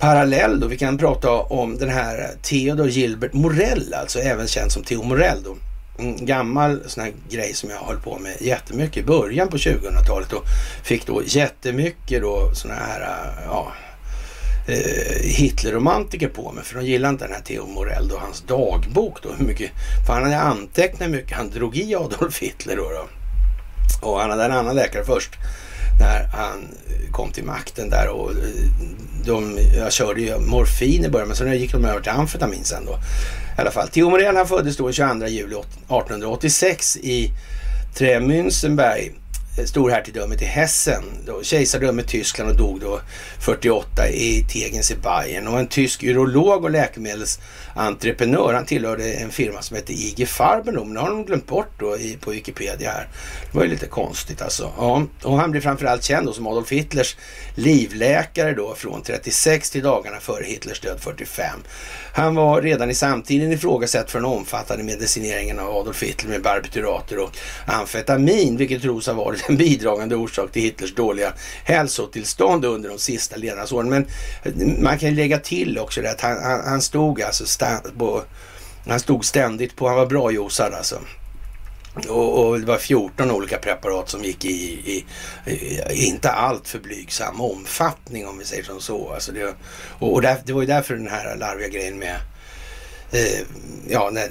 parallell 0.00 0.60
då. 0.60 0.66
Vi 0.66 0.76
kan 0.76 0.98
prata 0.98 1.30
om 1.30 1.78
den 1.78 1.88
här 1.88 2.30
Theodor 2.42 2.88
Gilbert 2.88 3.32
Morell, 3.32 3.94
alltså 3.94 4.18
även 4.18 4.46
känd 4.46 4.72
som 4.72 4.82
Theo 4.82 5.02
Morell 5.02 5.42
då 5.42 5.56
en 6.00 6.26
gammal 6.26 6.82
sån 6.86 7.04
här 7.04 7.12
grej 7.28 7.54
som 7.54 7.70
jag 7.70 7.78
höll 7.78 8.00
på 8.00 8.18
med 8.18 8.36
jättemycket 8.40 8.96
i 8.96 9.02
början 9.02 9.48
på 9.48 9.56
2000-talet 9.56 10.32
och 10.32 10.44
fick 10.84 11.06
då 11.06 11.22
jättemycket 11.24 12.22
då 12.22 12.50
såna 12.54 12.74
här, 12.74 13.00
ja, 13.46 13.72
eh, 14.68 15.22
Hitlerromantiker 15.22 16.28
på 16.28 16.52
mig 16.52 16.64
för 16.64 16.74
de 16.74 16.86
gillade 16.86 17.12
inte 17.12 17.24
den 17.24 17.34
här 17.34 17.42
Theo 17.42 17.66
Morell 17.66 18.12
och 18.12 18.20
hans 18.20 18.40
dagbok 18.40 19.22
då, 19.22 19.28
hur 19.38 19.46
mycket, 19.46 19.70
för 20.06 20.12
han 20.12 20.22
hade 20.22 20.40
antecknat 20.40 21.08
hur 21.08 21.12
mycket 21.12 21.36
han 21.36 21.50
drog 21.50 21.76
i 21.76 21.94
Adolf 21.94 22.38
Hitler 22.38 22.76
då. 22.76 22.90
då. 22.90 23.08
Och 24.02 24.20
han 24.20 24.30
hade 24.30 24.44
en 24.44 24.52
annan 24.52 24.76
läkare 24.76 25.04
först 25.04 25.30
när 26.00 26.24
han 26.24 26.68
kom 27.12 27.32
till 27.32 27.44
makten 27.44 27.90
där 27.90 28.08
och 28.08 28.30
eh, 28.30 28.36
de, 29.24 29.58
jag 29.76 29.92
körde 29.92 30.20
ju 30.20 30.38
morfin 30.38 31.04
i 31.04 31.08
början 31.08 31.28
men 31.28 31.36
sen 31.36 31.58
gick 31.58 31.72
de 31.72 31.84
över 31.84 32.00
till 32.00 32.12
amfetamin 32.12 32.64
sen 32.64 32.84
då. 32.84 32.92
I 33.58 33.60
alla 33.60 33.70
fall. 33.70 33.88
Theo 33.88 34.10
Morell 34.10 34.36
han 34.36 34.46
föddes 34.46 34.76
då 34.76 34.92
22 34.92 35.26
juli 35.26 35.54
1886 35.54 36.96
i 36.96 37.30
Tremünzenberg 37.94 39.12
eh, 39.58 39.64
storhertigdömet 39.64 40.42
i 40.42 40.44
Hessen, 40.44 41.02
då, 41.26 41.42
kejsardömet 41.42 42.08
Tyskland 42.08 42.50
och 42.50 42.56
dog 42.56 42.80
då 42.80 43.00
48 43.40 44.08
i 44.08 44.44
Tegens 44.52 44.90
i 44.90 44.96
Bayern. 44.96 45.46
Och 45.46 45.58
en 45.58 45.66
tysk 45.66 46.02
urolog 46.02 46.64
och 46.64 46.70
läkemedels 46.70 47.38
entreprenör. 47.74 48.54
han 48.54 48.66
tillhörde 48.66 49.12
en 49.12 49.30
firma 49.30 49.62
som 49.62 49.76
hette 49.76 49.92
IG 49.92 50.28
Farben 50.28 50.74
då, 50.74 50.84
men 50.84 50.94
det 50.94 51.00
har 51.00 51.10
de 51.10 51.24
glömt 51.24 51.46
bort 51.46 51.72
då 51.78 51.96
i, 51.96 52.16
på 52.20 52.30
Wikipedia 52.30 52.90
här. 52.90 53.08
Det 53.50 53.58
var 53.58 53.64
ju 53.64 53.70
lite 53.70 53.86
konstigt 53.86 54.42
alltså. 54.42 54.72
Ja, 54.76 55.06
och 55.22 55.38
han 55.38 55.50
blev 55.50 55.60
framförallt 55.60 56.04
känd 56.04 56.26
då 56.26 56.32
som 56.32 56.46
Adolf 56.46 56.72
Hitlers 56.72 57.16
livläkare 57.54 58.54
då 58.54 58.74
från 58.74 59.02
36 59.02 59.70
till 59.70 59.82
dagarna 59.82 60.20
före 60.20 60.44
Hitlers 60.44 60.80
död 60.80 61.00
45. 61.00 61.60
Han 62.12 62.34
var 62.34 62.62
redan 62.62 62.90
i 62.90 62.94
samtiden 62.94 63.52
ifrågasatt 63.52 64.10
för 64.10 64.18
den 64.18 64.26
omfattande 64.26 64.84
medicineringen 64.84 65.58
av 65.58 65.76
Adolf 65.76 66.02
Hitler 66.02 66.30
med 66.30 66.42
barbiturater 66.42 67.18
och 67.18 67.30
amfetamin, 67.66 68.56
vilket 68.56 68.82
tros 68.82 69.06
ha 69.06 69.14
varit 69.14 69.48
en 69.48 69.56
bidragande 69.56 70.16
orsak 70.16 70.52
till 70.52 70.62
Hitlers 70.62 70.94
dåliga 70.94 71.32
hälsotillstånd 71.64 72.64
under 72.64 72.88
de 72.88 72.98
sista 72.98 73.36
levnadsåren. 73.36 73.88
Men 73.88 74.06
man 74.82 74.98
kan 74.98 75.14
lägga 75.14 75.38
till 75.38 75.78
också 75.78 76.02
det 76.02 76.10
att 76.10 76.20
han, 76.20 76.42
han, 76.42 76.60
han 76.64 76.82
stod 76.82 77.22
alltså 77.22 77.46
på, 77.98 78.22
han 78.86 79.00
stod 79.00 79.24
ständigt 79.24 79.76
på, 79.76 79.88
han 79.88 79.96
var 79.96 80.06
bra 80.06 80.30
josad 80.30 80.74
alltså. 80.74 81.00
Och, 82.08 82.46
och, 82.46 82.60
det 82.60 82.66
var 82.66 82.78
14 82.78 83.30
olika 83.30 83.58
preparat 83.58 84.08
som 84.08 84.24
gick 84.24 84.44
i, 84.44 84.50
i, 84.50 85.06
i 85.46 86.06
inte 86.06 86.30
allt 86.30 86.68
för 86.68 86.78
blygsam 86.78 87.40
omfattning 87.40 88.26
om 88.26 88.38
vi 88.38 88.44
säger 88.44 88.62
som 88.62 88.80
så. 88.80 89.12
Alltså 89.12 89.32
det, 89.32 89.54
och, 89.98 90.12
och 90.12 90.22
där, 90.22 90.36
det 90.44 90.52
var 90.52 90.60
ju 90.60 90.66
därför 90.66 90.94
den 90.94 91.08
här 91.08 91.36
larviga 91.36 91.68
grejen 91.68 91.98
med 91.98 92.16
eh, 93.12 93.46
ja, 93.88 94.10
när 94.12 94.22
eh, 94.22 94.28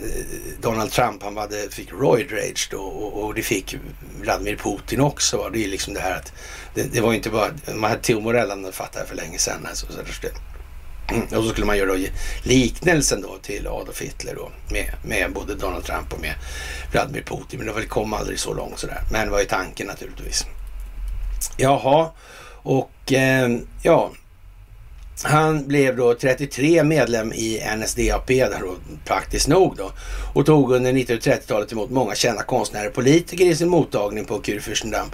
Donald 0.61 0.91
Trump 0.91 1.23
han 1.23 1.37
hade, 1.37 1.69
fick 1.69 1.91
roid 1.91 2.31
rage 2.31 2.67
då 2.71 2.77
och, 2.77 3.23
och 3.23 3.33
det 3.33 3.41
fick 3.41 3.77
Vladimir 4.21 4.55
Putin 4.55 5.01
också. 5.01 5.37
Va? 5.37 5.49
Det 5.49 5.63
är 5.63 5.67
liksom 5.67 5.93
det 5.93 5.99
här 5.99 6.15
att 6.15 6.33
det, 6.73 6.83
det 6.93 7.01
var 7.01 7.13
inte 7.13 7.29
bara, 7.29 7.51
man 7.75 7.89
hade 7.89 8.03
Theo 8.03 8.19
Morell 8.19 8.71
fattat 8.71 9.07
för 9.07 9.15
länge 9.15 9.37
sedan. 9.37 9.65
Alltså, 9.69 9.85
så 9.85 10.01
det, 10.21 10.31
Och 11.37 11.43
så 11.43 11.49
skulle 11.49 11.65
man 11.65 11.77
göra 11.77 11.97
liknelsen 12.43 13.21
då 13.21 13.37
till 13.41 13.67
Adolf 13.67 14.01
Hitler 14.01 14.35
då 14.35 14.51
med, 14.71 14.93
med 15.03 15.33
både 15.33 15.55
Donald 15.55 15.85
Trump 15.85 16.13
och 16.13 16.21
med 16.21 16.33
Vladimir 16.91 17.21
Putin. 17.21 17.59
Men 17.59 17.75
det 17.75 17.85
kom 17.85 18.13
aldrig 18.13 18.39
så 18.39 18.53
långt 18.53 18.79
sådär. 18.79 19.01
Men 19.11 19.25
det 19.25 19.31
var 19.31 19.39
ju 19.39 19.45
tanken 19.45 19.87
naturligtvis. 19.87 20.45
Jaha, 21.57 22.09
och 22.61 23.13
eh, 23.13 23.49
ja, 23.83 24.11
han 25.23 25.67
blev 25.67 25.97
då 25.97 26.13
33 26.13 26.83
medlem 26.83 27.33
i 27.33 27.61
NSDAP 27.77 28.27
där 28.27 28.59
då, 28.61 28.75
praktiskt 29.05 29.47
nog 29.47 29.77
då 29.77 29.91
och 30.33 30.45
tog 30.45 30.71
under 30.71 30.91
1930-talet 30.91 31.71
emot 31.71 31.89
många 31.89 32.15
kända 32.15 32.43
konstnärer 32.43 32.87
och 32.87 32.93
politiker 32.93 33.45
i 33.45 33.55
sin 33.55 33.69
mottagning 33.69 34.25
på 34.25 34.41
Kurfürstendamm. 34.41 35.07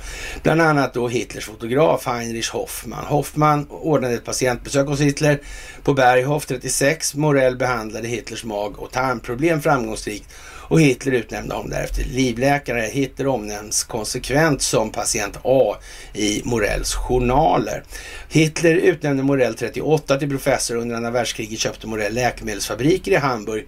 Bland 0.44 0.62
annat 0.62 0.94
då 0.94 1.08
Hitlers 1.08 1.46
fotograf 1.46 2.06
Heinrich 2.06 2.52
Hoffmann. 2.52 3.06
Hoffmann 3.06 3.68
ordnade 3.70 4.14
ett 4.14 4.26
patientbesök 4.26 4.88
hos 4.88 5.02
Hitler 5.02 5.40
på 5.84 5.94
Berghof 5.94 6.46
36. 6.46 7.16
Morell 7.16 7.56
behandlade 7.56 8.08
Hitlers 8.08 8.44
mag 8.44 8.80
och 8.80 8.92
tarmproblem 8.92 9.62
framgångsrikt 9.62 10.30
och 10.68 10.82
Hitler 10.82 11.12
utnämnde 11.12 11.56
honom 11.56 11.70
därefter 11.70 12.04
livläkare. 12.04 12.82
Hitler 12.82 13.28
omnämns 13.28 13.84
konsekvent 13.84 14.62
som 14.62 14.92
patient 14.92 15.38
A 15.44 15.76
i 16.14 16.42
Morells 16.46 16.94
journaler. 16.94 17.84
Hitler 18.30 18.76
utnämnde 18.76 19.24
Morell 19.24 19.56
38 19.56 20.18
till 20.18 20.30
professor. 20.30 20.76
Under 20.76 20.96
andra 20.96 21.12
världskriget 21.12 21.60
köpte 21.60 21.88
Morell 21.88 22.14
läkemedelsfabriker 22.14 23.12
i 23.12 23.16
Hamburg 23.16 23.66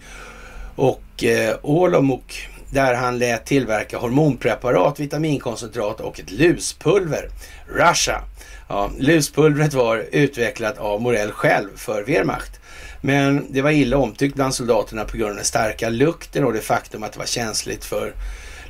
och 0.76 1.24
eh, 1.24 1.56
Olomouc 1.62 2.22
där 2.70 2.94
han 2.94 3.18
lät 3.18 3.46
tillverka 3.46 3.98
hormonpreparat, 3.98 5.00
vitaminkoncentrat 5.00 6.02
och 6.02 6.20
ett 6.20 6.32
luspulver. 6.32 7.30
Russia. 7.68 8.22
Ja, 8.68 8.92
luspulvret 8.98 9.74
var 9.74 10.06
utvecklat 10.12 10.78
av 10.78 11.02
Morell 11.02 11.32
själv 11.32 11.70
för 11.76 12.04
Wehrmacht. 12.04 12.60
Men 13.02 13.46
det 13.50 13.62
var 13.62 13.72
illa 13.72 13.98
omtyckt 13.98 14.36
bland 14.36 14.56
soldaterna 14.56 15.06
på 15.06 15.18
grund 15.18 15.30
av 15.30 15.36
den 15.36 15.46
starka 15.46 15.90
lukten 15.90 16.44
och 16.44 16.54
det 16.54 16.62
faktum 16.62 17.04
att 17.04 17.14
det 17.14 17.20
var 17.20 17.26
känsligt 17.26 17.86
för 17.86 18.14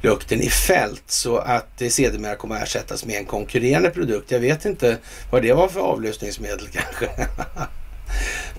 lukten 0.01 0.41
i 0.41 0.49
fält 0.49 1.03
så 1.07 1.37
att 1.37 1.67
det 1.77 1.89
sedermera 1.89 2.35
kommer 2.35 2.55
att 2.55 2.63
ersättas 2.63 3.05
med 3.05 3.17
en 3.17 3.25
konkurrerande 3.25 3.89
produkt. 3.89 4.31
Jag 4.31 4.39
vet 4.39 4.65
inte 4.65 4.97
vad 5.31 5.41
det 5.41 5.53
var 5.53 5.67
för 5.67 5.79
avlyssningsmedel 5.79 6.67
kanske. 6.71 7.27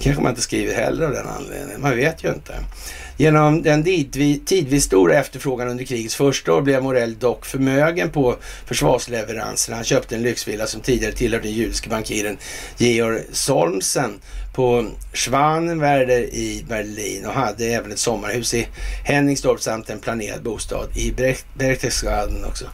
kanske 0.01 0.23
man 0.23 0.31
inte 0.31 0.43
skriver 0.43 0.75
heller 0.75 1.07
av 1.07 1.13
den 1.13 1.27
anledningen. 1.27 1.81
Man 1.81 1.97
vet 1.97 2.25
ju 2.25 2.29
inte. 2.29 2.55
Genom 3.17 3.63
den 3.63 3.85
tidvis 3.85 4.85
stora 4.85 5.15
efterfrågan 5.19 5.69
under 5.69 5.85
krigets 5.85 6.15
första 6.15 6.55
år 6.55 6.63
blev 6.63 6.83
Morell 6.83 7.19
dock 7.19 7.47
förmögen 7.47 8.11
på 8.11 8.37
försvarsleveranserna. 8.67 9.77
Han 9.77 9.85
köpte 9.85 10.17
en 10.17 10.23
lyxvilla 10.23 10.67
som 10.67 10.81
tidigare 10.81 11.13
tillhörde 11.13 11.49
den 11.49 11.55
judiske 11.55 11.89
bankiren 11.89 12.39
Georg 12.77 13.23
Solmsen 13.33 14.21
på 14.59 14.91
Schwanenwerder 15.13 16.21
i 16.21 16.65
Berlin 16.69 17.27
och 17.27 17.33
hade 17.33 17.65
även 17.65 17.93
ett 17.93 17.99
sommarhus 17.99 18.55
i 18.55 18.69
Henningstorp 19.05 19.61
samt 19.61 19.91
en 19.91 19.99
planerad 19.99 20.43
bostad 20.43 20.89
i 20.95 21.13
Berchtesgaden 21.55 22.45
också. 22.45 22.65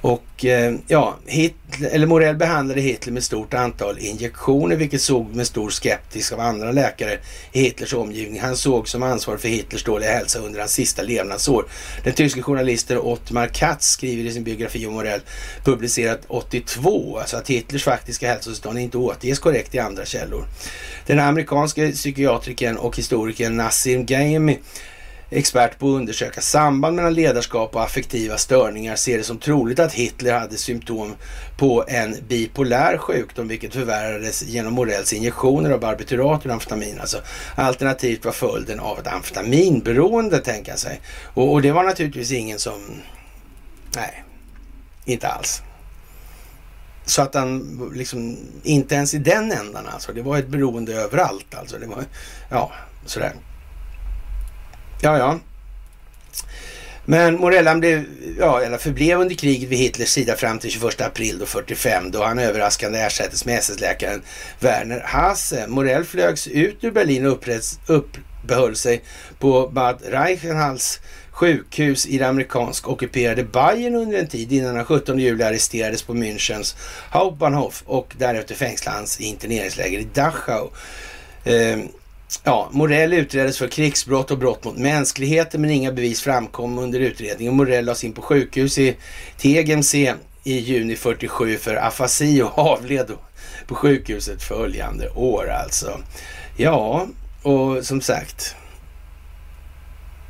Och 0.00 0.44
eh, 0.44 0.74
ja, 0.86 1.16
Hitler, 1.26 1.88
eller 1.90 2.06
Morell 2.06 2.36
behandlade 2.36 2.80
Hitler 2.80 3.12
med 3.12 3.22
stort 3.22 3.54
antal 3.54 3.98
injektioner 3.98 4.76
vilket 4.76 5.00
såg 5.00 5.34
med 5.34 5.46
stor 5.46 5.70
skeptisk 5.70 6.32
av 6.32 6.40
andra 6.40 6.72
läkare 6.72 7.18
i 7.52 7.60
Hitlers 7.60 7.94
omgivning. 7.94 8.40
Han 8.40 8.56
såg 8.56 8.88
som 8.88 9.02
ansvarig 9.02 9.40
för 9.40 9.48
Hitlers 9.48 9.84
dåliga 9.84 10.10
hälsa 10.10 10.38
under 10.38 10.60
hans 10.60 10.72
sista 10.72 11.02
levnadsår. 11.02 11.66
Den 12.04 12.12
tyske 12.12 12.42
journalisten 12.42 12.98
Ottmar 12.98 13.46
Katz 13.46 13.88
skriver 13.88 14.24
i 14.24 14.32
sin 14.32 14.44
biografi 14.44 14.86
om 14.86 14.92
Morell, 14.92 15.20
publicerat 15.64 16.20
82, 16.28 17.18
alltså 17.18 17.36
att 17.36 17.50
Hitlers 17.50 17.84
faktiska 17.84 18.28
hälsotillstånd 18.28 18.78
inte 18.78 18.98
återges 18.98 19.38
korrekt 19.38 19.74
i 19.74 19.78
andra 19.78 20.04
källor. 20.04 20.44
Den 21.06 21.18
amerikanske 21.24 21.92
psykiatrikern 21.92 22.76
och 22.76 22.96
historikern 22.96 23.56
Nassim 23.56 24.06
Gaimi 24.06 24.58
expert 25.30 25.78
på 25.78 25.88
att 25.88 25.96
undersöka 25.96 26.40
samband 26.40 26.96
mellan 26.96 27.14
ledarskap 27.14 27.76
och 27.76 27.82
affektiva 27.82 28.38
störningar 28.38 28.96
ser 28.96 29.18
det 29.18 29.24
som 29.24 29.38
troligt 29.38 29.78
att 29.78 29.92
Hitler 29.92 30.38
hade 30.38 30.56
symptom 30.56 31.14
på 31.58 31.84
en 31.88 32.16
bipolär 32.28 32.98
sjukdom 32.98 33.48
vilket 33.48 33.72
förvärrades 33.72 34.42
genom 34.42 34.72
Morells 34.72 35.12
injektioner 35.12 35.70
av 35.70 35.80
barbiturat 35.80 36.46
och 36.46 36.52
amfetamin. 36.52 37.00
Alltså, 37.00 37.18
alternativt 37.54 38.24
var 38.24 38.32
följden 38.32 38.80
av 38.80 38.98
ett 38.98 39.06
amfetaminberoende 39.06 40.38
tänka 40.38 40.76
sig. 40.76 41.00
Och, 41.34 41.52
och 41.52 41.62
det 41.62 41.72
var 41.72 41.84
naturligtvis 41.84 42.32
ingen 42.32 42.58
som... 42.58 42.80
Nej, 43.96 44.24
inte 45.04 45.28
alls. 45.28 45.62
Så 47.06 47.22
att 47.22 47.34
han 47.34 47.92
liksom, 47.94 48.36
inte 48.62 48.94
ens 48.94 49.14
i 49.14 49.18
den 49.18 49.52
ändan 49.52 49.86
alltså. 49.86 50.12
Det 50.12 50.22
var 50.22 50.38
ett 50.38 50.48
beroende 50.48 50.94
överallt 50.94 51.54
alltså. 51.54 51.78
Det 51.78 51.86
var, 51.86 52.04
ja, 52.50 52.72
sådär. 53.06 53.32
Ja, 55.02 55.18
ja. 55.18 55.38
Men 57.06 57.34
Morellan 57.34 57.80
blev, 57.80 58.04
ja, 58.38 58.60
eller 58.60 58.78
förblev 58.78 59.20
under 59.20 59.34
kriget 59.34 59.68
vid 59.68 59.78
Hitlers 59.78 60.08
sida 60.08 60.36
fram 60.36 60.58
till 60.58 60.70
21 60.70 61.00
april 61.00 61.38
då 61.38 61.46
45 61.46 62.10
då 62.10 62.24
han 62.24 62.38
överraskande 62.38 62.98
ersattes 62.98 63.44
med 63.44 63.58
SS-läkaren 63.58 64.22
Werner 64.60 65.00
Hasse. 65.00 65.66
Morell 65.68 66.04
flögs 66.04 66.46
ut 66.46 66.84
ur 66.84 66.90
Berlin 66.90 67.26
och 67.26 67.48
uppehöll 67.86 68.76
sig 68.76 69.02
på 69.38 69.68
Bad 69.68 69.98
Reichenhalls 70.04 71.00
sjukhus 71.34 72.06
i 72.06 72.18
det 72.18 72.28
amerikansk 72.28 72.88
ockuperade 72.88 73.44
Bayern 73.44 73.94
under 73.94 74.18
en 74.18 74.28
tid 74.28 74.52
innan 74.52 74.76
han 74.76 74.84
17 74.84 75.18
juli 75.18 75.44
arresterades 75.44 76.02
på 76.02 76.14
Münchens 76.14 76.76
Hauptbahnhof 77.10 77.82
och 77.86 78.14
därefter 78.18 78.54
fängslades 78.54 79.20
i 79.20 79.24
interneringsläger 79.24 79.98
i 79.98 80.06
Dachau. 80.14 80.70
Eh, 81.44 81.78
Ja, 82.42 82.68
Morell 82.72 83.12
utreddes 83.12 83.58
för 83.58 83.68
krigsbrott 83.68 84.30
och 84.30 84.38
brott 84.38 84.64
mot 84.64 84.76
mänskligheten 84.76 85.60
men 85.60 85.70
inga 85.70 85.92
bevis 85.92 86.22
framkom 86.22 86.78
under 86.78 87.00
utredningen. 87.00 87.56
Morell 87.56 87.84
lades 87.84 88.04
in 88.04 88.12
på 88.12 88.22
sjukhus 88.22 88.78
i 88.78 88.96
Tegemse 89.38 90.14
i 90.44 90.58
juni 90.58 90.96
47 90.96 91.56
för 91.56 91.74
afasi 91.76 92.42
och 92.42 92.58
avled 92.58 93.10
på 93.66 93.74
sjukhuset 93.74 94.42
följande 94.42 95.08
år 95.08 95.50
alltså. 95.50 96.00
Ja, 96.56 97.06
och 97.42 97.86
som 97.86 98.00
sagt. 98.00 98.56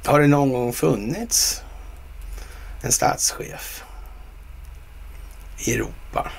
Har 0.07 0.21
det 0.21 0.27
någon 0.27 0.53
gång 0.53 0.73
funnits 0.73 1.63
en 2.83 2.93
statschef 2.93 3.85
i 5.59 5.75
Europa 5.75 6.31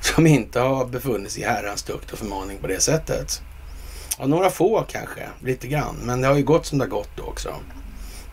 som 0.00 0.26
inte 0.26 0.60
har 0.60 0.86
befunnit 0.86 1.32
sig 1.32 1.42
i 1.42 1.46
herrans 1.46 1.82
tukt 1.82 2.12
och 2.12 2.18
förmaning 2.18 2.58
på 2.58 2.66
det 2.66 2.80
sättet? 2.80 3.42
Ja, 4.18 4.26
några 4.26 4.50
få 4.50 4.84
kanske, 4.88 5.28
lite 5.40 5.68
grann. 5.68 5.96
Men 6.02 6.20
det 6.20 6.28
har 6.28 6.34
ju 6.34 6.44
gått 6.44 6.66
som 6.66 6.78
det 6.78 6.84
har 6.84 6.90
gått 6.90 7.20
också. 7.20 7.54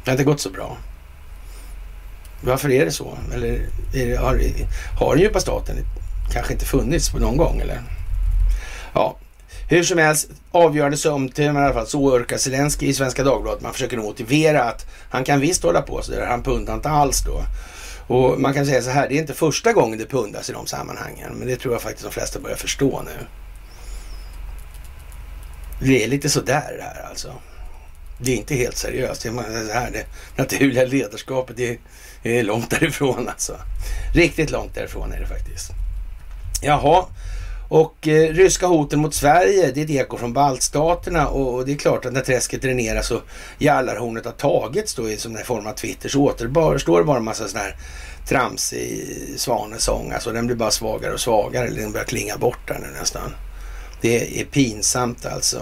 Det 0.04 0.12
har 0.12 0.14
inte 0.14 0.24
gått 0.24 0.42
så 0.42 0.50
bra. 0.50 0.78
Varför 2.42 2.72
är 2.72 2.86
det 2.86 2.92
så? 2.92 3.18
Eller 3.34 3.66
det, 3.94 4.16
har, 4.16 4.40
har 5.00 5.16
den 5.16 5.24
djupa 5.24 5.40
staten 5.40 5.76
kanske 6.32 6.54
inte 6.54 6.66
funnits 6.66 7.10
på 7.10 7.20
någon 7.20 7.38
gång 7.38 7.60
eller? 7.60 7.84
Ja, 8.94 9.18
hur 9.70 9.84
som 9.84 9.98
helst, 9.98 10.30
avgörande 10.52 10.98
sömntimmar 10.98 11.62
i 11.62 11.66
alla 11.66 11.74
fall, 11.74 11.88
så 11.88 12.00
orkar 12.00 12.38
Zelensky 12.38 12.88
i 12.88 12.94
Svenska 12.94 13.24
Dagbladet. 13.24 13.62
Man 13.62 13.74
försöker 13.74 13.98
motivera 13.98 14.64
att 14.64 14.86
han 15.10 15.24
kan 15.24 15.40
visst 15.40 15.64
hålla 15.64 15.82
på 15.82 16.02
sådär. 16.02 16.26
han 16.26 16.44
pundar 16.44 16.74
inte 16.74 16.90
alls 16.90 17.24
då. 17.26 17.44
Och 18.08 18.40
man 18.40 18.54
kan 18.54 18.66
säga 18.66 18.82
så 18.82 18.90
här, 18.90 19.10
det 19.10 19.16
är 19.16 19.20
inte 19.20 19.34
första 19.34 19.74
gången 19.74 20.00
det 20.00 20.06
pundas 20.06 20.50
i 20.50 20.54
de 20.54 20.66
sammanhangen, 20.68 21.34
men 21.34 21.48
det 21.48 21.56
tror 21.56 21.74
jag 21.74 21.82
faktiskt 21.82 22.04
de 22.04 22.12
flesta 22.12 22.40
börjar 22.40 22.58
förstå 22.58 23.02
nu. 23.06 23.26
Det 25.80 26.04
är 26.04 26.08
lite 26.08 26.30
sådär 26.30 26.76
det 26.78 26.84
här 26.84 27.10
alltså. 27.10 27.34
Det 28.18 28.32
är 28.32 28.38
inte 28.38 28.56
helt 28.56 28.78
seriöst. 28.78 29.24
Det, 29.24 29.30
här, 29.74 29.92
det 29.92 30.06
naturliga 30.36 30.86
ledarskapet 30.86 31.58
det 31.58 31.80
är 32.24 32.44
långt 32.44 32.70
därifrån 32.70 33.30
alltså. 33.30 33.56
Riktigt 34.14 34.52
långt 34.52 34.76
därifrån 34.76 35.12
är 35.12 35.20
det 35.20 35.28
faktiskt. 35.28 35.72
Jaha, 36.62 37.06
och 37.74 38.08
eh, 38.08 38.34
ryska 38.34 38.68
hoten 38.68 39.00
mot 39.00 39.14
Sverige, 39.14 39.72
det 39.72 39.82
är 39.82 39.86
ett 39.86 39.90
eko 39.90 40.18
från 40.18 40.34
baltstaterna 40.34 41.28
och, 41.28 41.54
och 41.54 41.66
det 41.66 41.72
är 41.72 41.76
klart 41.76 42.06
att 42.06 42.14
när 42.14 42.22
träsket 42.22 42.62
dräneras 42.62 43.12
och 43.12 43.22
jallarhornet 43.58 44.26
har 44.26 44.32
tagits 44.32 44.96
då 44.96 45.10
i 45.10 45.18
som 45.18 45.36
en 45.36 45.46
form 45.46 45.68
av 45.68 45.74
Twitter 45.74 46.10
så 46.10 46.24
återstår 46.24 47.00
det 47.00 47.06
bara 47.06 47.18
en 47.18 47.24
massa 47.24 47.48
sån 47.48 47.60
här 47.60 47.76
tramsig 48.28 49.18
svanesång. 49.38 50.12
Alltså 50.12 50.32
den 50.32 50.48
blir 50.48 50.56
bara 50.56 50.72
svagare 50.72 51.14
och 51.14 51.20
svagare. 51.20 51.70
Den 51.70 51.92
börjar 51.92 52.06
klinga 52.06 52.38
bort 52.38 52.68
där 52.68 52.80
nu 52.80 53.00
nästan. 53.00 53.36
Det 54.02 54.42
är 54.42 54.46
pinsamt 54.46 55.26
alltså. 55.26 55.62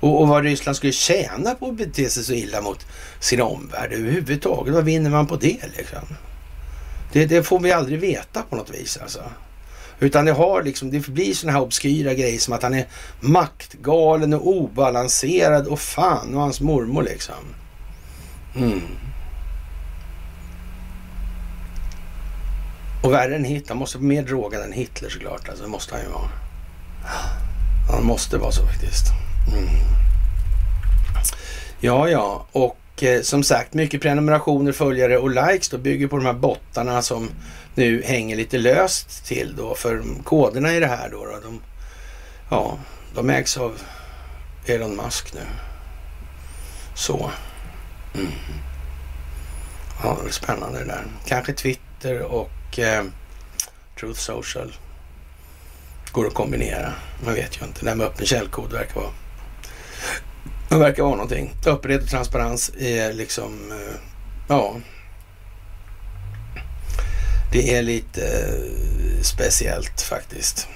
Och, 0.00 0.20
och 0.20 0.28
vad 0.28 0.44
Ryssland 0.44 0.76
skulle 0.76 0.92
tjäna 0.92 1.54
på 1.54 1.68
att 1.68 1.76
bete 1.76 2.10
sig 2.10 2.24
så 2.24 2.32
illa 2.32 2.60
mot 2.60 2.86
sin 3.20 3.40
omvärld 3.40 3.92
överhuvudtaget. 3.92 4.74
Vad 4.74 4.84
vinner 4.84 5.10
man 5.10 5.26
på 5.26 5.36
det 5.36 5.76
liksom? 5.76 6.04
Det, 7.12 7.26
det 7.26 7.42
får 7.42 7.60
vi 7.60 7.72
aldrig 7.72 8.00
veta 8.00 8.42
på 8.42 8.56
något 8.56 8.70
vis 8.70 8.98
alltså. 9.02 9.20
Utan 10.00 10.24
det 10.24 10.32
har 10.32 10.62
liksom, 10.62 10.90
det 10.90 11.06
blir 11.06 11.34
sådana 11.34 11.58
här 11.58 11.64
obskyra 11.64 12.14
grejer 12.14 12.38
som 12.38 12.54
att 12.54 12.62
han 12.62 12.74
är 12.74 12.86
maktgalen 13.20 14.34
och 14.34 14.46
obalanserad 14.46 15.66
och 15.66 15.80
fan 15.80 16.34
och 16.34 16.40
hans 16.40 16.60
mormor 16.60 17.02
liksom. 17.02 17.34
Mm. 18.56 18.82
Och 23.02 23.12
värre 23.12 23.36
än 23.36 23.44
Hitler, 23.44 23.68
han 23.68 23.78
måste 23.78 23.98
vara 23.98 24.06
mer 24.06 24.22
drogad 24.22 24.62
än 24.62 24.72
Hitler 24.72 25.08
såklart. 25.08 25.48
Alltså, 25.48 25.64
det 25.64 25.70
måste 25.70 25.94
han 25.94 26.04
ju 26.04 26.10
vara. 26.10 26.28
Han 27.90 28.04
måste 28.04 28.38
vara 28.38 28.52
så 28.52 28.66
faktiskt. 28.66 29.06
Mm. 29.52 29.68
Ja, 31.80 32.08
ja, 32.08 32.46
och 32.52 33.02
eh, 33.02 33.22
som 33.22 33.42
sagt, 33.42 33.74
mycket 33.74 34.02
prenumerationer, 34.02 34.72
följare 34.72 35.18
och 35.18 35.30
likes 35.30 35.68
då 35.68 35.78
bygger 35.78 36.08
på 36.08 36.16
de 36.16 36.26
här 36.26 36.32
bottarna 36.32 37.02
som 37.02 37.28
nu 37.78 38.02
hänger 38.02 38.36
lite 38.36 38.58
löst 38.58 39.24
till 39.26 39.56
då. 39.56 39.74
För 39.74 40.02
koderna 40.24 40.74
i 40.74 40.80
det 40.80 40.86
här 40.86 41.10
då, 41.10 41.24
då 41.24 41.40
de, 41.42 41.60
ja, 42.50 42.78
de 43.14 43.30
ägs 43.30 43.56
av 43.56 43.80
Elon 44.66 44.96
Musk 44.96 45.34
nu. 45.34 45.40
Så. 46.94 47.30
Mm. 48.14 48.32
Ja, 50.02 50.18
det 50.22 50.28
är 50.28 50.32
spännande 50.32 50.78
det 50.78 50.84
där. 50.84 51.04
Kanske 51.26 51.52
Twitter 51.52 52.22
och 52.22 52.78
eh, 52.78 53.04
Truth 54.00 54.20
Social 54.20 54.72
går 56.12 56.26
att 56.26 56.34
kombinera. 56.34 56.92
Man 57.24 57.34
vet 57.34 57.60
ju 57.60 57.66
inte. 57.66 57.80
Det 57.84 57.88
här 57.88 57.96
med 57.96 58.06
öppen 58.06 58.26
källkod 58.26 58.72
verkar 58.72 59.00
vara 59.00 59.10
det 60.68 60.78
verkar 60.78 61.02
vara 61.02 61.14
någonting. 61.14 61.54
Öppenhet 61.66 62.02
och 62.02 62.08
transparens 62.08 62.72
är 62.78 63.12
liksom, 63.12 63.72
eh, 63.72 63.94
ja. 64.48 64.76
Det 67.52 67.74
är 67.74 67.82
lite 67.82 68.22
eh, 68.22 69.22
speciellt 69.22 70.02
faktiskt. 70.02 70.66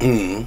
Mm. 0.00 0.46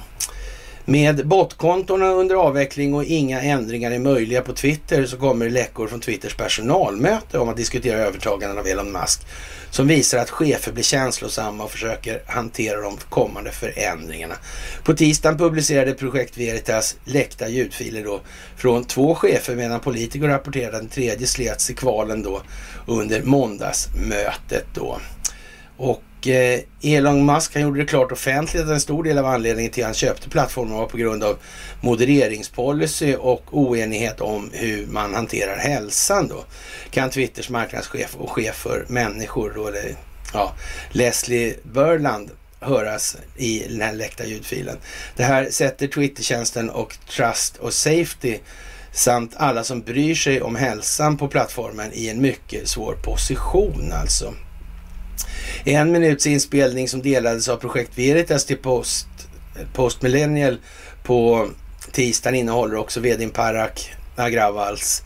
Med 0.88 1.26
botkontorna 1.26 2.10
under 2.10 2.34
avveckling 2.34 2.94
och 2.94 3.04
inga 3.04 3.40
ändringar 3.40 3.90
är 3.90 3.98
möjliga 3.98 4.42
på 4.42 4.52
Twitter 4.52 5.06
så 5.06 5.16
kommer 5.16 5.44
det 5.44 5.50
läckor 5.50 5.86
från 5.86 6.00
Twitters 6.00 6.36
personalmöte 6.36 7.38
om 7.38 7.48
att 7.48 7.56
diskutera 7.56 7.98
övertagandet 7.98 8.58
av 8.58 8.66
Elon 8.66 8.92
Musk 8.92 9.26
som 9.70 9.88
visar 9.88 10.18
att 10.18 10.30
chefer 10.30 10.72
blir 10.72 10.84
känslosamma 10.84 11.64
och 11.64 11.70
försöker 11.70 12.22
hantera 12.26 12.80
de 12.80 12.96
kommande 13.08 13.50
förändringarna. 13.50 14.34
På 14.84 14.94
tisdagen 14.94 15.38
publicerade 15.38 15.92
Projekt 15.92 16.38
Veritas 16.38 16.96
läckta 17.04 17.48
ljudfiler 17.48 18.04
då 18.04 18.20
från 18.56 18.84
två 18.84 19.14
chefer 19.14 19.54
medan 19.54 19.80
politiker 19.80 20.28
rapporterade 20.28 20.76
att 20.76 20.82
den 20.82 20.90
tredje 20.90 21.26
slets 21.26 21.70
i 21.70 21.74
kvalen 21.74 22.22
då 22.22 22.42
under 22.86 23.22
måndagsmötet 23.22 24.66
då. 24.74 25.00
Och 25.76 26.02
Eh, 26.22 26.60
Elon 26.82 27.26
Musk 27.26 27.54
han 27.54 27.62
gjorde 27.62 27.80
det 27.80 27.86
klart 27.86 28.12
offentligt 28.12 28.62
att 28.62 28.68
en 28.68 28.80
stor 28.80 29.04
del 29.04 29.18
av 29.18 29.26
anledningen 29.26 29.72
till 29.72 29.82
att 29.82 29.88
han 29.88 29.94
köpte 29.94 30.28
plattformen 30.28 30.74
var 30.74 30.86
på 30.86 30.96
grund 30.96 31.24
av 31.24 31.38
modereringspolicy 31.80 33.14
och 33.14 33.42
oenighet 33.50 34.20
om 34.20 34.50
hur 34.52 34.86
man 34.86 35.14
hanterar 35.14 35.56
hälsan 35.56 36.28
då. 36.28 36.44
Kan 36.90 37.10
Twitters 37.10 37.50
marknadschef 37.50 38.16
och 38.16 38.30
chef 38.30 38.54
för 38.54 38.84
människor 38.88 39.52
då, 39.54 39.68
eller, 39.68 39.96
ja, 40.32 40.54
Leslie 40.90 41.54
Burland 41.62 42.30
höras 42.60 43.16
i 43.36 43.66
den 43.68 43.80
här 43.80 43.94
läckta 43.94 44.26
ljudfilen. 44.26 44.76
Det 45.16 45.24
här 45.24 45.50
sätter 45.50 45.86
Twittertjänsten 45.86 46.70
och 46.70 46.96
Trust 47.10 47.56
och 47.56 47.72
Safety 47.72 48.38
samt 48.92 49.34
alla 49.36 49.64
som 49.64 49.80
bryr 49.80 50.14
sig 50.14 50.42
om 50.42 50.56
hälsan 50.56 51.16
på 51.16 51.28
plattformen 51.28 51.90
i 51.92 52.08
en 52.08 52.20
mycket 52.20 52.68
svår 52.68 52.94
position 52.94 53.92
alltså. 53.92 54.34
En 55.64 55.92
minuts 55.92 56.26
inspelning 56.26 56.88
som 56.88 57.02
delades 57.02 57.48
av 57.48 57.56
Projekt 57.56 57.98
Veritas 57.98 58.44
till 58.44 58.56
Post, 58.56 59.06
Post 59.72 60.02
Millennial 60.02 60.58
på 61.04 61.48
tisdagen 61.92 62.34
innehåller 62.34 62.76
också 62.76 63.00
vdn 63.00 63.30
Parak 63.30 63.92
Agravals 64.16 65.02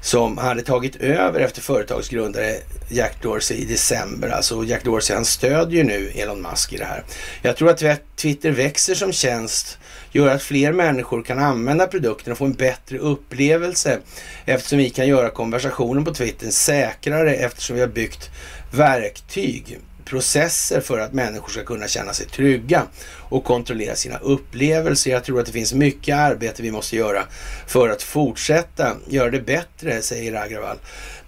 som 0.00 0.38
hade 0.38 0.62
tagit 0.62 0.96
över 0.96 1.40
efter 1.40 1.60
företagsgrundare 1.60 2.56
Jack 2.88 3.22
Dorsey 3.22 3.56
i 3.56 3.64
december. 3.64 4.28
Alltså 4.28 4.64
Jack 4.64 4.84
Dorsey 4.84 5.16
han 5.16 5.24
stödjer 5.24 5.84
nu 5.84 6.10
Elon 6.14 6.42
Musk 6.42 6.72
i 6.72 6.76
det 6.76 6.84
här. 6.84 7.04
Jag 7.42 7.56
tror 7.56 7.70
att 7.70 7.82
Twitter 8.16 8.50
växer 8.50 8.94
som 8.94 9.12
tjänst 9.12 9.78
gör 10.12 10.34
att 10.34 10.42
fler 10.42 10.72
människor 10.72 11.22
kan 11.22 11.38
använda 11.38 11.86
produkten 11.86 12.32
och 12.32 12.38
få 12.38 12.44
en 12.44 12.52
bättre 12.52 12.98
upplevelse 12.98 13.98
eftersom 14.44 14.78
vi 14.78 14.90
kan 14.90 15.08
göra 15.08 15.30
konversationen 15.30 16.04
på 16.04 16.14
Twitter 16.14 16.50
säkrare 16.50 17.34
eftersom 17.34 17.76
vi 17.76 17.82
har 17.82 17.88
byggt 17.88 18.30
verktyg, 18.72 19.80
processer 20.08 20.80
för 20.80 20.98
att 20.98 21.12
människor 21.12 21.48
ska 21.48 21.64
kunna 21.64 21.88
känna 21.88 22.12
sig 22.12 22.26
trygga 22.26 22.82
och 23.28 23.44
kontrollera 23.44 23.94
sina 23.94 24.18
upplevelser. 24.18 25.10
Jag 25.10 25.24
tror 25.24 25.40
att 25.40 25.46
det 25.46 25.52
finns 25.52 25.74
mycket 25.74 26.16
arbete 26.16 26.62
vi 26.62 26.70
måste 26.70 26.96
göra 26.96 27.22
för 27.66 27.88
att 27.88 28.02
fortsätta 28.02 28.96
göra 29.06 29.30
det 29.30 29.40
bättre, 29.40 30.02
säger 30.02 30.34
Agrawal. 30.34 30.76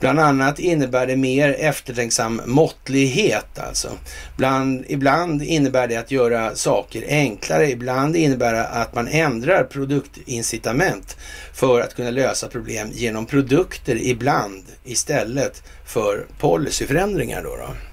Bland 0.00 0.20
annat 0.20 0.58
innebär 0.58 1.06
det 1.06 1.16
mer 1.16 1.56
eftertänksam 1.58 2.42
måttlighet 2.46 3.58
alltså. 3.58 3.90
Bland, 4.36 4.84
ibland 4.88 5.42
innebär 5.42 5.88
det 5.88 5.96
att 5.96 6.10
göra 6.10 6.54
saker 6.54 7.04
enklare. 7.08 7.70
Ibland 7.70 8.16
innebär 8.16 8.52
det 8.52 8.66
att 8.66 8.94
man 8.94 9.08
ändrar 9.08 9.64
produktincitament 9.64 11.16
för 11.54 11.80
att 11.80 11.94
kunna 11.94 12.10
lösa 12.10 12.48
problem 12.48 12.88
genom 12.92 13.26
produkter 13.26 13.96
ibland 14.02 14.64
istället 14.84 15.62
för 15.86 16.26
policyförändringar 16.38 17.42
då. 17.42 17.56
då. 17.56 17.89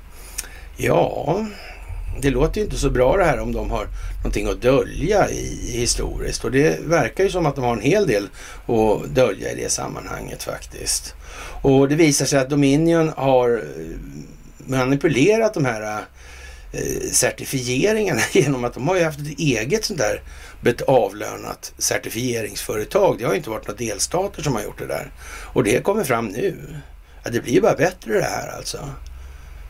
Ja, 0.78 1.46
det 2.22 2.30
låter 2.30 2.58
ju 2.58 2.66
inte 2.66 2.78
så 2.78 2.90
bra 2.90 3.18
det 3.18 3.24
här 3.24 3.40
om 3.40 3.52
de 3.52 3.72
har 3.72 3.88
någonting 4.18 4.48
att 4.48 4.62
dölja 4.62 5.30
i 5.30 5.72
historiskt 5.72 6.44
och 6.44 6.52
det 6.52 6.80
verkar 6.86 7.24
ju 7.24 7.30
som 7.30 7.46
att 7.46 7.56
de 7.56 7.64
har 7.64 7.74
en 7.74 7.82
hel 7.82 8.08
del 8.08 8.30
att 8.68 9.16
dölja 9.16 9.52
i 9.52 9.56
det 9.56 9.70
sammanhanget 9.70 10.44
faktiskt. 10.44 11.14
Och 11.62 11.90
det 11.90 11.96
visar 11.96 12.26
sig 12.26 12.40
att 12.40 12.50
Dominion 12.50 13.12
har 13.16 13.52
eh, 13.52 13.98
manipulerat 14.58 15.54
de 15.54 15.66
här 15.66 16.02
eh, 16.72 17.12
certifieringarna 17.12 18.22
genom 18.34 18.64
att 18.64 18.74
de 18.74 18.88
har 18.88 18.96
ju 18.96 19.04
haft 19.04 19.20
ett 19.20 19.40
eget 19.40 19.86
sånt 19.86 20.00
där 20.00 20.22
avlönat 20.88 21.74
certifieringsföretag. 21.78 23.16
Det 23.20 23.26
har 23.26 23.34
inte 23.34 23.50
varit 23.50 23.68
några 23.68 23.78
delstater 23.78 24.44
som 24.44 24.56
har 24.56 24.64
gjort 24.64 24.80
det 24.80 24.88
där. 24.88 25.12
Och 25.54 25.64
det 25.64 25.84
kommer 25.84 26.04
fram 26.04 26.28
nu. 26.28 26.56
Ja, 27.24 27.32
det 27.32 27.42
blir 27.42 27.62
bara 27.62 27.76
bättre 27.76 28.14
det 28.14 28.24
här 28.24 28.58
alltså. 28.58 28.90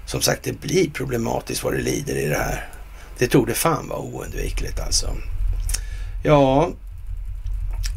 Som 0.08 0.22
sagt, 0.22 0.44
det 0.44 0.62
blir 0.62 0.90
problematiskt 0.90 1.64
vad 1.64 1.74
det 1.74 1.82
lider 1.82 2.16
i 2.16 2.26
det 2.26 2.38
här. 2.38 2.70
Det 3.18 3.28
tog 3.28 3.48
det 3.48 3.54
fan 3.54 3.88
vara 3.88 4.00
oundvikligt 4.00 4.80
alltså. 4.80 5.08
Ja, 6.24 6.70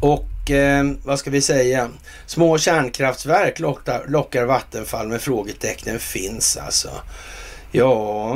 och 0.01 0.51
eh, 0.51 0.91
vad 1.03 1.19
ska 1.19 1.29
vi 1.29 1.41
säga? 1.41 1.89
Små 2.25 2.57
kärnkraftverk 2.57 3.59
lockar, 3.59 4.05
lockar 4.07 4.45
Vattenfall 4.45 5.07
med 5.07 5.21
frågetecknen 5.21 5.99
finns 5.99 6.57
alltså. 6.57 6.89
Ja, 7.71 8.31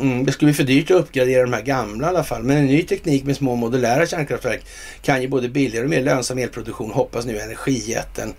mm, 0.00 0.24
det 0.24 0.32
skulle 0.32 0.46
bli 0.46 0.54
för 0.54 0.64
dyrt 0.64 0.90
att 0.90 0.96
uppgradera 0.96 1.42
de 1.42 1.52
här 1.52 1.62
gamla 1.62 2.06
i 2.06 2.10
alla 2.10 2.24
fall. 2.24 2.42
Men 2.42 2.56
en 2.56 2.66
ny 2.66 2.82
teknik 2.82 3.24
med 3.24 3.36
små 3.36 3.54
modulära 3.54 4.06
kärnkraftverk 4.06 4.60
kan 5.02 5.22
ge 5.22 5.28
både 5.28 5.48
billigare 5.48 5.84
och 5.84 5.90
mer 5.90 6.02
lönsam 6.02 6.38
elproduktion, 6.38 6.90
hoppas 6.90 7.26
nu 7.26 7.38
energijätten. 7.38 8.34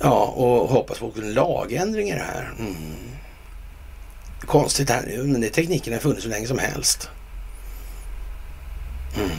Ja, 0.00 0.24
och 0.24 0.68
hoppas 0.68 0.98
på 0.98 1.12
en 1.16 1.34
lagändring 1.34 2.08
i 2.08 2.12
det 2.12 2.24
här. 2.34 2.52
Mm. 2.58 2.74
Konstigt 4.46 4.90
här 4.90 5.04
nu, 5.06 5.22
men 5.22 5.40
det 5.40 5.50
tekniken 5.50 5.92
har 5.92 6.00
funnits 6.00 6.22
så 6.22 6.28
länge 6.28 6.46
som 6.46 6.58
helst. 6.58 7.10
Mm. 9.16 9.30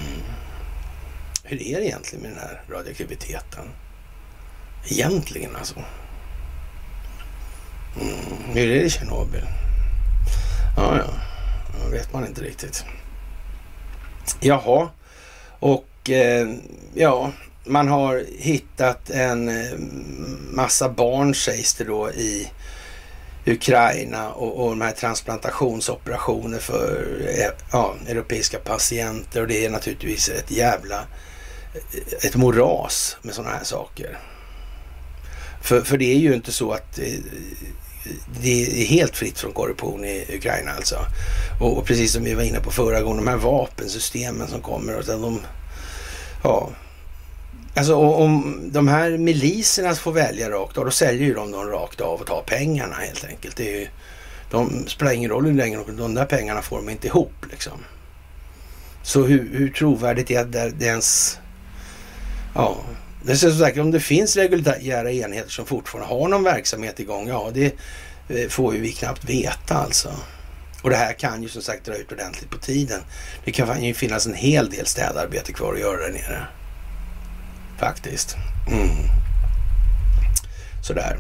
Hur 1.44 1.62
är 1.62 1.80
det 1.80 1.86
egentligen 1.86 2.24
med 2.24 2.32
den 2.32 2.40
här 2.40 2.62
radioaktiviteten? 2.70 3.66
Egentligen 4.88 5.56
alltså. 5.56 5.76
Mm. 8.02 8.16
Hur 8.54 8.72
är 8.72 8.80
det 8.80 8.86
i 8.86 8.90
Tjernobyl? 8.90 9.46
Ja, 10.78 10.98
ja. 10.98 11.14
Det 11.86 11.92
vet 11.92 12.14
man 12.14 12.28
inte 12.28 12.42
riktigt. 12.42 12.86
Jaha. 14.40 14.90
Och 15.60 16.10
eh, 16.10 16.48
ja, 16.94 17.32
man 17.64 17.88
har 17.88 18.26
hittat 18.38 19.10
en 19.10 19.50
eh, 19.50 19.80
massa 20.52 20.90
barn 20.90 21.36
sägs 21.36 21.74
det 21.74 21.84
då 21.84 22.12
i 22.12 22.52
Ukraina 23.48 24.30
och, 24.32 24.64
och 24.64 24.70
de 24.70 24.82
här 24.82 24.92
transplantationsoperationer 24.92 26.60
för 26.60 27.06
eh, 27.28 27.50
ja, 27.72 27.96
europeiska 28.08 28.60
patienter 28.60 29.42
och 29.42 29.48
det 29.48 29.66
är 29.66 29.70
naturligtvis 29.70 30.30
ett 30.30 30.52
jävla 30.52 31.00
eh, 31.74 32.28
ett 32.28 32.36
moras 32.36 33.18
med 33.22 33.36
sådana 33.36 33.56
här 33.56 33.64
saker. 33.64 34.20
För, 35.62 35.82
för 35.82 35.98
det 35.98 36.14
är 36.14 36.18
ju 36.18 36.34
inte 36.34 36.52
så 36.52 36.72
att 36.72 37.00
eh, 37.00 37.14
det 38.42 38.82
är 38.82 38.86
helt 38.86 39.18
fritt 39.18 39.40
från 39.40 39.54
korruption 39.54 40.06
i 40.06 40.26
Ukraina 40.30 40.72
alltså. 40.72 40.96
Och, 41.62 41.78
och, 41.78 41.86
precis 41.86 42.14
som 42.14 42.24
vi 42.24 42.34
var 42.34 42.44
inne 42.44 42.60
på 42.60 42.72
förra 42.72 43.02
gången, 43.02 43.26
de 43.26 43.32
här 43.32 43.38
vapensystemen 43.38 44.48
som 44.48 44.62
kommer, 44.62 44.96
och 44.96 45.06
de, 45.06 45.42
ja, 46.44 46.70
Alltså 47.78 47.96
om 47.96 48.62
de 48.72 48.88
här 48.88 49.18
miliserna 49.18 49.96
får 49.96 50.12
välja 50.12 50.50
rakt 50.50 50.78
av, 50.78 50.86
då 50.86 50.92
säljer 50.92 51.28
ju 51.28 51.34
de 51.34 51.52
dem 51.52 51.68
rakt 51.68 52.02
av 52.02 52.20
och 52.22 52.28
tar 52.28 52.42
pengarna 52.42 52.96
helt 52.96 53.26
enkelt. 53.26 53.56
Det 53.56 53.76
är 53.76 53.80
ju, 53.80 53.88
de 54.52 54.88
spelar 54.88 55.12
ingen 55.12 55.30
roll 55.30 55.46
hur 55.46 55.54
länge 55.54 55.80
de 55.98 56.14
där 56.14 56.26
pengarna 56.26 56.62
får 56.62 56.78
de 56.78 56.90
inte 56.90 57.08
ihop 57.08 57.46
liksom. 57.52 57.80
Så 59.04 59.24
hur, 59.24 59.50
hur 59.54 59.70
trovärdigt 59.70 60.32
är 60.32 60.46
det, 60.46 60.70
det 60.70 60.86
ens... 60.86 61.40
Ja, 62.56 62.78
det 63.24 63.32
är 63.32 63.36
som 63.36 63.52
sagt, 63.52 63.78
om 63.78 63.92
det 63.92 64.00
finns 64.00 64.36
reguljära 64.36 65.12
enheter 65.12 65.50
som 65.50 65.66
fortfarande 65.66 66.14
har 66.14 66.28
någon 66.28 66.44
verksamhet 66.44 67.00
igång, 67.00 67.28
ja 67.28 67.52
det 67.54 67.76
eh, 68.30 68.50
får 68.50 68.76
ju 68.76 68.82
vi 68.82 68.92
knappt 68.92 69.30
veta 69.30 69.76
alltså. 69.76 70.10
Och 70.82 70.90
det 70.90 70.96
här 70.96 71.14
kan 71.14 71.44
ju 71.44 71.50
som 71.50 71.62
sagt 71.62 71.86
dra 71.86 71.96
ut 71.96 72.12
ordentligt 72.12 72.50
på 72.50 72.58
tiden. 72.58 73.02
Det 73.46 73.52
kan 73.52 73.84
ju 73.84 73.94
finnas 73.94 74.26
en 74.26 74.34
hel 74.34 74.70
del 74.70 74.86
städarbete 74.86 75.54
kvar 75.54 75.74
att 75.74 75.80
göra 75.80 75.98
där 75.98 76.12
nere. 76.12 76.48
Faktiskt. 77.80 78.36
Mm. 78.68 78.90
Sådär. 80.84 81.20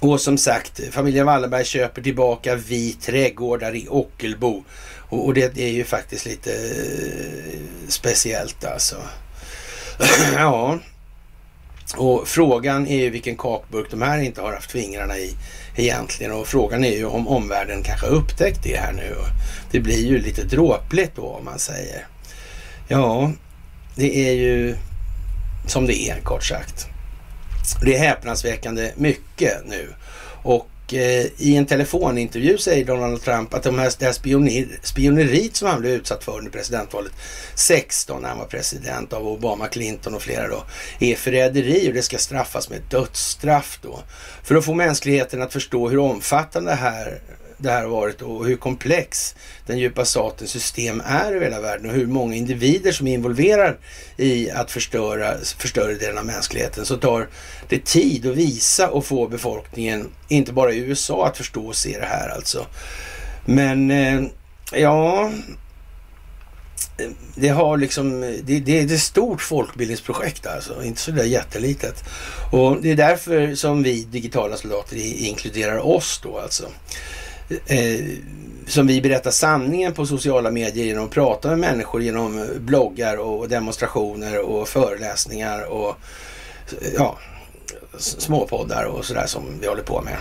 Och 0.00 0.20
som 0.20 0.38
sagt, 0.38 0.80
familjen 0.90 1.26
Wallenberg 1.26 1.64
köper 1.64 2.02
tillbaka 2.02 2.56
Vi 2.56 2.92
trädgårdar 2.92 3.76
i 3.76 3.86
Ockelbo. 3.88 4.64
Och, 5.08 5.26
och 5.26 5.34
det 5.34 5.58
är 5.58 5.68
ju 5.68 5.84
faktiskt 5.84 6.26
lite 6.26 6.52
eh, 6.52 7.60
speciellt 7.88 8.64
alltså. 8.64 8.96
ja. 10.34 10.78
Och 11.96 12.28
frågan 12.28 12.86
är 12.86 12.98
ju 12.98 13.10
vilken 13.10 13.36
kakburk 13.36 13.90
de 13.90 14.02
här 14.02 14.18
inte 14.18 14.40
har 14.40 14.52
haft 14.52 14.70
fingrarna 14.70 15.18
i 15.18 15.36
egentligen. 15.76 16.32
Och 16.32 16.46
frågan 16.46 16.84
är 16.84 16.96
ju 16.96 17.04
om 17.04 17.28
omvärlden 17.28 17.82
kanske 17.82 18.06
har 18.06 18.14
upptäckt 18.14 18.62
det 18.62 18.76
här 18.76 18.92
nu. 18.92 19.14
Det 19.70 19.80
blir 19.80 20.06
ju 20.06 20.18
lite 20.18 20.44
dråpligt 20.44 21.16
då 21.16 21.26
om 21.26 21.44
man 21.44 21.58
säger. 21.58 22.06
Ja, 22.88 23.32
det 23.94 24.28
är 24.28 24.32
ju 24.32 24.76
som 25.70 25.86
det 25.86 26.08
är 26.08 26.20
kort 26.20 26.44
sagt. 26.44 26.86
Det 27.82 27.94
är 27.94 27.98
häpnadsväckande 27.98 28.92
mycket 28.96 29.66
nu. 29.66 29.94
Och 30.42 30.94
eh, 30.94 31.26
i 31.38 31.56
en 31.56 31.66
telefonintervju 31.66 32.58
säger 32.58 32.84
Donald 32.84 33.22
Trump 33.22 33.54
att 33.54 33.62
de 33.62 33.78
här, 33.78 33.92
det 33.98 34.04
här 34.04 34.12
spioner, 34.12 34.66
spioneriet 34.82 35.56
som 35.56 35.68
han 35.68 35.80
blev 35.80 35.92
utsatt 35.92 36.24
för 36.24 36.38
under 36.38 36.50
presidentvalet 36.50 37.12
16 37.54 38.22
när 38.22 38.28
han 38.28 38.38
var 38.38 38.46
president 38.46 39.12
av 39.12 39.28
Obama, 39.28 39.68
Clinton 39.68 40.14
och 40.14 40.22
flera 40.22 40.48
då, 40.48 40.64
är 40.98 41.14
förräderi 41.14 41.88
och 41.88 41.94
det 41.94 42.02
ska 42.02 42.18
straffas 42.18 42.70
med 42.70 42.80
dödsstraff 42.90 43.78
då. 43.82 44.00
För 44.42 44.54
att 44.54 44.64
få 44.64 44.74
mänskligheten 44.74 45.42
att 45.42 45.52
förstå 45.52 45.88
hur 45.88 45.98
omfattande 45.98 46.70
det 46.70 46.76
här 46.76 47.20
det 47.58 47.70
här 47.70 47.82
har 47.82 47.88
varit 47.88 48.22
och 48.22 48.46
hur 48.46 48.56
komplex 48.56 49.34
den 49.66 49.78
djupa 49.78 50.04
statens 50.04 50.50
system 50.50 51.02
är 51.06 51.32
över 51.32 51.40
hela 51.40 51.60
världen 51.60 51.90
och 51.90 51.96
hur 51.96 52.06
många 52.06 52.34
individer 52.34 52.92
som 52.92 53.06
är 53.06 53.14
involverade 53.14 53.76
i 54.16 54.50
att 54.50 54.70
förstöra 54.70 55.34
större 55.44 55.94
delen 55.94 56.18
av 56.18 56.26
mänskligheten 56.26 56.86
så 56.86 56.96
tar 56.96 57.28
det 57.68 57.84
tid 57.84 58.26
att 58.26 58.36
visa 58.36 58.90
och 58.90 59.04
få 59.04 59.28
befolkningen, 59.28 60.08
inte 60.28 60.52
bara 60.52 60.72
i 60.72 60.78
USA, 60.78 61.26
att 61.26 61.36
förstå 61.36 61.66
och 61.66 61.76
se 61.76 61.98
det 61.98 62.06
här 62.06 62.28
alltså. 62.28 62.66
Men 63.44 63.90
eh, 63.90 64.22
ja, 64.72 65.30
det 67.34 67.48
har 67.48 67.76
liksom, 67.76 68.20
det, 68.20 68.40
det, 68.42 68.60
det 68.60 68.80
är 68.80 68.84
ett 68.84 69.00
stort 69.00 69.42
folkbildningsprojekt 69.42 70.46
alltså, 70.46 70.84
inte 70.84 71.00
så 71.00 71.10
där 71.10 71.24
jättelitet. 71.24 72.04
Och 72.52 72.82
det 72.82 72.90
är 72.90 72.96
därför 72.96 73.54
som 73.54 73.82
vi 73.82 74.04
digitala 74.04 74.56
soldater 74.56 74.96
inkluderar 74.96 75.78
oss 75.78 76.20
då 76.22 76.38
alltså 76.38 76.68
eh, 77.66 78.04
som 78.66 78.86
vi 78.86 79.00
berättar 79.00 79.30
sanningen 79.30 79.94
på 79.94 80.06
sociala 80.06 80.50
medier 80.50 80.84
genom 80.84 81.04
att 81.04 81.10
prata 81.10 81.48
med 81.48 81.58
människor 81.58 82.02
genom 82.02 82.48
bloggar 82.58 83.16
och 83.16 83.48
demonstrationer 83.48 84.38
och 84.38 84.68
föreläsningar 84.68 85.64
och 85.64 85.96
ja, 86.96 87.18
småpoddar 87.98 88.84
och 88.84 89.04
sådär 89.04 89.26
som 89.26 89.44
vi 89.60 89.66
håller 89.66 89.82
på 89.82 90.02
med. 90.02 90.16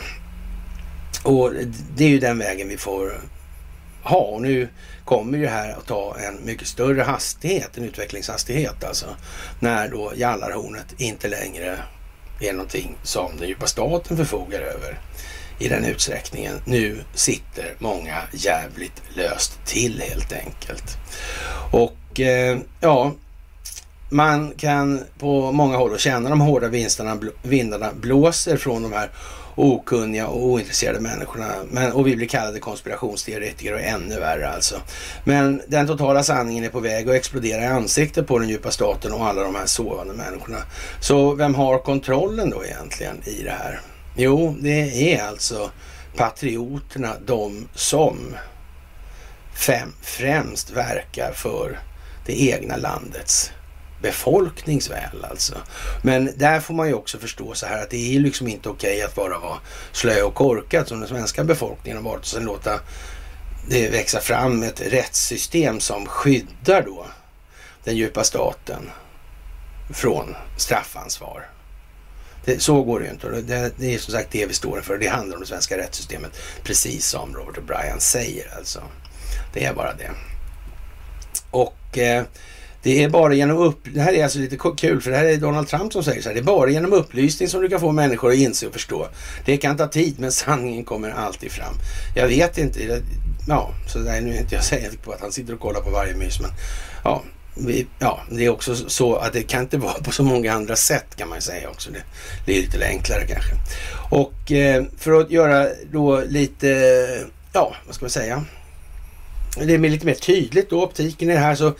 Och 1.23 1.51
det 1.95 2.03
är 2.03 2.09
ju 2.09 2.19
den 2.19 2.39
vägen 2.39 2.69
vi 2.69 2.77
får 2.77 3.21
ha. 4.03 4.19
Och 4.19 4.41
nu 4.41 4.69
kommer 5.05 5.37
ju 5.37 5.43
det 5.43 5.49
här 5.49 5.69
att 5.69 5.87
ta 5.87 6.15
en 6.19 6.45
mycket 6.45 6.67
större 6.67 7.01
hastighet, 7.01 7.77
en 7.77 7.83
utvecklingshastighet 7.83 8.83
alltså. 8.83 9.05
När 9.59 9.89
då 9.89 10.11
Jallarhornet 10.15 10.95
inte 10.97 11.27
längre 11.27 11.77
är 12.39 12.53
någonting 12.53 12.95
som 13.03 13.31
den 13.39 13.47
djupa 13.47 13.67
staten 13.67 14.17
förfogar 14.17 14.59
över 14.59 14.99
i 15.59 15.67
den 15.67 15.85
utsträckningen. 15.85 16.61
Nu 16.65 17.03
sitter 17.13 17.75
många 17.79 18.15
jävligt 18.31 19.01
löst 19.15 19.65
till 19.65 20.01
helt 20.09 20.33
enkelt. 20.33 20.97
Och 21.71 22.19
eh, 22.19 22.57
ja, 22.81 23.11
man 24.09 24.53
kan 24.57 25.03
på 25.19 25.51
många 25.51 25.77
håll 25.77 25.97
känna 25.97 26.29
de 26.29 26.41
hårda 26.41 26.67
vinsterna, 26.67 27.19
vindarna 27.41 27.89
blåser 27.93 28.57
från 28.57 28.83
de 28.83 28.93
här 28.93 29.09
okunniga 29.55 30.27
och 30.27 30.45
ointresserade 30.45 30.99
människorna. 30.99 31.51
Men, 31.71 31.91
och 31.91 32.07
vi 32.07 32.15
blir 32.15 32.27
kallade 32.27 32.59
konspirationsteoretiker 32.59 33.73
och 33.73 33.79
ännu 33.79 34.19
värre 34.19 34.49
alltså. 34.49 34.75
Men 35.23 35.61
den 35.67 35.87
totala 35.87 36.23
sanningen 36.23 36.63
är 36.63 36.69
på 36.69 36.79
väg 36.79 37.09
att 37.09 37.15
explodera 37.15 37.61
i 37.61 37.65
ansiktet 37.65 38.27
på 38.27 38.39
den 38.39 38.49
djupa 38.49 38.71
staten 38.71 39.13
och 39.13 39.25
alla 39.25 39.43
de 39.43 39.55
här 39.55 39.65
sovande 39.65 40.13
människorna. 40.13 40.57
Så 40.99 41.33
vem 41.33 41.55
har 41.55 41.77
kontrollen 41.77 42.49
då 42.49 42.65
egentligen 42.65 43.21
i 43.25 43.43
det 43.43 43.51
här? 43.51 43.81
Jo, 44.19 44.55
det 44.59 45.13
är 45.13 45.27
alltså 45.27 45.71
patrioterna, 46.15 47.15
de 47.25 47.67
som 47.73 48.35
fem, 49.53 49.93
främst 50.01 50.69
verkar 50.69 51.31
för 51.31 51.79
det 52.25 52.41
egna 52.41 52.77
landets 52.77 53.51
befolkningsväl 54.01 55.25
alltså. 55.29 55.55
Men 56.01 56.31
där 56.35 56.59
får 56.59 56.73
man 56.73 56.87
ju 56.87 56.93
också 56.93 57.17
förstå 57.17 57.53
så 57.53 57.65
här 57.65 57.83
att 57.83 57.89
det 57.89 58.15
är 58.15 58.19
liksom 58.19 58.47
inte 58.47 58.69
okej 58.69 59.01
att 59.01 59.15
bara 59.15 59.39
vara 59.39 59.57
slö 59.91 60.21
och 60.21 60.35
korkad 60.35 60.87
som 60.87 60.99
den 60.99 61.09
svenska 61.09 61.43
befolkningen 61.43 62.03
har 62.03 62.11
varit 62.11 62.21
och 62.21 62.27
sen 62.27 62.45
låta 62.45 62.79
det 63.69 63.89
växa 63.89 64.19
fram 64.19 64.63
ett 64.63 64.81
rättssystem 64.81 65.79
som 65.79 66.05
skyddar 66.05 66.81
då 66.81 67.05
den 67.83 67.97
djupa 67.97 68.23
staten 68.23 68.89
från 69.89 70.35
straffansvar. 70.57 71.56
Det, 72.47 72.61
så 72.61 72.83
går 72.83 72.99
det 72.99 73.05
ju 73.05 73.11
inte. 73.11 73.27
Det, 73.29 73.71
det, 73.77 73.93
är 73.93 73.97
som 73.97 74.13
sagt 74.13 74.31
det 74.31 74.45
vi 74.45 74.53
står 74.53 74.81
för. 74.81 74.97
Det 74.97 75.07
handlar 75.07 75.35
om 75.35 75.41
det 75.41 75.47
svenska 75.47 75.77
rättssystemet. 75.77 76.31
Precis 76.63 77.07
som 77.07 77.35
Robert 77.35 77.57
O'Brien 77.57 77.99
säger 77.99 78.57
alltså. 78.57 78.81
Det 79.53 79.65
är 79.65 79.73
bara 79.73 79.93
det. 79.93 80.11
Och 81.51 81.97
eh, 81.97 82.23
det 82.83 83.03
är 83.03 83.09
bara 83.09 83.33
genom 83.33 83.57
upp... 83.57 83.79
Det 83.93 84.01
här 84.01 84.13
är 84.13 84.23
alltså 84.23 84.39
lite 84.39 84.57
kul 84.77 85.01
för 85.01 85.11
det 85.11 85.17
här 85.17 85.25
är 85.25 85.37
Donald 85.37 85.67
Trump 85.67 85.93
som 85.93 86.03
säger 86.03 86.21
så 86.21 86.29
här. 86.29 86.33
Det 86.33 86.41
är 86.41 86.43
bara 86.43 86.69
genom 86.69 86.93
upplysning 86.93 87.49
som 87.49 87.61
du 87.61 87.69
kan 87.69 87.79
få 87.79 87.91
människor 87.91 88.31
att 88.31 88.37
inse 88.37 88.67
och 88.67 88.73
förstå. 88.73 89.07
Det 89.45 89.57
kan 89.57 89.77
ta 89.77 89.87
tid 89.87 90.19
men 90.19 90.31
sanningen 90.31 90.85
kommer 90.85 91.09
alltid 91.09 91.51
fram. 91.51 91.73
Jag 92.15 92.27
vet 92.27 92.57
inte. 92.57 93.01
Ja, 93.47 93.71
så 93.87 93.99
där, 93.99 94.21
nu 94.21 94.35
är 94.35 94.39
inte 94.39 94.55
jag 94.55 94.63
säker 94.63 94.97
på 94.97 95.11
att 95.11 95.21
han 95.21 95.31
sitter 95.31 95.53
och 95.53 95.59
kollar 95.59 95.81
på 95.81 95.89
varje 95.89 96.15
mys 96.15 96.39
men 96.39 96.51
ja, 97.03 97.23
vi, 97.59 97.87
ja, 97.99 98.19
det 98.31 98.45
är 98.45 98.49
också 98.49 98.75
så 98.75 99.15
att 99.15 99.33
det 99.33 99.43
kan 99.43 99.61
inte 99.61 99.77
vara 99.87 99.93
på 99.93 100.11
så 100.11 100.23
många 100.23 100.53
andra 100.53 100.75
sätt 100.75 101.15
kan 101.15 101.29
man 101.29 101.41
säga 101.41 101.69
också. 101.69 101.89
Det, 101.91 102.03
blir 102.45 102.57
är 102.57 102.61
lite 102.61 102.85
enklare 102.87 103.27
kanske. 103.27 103.51
Och 104.09 104.51
eh, 104.51 104.83
för 104.97 105.21
att 105.21 105.31
göra 105.31 105.67
då 105.91 106.21
lite, 106.21 106.67
ja, 107.53 107.75
vad 107.85 107.95
ska 107.95 108.03
man 108.05 108.09
säga? 108.09 108.45
Det 109.57 109.73
är 109.73 109.79
lite 109.79 110.05
mer 110.05 110.13
tydligt 110.13 110.69
då, 110.69 110.83
optiken 110.83 111.29
i 111.29 111.33
det 111.33 111.39
här 111.39 111.55
så 111.55 111.73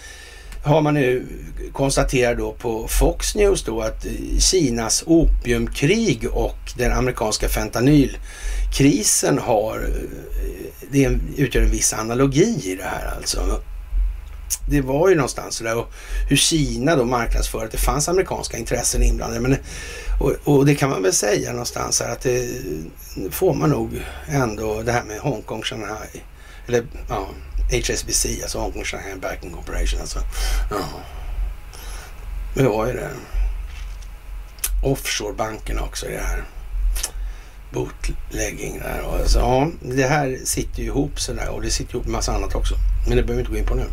har 0.64 0.82
man 0.82 0.94
nu 0.94 1.26
konstaterat 1.74 2.38
då 2.38 2.54
på 2.54 2.88
Fox 2.88 3.36
News 3.36 3.64
då 3.64 3.82
att 3.82 4.06
Kinas 4.40 5.04
opiumkrig 5.08 6.28
och 6.32 6.58
den 6.78 6.92
amerikanska 6.92 7.50
fentanylkrisen 7.50 9.40
har, 9.40 9.76
eh, 9.76 9.90
det 10.92 11.18
utgör 11.38 11.62
en 11.62 11.72
viss 11.72 11.94
analogi 11.94 12.62
i 12.64 12.76
det 12.76 12.84
här 12.84 13.14
alltså 13.18 13.62
det 14.70 14.82
var 14.82 15.10
ju 15.10 15.16
någonstans 15.16 15.56
sådär 15.56 15.78
och 15.78 15.92
hur 16.30 16.38
Kina 16.38 16.96
då 16.96 17.06
marknadsför 17.06 17.66
att 17.66 17.72
det 17.72 17.78
fanns 17.78 18.10
amerikanska 18.10 18.58
intressen 18.58 19.04
inblandade. 19.04 19.42
Men, 19.42 19.58
och, 20.20 20.34
och, 20.44 20.66
det 20.66 20.76
kan 20.76 20.90
man 20.90 21.04
väl 21.04 21.14
säga 21.14 21.52
någonstans 21.52 22.02
här 22.02 22.12
att 22.12 22.22
det 22.22 22.50
får 23.32 23.54
man 23.54 23.70
nog 23.70 24.02
ändå 24.28 24.82
det 24.82 24.92
här 24.92 25.04
med 25.04 25.20
Hongkong, 25.20 25.64
Shanghai. 25.64 26.24
Eller 26.68 26.86
ja, 27.10 27.28
HSBC, 27.72 28.26
alltså 28.42 28.60
Hongkong 28.60 28.84
Shanghai 28.84 29.16
Banking 29.16 29.52
Corporation. 29.52 30.02
Alltså. 30.02 30.20
Ja. 30.72 30.78
Det 32.56 32.64
var 32.64 32.88
ju 32.88 32.94
det. 32.94 33.10
Offshorebankerna 34.84 35.82
också 35.82 36.06
i 36.06 36.12
det 36.12 36.24
här. 36.24 36.44
Bootlegging 37.72 38.80
där. 38.80 39.02
Och 39.02 39.16
alltså, 39.16 39.40
ja, 39.40 39.68
det 39.82 40.08
här 40.08 40.40
sitter 40.44 40.80
ju 40.80 40.86
ihop 40.86 41.20
sådär 41.20 41.50
och 41.50 41.62
det 41.62 41.70
sitter 41.70 41.94
ihop 41.94 42.06
med 42.06 42.14
massa 42.14 42.36
annat 42.36 42.56
också. 42.56 42.76
Men 43.08 43.18
det 43.18 43.24
behöver 43.24 43.34
vi 43.34 43.40
inte 43.40 43.52
gå 43.52 43.58
in 43.58 43.66
på 43.66 43.76
nu. 43.76 43.86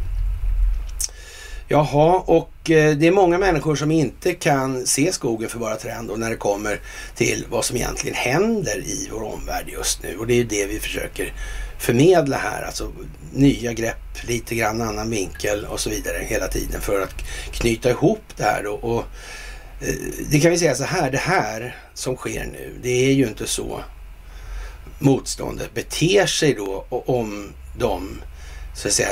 Jaha, 1.69 2.23
och 2.27 2.71
eh, 2.71 2.97
det 2.97 3.07
är 3.07 3.13
många 3.13 3.39
människor 3.39 3.77
som 3.77 3.91
inte 3.91 4.35
kan 4.35 4.87
se 4.87 5.13
skogen 5.13 5.49
för 5.49 5.59
bara 5.59 5.77
träd 5.77 6.11
när 6.17 6.31
det 6.31 6.37
kommer 6.37 6.81
till 7.15 7.47
vad 7.51 7.65
som 7.65 7.77
egentligen 7.77 8.17
händer 8.17 8.79
i 8.79 9.09
vår 9.13 9.23
omvärld 9.23 9.69
just 9.69 10.03
nu. 10.03 10.17
Och 10.19 10.27
det 10.27 10.35
är 10.35 10.37
ju 10.37 10.45
det 10.45 10.67
vi 10.67 10.81
försöker 10.81 11.33
förmedla 11.79 12.37
här, 12.37 12.63
alltså 12.63 12.93
nya 13.33 13.73
grepp, 13.73 14.29
lite 14.29 14.55
grann 14.55 14.83
annan 14.83 15.11
vinkel 15.11 15.65
och 15.65 15.81
så 15.81 15.91
vidare 15.91 16.25
hela 16.27 16.49
tiden 16.49 16.81
för 16.81 17.01
att 17.01 17.15
knyta 17.53 17.91
ihop 17.91 18.23
det 18.37 18.45
här 18.45 18.63
då. 18.63 18.73
Och 18.73 19.05
eh, 19.81 19.95
det 20.31 20.41
kan 20.41 20.51
vi 20.51 20.59
säga 20.59 20.75
så 20.75 20.85
här, 20.85 21.11
det 21.11 21.19
här 21.19 21.77
som 21.95 22.17
sker 22.17 22.45
nu, 22.45 22.73
det 22.83 23.07
är 23.09 23.13
ju 23.13 23.27
inte 23.27 23.47
så 23.47 23.81
motståndet 24.99 25.75
beter 25.75 26.27
sig 26.27 26.55
då 26.55 26.87
om 26.91 27.53
de 27.79 28.21
så 28.75 28.89
att 28.89 28.95
säga 28.95 29.09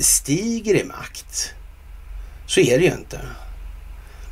stiger 0.00 0.74
i 0.74 0.84
makt. 0.84 1.54
Så 2.52 2.60
är 2.60 2.78
det 2.78 2.84
ju 2.84 2.92
inte. 2.92 3.20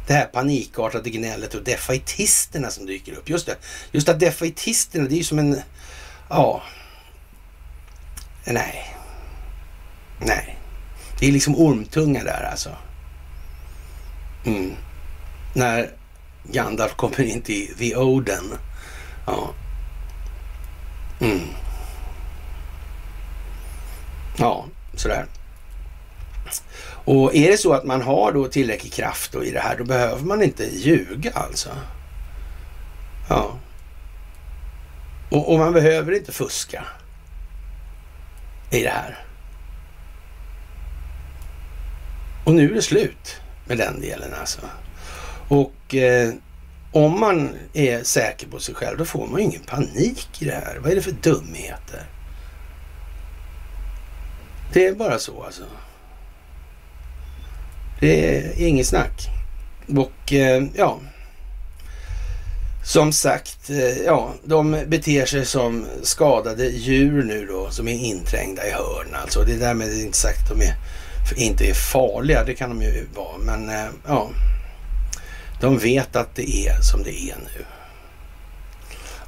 Det 0.06 0.12
här 0.12 0.26
panikartade 0.26 1.10
gnället 1.10 1.54
och 1.54 1.64
defaitisterna 1.64 2.70
som 2.70 2.86
dyker 2.86 3.12
upp. 3.12 3.28
Just 3.28 3.46
det, 3.46 3.56
just 3.92 4.08
att 4.08 4.20
defaitisterna, 4.20 5.08
det 5.08 5.14
är 5.14 5.16
ju 5.16 5.24
som 5.24 5.38
en, 5.38 5.62
ja, 6.28 6.62
nej, 8.44 8.96
nej. 10.18 10.58
Det 11.18 11.28
är 11.28 11.32
liksom 11.32 11.56
ormtunga 11.56 12.24
där 12.24 12.48
alltså. 12.50 12.76
Mm. 14.44 14.72
När 15.54 15.90
Gandalf 16.44 16.94
kommer 16.94 17.20
in 17.20 17.42
till 17.42 17.74
The 17.78 17.96
Oden. 17.96 18.44
Ja. 19.26 19.50
Mm. 21.20 21.40
Ja, 24.36 24.66
sådär. 24.94 25.26
Och 27.10 27.34
är 27.34 27.50
det 27.50 27.56
så 27.56 27.72
att 27.72 27.84
man 27.84 28.02
har 28.02 28.32
då 28.32 28.48
tillräcklig 28.48 28.92
kraft 28.92 29.32
då 29.32 29.44
i 29.44 29.50
det 29.50 29.60
här, 29.60 29.76
då 29.78 29.84
behöver 29.84 30.24
man 30.24 30.42
inte 30.42 30.64
ljuga 30.64 31.32
alltså. 31.34 31.70
Ja. 33.28 33.58
Och, 35.30 35.52
och 35.52 35.58
man 35.58 35.72
behöver 35.72 36.12
inte 36.12 36.32
fuska 36.32 36.84
i 38.70 38.82
det 38.82 38.90
här. 38.90 39.24
Och 42.44 42.54
nu 42.54 42.70
är 42.70 42.74
det 42.74 42.82
slut 42.82 43.40
med 43.66 43.78
den 43.78 44.00
delen 44.00 44.34
alltså. 44.40 44.60
Och 45.48 45.94
eh, 45.94 46.32
om 46.92 47.20
man 47.20 47.56
är 47.72 48.02
säker 48.02 48.46
på 48.46 48.58
sig 48.58 48.74
själv, 48.74 48.98
då 48.98 49.04
får 49.04 49.26
man 49.26 49.40
ju 49.40 49.46
ingen 49.46 49.62
panik 49.62 50.42
i 50.42 50.44
det 50.44 50.62
här. 50.64 50.78
Vad 50.82 50.92
är 50.92 50.96
det 50.96 51.02
för 51.02 51.12
dumheter? 51.12 52.06
Det 54.72 54.86
är 54.86 54.94
bara 54.94 55.18
så 55.18 55.42
alltså. 55.42 55.64
Det 58.00 58.36
är 58.36 58.66
inget 58.66 58.86
snack. 58.86 59.28
Och 59.96 60.32
eh, 60.32 60.64
ja, 60.74 61.00
som 62.84 63.12
sagt, 63.12 63.70
eh, 63.70 64.02
ja, 64.04 64.34
de 64.44 64.84
beter 64.86 65.26
sig 65.26 65.46
som 65.46 65.86
skadade 66.02 66.66
djur 66.66 67.22
nu 67.22 67.46
då, 67.46 67.70
som 67.70 67.88
är 67.88 67.92
inträngda 67.92 68.66
i 68.66 68.70
hörn. 68.70 69.14
Alltså 69.22 69.44
det 69.44 69.52
är 69.52 69.58
därmed 69.58 70.00
inte 70.00 70.18
sagt 70.18 70.50
att 70.50 70.58
de 70.58 70.64
är, 70.64 70.74
inte 71.36 71.64
är 71.64 71.74
farliga, 71.74 72.44
det 72.44 72.54
kan 72.54 72.70
de 72.70 72.82
ju 72.82 73.06
vara, 73.14 73.38
men 73.38 73.68
eh, 73.68 73.90
ja, 74.06 74.30
de 75.60 75.78
vet 75.78 76.16
att 76.16 76.34
det 76.34 76.66
är 76.66 76.80
som 76.80 77.02
det 77.02 77.20
är 77.20 77.36
nu. 77.36 77.64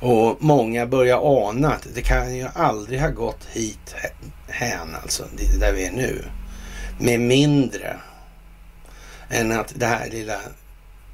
Och 0.09 0.37
många 0.41 0.87
börjar 0.87 1.49
ana 1.49 1.73
att 1.73 1.87
det 1.95 2.03
kan 2.03 2.37
ju 2.37 2.47
aldrig 2.55 3.01
ha 3.01 3.09
gått 3.09 3.45
hit 3.53 3.95
hän, 4.49 4.97
alltså, 5.03 5.25
där 5.61 5.73
vi 5.73 5.87
är 5.87 5.93
nu, 5.93 6.25
med 6.99 7.21
mindre 7.21 7.97
än 9.33 9.53
att 9.53 9.73
det 9.75 9.87
här 9.87 10.11
lilla 10.11 10.39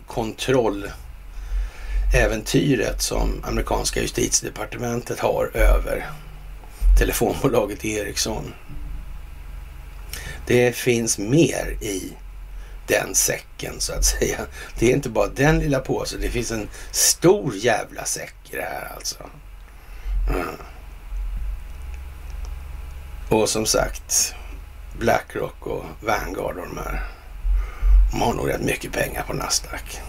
kontrolläventyret 0.07 3.03
som 3.03 3.45
amerikanska 3.45 4.01
justitiedepartementet 4.01 5.21
har 5.21 5.51
över 5.55 6.11
telefonbolaget 6.99 7.85
Ericsson. 7.85 8.55
Det 10.47 10.77
finns 10.77 11.19
mer 11.19 11.77
i 11.81 12.13
den 12.87 13.15
säcken 13.15 13.75
så 13.79 13.93
att 13.93 14.05
säga. 14.05 14.39
Det 14.79 14.91
är 14.91 14.95
inte 14.95 15.09
bara 15.09 15.29
den 15.29 15.59
lilla 15.59 15.81
påsen, 15.81 16.21
det 16.21 16.31
finns 16.31 16.51
en 16.51 16.69
stor 16.91 17.57
jävla 17.57 18.05
säck 18.05 18.35
i 18.51 18.57
det 18.57 18.63
här 18.63 18.93
alltså. 18.97 19.17
Mm. 20.31 20.57
Och 23.31 23.49
som 23.49 23.67
sagt, 23.67 24.35
Blackrock 24.99 25.67
och 25.67 25.85
Vanguard 26.01 26.57
och 26.57 26.69
de 26.69 26.77
här 26.77 27.18
de 28.11 28.21
har 28.21 28.35
nog 28.35 28.49
rätt 28.49 28.61
mycket 28.61 28.93
pengar 28.93 29.23
på 29.23 29.33
Nasdaq. 29.33 30.01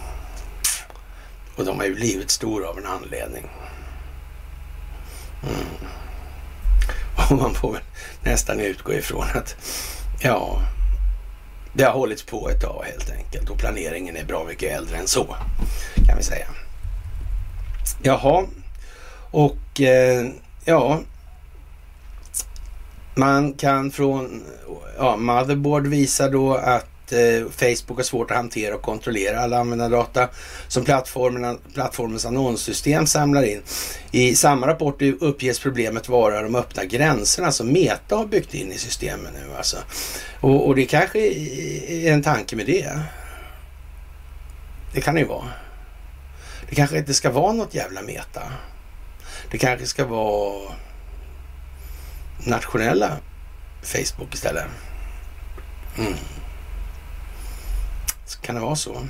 Och 1.56 1.64
de 1.64 1.78
har 1.78 1.86
ju 1.86 1.94
blivit 1.94 2.30
stora 2.30 2.68
av 2.68 2.78
en 2.78 2.86
anledning. 2.86 3.44
Mm. 5.42 5.90
Och 7.16 7.36
man 7.36 7.54
får 7.54 7.72
väl 7.72 7.82
nästan 8.22 8.60
utgå 8.60 8.92
ifrån 8.92 9.26
att 9.34 9.56
ja, 10.20 10.62
det 11.72 11.84
har 11.84 11.92
hållits 11.92 12.22
på 12.22 12.48
ett 12.50 12.60
tag 12.60 12.84
helt 12.84 13.10
enkelt 13.10 13.50
och 13.50 13.58
planeringen 13.58 14.16
är 14.16 14.24
bra 14.24 14.44
mycket 14.44 14.72
äldre 14.72 14.96
än 14.96 15.06
så 15.06 15.36
kan 16.06 16.16
vi 16.16 16.22
säga. 16.22 16.46
Jaha, 18.02 18.46
och 19.30 19.80
eh, 19.80 20.26
ja, 20.64 21.00
man 23.14 23.52
kan 23.52 23.90
från 23.90 24.42
ja, 24.98 25.16
Motherboard 25.16 25.86
visa 25.86 26.28
då 26.28 26.54
att 26.54 26.86
eh, 27.12 27.48
Facebook 27.50 27.98
har 27.98 28.02
svårt 28.02 28.30
att 28.30 28.36
hantera 28.36 28.74
och 28.74 28.82
kontrollera 28.82 29.40
alla 29.40 29.58
användardata 29.58 30.28
som 30.68 30.84
plattformens 30.84 32.26
annonssystem 32.26 33.06
samlar 33.06 33.42
in. 33.42 33.62
I 34.10 34.34
samma 34.34 34.66
rapport 34.66 35.02
uppges 35.02 35.60
problemet 35.60 36.08
vara 36.08 36.42
de 36.42 36.54
öppna 36.54 36.84
gränserna 36.84 37.52
som 37.52 37.72
Meta 37.72 38.16
har 38.16 38.26
byggt 38.26 38.54
in 38.54 38.72
i 38.72 38.78
systemen 38.78 39.32
nu 39.32 39.56
alltså. 39.56 39.76
Och, 40.40 40.66
och 40.66 40.74
det 40.74 40.86
kanske 40.86 41.18
är 41.18 42.12
en 42.12 42.22
tanke 42.22 42.56
med 42.56 42.66
det. 42.66 42.98
Det 44.94 45.00
kan 45.00 45.14
det 45.14 45.20
ju 45.20 45.26
vara. 45.26 45.48
Det 46.68 46.74
kanske 46.74 46.98
inte 46.98 47.14
ska 47.14 47.30
vara 47.30 47.52
något 47.52 47.74
jävla 47.74 48.02
Meta. 48.02 48.42
Det 49.50 49.58
kanske 49.58 49.86
ska 49.86 50.04
vara 50.04 50.72
nationella 52.44 53.18
Facebook 53.82 54.34
istället. 54.34 54.64
Mm. 55.98 56.14
Kan 58.36 58.54
det 58.54 58.60
vara 58.60 58.76
så? 58.76 59.06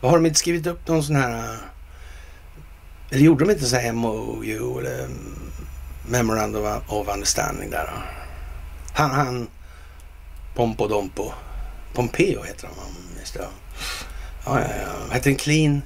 Vad 0.00 0.10
har 0.10 0.18
de 0.18 0.26
inte 0.26 0.38
skrivit 0.38 0.66
upp 0.66 0.88
någon 0.88 1.02
sån 1.02 1.16
här... 1.16 1.58
Eller 3.10 3.22
gjorde 3.22 3.44
de 3.44 3.50
inte 3.50 3.66
så 3.66 3.76
här 3.76 3.92
MOU 3.92 4.78
eller 4.80 5.08
Memorandum 6.08 6.80
of 6.86 7.08
Understanding 7.08 7.70
där? 7.70 7.84
Då? 7.84 8.02
Han, 8.94 9.10
han... 9.10 9.48
Pompo 10.54 10.88
Dompo. 10.88 11.32
Pompeo 11.94 12.42
heter 12.42 12.66
han 12.66 12.76
just 13.20 13.34
det. 13.34 13.48
Ja, 14.44 14.60
ja, 14.60 14.66
ja. 14.82 15.12
Hette 15.12 15.28
den 15.28 15.38
Clean... 15.38 15.82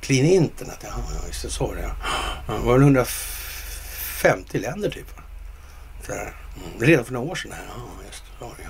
Clean 0.00 0.26
Internet? 0.26 0.78
Ja, 0.82 1.26
just 1.26 1.42
det. 1.42 1.50
Så 1.50 1.66
var 1.66 1.74
det 1.74 1.82
ja. 1.82 1.92
Det 2.46 2.64
var 2.64 2.72
väl 2.72 2.82
150 2.82 4.58
länder 4.58 4.90
typ. 4.90 5.06
Så. 6.06 6.12
Mm. 6.12 6.28
Redan 6.80 7.04
för 7.04 7.12
några 7.12 7.30
år 7.30 7.34
sedan. 7.34 7.52
Ja, 7.68 8.04
just 8.06 8.24
det. 8.24 8.30
Så, 8.38 8.52
ja. 8.62 8.68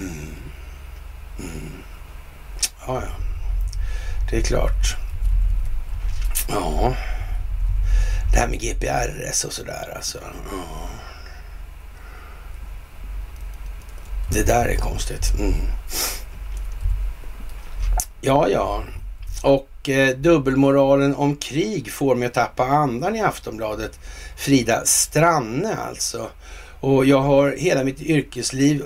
Mm. 0.00 0.36
Mm. 1.38 1.82
Ja, 2.86 3.02
ja. 3.02 3.08
Det 4.30 4.36
är 4.36 4.42
klart. 4.42 4.96
Ja. 6.48 6.94
Det 8.32 8.38
här 8.38 8.48
med 8.48 8.60
GPRS 8.60 9.44
och 9.44 9.52
sådär 9.52 9.92
alltså. 9.96 10.18
Ja. 10.52 10.88
Det 14.32 14.42
där 14.42 14.66
är 14.66 14.76
konstigt. 14.76 15.34
Mm. 15.38 15.54
Ja, 18.20 18.48
ja. 18.48 18.82
Och 19.42 19.88
eh, 19.88 20.16
dubbelmoralen 20.16 21.14
om 21.14 21.36
krig 21.36 21.92
får 21.92 22.14
mig 22.14 22.26
att 22.26 22.34
tappa 22.34 22.64
andan 22.64 23.16
i 23.16 23.20
Aftonbladet. 23.20 23.98
Frida 24.36 24.84
Stranne 24.84 25.76
alltså. 25.76 26.28
Och 26.80 27.06
jag 27.06 27.20
har 27.20 27.56
hela 27.58 27.84
mitt 27.84 28.00
yrkesliv 28.00 28.82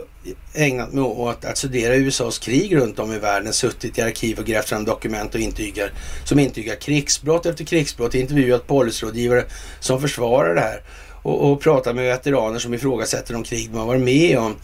ägnat 0.54 0.92
mig 0.92 1.04
åt 1.04 1.44
att 1.44 1.58
studera 1.58 1.94
USAs 1.94 2.38
krig 2.38 2.76
runt 2.76 2.98
om 2.98 3.12
i 3.12 3.18
världen, 3.18 3.52
suttit 3.52 3.98
i 3.98 4.02
arkiv 4.02 4.38
och 4.38 4.44
grävt 4.44 4.68
fram 4.68 4.84
dokument 4.84 5.34
och 5.34 5.40
intygar, 5.40 5.92
som 6.24 6.38
intygar 6.38 6.74
krigsbrott 6.74 7.46
efter 7.46 7.64
krigsbrott, 7.64 8.14
intervjuat 8.14 8.66
policyrådgivare 8.66 9.44
som 9.80 10.00
försvarar 10.00 10.54
det 10.54 10.60
här 10.60 10.82
och, 11.22 11.50
och 11.50 11.60
pratat 11.60 11.96
med 11.96 12.04
veteraner 12.04 12.58
som 12.58 12.74
ifrågasätter 12.74 13.32
de 13.32 13.42
krig 13.42 13.70
de 13.70 13.78
har 13.78 13.86
varit 13.86 14.02
med 14.02 14.38
om 14.38 14.56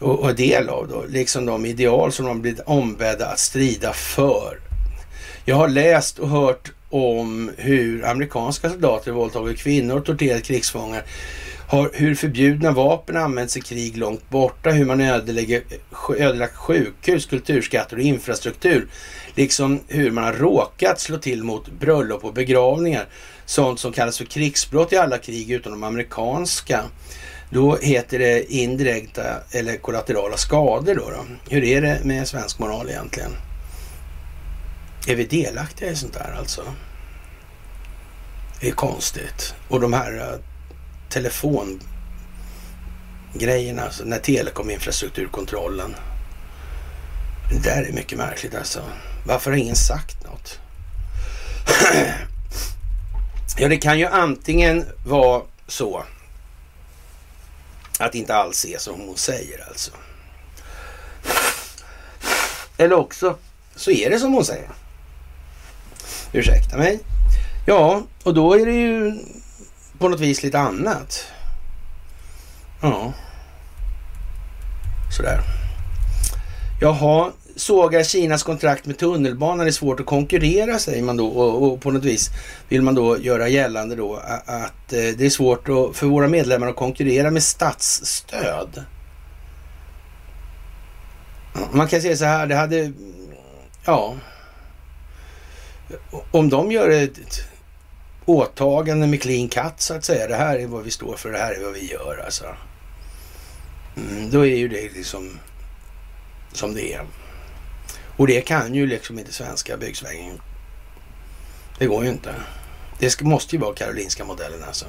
och, 0.00 0.20
och 0.20 0.34
del 0.34 0.68
av 0.68 0.88
då, 0.88 1.04
liksom 1.08 1.46
de 1.46 1.66
ideal 1.66 2.12
som 2.12 2.26
de 2.26 2.42
blivit 2.42 2.60
ombedda 2.60 3.26
att 3.26 3.38
strida 3.38 3.92
för. 3.92 4.58
Jag 5.44 5.56
har 5.56 5.68
läst 5.68 6.18
och 6.18 6.28
hört 6.28 6.72
om 6.90 7.50
hur 7.56 8.04
amerikanska 8.04 8.70
soldater 8.70 9.12
våldtagit 9.12 9.58
kvinnor 9.58 10.00
torterat 10.00 10.44
krigsfångar 10.44 11.04
har, 11.68 11.90
hur 11.94 12.14
förbjudna 12.14 12.72
vapen 12.72 13.16
används 13.16 13.56
i 13.56 13.60
krig 13.60 13.96
långt 13.96 14.30
borta, 14.30 14.70
hur 14.70 14.84
man 14.84 15.00
ödelagt 16.18 16.56
sjukhus, 16.56 17.26
kulturskatter 17.26 17.96
och 17.96 18.02
infrastruktur. 18.02 18.88
Liksom 19.34 19.80
hur 19.88 20.10
man 20.10 20.24
har 20.24 20.32
råkat 20.32 21.00
slå 21.00 21.18
till 21.18 21.44
mot 21.44 21.70
bröllop 21.70 22.24
och 22.24 22.34
begravningar. 22.34 23.06
Sånt 23.46 23.80
som 23.80 23.92
kallas 23.92 24.18
för 24.18 24.24
krigsbrott 24.24 24.92
i 24.92 24.96
alla 24.96 25.18
krig 25.18 25.50
utom 25.50 25.72
de 25.72 25.84
amerikanska. 25.84 26.84
Då 27.50 27.76
heter 27.76 28.18
det 28.18 28.52
indirekta 28.52 29.22
eller 29.52 29.76
kollaterala 29.76 30.36
skador. 30.36 30.94
Då, 30.94 31.10
då. 31.10 31.24
Hur 31.50 31.64
är 31.64 31.82
det 31.82 32.00
med 32.04 32.28
svensk 32.28 32.58
moral 32.58 32.88
egentligen? 32.88 33.32
är 35.08 35.16
vi 35.16 35.24
delaktiga 35.24 35.90
i 35.90 35.96
sånt 35.96 36.12
där 36.12 36.34
alltså? 36.38 36.62
Det 38.60 38.68
är 38.68 38.72
konstigt. 38.72 39.54
Och 39.68 39.80
de 39.80 39.92
här 39.92 40.38
telefongrejerna, 41.10 43.82
alltså 43.82 44.02
den 44.02 44.12
här 44.12 44.20
telekominfrastrukturkontrollen. 44.20 45.94
Det 47.50 47.58
där 47.58 47.82
är 47.82 47.92
mycket 47.92 48.18
märkligt 48.18 48.54
alltså. 48.54 48.82
Varför 49.26 49.50
har 49.50 49.58
ingen 49.58 49.76
sagt 49.76 50.24
något? 50.24 50.58
ja, 53.58 53.68
det 53.68 53.76
kan 53.76 53.98
ju 53.98 54.06
antingen 54.06 54.84
vara 55.06 55.42
så 55.66 56.04
att 57.98 58.12
det 58.12 58.18
inte 58.18 58.34
alls 58.34 58.64
är 58.64 58.78
som 58.78 59.00
hon 59.00 59.16
säger 59.16 59.68
alltså. 59.68 59.90
Eller 62.76 62.96
också 62.96 63.36
så 63.76 63.90
är 63.90 64.10
det 64.10 64.18
som 64.18 64.32
hon 64.32 64.44
säger. 64.44 64.68
Ursäkta 66.32 66.76
mig. 66.76 67.00
Ja, 67.66 68.02
och 68.22 68.34
då 68.34 68.54
är 68.54 68.66
det 68.66 68.72
ju 68.72 69.18
på 69.98 70.08
något 70.08 70.20
vis 70.20 70.42
lite 70.42 70.58
annat. 70.58 71.24
Ja. 72.82 73.12
Sådär. 75.16 75.40
Jaha, 76.80 77.30
sågar 77.56 78.02
Kinas 78.02 78.42
kontrakt 78.42 78.86
med 78.86 78.98
tunnelbanan 78.98 79.66
är 79.66 79.70
svårt 79.70 80.00
att 80.00 80.06
konkurrera 80.06 80.78
säger 80.78 81.02
man 81.02 81.16
då 81.16 81.28
och, 81.28 81.62
och, 81.62 81.80
på 81.80 81.90
något 81.90 82.04
vis 82.04 82.30
vill 82.68 82.82
man 82.82 82.94
då 82.94 83.18
göra 83.18 83.48
gällande 83.48 83.96
då 83.96 84.16
att, 84.16 84.48
att 84.48 84.88
det 84.88 85.20
är 85.20 85.30
svårt 85.30 85.68
att, 85.68 85.96
för 85.96 86.06
våra 86.06 86.28
medlemmar 86.28 86.66
att 86.66 86.76
konkurrera 86.76 87.30
med 87.30 87.42
statsstöd. 87.42 88.84
Man 91.72 91.88
kan 91.88 92.00
säga 92.00 92.16
så 92.16 92.24
här, 92.24 92.46
det 92.46 92.54
hade, 92.54 92.92
ja, 93.84 94.14
om 96.30 96.48
de 96.48 96.72
gör 96.72 96.90
ett 96.90 97.18
åtagande 98.28 99.06
med 99.06 99.22
clean 99.22 99.48
cut 99.48 99.80
så 99.80 99.94
att 99.94 100.04
säga, 100.04 100.28
det 100.28 100.36
här 100.36 100.58
är 100.58 100.66
vad 100.66 100.84
vi 100.84 100.90
står 100.90 101.16
för, 101.16 101.32
det 101.32 101.38
här 101.38 101.52
är 101.52 101.64
vad 101.64 101.72
vi 101.72 101.90
gör 101.92 102.22
alltså. 102.24 102.44
Mm, 103.96 104.30
då 104.30 104.46
är 104.46 104.56
ju 104.56 104.68
det 104.68 104.92
liksom 104.94 105.38
som 106.52 106.74
det 106.74 106.94
är. 106.94 107.02
Och 108.16 108.26
det 108.26 108.40
kan 108.40 108.74
ju 108.74 108.86
liksom 108.86 109.18
inte 109.18 109.32
svenska 109.32 109.76
byggsvängen. 109.76 110.40
Det 111.78 111.86
går 111.86 112.04
ju 112.04 112.10
inte. 112.10 112.34
Det 112.98 113.20
måste 113.20 113.56
ju 113.56 113.62
vara 113.62 113.74
Karolinska 113.74 114.24
modellen 114.24 114.62
alltså. 114.66 114.86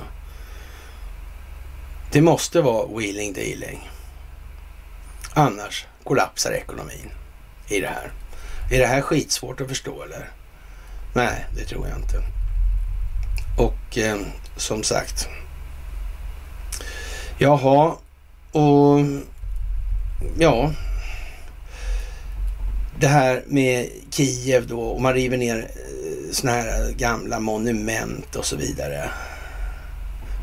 Det 2.12 2.22
måste 2.22 2.62
vara 2.62 2.98
wheeling 2.98 3.34
dealing. 3.34 3.90
Annars 5.34 5.86
kollapsar 6.04 6.52
ekonomin 6.52 7.12
i 7.68 7.80
det 7.80 7.88
här. 7.88 8.12
Är 8.72 8.80
det 8.80 8.88
här 8.88 9.02
skitsvårt 9.02 9.62
att 9.62 9.68
förstå 9.68 10.04
eller? 10.04 10.30
Nej, 11.16 11.46
det 11.56 11.66
tror 11.66 11.88
jag 11.88 11.98
inte. 11.98 12.39
Och 13.60 13.98
eh, 13.98 14.18
som 14.56 14.84
sagt. 14.84 15.28
Jaha, 17.38 17.96
och 18.52 19.00
ja, 20.38 20.72
det 23.00 23.08
här 23.08 23.44
med 23.48 23.90
Kiev 24.12 24.68
då 24.68 24.82
och 24.82 25.02
man 25.02 25.14
river 25.14 25.38
ner 25.38 25.72
sådana 26.32 26.32
såna 26.32 26.52
här 26.52 26.92
gamla 26.92 27.40
monument 27.40 28.36
och 28.36 28.46
så 28.46 28.56
vidare. 28.56 29.10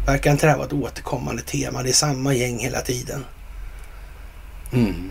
Verkar 0.06 0.32
inte 0.32 0.46
det 0.46 0.50
här 0.50 0.58
vara 0.58 0.66
ett 0.66 0.72
återkommande 0.72 1.42
tema? 1.42 1.82
Det 1.82 1.88
är 1.88 1.92
samma 1.92 2.34
gäng 2.34 2.58
hela 2.58 2.80
tiden. 2.80 3.24
Mm. 4.72 5.10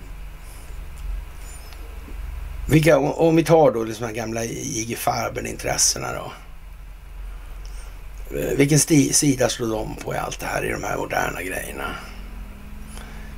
Vilka, 2.70 2.98
om 2.98 3.36
vi 3.36 3.44
tar 3.44 3.72
då 3.72 3.84
liksom 3.84 4.08
de 4.08 4.14
gamla 4.14 4.46
IG 4.46 4.98
Farben-intressena 4.98 6.14
då. 6.14 6.32
Eh, 8.32 8.58
vilken 8.58 8.80
vilken 8.80 9.14
sida 9.14 9.50
slog 9.50 9.70
de 9.70 9.96
på 9.96 10.14
i 10.14 10.18
allt 10.18 10.40
det 10.40 10.46
här 10.46 10.66
i 10.66 10.72
de 10.72 10.84
här 10.84 10.98
moderna 10.98 11.44
grejerna? 11.44 11.96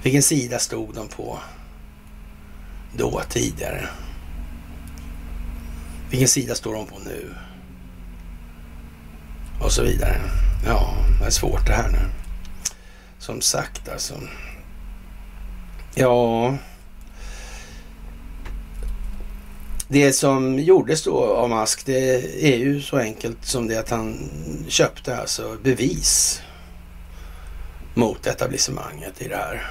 Vilken 0.04 0.24
sida 0.24 0.60
stod 0.60 0.96
de 0.96 1.08
på? 1.08 1.40
då 2.98 3.22
tidigare. 3.30 3.90
Vilken 6.10 6.28
sida 6.28 6.56
står 6.56 6.74
de 6.74 6.86
på 6.86 7.00
nu? 7.00 7.34
Och 9.62 9.72
så 9.72 9.84
vidare. 9.84 10.22
Ja, 10.66 10.94
det 11.20 11.26
är 11.26 11.30
svårt 11.30 11.68
det 11.68 11.74
här 11.74 11.90
nu. 11.90 12.00
Som 13.20 13.42
sagt 13.42 13.90
alltså. 13.90 14.14
Ja. 15.96 16.58
Det 19.90 20.14
som 20.14 20.60
gjordes 20.60 21.04
då 21.04 21.24
av 21.24 21.50
Musk, 21.50 21.86
det 21.86 22.24
är 22.54 22.58
ju 22.58 22.82
så 22.82 22.98
enkelt 22.98 23.46
som 23.46 23.68
det 23.68 23.78
att 23.78 23.90
han 23.90 24.30
köpte 24.68 25.18
alltså 25.18 25.58
bevis 25.64 26.42
mot 27.94 28.28
etablissemanget 28.28 29.22
i 29.22 29.28
det 29.28 29.36
här. 29.36 29.70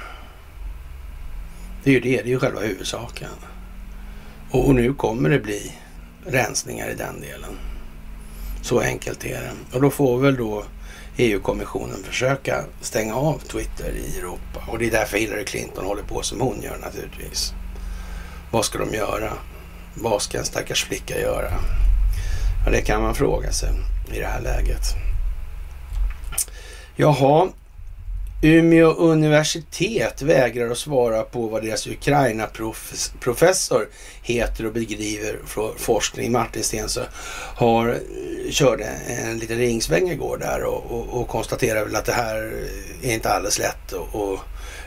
Det 1.83 1.89
är 1.89 1.93
ju 1.93 1.99
det, 1.99 2.09
det 2.09 2.21
är 2.21 2.27
ju 2.27 2.39
själva 2.39 2.59
huvudsaken. 2.59 3.29
Och, 4.51 4.67
och 4.67 4.75
nu 4.75 4.93
kommer 4.93 5.29
det 5.29 5.39
bli 5.39 5.71
rensningar 6.25 6.89
i 6.89 6.95
den 6.95 7.21
delen. 7.21 7.57
Så 8.61 8.79
enkelt 8.79 9.25
är 9.25 9.41
det. 9.41 9.75
Och 9.75 9.81
då 9.81 9.89
får 9.89 10.19
väl 10.19 10.35
då 10.35 10.63
EU-kommissionen 11.17 12.03
försöka 12.03 12.63
stänga 12.81 13.15
av 13.15 13.39
Twitter 13.39 13.91
i 13.91 14.19
Europa. 14.19 14.63
Och 14.67 14.79
det 14.79 14.87
är 14.87 14.91
därför 14.91 15.17
Hillary 15.17 15.45
Clinton 15.45 15.85
håller 15.85 16.03
på 16.03 16.21
som 16.21 16.41
hon 16.41 16.61
gör 16.61 16.77
naturligtvis. 16.77 17.53
Vad 18.51 18.65
ska 18.65 18.77
de 18.77 18.93
göra? 18.93 19.33
Vad 20.01 20.21
ska 20.21 20.37
en 20.37 20.45
stackars 20.45 20.85
flicka 20.85 21.19
göra? 21.19 21.51
Ja, 22.65 22.71
det 22.71 22.81
kan 22.81 23.01
man 23.01 23.15
fråga 23.15 23.51
sig 23.51 23.69
i 24.13 24.19
det 24.19 24.25
här 24.25 24.41
läget. 24.41 24.83
Jaha, 26.95 27.47
Umeå 28.41 28.93
universitet 28.93 30.21
vägrar 30.21 30.69
att 30.69 30.77
svara 30.77 31.23
på 31.23 31.47
vad 31.47 31.63
deras 31.63 31.87
Ukraina-professor 31.87 33.87
heter 34.21 34.65
och 34.65 34.73
bedriver 34.73 35.39
forskning. 35.77 36.31
Martin 36.31 36.63
Stensö 36.63 37.01
har, 37.55 37.89
eh, 37.89 37.95
körde 38.51 38.85
en 39.07 39.39
liten 39.39 39.57
ringsväng 39.57 40.09
igår 40.09 40.37
där 40.37 40.63
och, 40.63 40.91
och, 40.91 41.21
och 41.21 41.27
konstaterar 41.27 41.85
väl 41.85 41.95
att 41.95 42.05
det 42.05 42.13
här 42.13 42.53
är 43.01 43.13
inte 43.13 43.29
alldeles 43.29 43.59
lätt 43.59 43.93
att 43.93 44.39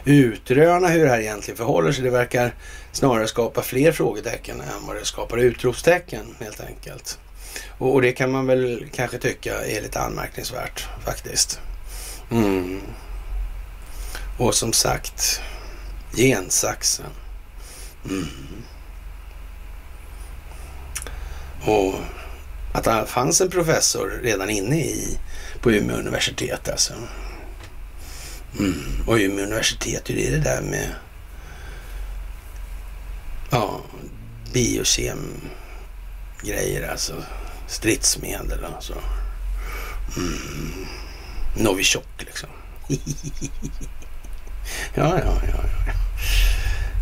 utröna 0.05 0.89
hur 0.89 1.05
det 1.05 1.11
här 1.11 1.21
egentligen 1.21 1.59
förhåller 1.59 1.93
sig. 1.93 2.05
Det 2.05 2.11
verkar 2.11 2.55
snarare 2.93 3.27
skapa 3.27 3.63
fler 3.63 3.93
frågetecken 3.93 4.61
än 4.61 4.87
vad 4.87 4.97
det 4.97 5.05
skapar 5.05 5.39
utropstecken 5.39 6.37
helt 6.41 6.61
enkelt. 6.61 7.19
Och, 7.79 7.95
och 7.95 8.03
det 8.03 8.13
kan 8.13 8.31
man 8.31 8.47
väl 8.47 8.87
kanske 8.95 9.19
tycka 9.19 9.65
är 9.65 9.83
lite 9.83 10.01
anmärkningsvärt 10.01 10.89
faktiskt. 11.05 11.61
Mm. 12.31 12.81
Och 14.39 14.55
som 14.55 14.73
sagt, 14.73 15.41
gensaxen. 16.17 17.07
Mm. 18.05 18.29
Och 21.65 21.95
att 22.75 22.85
det 22.85 23.07
fanns 23.07 23.41
en 23.41 23.51
professor 23.51 24.21
redan 24.23 24.51
inne 24.51 24.81
i 24.81 25.19
på 25.61 25.71
Umeå 25.71 25.97
universitet 25.97 26.69
alltså. 26.69 26.93
Mm. 28.59 28.83
Och 29.07 29.15
Umeå 29.15 29.45
universitet, 29.45 30.05
det 30.05 30.27
är 30.27 30.31
det 30.31 30.39
där 30.39 30.63
med 30.63 30.95
ja, 33.51 33.81
biokemgrejer 34.53 36.89
alltså. 36.91 37.15
Stridsmedel 37.67 38.65
alltså. 38.75 38.95
Mm. 40.17 40.87
Novichok 41.57 42.09
liksom. 42.19 42.49
Ja, 44.95 45.19
ja, 45.19 45.33
ja. 45.47 45.65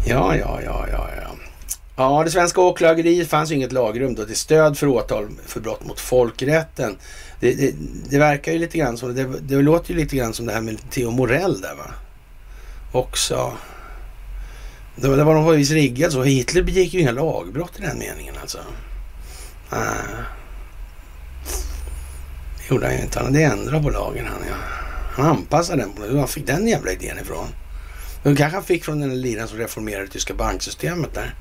Ja, 0.07 0.37
ja, 0.37 0.61
ja, 0.65 0.87
ja, 0.93 1.09
ja. 1.23 1.31
Ja, 1.97 2.25
det 2.25 2.31
svenska 2.31 2.61
åklageriet 2.61 3.29
fanns 3.29 3.51
ju 3.51 3.55
inget 3.55 3.73
lagrum 3.73 4.15
då 4.15 4.25
till 4.25 4.37
stöd 4.37 4.79
för 4.79 4.87
åtal 4.87 5.29
för 5.47 5.61
brott 5.61 5.85
mot 5.85 6.01
folkrätten. 6.01 6.97
Det, 7.41 7.55
det, 7.55 7.75
det 8.11 8.19
verkar 8.19 8.53
ju 8.53 8.59
lite 8.59 8.79
grann 8.79 8.97
som, 8.97 9.15
det, 9.15 9.25
det 9.41 9.63
låter 9.63 9.91
ju 9.91 9.97
lite 9.97 10.17
grann 10.17 10.35
som 10.35 10.47
det 10.47 10.53
här 10.53 10.61
med 10.61 10.91
Theo 10.91 11.11
Morell 11.11 11.61
där 11.61 11.75
va. 11.75 11.91
Också. 12.93 13.53
Det, 15.01 15.17
det 15.17 15.25
var 15.25 15.35
någon 15.35 15.57
vis 15.57 15.71
riggat 15.71 16.13
så. 16.13 16.23
Hitler 16.23 16.63
begick 16.63 16.95
ju 16.95 17.01
inga 17.01 17.13
lagbrott 17.13 17.79
i 17.79 17.83
den 17.83 17.99
meningen 17.99 18.35
alltså. 18.41 18.59
Nej. 19.73 19.81
Det 22.59 22.75
gjorde 22.75 22.87
han 22.87 22.97
ju 22.97 23.03
inte. 23.03 23.19
Han 23.19 23.27
hade 23.27 23.43
ändrat 23.43 23.83
på 23.83 23.91
lagen 23.91 24.27
han 24.27 24.43
ja. 24.49 24.55
Han 25.13 25.27
anpassade 25.27 25.83
den 25.83 26.11
Hur 26.11 26.19
han 26.19 26.29
fick 26.29 26.47
den 26.47 26.69
jävla 26.69 26.93
idén 26.93 27.19
ifrån? 27.19 27.47
Den 28.23 28.37
kanske 28.37 28.57
han 28.57 28.65
fick 28.65 28.85
från 28.85 29.01
den 29.01 29.21
liran 29.21 29.49
som 29.49 29.59
reformerade 29.59 30.05
det 30.05 30.11
tyska 30.13 30.35
banksystemet 30.35 31.15
där. 31.15 31.35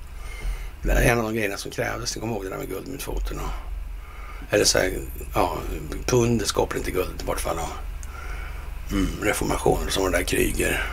Det 0.84 0.92
är 0.92 1.12
en 1.12 1.18
av 1.18 1.24
de 1.24 1.34
grejerna 1.34 1.58
som 1.58 1.72
krävdes. 1.72 2.16
Ni 2.16 2.22
kommer 2.22 2.34
ihåg 2.34 2.44
det 2.44 2.50
där 2.50 2.58
med 2.58 2.70
guldmyntfoten 2.70 3.40
och... 3.40 4.54
Eller 4.54 4.66
så 4.66 4.78
här, 4.78 4.92
ja, 5.34 5.58
pundets 6.06 6.52
koppling 6.52 6.84
till 6.84 6.94
guldet 6.94 7.22
i 7.22 7.26
vart 7.26 7.40
fall. 7.40 7.58
Och, 7.58 8.92
mm, 8.92 9.08
reformationer 9.24 9.90
som 9.90 10.04
var 10.04 10.12
där 10.12 10.24
Kryger. 10.24 10.86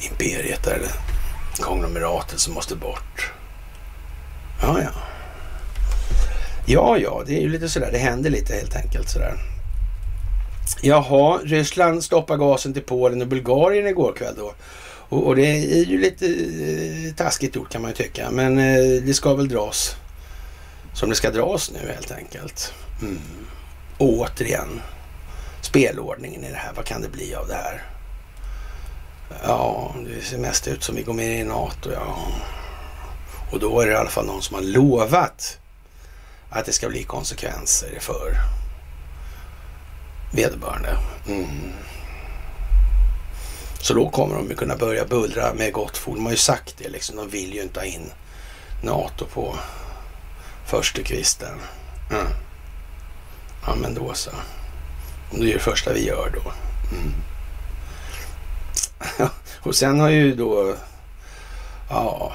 Imperiet 0.00 0.64
där, 0.64 0.74
eller 0.74 0.90
konglomeratet 1.60 2.40
som 2.40 2.54
måste 2.54 2.76
bort. 2.76 3.32
Ja, 4.62 4.80
ja. 4.82 4.90
Ja, 6.66 6.98
ja, 6.98 7.22
det 7.26 7.36
är 7.36 7.40
ju 7.40 7.48
lite 7.48 7.68
sådär. 7.68 7.88
Det 7.92 7.98
händer 7.98 8.30
lite 8.30 8.54
helt 8.54 8.76
enkelt 8.76 9.08
sådär. 9.08 9.34
Jaha, 10.82 11.40
Ryssland 11.44 12.04
stoppar 12.04 12.36
gasen 12.36 12.72
till 12.72 12.82
Polen 12.82 13.22
och 13.22 13.28
Bulgarien 13.28 13.86
igår 13.86 14.12
kväll 14.12 14.34
då. 14.36 14.54
Och, 15.08 15.26
och 15.26 15.36
det 15.36 15.46
är 15.46 15.84
ju 15.84 15.98
lite 15.98 16.26
eh, 16.26 17.14
taskigt 17.14 17.56
gjort 17.56 17.72
kan 17.72 17.82
man 17.82 17.90
ju 17.90 17.96
tycka. 17.96 18.30
Men 18.30 18.58
eh, 18.58 19.02
det 19.02 19.14
ska 19.14 19.34
väl 19.34 19.48
dras 19.48 19.96
som 20.94 21.10
det 21.10 21.16
ska 21.16 21.30
dras 21.30 21.70
nu 21.70 21.92
helt 21.92 22.12
enkelt. 22.12 22.72
Mm. 23.02 23.18
Och 23.98 24.18
återigen, 24.18 24.80
spelordningen 25.60 26.44
i 26.44 26.50
det 26.50 26.56
här. 26.56 26.72
Vad 26.76 26.84
kan 26.84 27.02
det 27.02 27.08
bli 27.08 27.34
av 27.34 27.48
det 27.48 27.54
här? 27.54 27.82
Ja, 29.44 29.94
det 30.06 30.24
ser 30.24 30.38
mest 30.38 30.68
ut 30.68 30.82
som 30.82 30.96
vi 30.96 31.02
går 31.02 31.12
med 31.12 31.40
i 31.40 31.44
NATO, 31.44 31.90
ja. 31.92 32.16
Och 33.52 33.60
då 33.60 33.80
är 33.80 33.86
det 33.86 33.92
i 33.92 33.96
alla 33.96 34.10
fall 34.10 34.26
någon 34.26 34.42
som 34.42 34.54
har 34.54 34.62
lovat 34.62 35.58
att 36.50 36.66
det 36.66 36.72
ska 36.72 36.88
bli 36.88 37.04
konsekvenser 37.04 37.98
för 38.00 38.36
vederbörande. 40.32 40.96
Mm. 41.28 41.72
Så 43.80 43.94
då 43.94 44.10
kommer 44.10 44.34
de 44.34 44.48
ju 44.48 44.54
kunna 44.54 44.76
börja 44.76 45.04
bullra 45.04 45.54
med 45.54 45.72
gott 45.72 45.96
fog. 45.96 46.14
De 46.14 46.24
har 46.24 46.32
ju 46.32 46.38
sagt 46.38 46.74
det 46.78 46.88
liksom. 46.88 47.16
De 47.16 47.28
vill 47.28 47.54
ju 47.54 47.62
inte 47.62 47.80
ha 47.80 47.84
in 47.84 48.12
NATO 48.82 49.26
på 49.26 49.56
förstukvisten. 50.66 51.60
Mm. 52.10 52.26
Ja 53.66 53.74
men 53.74 53.94
då 53.94 54.14
så. 54.14 54.30
Det 55.30 55.50
är 55.50 55.54
det 55.54 55.58
första 55.58 55.92
vi 55.92 56.06
gör 56.06 56.30
då. 56.34 56.52
Mm. 56.96 57.12
Och 59.62 59.74
sen 59.74 60.00
har 60.00 60.08
ju 60.08 60.34
då, 60.34 60.74
ja, 61.90 62.32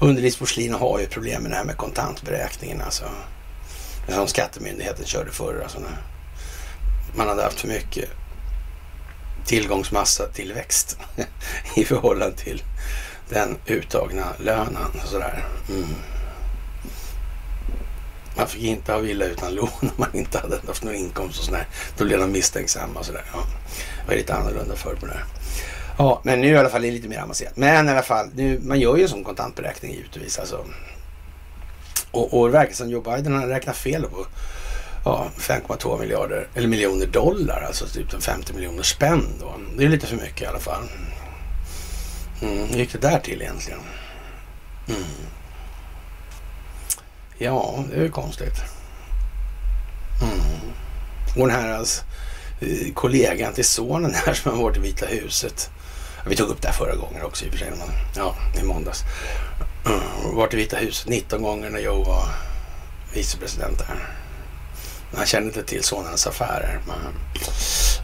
underlivsporslin 0.00 0.74
har 0.74 0.98
ju 1.00 1.06
problem 1.06 1.42
med 1.42 1.50
det 1.50 1.56
här 1.56 1.64
med 1.64 1.76
kontantberäkningen 1.76 2.80
alltså. 2.80 3.04
Som 4.08 4.26
Skattemyndigheten 4.26 5.06
körde 5.06 5.30
förr. 5.30 5.60
Alltså 5.62 5.78
man 7.16 7.28
hade 7.28 7.42
haft 7.42 7.60
för 7.60 7.68
mycket 7.68 8.08
tillgångsmassa 9.44 10.26
tillväxt 10.26 10.98
i 11.76 11.84
förhållande 11.84 12.36
till 12.36 12.62
den 13.28 13.56
uttagna 13.66 14.26
lönen. 14.38 15.00
och 15.02 15.08
Sådär. 15.08 15.44
Mm. 15.68 15.94
Man 18.36 18.48
fick 18.48 18.62
inte 18.62 18.92
ha 18.92 18.98
villa 18.98 19.24
utan 19.24 19.54
lån 19.54 19.68
om 19.80 19.90
man 19.96 20.08
inte 20.16 20.38
hade 20.38 20.60
haft 20.66 20.84
någon 20.84 20.94
inkomst 20.94 21.38
och 21.38 21.44
sådär. 21.44 21.66
Då 21.98 22.04
blev 22.04 22.18
de 22.18 22.32
misstänksamma 22.32 23.00
och 23.00 23.06
sådär. 23.06 23.24
Ja. 23.32 23.38
Det 24.02 24.08
var 24.08 24.16
lite 24.16 24.34
annorlunda 24.34 24.76
förr 24.76 24.94
på 24.94 25.06
det 25.06 25.12
här. 25.12 25.24
Ja, 25.98 26.20
men 26.24 26.40
nu 26.40 26.48
i 26.48 26.56
alla 26.56 26.68
fall 26.68 26.84
är 26.84 26.88
det 26.88 26.94
lite 26.94 27.08
mer 27.08 27.18
avancerat. 27.18 27.56
Men 27.56 27.88
i 27.88 27.90
alla 27.90 28.02
fall, 28.02 28.28
nu, 28.34 28.60
man 28.62 28.80
gör 28.80 28.96
ju 28.96 29.02
en 29.02 29.08
sån 29.08 29.24
kontantberäkning 29.24 29.92
givetvis. 29.92 30.38
Alltså. 30.38 30.64
Och, 32.10 32.40
och 32.40 32.46
det 32.46 32.52
verkar 32.52 32.74
som 32.74 32.90
Joe 32.90 33.00
Biden 33.00 33.34
har 33.36 33.46
räknat 33.46 33.76
fel 33.76 34.02
på 34.02 34.26
ja, 35.04 35.26
5,2 35.38 36.00
miljarder, 36.00 36.48
eller 36.54 36.68
miljoner 36.68 37.06
dollar, 37.06 37.64
alltså 37.66 37.86
typ 37.86 38.22
50 38.22 38.52
miljoner 38.52 38.82
spänn 38.82 39.24
då. 39.40 39.54
Det 39.76 39.84
är 39.84 39.88
lite 39.88 40.06
för 40.06 40.16
mycket 40.16 40.42
i 40.42 40.46
alla 40.46 40.58
fall. 40.58 40.82
Mm, 42.42 42.68
hur 42.68 42.76
gick 42.78 42.92
det 42.92 42.98
där 42.98 43.18
till 43.18 43.42
egentligen? 43.42 43.80
Mm. 44.88 45.02
Ja, 47.38 47.84
det 47.90 48.04
är 48.04 48.08
konstigt. 48.08 48.62
Mm. 50.22 50.40
Och 51.36 51.48
den 51.48 51.56
här 51.56 51.78
alltså, 51.78 52.04
eh, 52.60 52.92
kollegan 52.94 53.52
till 53.52 53.64
sonen 53.64 54.14
här 54.14 54.34
som 54.34 54.52
har 54.52 54.62
varit 54.62 54.76
i 54.76 54.80
Vita 54.80 55.06
huset. 55.06 55.70
Vi 56.26 56.36
tog 56.36 56.48
upp 56.48 56.62
det 56.62 56.68
här 56.68 56.74
förra 56.74 56.94
gången 56.94 57.22
också 57.22 57.44
i 57.44 57.48
och 57.48 57.52
för 57.52 57.58
sig, 57.58 57.70
men 57.70 57.88
ja, 58.16 58.36
i 58.60 58.64
måndags. 58.64 59.04
Mm. 59.86 60.36
Varit 60.36 60.54
i 60.54 60.56
Vita 60.56 60.76
huset 60.76 61.08
19 61.08 61.42
gånger 61.42 61.70
när 61.70 61.80
jag 61.80 62.04
var 62.04 62.28
vicepresident 63.14 63.78
där. 63.78 64.08
Han 65.16 65.26
kände 65.26 65.48
inte 65.48 65.62
till 65.62 65.82
sonens 65.82 66.26
affärer. 66.26 66.80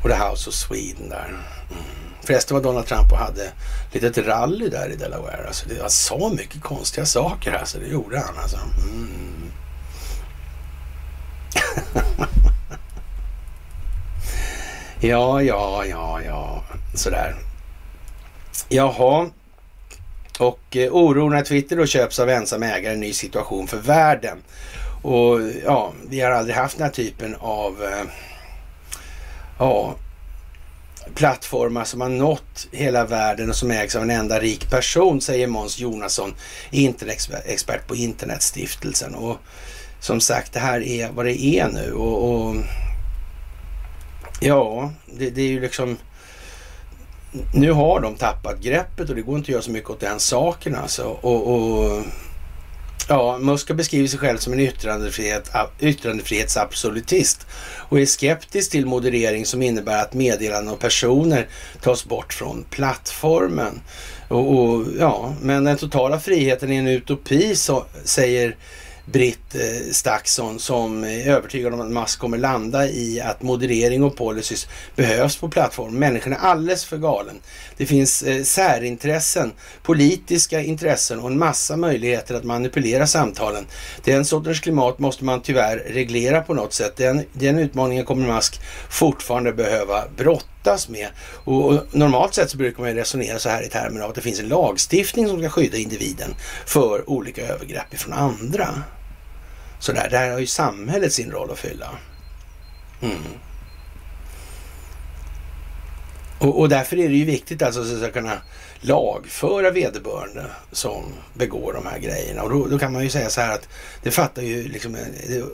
Och 0.03 0.09
det 0.09 0.15
House 0.15 0.51
of 0.51 0.55
Sweden 0.55 1.09
där. 1.09 1.29
Mm. 1.71 2.12
Förresten 2.25 2.55
var 2.55 2.63
Donald 2.63 2.87
Trump 2.87 3.13
och 3.13 3.19
hade 3.19 3.53
litet 3.93 4.19
rally 4.19 4.69
där 4.69 4.89
i 4.89 4.97
Delaware. 4.97 5.47
Alltså 5.47 5.69
det 5.69 5.83
var 5.83 5.89
så 5.89 6.29
mycket 6.29 6.63
konstiga 6.63 7.07
saker 7.07 7.53
alltså. 7.53 7.79
Det 7.79 7.87
gjorde 7.87 8.19
han 8.19 8.39
alltså. 8.39 8.57
Mm. 8.57 9.53
ja, 15.01 15.43
ja, 15.43 15.85
ja, 15.85 16.23
ja. 16.23 16.65
Sådär. 16.95 17.35
Jaha. 18.69 19.31
Och 20.39 20.77
eh, 20.77 20.93
oron 20.93 21.33
när 21.33 21.43
Twitter 21.43 21.77
då 21.77 21.87
köps 21.87 22.19
av 22.19 22.29
ensam 22.29 22.63
ägare, 22.63 22.93
en 22.93 23.01
ny 23.01 23.13
situation 23.13 23.67
för 23.67 23.77
världen. 23.77 24.43
Och 25.03 25.41
ja, 25.65 25.93
vi 26.09 26.21
har 26.21 26.31
aldrig 26.31 26.57
haft 26.57 26.77
den 26.77 26.85
här 26.85 26.93
typen 26.93 27.37
av 27.41 27.83
eh, 27.83 28.05
ja, 29.59 29.95
plattformar 31.15 31.85
som 31.85 32.01
har 32.01 32.09
nått 32.09 32.69
hela 32.73 33.05
världen 33.05 33.49
och 33.49 33.57
som 33.57 33.71
ägs 33.71 33.97
av 33.97 34.03
en 34.03 34.11
enda 34.11 34.41
rik 34.41 34.71
person, 34.71 35.21
säger 35.21 35.47
Måns 35.47 35.79
Jonasson, 35.79 36.35
internetexpert 36.71 37.87
på 37.87 37.97
Internetstiftelsen. 37.97 39.15
Och 39.15 39.39
som 40.01 40.21
sagt, 40.21 40.53
det 40.53 40.61
här 40.61 40.81
är 40.81 41.11
vad 41.13 41.27
det 41.27 41.45
är 41.45 41.69
nu. 41.69 41.93
Och, 41.93 42.31
och 42.31 42.57
ja, 44.41 44.93
det, 45.07 45.31
det, 45.31 45.43
är 45.43 45.49
ju 45.49 45.61
liksom... 45.61 45.97
Nu 47.55 47.73
har 47.73 48.01
de 48.01 48.15
tappat 48.15 48.61
greppet 48.61 49.11
och 49.11 49.17
det 49.17 49.23
går 49.23 49.37
inte 49.37 49.45
att 49.45 49.53
göra 49.53 49.63
så 49.63 49.71
mycket 49.71 49.91
åt 49.91 50.01
den 50.01 50.21
saken 50.21 50.75
alltså. 50.75 51.05
Och, 51.05 51.55
och 51.55 52.03
Ja, 53.09 53.39
Musk 53.39 53.69
har 53.69 53.77
beskrivit 53.77 54.11
sig 54.11 54.21
själv 54.21 54.39
som 54.39 54.53
en 54.53 54.61
yttrandefrihet, 54.61 55.51
yttrandefrihetsabsolutist 55.81 57.47
och 57.89 58.01
är 58.01 58.07
skeptisk 58.07 58.71
till 58.71 58.87
moderering 58.87 59.47
som 59.47 59.63
innebär 59.63 60.03
att 60.03 60.15
meddelanden 60.15 60.75
och 60.75 60.81
personer 60.81 61.49
tas 61.81 62.05
bort 62.05 62.33
från 62.33 62.65
plattformen. 62.71 63.81
Och, 64.29 64.59
och, 64.59 64.87
ja, 64.99 65.35
men 65.41 65.65
den 65.65 65.77
totala 65.77 66.21
friheten 66.21 66.73
är 66.73 66.79
en 66.79 66.87
utopi, 66.87 67.57
så, 67.57 67.85
säger 68.05 68.57
Britt 69.13 69.55
eh, 69.55 69.93
Staxon 69.93 70.59
som 70.59 71.05
är 71.05 71.29
övertygad 71.29 71.75
om 71.75 71.81
att 71.81 71.91
Musk 71.91 72.19
kommer 72.19 72.39
landa 72.39 72.89
i 72.89 73.21
att 73.21 73.43
moderering 73.43 74.03
och 74.05 74.17
policies 74.17 74.69
behövs 74.97 75.37
på 75.37 75.49
plattformen. 75.49 75.99
Människan 75.99 76.33
är 76.33 76.37
alldeles 76.37 76.85
för 76.85 76.97
galen. 76.97 77.41
Det 77.77 77.87
finns 77.87 78.23
eh, 78.23 78.43
särintressen, 78.43 79.53
politiska 79.83 80.61
intressen 80.61 81.21
och 81.21 81.31
en 81.31 81.39
massa 81.39 81.77
möjligheter 81.77 82.35
att 82.35 82.45
manipulera 82.45 83.07
samtalen. 83.07 83.67
Den 84.05 84.25
sortens 84.25 84.61
klimat 84.61 84.99
måste 84.99 85.25
man 85.25 85.43
tyvärr 85.43 85.77
reglera 85.77 86.41
på 86.41 86.55
något 86.55 86.73
sätt. 86.73 86.97
Den, 86.97 87.25
den 87.33 87.59
utmaningen 87.59 88.05
kommer 88.05 88.35
Musk 88.35 88.61
fortfarande 88.91 89.53
behöva 89.53 90.05
brottas 90.17 90.89
med. 90.89 91.09
Och, 91.45 91.65
och, 91.65 91.81
normalt 91.91 92.35
sett 92.35 92.51
så 92.51 92.57
brukar 92.57 92.83
man 92.83 92.95
resonera 92.95 93.39
så 93.39 93.49
här 93.49 93.63
i 93.63 93.69
termer 93.69 94.01
av 94.01 94.09
att 94.09 94.15
det 94.15 94.21
finns 94.21 94.41
en 94.41 94.49
lagstiftning 94.49 95.29
som 95.29 95.39
ska 95.39 95.49
skydda 95.49 95.77
individen 95.77 96.35
för 96.67 97.11
olika 97.11 97.47
övergrepp 97.47 97.95
ifrån 97.95 98.13
andra. 98.13 98.69
Så 99.83 99.93
där, 99.93 100.09
där 100.11 100.31
har 100.31 100.39
ju 100.39 100.47
samhället 100.47 101.13
sin 101.13 101.31
roll 101.31 101.51
att 101.51 101.59
fylla. 101.59 101.91
Mm. 103.01 103.17
Och, 106.39 106.61
och, 106.61 106.69
därför 106.69 106.99
är 106.99 107.09
det 107.09 107.15
ju 107.15 107.25
viktigt 107.25 107.63
alltså 107.63 108.05
att 108.05 108.13
kunna 108.13 108.43
lagföra 108.81 109.71
vederbörande 109.71 110.47
som 110.73 111.05
begår 111.35 111.73
de 111.73 111.87
här 111.87 111.99
grejerna. 111.99 112.43
Och 112.43 112.51
då, 112.51 112.67
då, 112.67 112.79
kan 112.79 112.93
man 112.93 113.03
ju 113.03 113.11
säga 113.11 113.31
så 113.31 113.41
här 113.41 113.55
att 113.55 113.69
det 114.03 114.11
fattar 114.11 114.43
ju 114.43 114.69
liksom, 114.69 114.97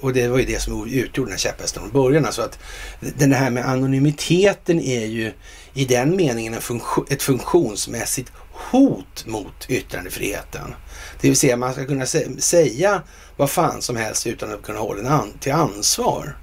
och 0.01 0.13
det 0.13 0.29
var 0.29 0.39
ju 0.39 0.45
det 0.45 0.63
som 0.63 0.89
utgjorde 0.89 1.29
den 1.29 1.33
här 1.33 1.39
käpphästen 1.39 1.83
från 1.83 1.93
början. 1.93 2.27
Alltså 2.27 2.43
att 2.43 2.59
den 3.01 3.33
här 3.33 3.51
med 3.51 3.69
anonymiteten 3.69 4.81
är 4.81 5.07
ju 5.07 5.33
i 5.75 5.85
den 5.85 6.17
meningen 6.17 6.55
en 6.55 6.61
funktion, 6.61 7.07
ett 7.11 7.23
funktionsmässigt 7.23 8.33
hot 8.53 9.27
mot 9.27 9.67
yttrandefriheten. 9.69 10.75
Det 11.20 11.28
vill 11.28 11.36
säga 11.36 11.57
man 11.57 11.73
ska 11.73 11.86
kunna 11.86 12.07
säga 12.39 13.03
vad 13.36 13.51
fan 13.51 13.82
som 13.82 13.97
helst 13.97 14.27
utan 14.27 14.53
att 14.53 14.62
kunna 14.62 14.78
hålla 14.78 15.11
an 15.11 15.32
till 15.40 15.53
ansvar. 15.53 16.36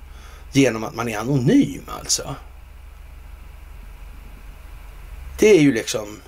Genom 0.54 0.84
att 0.84 0.96
man 0.96 1.10
är 1.10 1.18
anonym 1.18 1.84
alltså. 1.88 2.36
Det 5.40 5.50
är 5.50 5.60
ju 5.60 5.74
liksom... 5.74 6.22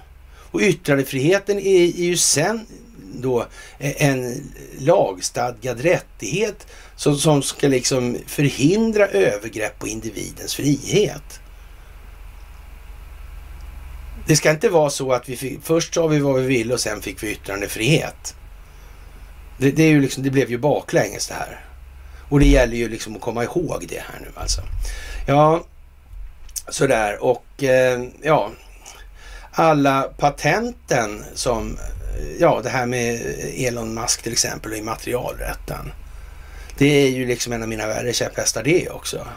Och 0.51 0.61
yttrandefriheten 0.61 1.59
är, 1.59 1.81
är 1.81 2.03
ju 2.03 2.17
sen 2.17 2.65
då 3.13 3.45
en 3.79 4.51
lagstadgad 4.79 5.81
rättighet 5.81 6.67
som, 6.95 7.17
som 7.17 7.41
ska 7.41 7.67
liksom 7.67 8.17
förhindra 8.27 9.07
övergrepp 9.07 9.79
på 9.79 9.87
individens 9.87 10.55
frihet. 10.55 11.39
Det 14.27 14.35
ska 14.35 14.51
inte 14.51 14.69
vara 14.69 14.89
så 14.89 15.11
att 15.13 15.29
vi 15.29 15.37
fick, 15.37 15.63
först 15.63 15.93
sa 15.93 16.07
vi 16.07 16.19
vad 16.19 16.41
vi 16.41 16.47
ville 16.47 16.73
och 16.73 16.79
sen 16.79 17.01
fick 17.01 17.23
vi 17.23 17.31
yttrandefrihet. 17.31 18.35
Det, 19.57 19.71
det, 19.71 19.83
är 19.83 19.89
ju 19.89 20.01
liksom, 20.01 20.23
det 20.23 20.29
blev 20.29 20.49
ju 20.51 20.57
baklänges 20.57 21.27
det 21.27 21.33
här. 21.33 21.65
Och 22.29 22.39
det 22.39 22.45
gäller 22.45 22.77
ju 22.77 22.89
liksom 22.89 23.15
att 23.15 23.21
komma 23.21 23.43
ihåg 23.43 23.85
det 23.89 23.99
här 23.99 24.19
nu 24.21 24.27
alltså. 24.35 24.61
Ja, 25.27 25.63
sådär 26.69 27.23
och 27.23 27.63
eh, 27.63 28.03
ja, 28.21 28.51
alla 29.51 30.01
patenten 30.01 31.23
som, 31.33 31.77
eh, 31.77 32.39
ja 32.39 32.61
det 32.63 32.69
här 32.69 32.85
med 32.85 33.21
Elon 33.55 33.93
Musk 33.93 34.23
till 34.23 34.31
exempel 34.31 34.71
och 34.71 34.77
immaterialrätten. 34.77 35.91
Det 36.77 37.05
är 37.05 37.09
ju 37.09 37.25
liksom 37.25 37.53
en 37.53 37.61
av 37.61 37.69
mina 37.69 37.87
värre 37.87 38.13
käpphästar 38.13 38.63
det 38.63 38.89
också. 38.89 39.27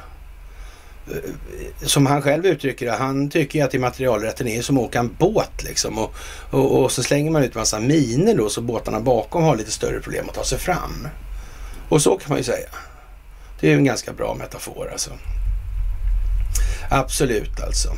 Som 1.83 2.07
han 2.07 2.23
själv 2.23 2.47
uttrycker 2.47 2.87
det, 2.87 2.93
han 2.93 3.31
tycker 3.31 3.59
ju 3.59 3.65
att 3.65 3.75
immaterialrätten 3.75 4.49
är 4.49 4.63
som 4.63 4.79
att 4.79 4.85
åka 4.85 4.99
en 4.99 5.17
båt 5.19 5.65
liksom. 5.65 5.99
Och, 5.99 6.15
och, 6.51 6.83
och 6.83 6.93
så 6.93 7.03
slänger 7.03 7.31
man 7.31 7.45
ut 7.45 7.55
massa 7.55 7.81
miner 7.81 8.35
då 8.35 8.49
så 8.49 8.61
båtarna 8.61 9.01
bakom 9.01 9.43
har 9.43 9.57
lite 9.57 9.71
större 9.71 10.01
problem 10.01 10.29
att 10.29 10.35
ta 10.35 10.45
sig 10.45 10.59
fram. 10.59 11.09
Och 11.89 12.03
så 12.03 12.17
kan 12.17 12.29
man 12.29 12.39
ju 12.39 12.45
säga. 12.45 12.69
Det 13.61 13.67
är 13.67 13.71
ju 13.71 13.77
en 13.77 13.85
ganska 13.85 14.13
bra 14.13 14.35
metafor 14.35 14.89
alltså. 14.93 15.11
Absolut 16.91 17.61
alltså. 17.61 17.89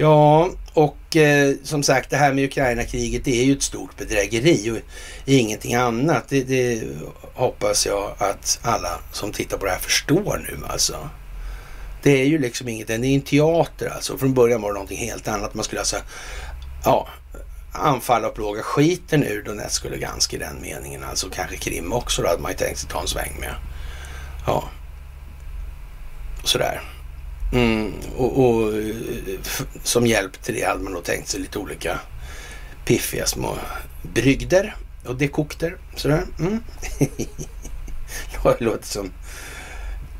Ja, 0.00 0.50
och 0.72 1.16
eh, 1.16 1.54
som 1.62 1.82
sagt 1.82 2.10
det 2.10 2.16
här 2.16 2.32
med 2.32 2.44
Ukraina-kriget 2.44 3.24
det 3.24 3.40
är 3.40 3.44
ju 3.44 3.52
ett 3.52 3.62
stort 3.62 3.96
bedrägeri 3.96 4.70
och 4.70 4.78
ingenting 5.24 5.74
annat. 5.74 6.24
Det, 6.28 6.42
det, 6.42 6.82
hoppas 7.34 7.86
jag 7.86 8.14
att 8.18 8.58
alla 8.62 9.00
som 9.12 9.32
tittar 9.32 9.56
på 9.56 9.64
det 9.64 9.70
här 9.70 9.78
förstår 9.78 10.46
nu 10.48 10.66
alltså. 10.68 10.96
Det 12.02 12.10
är 12.10 12.26
ju 12.26 12.38
liksom 12.38 12.68
inget, 12.68 12.86
det 12.86 12.94
är 12.94 13.04
en 13.04 13.20
teater 13.20 13.88
alltså. 13.88 14.18
Från 14.18 14.34
början 14.34 14.62
var 14.62 14.68
det 14.68 14.74
någonting 14.74 14.98
helt 14.98 15.28
annat. 15.28 15.54
Man 15.54 15.64
skulle 15.64 15.80
alltså, 15.80 15.96
ja, 16.84 17.08
anfalla 17.72 18.28
och 18.28 18.34
plåga 18.34 18.62
skiten 18.62 19.22
ur 19.22 19.42
Donetsk 19.42 19.84
och 19.84 19.90
Lugansk 19.90 20.34
i 20.34 20.38
den 20.38 20.60
meningen. 20.62 21.04
Alltså 21.04 21.28
kanske 21.30 21.56
Krim 21.56 21.92
också 21.92 22.22
då 22.22 22.28
hade 22.28 22.42
man 22.42 22.50
ju 22.50 22.56
tänkt 22.56 22.78
sig 22.78 22.88
ta 22.88 23.00
en 23.00 23.06
sväng 23.06 23.36
med. 23.40 23.54
Ja, 24.46 24.68
sådär. 26.44 26.82
Mm, 27.52 27.92
och, 28.16 28.44
och, 28.44 28.72
som 29.82 30.06
hjälp 30.06 30.42
till 30.42 30.54
det 30.54 30.64
hade 30.64 30.82
man 30.82 30.92
då 30.92 31.00
tänkt 31.00 31.28
sig 31.28 31.40
lite 31.40 31.58
olika 31.58 32.00
piffiga 32.84 33.26
små 33.26 33.56
brygder 34.02 34.76
och 35.06 35.16
dekokter. 35.16 35.76
Sådär. 35.96 36.22
Mm. 36.38 36.60
det 38.42 38.60
låter 38.60 38.86
som, 38.86 39.12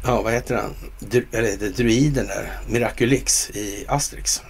ja 0.04 0.22
vad 0.22 0.32
heter 0.32 0.56
han, 0.56 0.74
Dru, 0.98 1.26
eller 1.32 1.56
druiden 1.56 2.26
där, 2.26 2.52
Miraculix 2.68 3.50
i 3.50 3.84
Asterix. 3.88 4.42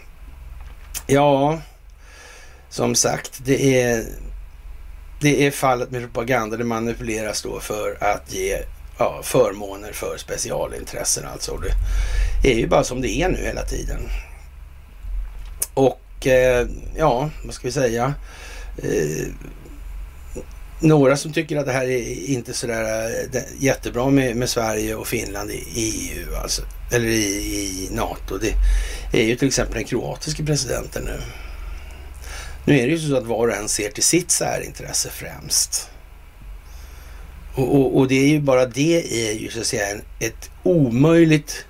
Ja, 1.06 1.60
som 2.68 2.94
sagt, 2.94 3.40
det 3.44 3.82
är, 3.82 4.04
det 5.20 5.46
är 5.46 5.50
fallet 5.50 5.90
med 5.90 6.02
propaganda. 6.02 6.56
Det 6.56 6.64
manipuleras 6.64 7.42
då 7.42 7.60
för 7.60 7.98
att 8.00 8.34
ge 8.34 8.62
ja, 8.98 9.20
förmåner 9.22 9.92
för 9.92 10.16
specialintressen 10.18 11.24
alltså. 11.32 11.60
Det 12.42 12.52
är 12.52 12.58
ju 12.58 12.66
bara 12.66 12.84
som 12.84 13.00
det 13.00 13.08
är 13.08 13.28
nu 13.28 13.38
hela 13.38 13.62
tiden. 13.62 14.00
Och 15.74 16.26
eh, 16.26 16.66
ja, 16.96 17.30
vad 17.44 17.54
ska 17.54 17.68
vi 17.68 17.72
säga? 17.72 18.14
Eh, 18.82 19.26
några 20.80 21.16
som 21.16 21.32
tycker 21.32 21.56
att 21.56 21.66
det 21.66 21.72
här 21.72 21.86
är 21.86 22.28
inte 22.30 22.54
sådär 22.54 23.10
eh, 23.32 23.40
jättebra 23.58 24.10
med, 24.10 24.36
med 24.36 24.48
Sverige 24.48 24.94
och 24.94 25.06
Finland 25.06 25.50
i 25.50 25.64
EU, 25.74 26.34
alltså, 26.42 26.62
eller 26.92 27.06
i, 27.06 27.18
i 27.18 27.88
NATO. 27.92 28.38
Det 28.38 28.54
är 29.20 29.24
ju 29.24 29.36
till 29.36 29.48
exempel 29.48 29.74
den 29.74 29.84
kroatiska 29.84 30.44
presidenten 30.44 31.04
nu. 31.04 31.20
Nu 32.64 32.78
är 32.78 32.86
det 32.86 32.92
ju 32.92 32.98
så 32.98 33.16
att 33.16 33.26
var 33.26 33.48
och 33.48 33.54
en 33.54 33.68
ser 33.68 33.90
till 33.90 34.02
sitt 34.02 34.30
särintresse 34.30 35.10
främst. 35.10 35.90
Och, 37.54 37.74
och, 37.74 37.98
och, 37.98 38.08
det 38.08 38.14
är 38.14 38.28
ju 38.28 38.40
bara 38.40 38.66
det 38.66 39.30
är 39.30 39.32
ju 39.32 39.50
så 39.50 39.60
att 39.60 39.66
säga 39.66 39.90
en, 39.90 40.02
ett 40.20 40.50
omöjligt 40.62 41.64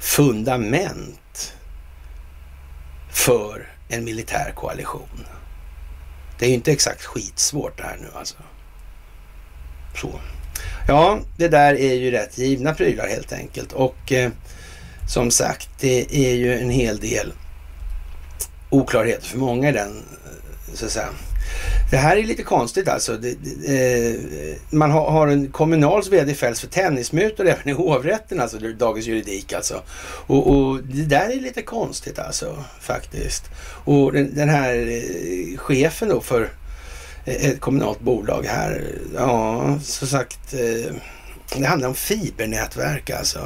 fundament 0.00 1.54
för 3.10 3.72
en 3.88 4.04
militär 4.04 4.52
koalition. 4.56 5.24
Det 6.40 6.46
är 6.46 6.48
ju 6.48 6.54
inte 6.54 6.72
exakt 6.72 7.04
skitsvårt 7.04 7.76
det 7.76 7.82
här 7.82 7.98
nu 8.00 8.08
alltså. 8.14 8.36
Så. 9.94 10.20
Ja, 10.88 11.20
det 11.36 11.48
där 11.48 11.74
är 11.74 11.94
ju 11.94 12.10
rätt 12.10 12.38
givna 12.38 12.74
prylar 12.74 13.08
helt 13.08 13.32
enkelt. 13.32 13.72
Och 13.72 14.12
eh, 14.12 14.30
som 15.08 15.30
sagt, 15.30 15.68
det 15.80 16.16
är 16.16 16.34
ju 16.34 16.58
en 16.58 16.70
hel 16.70 16.98
del 16.98 17.32
oklarheter 18.70 19.26
för 19.26 19.38
många 19.38 19.68
i 19.68 19.72
den, 19.72 19.96
eh, 19.96 20.74
så 20.74 20.86
att 20.86 20.92
säga, 20.92 21.08
det 21.90 21.96
här 21.96 22.16
är 22.16 22.22
lite 22.22 22.42
konstigt 22.42 22.88
alltså. 22.88 23.16
Det, 23.16 23.34
det, 23.42 24.10
eh, 24.10 24.20
man 24.70 24.90
har, 24.90 25.10
har, 25.10 25.28
en 25.28 25.50
kommunals 25.50 26.08
vd 26.08 26.34
fälls 26.34 26.60
för 26.60 26.66
tennismutor 26.66 27.46
även 27.46 27.68
i 27.68 27.72
hovrätten, 27.72 28.40
alltså 28.40 28.58
Dagens 28.58 29.06
Juridik 29.06 29.52
alltså. 29.52 29.82
Och, 30.26 30.50
och, 30.50 30.82
det 30.82 31.02
där 31.02 31.30
är 31.30 31.40
lite 31.40 31.62
konstigt 31.62 32.18
alltså 32.18 32.64
faktiskt. 32.80 33.44
Och 33.84 34.12
den, 34.12 34.34
den 34.34 34.48
här 34.48 34.74
eh, 34.74 35.58
chefen 35.58 36.08
då 36.08 36.20
för 36.20 36.42
e-, 37.24 37.46
ett 37.46 37.60
kommunalt 37.60 38.00
bolag 38.00 38.44
här, 38.46 38.84
ja 39.14 39.78
som 39.82 40.08
sagt, 40.08 40.54
eh, 40.54 40.94
det 41.58 41.66
handlar 41.66 41.88
om 41.88 41.94
fibernätverk 41.94 43.10
alltså. 43.10 43.40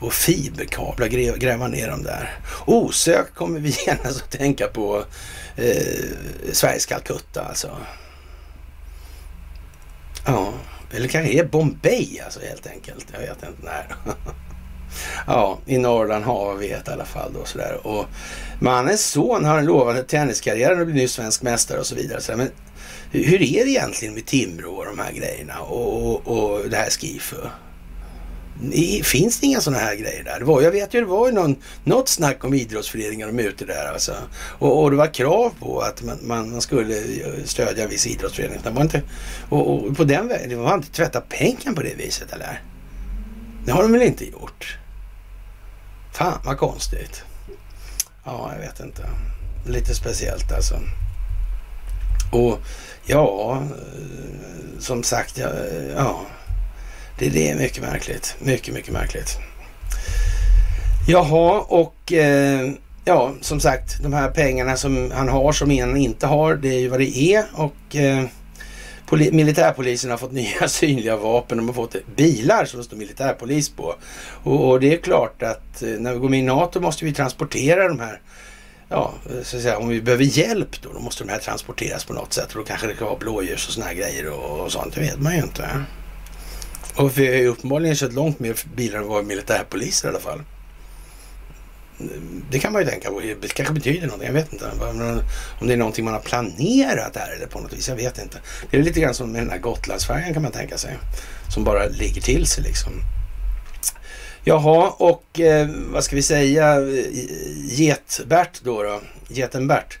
Och 0.00 0.12
fiberkablar, 0.12 1.06
gräva 1.36 1.68
ner 1.68 1.88
dem 1.88 2.02
där. 2.02 2.36
Osökt 2.66 3.34
kommer 3.34 3.60
vi 3.60 3.74
genast 3.86 4.22
att 4.22 4.30
tänka 4.30 4.66
på 4.66 5.04
eh, 5.56 6.52
Sveriges 6.52 6.86
Calcutta 6.86 7.42
alltså. 7.42 7.76
Ja, 10.26 10.52
eller 10.92 11.08
kanske 11.08 11.32
är 11.32 11.44
Bombay 11.44 12.20
alltså 12.24 12.40
helt 12.40 12.66
enkelt. 12.66 13.06
Jag 13.12 13.20
vet 13.20 13.30
inte 13.30 13.62
när. 13.62 13.94
ja, 15.26 15.58
i 15.66 15.78
Norrland 15.78 16.24
har 16.24 16.54
vi 16.54 16.70
ett 16.70 16.88
i 16.88 16.90
alla 16.90 17.04
fall 17.04 17.32
då 17.32 17.44
sådär. 17.44 17.86
Och 17.86 18.06
mannens 18.60 19.04
son 19.04 19.44
har 19.44 19.58
en 19.58 19.66
lovande 19.66 20.02
tenniskarriär 20.02 20.80
och 20.80 20.86
blir 20.86 20.94
ny 20.94 21.08
svensk 21.08 21.42
mästare 21.42 21.78
och 21.78 21.86
så 21.86 21.94
vidare. 21.94 22.20
Så 22.20 22.36
men 22.36 22.50
hur 23.10 23.42
är 23.42 23.64
det 23.64 23.70
egentligen 23.70 24.14
med 24.14 24.26
Timrå 24.26 24.70
och 24.70 24.86
de 24.86 24.98
här 24.98 25.12
grejerna 25.12 25.60
och, 25.60 26.06
och, 26.06 26.28
och 26.28 26.70
det 26.70 26.76
här 26.76 26.90
Skifu? 26.90 27.36
Finns 29.04 29.40
det 29.40 29.46
inga 29.46 29.60
sådana 29.60 29.82
här 29.82 29.94
grejer 29.94 30.24
där? 30.24 30.38
Det 30.38 30.44
var, 30.44 30.62
jag 30.62 30.70
vet 30.70 30.94
ju 30.94 31.00
det 31.00 31.06
var 31.06 31.26
ju 31.26 31.32
någon, 31.34 31.56
något 31.84 32.08
snack 32.08 32.44
om 32.44 32.54
idrottsföreningar 32.54 33.28
och 33.28 33.34
mutor 33.34 33.66
där 33.66 33.92
alltså. 33.92 34.14
Och, 34.58 34.82
och, 34.82 34.90
det 34.90 34.96
var 34.96 35.14
krav 35.14 35.52
på 35.60 35.80
att 35.80 36.02
man, 36.02 36.18
man, 36.22 36.60
skulle 36.60 36.98
eh, 36.98 37.44
stödja 37.44 37.84
en 37.84 37.90
viss 37.90 38.06
idrottsförening. 38.06 38.58
Det 38.62 38.70
var 38.70 38.82
inte, 38.82 39.02
och, 39.48 39.74
och 39.74 39.96
på 39.96 40.04
den 40.04 40.28
vägen, 40.28 40.48
det 40.48 40.56
var 40.56 40.74
inte 40.74 40.90
tvätta 40.90 41.20
pengar 41.20 41.72
på 41.74 41.82
det 41.82 41.94
viset 41.94 42.32
eller? 42.32 42.62
Det 43.64 43.72
har 43.72 43.82
de 43.82 43.92
väl 43.92 44.02
inte 44.02 44.30
gjort? 44.30 44.78
Fan 46.12 46.38
vad 46.44 46.58
konstigt. 46.58 47.22
Ja, 48.24 48.50
jag 48.52 48.60
vet 48.60 48.80
inte. 48.80 49.02
Lite 49.66 49.94
speciellt 49.94 50.52
alltså. 50.52 50.74
Och 52.32 52.58
ja, 53.04 53.62
eh, 53.62 54.80
som 54.80 55.02
sagt, 55.02 55.38
ja, 55.38 55.48
ja 55.96 56.26
det, 57.18 57.28
det 57.28 57.50
är 57.50 57.56
mycket 57.56 57.82
märkligt. 57.82 58.36
Mycket, 58.38 58.74
mycket 58.74 58.92
märkligt. 58.92 59.38
Jaha, 61.08 61.60
och 61.68 62.12
eh, 62.12 62.70
ja, 63.04 63.32
som 63.40 63.60
sagt, 63.60 64.02
de 64.02 64.12
här 64.12 64.30
pengarna 64.30 64.76
som 64.76 65.10
han 65.10 65.28
har 65.28 65.52
som 65.52 65.70
en 65.70 65.96
inte 65.96 66.26
har, 66.26 66.54
det 66.54 66.68
är 66.68 66.78
ju 66.78 66.88
vad 66.88 67.00
det 67.00 67.18
är. 67.18 67.44
Och 67.52 67.96
eh, 67.96 68.24
militärpolisen 69.10 70.10
har 70.10 70.18
fått 70.18 70.32
nya 70.42 70.68
synliga 70.68 71.16
vapen. 71.16 71.58
De 71.58 71.68
har 71.68 71.74
fått 71.74 71.96
bilar 72.16 72.64
som 72.64 72.78
det 72.78 72.84
står 72.84 72.96
militärpolis 72.96 73.68
på. 73.68 73.94
Och, 74.42 74.68
och, 74.68 74.80
det 74.80 74.94
är 74.94 74.98
klart 74.98 75.42
att 75.42 75.82
eh, 75.82 75.88
när 75.88 76.12
vi 76.12 76.18
går 76.18 76.28
med 76.28 76.38
i 76.38 76.42
NATO 76.42 76.80
måste 76.80 77.04
vi 77.04 77.12
transportera 77.12 77.88
de 77.88 78.00
här 78.00 78.20
Ja, 78.88 79.14
så 79.42 79.56
att 79.56 79.62
säga, 79.62 79.78
om 79.78 79.88
vi 79.88 80.02
behöver 80.02 80.24
hjälp 80.24 80.82
då, 80.82 80.92
då 80.92 81.00
måste 81.00 81.24
de 81.24 81.30
här 81.30 81.38
transporteras 81.38 82.04
på 82.04 82.12
något 82.12 82.32
sätt. 82.32 82.52
Och 82.52 82.58
då 82.58 82.64
kanske 82.64 82.86
det 82.86 82.94
kan 82.94 83.06
vara 83.06 83.18
blåljus 83.18 83.66
och 83.66 83.72
såna 83.72 83.86
här 83.86 83.94
grejer 83.94 84.28
och, 84.28 84.60
och 84.60 84.72
sånt. 84.72 84.94
Det 84.94 85.00
vet 85.00 85.20
man 85.20 85.36
ju 85.36 85.42
inte. 85.42 85.84
Och 86.96 87.18
vi 87.18 87.26
har 87.26 87.34
ju 87.34 87.46
uppenbarligen 87.46 87.96
kört 87.96 88.12
långt 88.12 88.38
mer 88.38 88.56
bilar 88.74 88.98
än 88.98 89.06
vad 89.06 89.24
militärpoliser 89.24 90.08
i 90.08 90.10
alla 90.10 90.20
fall. 90.20 90.42
Det 92.50 92.58
kan 92.58 92.72
man 92.72 92.82
ju 92.82 92.88
tänka 92.88 93.10
på. 93.10 93.20
Det 93.20 93.54
kanske 93.54 93.74
betyder 93.74 94.06
någonting. 94.06 94.26
Jag 94.26 94.34
vet 94.34 94.52
inte. 94.52 94.70
Om 95.60 95.66
det 95.66 95.72
är 95.72 95.76
någonting 95.76 96.04
man 96.04 96.14
har 96.14 96.20
planerat 96.20 97.16
här 97.16 97.36
eller 97.36 97.46
på 97.46 97.60
något 97.60 97.72
vis. 97.72 97.88
Jag 97.88 97.96
vet 97.96 98.18
inte. 98.18 98.38
Det 98.70 98.76
är 98.76 98.82
lite 98.82 99.00
grann 99.00 99.14
som 99.14 99.32
med 99.32 99.42
den 99.42 99.50
här 99.50 99.58
Gotlandsfärjan 99.58 100.34
kan 100.34 100.42
man 100.42 100.52
tänka 100.52 100.78
sig. 100.78 100.98
Som 101.54 101.64
bara 101.64 101.86
ligger 101.86 102.20
till 102.20 102.46
sig 102.46 102.64
liksom. 102.64 102.92
Jaha, 104.44 104.90
och 104.98 105.40
eh, 105.40 105.68
vad 105.92 106.04
ska 106.04 106.16
vi 106.16 106.22
säga? 106.22 106.80
Getbert 107.64 108.60
då 108.62 108.82
då. 108.82 109.00
Geten-Bert. 109.28 109.98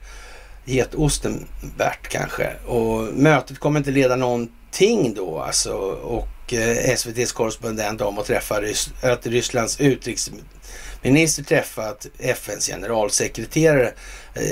Getosten 0.64 1.46
Bert 1.76 2.08
kanske. 2.08 2.52
Och 2.66 3.02
mötet 3.14 3.58
kommer 3.58 3.80
inte 3.80 3.90
leda 3.90 4.16
någonting 4.16 5.14
då 5.14 5.40
alltså. 5.40 5.72
Och 6.02 6.28
Eh, 6.52 6.90
SVTs 6.90 7.32
korrespondent 7.32 8.00
om 8.00 8.18
att 8.18 8.26
träffa 8.26 8.60
att 9.02 9.26
Rysslands 9.26 9.80
utrikesminister 9.80 11.42
träffat 11.42 12.06
FNs 12.18 12.66
generalsekreterare. 12.66 13.92
Eh, 14.34 14.42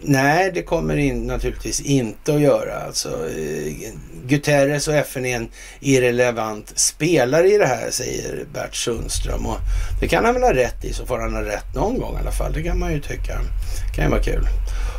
nej, 0.00 0.50
det 0.54 0.62
kommer 0.62 0.96
in, 0.96 1.26
naturligtvis 1.26 1.80
inte 1.80 2.34
att 2.34 2.40
göra. 2.40 2.80
Alltså, 2.80 3.08
eh, 3.08 3.92
Guterres 4.26 4.88
och 4.88 4.94
FN 4.94 5.26
är 5.26 5.36
en 5.36 5.48
irrelevant 5.80 6.72
spelare 6.78 7.50
i 7.50 7.58
det 7.58 7.66
här, 7.66 7.90
säger 7.90 8.44
Bert 8.52 8.74
Sundström. 8.74 9.46
Och 9.46 9.58
det 10.00 10.08
kan 10.08 10.24
han 10.24 10.34
väl 10.34 10.42
ha 10.42 10.54
rätt 10.54 10.84
i, 10.84 10.92
så 10.92 11.06
får 11.06 11.18
han 11.18 11.34
ha 11.34 11.42
rätt 11.42 11.74
någon 11.74 11.98
gång 11.98 12.16
i 12.16 12.20
alla 12.20 12.32
fall. 12.32 12.52
Det 12.52 12.62
kan 12.62 12.78
man 12.78 12.92
ju 12.92 13.00
tycka. 13.00 13.40
Det 13.86 13.96
kan 13.96 14.04
ju 14.04 14.10
vara 14.10 14.22
kul. 14.22 14.48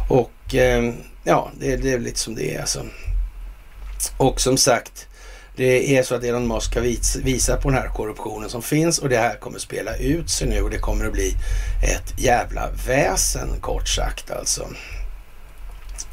Och 0.09 0.55
eh, 0.55 0.93
ja, 1.23 1.51
det, 1.59 1.75
det 1.75 1.91
är 1.91 1.99
lite 1.99 2.19
som 2.19 2.35
det 2.35 2.55
är 2.55 2.61
alltså. 2.61 2.85
Och 4.17 4.41
som 4.41 4.57
sagt, 4.57 5.07
det 5.55 5.97
är 5.97 6.03
så 6.03 6.15
att 6.15 6.23
Elon 6.23 6.47
Musk 6.47 6.75
har 6.75 6.81
visat 7.23 7.61
på 7.61 7.69
den 7.69 7.79
här 7.79 7.87
korruptionen 7.87 8.49
som 8.49 8.61
finns 8.61 8.99
och 8.99 9.09
det 9.09 9.17
här 9.17 9.35
kommer 9.35 9.59
spela 9.59 9.97
ut 9.97 10.29
sig 10.29 10.47
nu 10.47 10.61
och 10.61 10.69
det 10.69 10.77
kommer 10.77 11.05
att 11.05 11.13
bli 11.13 11.33
ett 11.83 12.13
jävla 12.19 12.69
väsen 12.87 13.49
kort 13.61 13.87
sagt 13.87 14.31
alltså. 14.31 14.67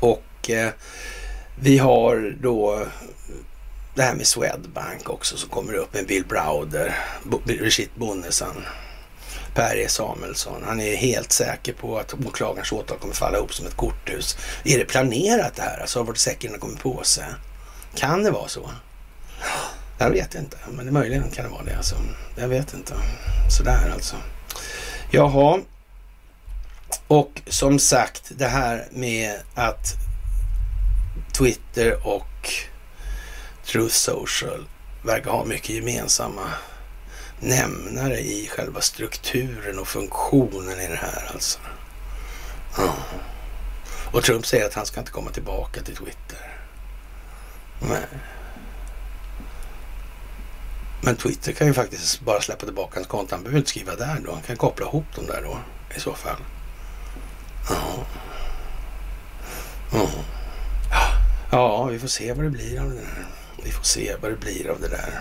Och 0.01 0.51
eh, 0.51 0.71
vi 1.61 1.79
har 1.79 2.37
då 2.43 2.87
det 3.95 4.03
här 4.03 4.15
med 4.15 4.27
Swedbank 4.27 5.11
också 5.11 5.37
som 5.37 5.51
kommer 5.51 5.73
upp 5.75 5.95
med 5.95 6.07
Bill 6.07 6.25
Browder, 6.27 6.97
Brigitte 7.45 7.99
Bonnesen, 7.99 8.65
Per 9.55 9.77
E 9.77 9.89
Samuelsson. 9.89 10.63
Han 10.67 10.81
är 10.81 10.97
helt 10.97 11.33
säker 11.33 11.73
på 11.73 11.99
att 11.99 12.15
åklagarens 12.27 12.73
åtal 12.73 12.99
kommer 12.99 13.15
falla 13.15 13.39
ihop 13.39 13.55
som 13.55 13.67
ett 13.67 13.77
korthus. 13.77 14.39
Är 14.65 14.79
det 14.79 14.85
planerat 14.85 15.57
det 15.57 15.63
här? 15.63 15.81
Alltså 15.81 15.99
har 15.99 16.05
varit 16.05 16.19
säkert 16.19 16.61
kommit 16.61 16.81
på 16.81 17.03
sig? 17.03 17.25
Kan 17.95 18.23
det 18.23 18.31
vara 18.31 18.49
så? 18.49 18.71
Jag 19.99 20.11
vet 20.11 20.35
inte, 20.35 20.57
men 20.71 20.87
det 20.87 20.93
möjligen 20.93 21.31
kan 21.31 21.45
det 21.45 21.51
vara 21.51 21.65
det. 21.65 21.77
Alltså. 21.77 21.97
Jag 22.37 22.49
vet 22.49 22.75
inte. 22.75 22.95
Sådär 23.51 23.91
alltså. 23.95 24.17
Jaha. 25.11 25.61
Och 27.07 27.43
som 27.47 27.79
sagt, 27.79 28.33
det 28.37 28.49
här 28.49 28.89
med 28.93 29.35
att 29.55 29.95
Twitter 31.33 32.07
och 32.07 32.51
Truth 33.65 33.95
Social 33.95 34.67
verkar 35.05 35.31
ha 35.31 35.45
mycket 35.45 35.71
gemensamma 35.71 36.47
nämnare 37.41 38.19
i 38.19 38.49
själva 38.53 38.81
strukturen 38.81 39.79
och 39.79 39.89
funktionen 39.89 40.81
i 40.81 40.89
det 40.89 40.97
här 40.97 41.31
alltså. 41.33 41.59
Ja. 42.77 42.95
Och 44.13 44.23
Trump 44.23 44.47
säger 44.47 44.67
att 44.67 44.75
han 44.75 44.87
ska 44.87 45.01
inte 45.01 45.13
komma 45.13 45.31
tillbaka 45.31 45.83
till 45.83 45.97
Twitter. 45.97 46.57
Nej. 47.81 48.07
Men 51.03 51.17
Twitter 51.17 51.53
kan 51.53 51.67
ju 51.67 51.75
faktiskt 51.75 52.21
bara 52.21 52.41
släppa 52.41 52.65
tillbaka 52.65 52.95
hans 52.95 53.07
konto. 53.07 53.35
Han 53.35 53.43
behöver 53.43 53.59
inte 53.59 53.71
skriva 53.71 53.97
där 53.97 54.21
då. 54.25 54.33
Han 54.33 54.43
kan 54.43 54.57
koppla 54.57 54.87
ihop 54.87 55.05
dem 55.17 55.27
där 55.27 55.43
då 55.43 55.59
i 55.97 56.01
så 56.01 56.15
fall. 56.15 56.41
Ja. 57.69 58.07
Ja. 59.93 60.09
ja, 61.51 61.85
vi 61.85 61.99
får 61.99 62.09
se 62.09 62.33
vad 62.33 62.45
det 62.45 62.51
blir 62.51 62.81
av 62.81 62.89
det 62.89 62.95
där. 62.95 63.27
Vi 63.65 63.71
får 63.71 63.85
se 63.85 64.17
vad 64.21 64.31
det 64.31 64.37
blir 64.37 64.71
av 64.71 64.81
det 64.81 64.89
där. 64.89 65.21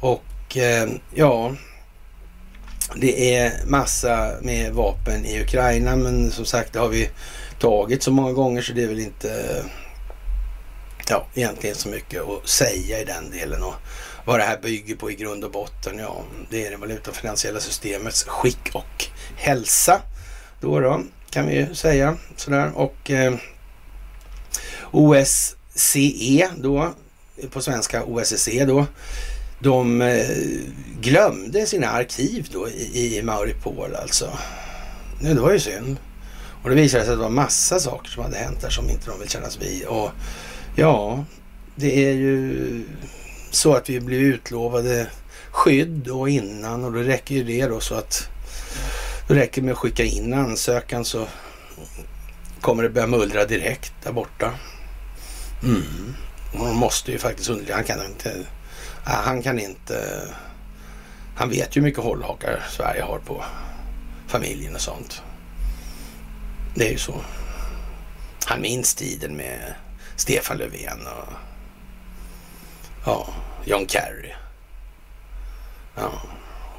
Och 0.00 0.56
eh, 0.56 0.88
ja, 1.14 1.54
det 2.96 3.36
är 3.36 3.66
massa 3.66 4.34
med 4.42 4.72
vapen 4.72 5.24
i 5.24 5.42
Ukraina, 5.42 5.96
men 5.96 6.30
som 6.30 6.44
sagt, 6.44 6.72
det 6.72 6.78
har 6.78 6.88
vi 6.88 7.10
tagit 7.58 8.02
så 8.02 8.10
många 8.10 8.32
gånger 8.32 8.62
så 8.62 8.72
det 8.72 8.82
är 8.82 8.88
väl 8.88 9.00
inte 9.00 9.64
ja, 11.08 11.26
egentligen 11.34 11.76
så 11.76 11.88
mycket 11.88 12.22
att 12.22 12.48
säga 12.48 13.00
i 13.00 13.04
den 13.04 13.30
delen. 13.30 13.62
Och 13.62 13.74
vad 14.24 14.40
det 14.40 14.44
här 14.44 14.58
bygger 14.62 14.96
på 14.96 15.10
i 15.10 15.14
grund 15.14 15.44
och 15.44 15.50
botten, 15.50 15.98
ja, 15.98 16.22
det 16.50 16.66
är 16.66 16.70
det 16.70 16.76
valuta 16.76 17.10
och 17.10 17.16
finansiella 17.16 17.60
systemets 17.60 18.24
skick 18.24 18.70
och 18.72 19.04
hälsa. 19.36 20.02
Då 20.60 20.80
då, 20.80 21.02
kan 21.30 21.46
vi 21.46 21.54
ju 21.56 21.74
säga 21.74 22.16
sådär. 22.36 22.72
Och 22.74 23.10
eh, 23.10 23.34
OSCE 24.90 26.48
då, 26.56 26.94
på 27.50 27.60
svenska 27.60 28.04
OSSE 28.04 28.64
då, 28.64 28.86
de 29.58 30.02
eh, 30.02 30.26
glömde 31.00 31.66
sina 31.66 31.88
arkiv 31.88 32.48
då 32.52 32.68
i, 32.68 33.18
i 33.18 33.22
Mauripol 33.22 33.94
alltså. 33.94 34.38
Nu, 35.20 35.34
det 35.34 35.40
var 35.40 35.52
ju 35.52 35.60
synd. 35.60 35.96
Och 36.62 36.70
det 36.70 36.76
visade 36.76 37.04
sig 37.04 37.12
att 37.12 37.18
det 37.18 37.22
var 37.22 37.30
massa 37.30 37.80
saker 37.80 38.10
som 38.10 38.22
hade 38.22 38.36
hänt 38.36 38.60
där 38.60 38.70
som 38.70 38.90
inte 38.90 39.10
de 39.10 39.20
vill 39.20 39.28
kännas 39.28 39.62
vid. 39.62 39.84
Och 39.84 40.10
ja, 40.76 41.24
det 41.76 42.04
är 42.04 42.12
ju 42.12 42.84
så 43.54 43.74
att 43.74 43.90
vi 43.90 44.00
blir 44.00 44.20
utlovade 44.20 45.06
skydd 45.50 46.08
och 46.08 46.28
innan 46.28 46.84
och 46.84 46.92
då 46.92 46.98
räcker 46.98 47.34
ju 47.34 47.44
det 47.44 47.66
då 47.66 47.80
så 47.80 47.94
att 47.94 48.28
det 49.28 49.34
räcker 49.34 49.62
med 49.62 49.72
att 49.72 49.78
skicka 49.78 50.04
in 50.04 50.34
ansökan 50.34 51.04
så 51.04 51.26
kommer 52.60 52.82
det 52.82 52.88
börja 52.88 53.06
mullra 53.06 53.44
direkt 53.44 53.92
där 54.02 54.12
borta. 54.12 54.54
Mm. 55.62 56.14
Man 56.58 56.76
måste 56.76 57.12
ju 57.12 57.18
faktiskt 57.18 57.50
undra. 57.50 57.74
Han 57.74 57.84
kan 57.84 58.06
inte. 58.06 58.36
Han 59.04 59.42
kan 59.42 59.58
inte. 59.58 60.28
Han 61.36 61.50
vet 61.50 61.76
ju 61.76 61.80
hur 61.80 61.86
mycket 61.86 62.04
hållhakar 62.04 62.66
Sverige 62.70 63.02
har 63.02 63.18
på 63.18 63.44
familjen 64.26 64.74
och 64.74 64.80
sånt. 64.80 65.22
Det 66.74 66.86
är 66.86 66.92
ju 66.92 66.98
så. 66.98 67.14
Han 68.44 68.60
minns 68.60 68.94
tiden 68.94 69.36
med 69.36 69.74
Stefan 70.16 70.56
Löfven 70.56 71.06
och 71.06 71.32
ja, 73.04 73.34
John 73.64 73.86
Kerry. 73.88 74.34
Ja, 75.96 76.22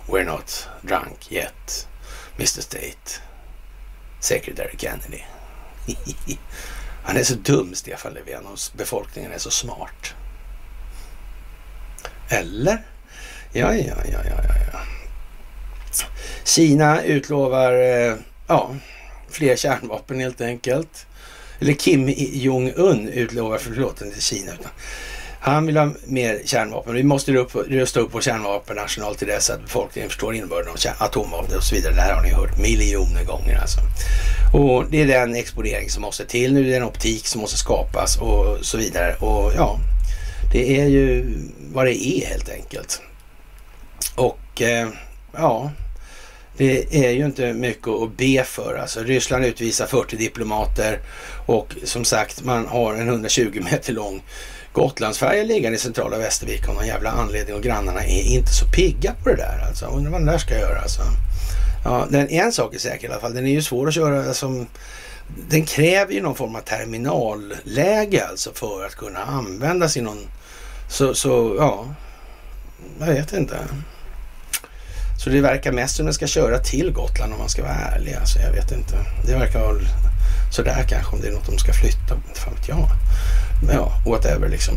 we're 0.08 0.26
not 0.26 0.68
drunk 0.82 1.32
yet, 1.32 1.88
Mr 2.38 2.62
State. 2.62 3.22
Secretary 4.20 4.76
Kennedy. 4.78 5.22
Han 7.04 7.18
är 7.18 7.24
så 7.24 7.36
dum, 7.36 7.76
Stefan 7.76 8.14
Löfven, 8.14 8.46
och 8.46 8.58
befolkningen 8.74 9.32
är 9.32 9.38
så 9.38 9.52
smart. 9.52 10.16
Eller? 12.30 12.78
Ja, 13.52 13.76
ja, 13.76 13.96
ja, 14.12 14.20
ja, 14.26 14.44
ja. 14.72 14.80
Kina 16.44 17.04
utlovar, 17.04 17.74
eh, 17.74 18.16
ja, 18.48 18.76
fler 19.30 19.56
kärnvapen 19.56 20.20
helt 20.20 20.42
enkelt. 20.42 21.06
Eller 21.60 21.74
Kim 21.74 22.14
Jong-Un 22.18 23.08
utlovar, 23.08 23.58
förlåt, 23.58 24.02
inte 24.02 24.22
Kina, 24.22 24.54
utan 24.54 24.72
han 25.46 25.66
vill 25.66 25.78
ha 25.78 25.90
mer 26.06 26.42
kärnvapen. 26.46 26.94
Vi 26.94 27.04
måste 27.04 27.32
rusta 27.68 28.00
upp 28.00 28.10
vår 28.14 28.22
kärnvapenarsenal 28.22 29.16
till 29.16 29.28
dess 29.28 29.50
att 29.50 29.62
befolkningen 29.62 30.10
förstår 30.10 30.36
innebörden 30.36 30.72
av 30.72 30.78
atomvapen 30.98 31.58
och 31.58 31.64
så 31.64 31.76
vidare. 31.76 31.94
Det 31.94 32.02
här 32.02 32.14
har 32.14 32.24
ni 32.24 32.30
hört 32.30 32.58
miljoner 32.58 33.24
gånger 33.24 33.60
alltså. 33.62 33.80
Och 34.54 34.86
det 34.90 35.02
är 35.02 35.08
den 35.08 35.36
exponering 35.36 35.90
som 35.90 36.02
måste 36.02 36.26
till 36.26 36.54
nu. 36.54 36.64
Det 36.64 36.74
är 36.74 36.78
en 36.78 36.84
optik 36.84 37.28
som 37.28 37.42
måste 37.42 37.58
skapas 37.58 38.18
och 38.18 38.58
så 38.62 38.78
vidare. 38.78 39.16
Och 39.16 39.52
ja, 39.56 39.80
det 40.52 40.80
är 40.80 40.86
ju 40.86 41.38
vad 41.74 41.86
det 41.86 42.06
är 42.06 42.26
helt 42.26 42.50
enkelt. 42.50 43.02
Och 44.16 44.62
eh, 44.62 44.90
ja, 45.34 45.72
det 46.58 47.06
är 47.06 47.12
ju 47.12 47.26
inte 47.26 47.54
mycket 47.54 47.88
att 47.88 48.18
be 48.18 48.44
för. 48.44 48.78
Alltså 48.82 49.00
Ryssland 49.04 49.46
utvisar 49.46 49.86
40 49.86 50.16
diplomater 50.16 51.00
och 51.46 51.76
som 51.84 52.06
sagt 52.06 52.44
man 52.44 52.68
har 52.68 52.94
en 52.94 53.08
120 53.08 53.62
meter 53.72 53.94
lång 53.94 54.22
Gotlandsfärjan 54.76 55.48
liggande 55.48 55.76
i 55.76 55.80
centrala 55.80 56.18
Västervik 56.18 56.68
av 56.70 56.76
någon 56.76 56.88
jävla 56.88 57.10
anledning 57.12 57.56
och 57.56 57.64
grannarna 57.64 58.04
är 58.04 58.22
inte 58.22 58.54
så 58.54 58.66
pigga 58.66 59.14
på 59.24 59.30
det 59.30 59.36
där 59.36 59.66
alltså. 59.68 59.86
Undrar 59.86 60.12
vad 60.12 60.22
den 60.22 60.28
där 60.28 60.38
ska 60.38 60.60
göra 60.60 60.80
alltså. 60.80 61.02
Ja, 61.84 62.08
den, 62.10 62.30
en 62.30 62.52
sak 62.52 62.76
är 62.76 62.80
säker 62.80 63.08
i 63.08 63.12
alla 63.12 63.22
fall. 63.22 63.34
Den 63.34 63.46
är 63.46 63.52
ju 63.52 63.62
svår 63.62 63.88
att 63.88 63.94
köra 63.94 64.34
som... 64.34 64.68
Den 65.50 65.66
kräver 65.66 66.14
ju 66.14 66.22
någon 66.22 66.36
form 66.36 66.56
av 66.56 66.60
terminalläge 66.60 68.28
alltså 68.30 68.52
för 68.54 68.86
att 68.86 68.96
kunna 68.96 69.20
användas 69.20 69.98
i 69.98 70.02
någon... 70.02 70.28
Så, 70.90 71.14
så 71.14 71.56
ja, 71.60 71.86
jag 73.00 73.08
vet 73.08 73.34
inte. 73.34 73.58
Så 75.24 75.30
det 75.30 75.42
verkar 75.42 75.72
mest 75.72 75.96
som 75.96 76.06
den 76.06 76.14
ska 76.14 76.28
köra 76.28 76.60
till 76.60 76.92
Gotland 76.92 77.34
om 77.34 77.40
man 77.40 77.50
ska 77.50 77.62
vara 77.62 77.74
ärlig. 77.74 78.14
Alltså, 78.14 78.40
jag 78.40 78.52
vet 78.52 78.72
inte. 78.72 78.96
Det 79.26 79.34
verkar 79.34 79.74
väl 79.74 79.88
sådär 80.56 80.86
kanske 80.90 81.16
om 81.16 81.22
det 81.22 81.28
är 81.28 81.32
något 81.32 81.46
de 81.46 81.58
ska 81.58 81.74
flytta. 81.74 82.16
Inte 82.28 82.40
fan 82.40 82.54
vet 82.54 82.68
jag. 82.70 82.90
Ja, 83.74 83.92
whatever 84.06 84.50
liksom. 84.50 84.76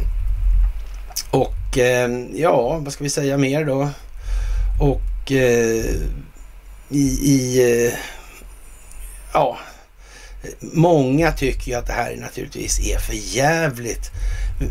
Och 1.31 1.79
eh, 1.79 2.11
ja, 2.35 2.79
vad 2.79 2.93
ska 2.93 3.05
vi 3.05 3.11
säga 3.11 3.39
mer 3.39 3.65
då? 3.65 3.91
Och 4.81 5.33
eh, 5.33 5.85
i, 6.89 7.19
i 7.23 7.63
eh, 7.87 7.95
ja, 9.33 9.59
många 10.61 11.33
tycker 11.33 11.71
ju 11.71 11.75
att 11.79 11.87
det 11.87 11.93
här 11.93 12.17
naturligtvis 12.17 12.81
är 12.81 12.99
för 12.99 13.37
jävligt 13.37 14.11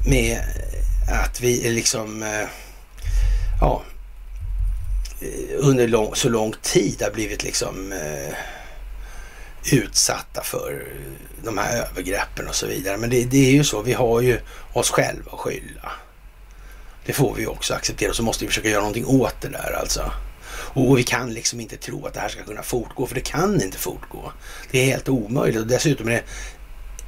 med 0.08 0.38
att 1.24 1.42
vi 1.42 1.72
liksom, 1.72 2.24
eh, 2.24 2.48
ja, 3.62 3.82
eh, 5.22 5.56
under 5.58 5.88
lång, 5.88 6.16
så 6.16 6.30
lång 6.30 6.54
tid 6.62 7.02
har 7.02 7.12
blivit 7.12 7.44
liksom 7.44 7.92
eh, 7.92 8.34
utsatta 9.74 10.44
för 10.44 10.88
de 11.44 11.58
här 11.58 11.78
övergreppen 11.78 12.48
och 12.48 12.56
så 12.56 12.68
vidare. 12.68 12.98
Men 12.98 13.10
det, 13.10 13.24
det, 13.24 13.48
är 13.48 13.52
ju 13.52 13.64
så, 13.64 13.82
vi 13.82 13.94
har 13.94 14.22
ju 14.22 14.40
oss 14.74 14.90
själva 14.90 15.32
att 15.32 15.40
skylla. 15.40 15.92
Det 17.06 17.14
får 17.14 17.36
vi 17.36 17.48
också 17.48 17.74
acceptera 17.74 18.10
och 18.10 18.16
så 18.16 18.24
måste 18.24 18.44
vi 18.46 18.48
försöka 18.48 18.70
göra 18.70 18.82
någonting 18.82 19.06
åt 19.06 19.42
det 19.42 19.50
där 19.50 19.78
alltså. 19.80 20.12
Och 20.50 20.98
vi 20.98 21.04
kan 21.04 21.34
liksom 21.34 21.60
inte 21.60 21.78
tro 21.78 22.06
att 22.06 22.14
det 22.14 22.20
här 22.20 22.30
ska 22.30 22.44
kunna 22.44 22.64
fortgå, 22.64 23.06
för 23.06 23.16
det 23.16 23.22
kan 23.22 23.62
inte 23.62 23.78
fortgå. 23.78 24.32
Det 24.72 24.80
är 24.80 24.86
helt 24.86 25.10
omöjligt 25.10 25.62
och 25.62 25.68
dessutom 25.68 26.08
är 26.08 26.12
det 26.12 26.24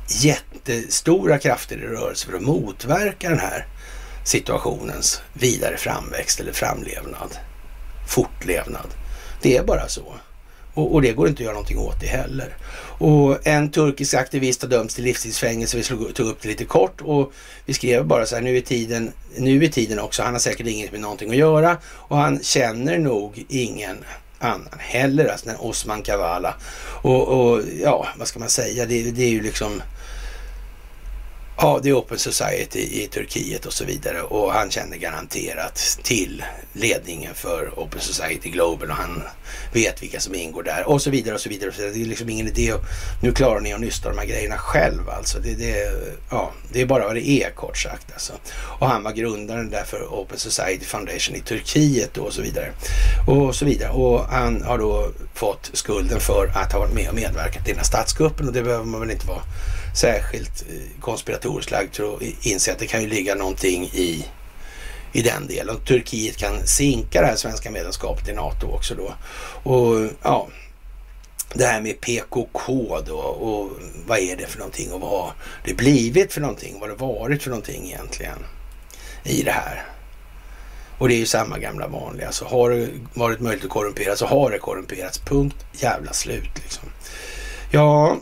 jättestora 0.07 1.39
krafter 1.39 1.77
i 1.77 1.87
rörelse 1.87 2.27
för 2.27 2.33
att 2.33 2.41
motverka 2.41 3.29
den 3.29 3.39
här 3.39 3.67
situationens 4.25 5.21
vidare 5.33 5.77
framväxt 5.77 6.39
eller 6.39 6.53
framlevnad, 6.53 7.37
fortlevnad. 8.07 8.87
Det 9.41 9.57
är 9.57 9.63
bara 9.63 9.87
så. 9.87 10.15
Och, 10.79 10.93
och, 10.93 11.01
det 11.01 11.13
går 11.13 11.27
inte 11.27 11.41
att 11.41 11.45
göra 11.45 11.53
någonting 11.53 11.77
åt 11.77 11.99
det 11.99 12.07
heller. 12.07 12.55
Och 12.97 13.47
en 13.47 13.71
turkisk 13.71 14.13
aktivist 14.13 14.61
har 14.61 14.69
dömts 14.69 14.95
till 14.95 15.03
livstidsfängelse. 15.03 15.77
Vi 15.77 15.83
slog, 15.83 16.13
tog 16.15 16.27
upp 16.27 16.41
det 16.41 16.47
lite 16.47 16.65
kort 16.65 17.01
och 17.01 17.33
vi 17.65 17.73
skrev 17.73 18.05
bara 18.05 18.25
så 18.25 18.35
här, 18.35 18.41
nu 18.41 18.57
är 18.57 18.61
tiden, 18.61 19.11
nu 19.37 19.63
är 19.63 19.67
tiden 19.67 19.99
också. 19.99 20.23
Han 20.23 20.33
har 20.33 20.39
säkert 20.39 20.67
inget 20.67 20.91
med 20.91 21.01
någonting 21.01 21.29
att 21.29 21.35
göra 21.35 21.77
och 21.83 22.17
han 22.17 22.39
känner 22.43 22.97
nog 22.97 23.45
ingen 23.49 23.97
annan 24.39 24.79
heller, 24.79 25.27
alltså 25.27 25.45
den 25.45 25.55
Osman 25.59 26.01
Kavala. 26.01 26.53
Och, 27.01 27.27
och, 27.27 27.61
ja, 27.81 28.07
vad 28.17 28.27
ska 28.27 28.39
man 28.39 28.49
säga, 28.49 28.85
det, 28.85 29.11
det 29.11 29.23
är 29.23 29.29
ju 29.29 29.41
liksom 29.41 29.81
Ja, 31.61 31.79
det 31.83 31.89
är 31.89 31.93
Open 31.93 32.19
Society 32.19 32.79
i 32.79 33.07
Turkiet 33.11 33.65
och 33.65 33.73
så 33.73 33.85
vidare 33.85 34.21
och 34.21 34.53
han 34.53 34.71
känner 34.71 34.97
garanterat 34.97 35.99
till 36.03 36.43
ledningen 36.73 37.35
för 37.35 37.71
Open 37.75 38.01
Society 38.01 38.49
Global 38.49 38.89
och 38.89 38.95
han 38.95 39.23
vet 39.73 40.03
vilka 40.03 40.19
som 40.19 40.35
ingår 40.35 40.63
där 40.63 40.89
och 40.89 41.01
så 41.01 41.09
vidare 41.09 41.35
och 41.35 41.41
så 41.41 41.49
vidare. 41.49 41.71
Det 41.77 42.01
är 42.01 42.05
liksom 42.05 42.29
ingen 42.29 42.47
idé 42.47 42.71
att 42.71 42.81
nu 43.21 43.31
klarar 43.31 43.59
ni 43.59 43.73
att 43.73 43.79
nysta 43.79 44.09
de 44.09 44.17
här 44.17 44.25
grejerna 44.25 44.57
själv 44.57 45.09
alltså. 45.09 45.39
Det, 45.39 45.53
det, 45.53 45.91
ja, 46.29 46.51
det 46.73 46.81
är 46.81 46.85
bara 46.85 47.05
vad 47.05 47.15
det 47.15 47.29
är 47.29 47.49
kort 47.51 47.77
sagt 47.77 48.11
alltså. 48.13 48.33
Och 48.79 48.87
han 48.87 49.03
var 49.03 49.11
grundaren 49.11 49.69
där 49.69 49.83
för 49.83 50.01
Open 50.01 50.37
Society 50.37 50.85
Foundation 50.85 51.35
i 51.35 51.39
Turkiet 51.39 52.17
och 52.17 52.33
så 52.33 52.41
vidare. 52.41 52.71
Och 53.27 53.55
så 53.55 53.65
vidare. 53.65 53.91
Och 53.91 54.25
han 54.25 54.61
har 54.61 54.77
då 54.77 55.11
fått 55.33 55.69
skulden 55.73 56.19
för 56.19 56.51
att 56.55 56.73
ha 56.73 56.79
varit 56.79 56.93
med 56.93 57.09
och 57.09 57.15
medverkat 57.15 57.67
i 57.67 57.69
den 57.69 57.77
här 57.77 57.85
statskuppen 57.85 58.47
och 58.47 58.53
det 58.53 58.63
behöver 58.63 58.85
man 58.85 58.99
väl 58.99 59.11
inte 59.11 59.27
vara 59.27 59.41
särskilt 59.95 60.61
eh, 60.69 61.01
konspiratoriskt 61.01 61.71
lagd 61.71 61.95
för 61.95 62.15
att 62.15 62.21
inse 62.45 62.71
att 62.71 62.79
det 62.79 62.87
kan 62.87 63.01
ju 63.01 63.07
ligga 63.07 63.35
någonting 63.35 63.83
i, 63.83 64.25
i 65.13 65.21
den 65.21 65.47
delen. 65.47 65.75
Och 65.75 65.85
Turkiet 65.85 66.37
kan 66.37 66.67
sinka 66.67 67.21
det 67.21 67.27
här 67.27 67.35
svenska 67.35 67.71
medlemskapet 67.71 68.29
i 68.29 68.33
NATO 68.33 68.67
också 68.67 68.95
då. 68.95 69.13
Och 69.71 70.09
ja, 70.23 70.47
det 71.53 71.65
här 71.65 71.81
med 71.81 72.01
PKK 72.01 72.99
då 73.05 73.17
och 73.17 73.71
vad 74.07 74.19
är 74.19 74.35
det 74.35 74.45
för 74.45 74.59
någonting 74.59 74.91
och 74.91 75.01
vad 75.01 75.09
har 75.09 75.33
det 75.65 75.73
blivit 75.73 76.33
för 76.33 76.41
någonting? 76.41 76.79
Vad 76.79 76.89
har 76.89 76.95
det 76.95 77.03
varit 77.03 77.43
för 77.43 77.49
någonting 77.49 77.85
egentligen 77.85 78.37
i 79.23 79.43
det 79.43 79.51
här? 79.51 79.85
Och 80.97 81.07
det 81.07 81.15
är 81.15 81.19
ju 81.19 81.25
samma 81.25 81.59
gamla 81.59 81.87
vanliga. 81.87 82.31
Så 82.31 82.45
har 82.45 82.69
det 82.69 82.87
varit 83.13 83.39
möjligt 83.39 83.63
att 83.63 83.69
korrumpera 83.69 84.15
så 84.15 84.25
har 84.25 84.51
det 84.51 84.57
korrumperats. 84.57 85.19
Punkt 85.19 85.65
jävla 85.71 86.13
slut 86.13 86.49
liksom. 86.63 86.89
Ja, 87.71 88.17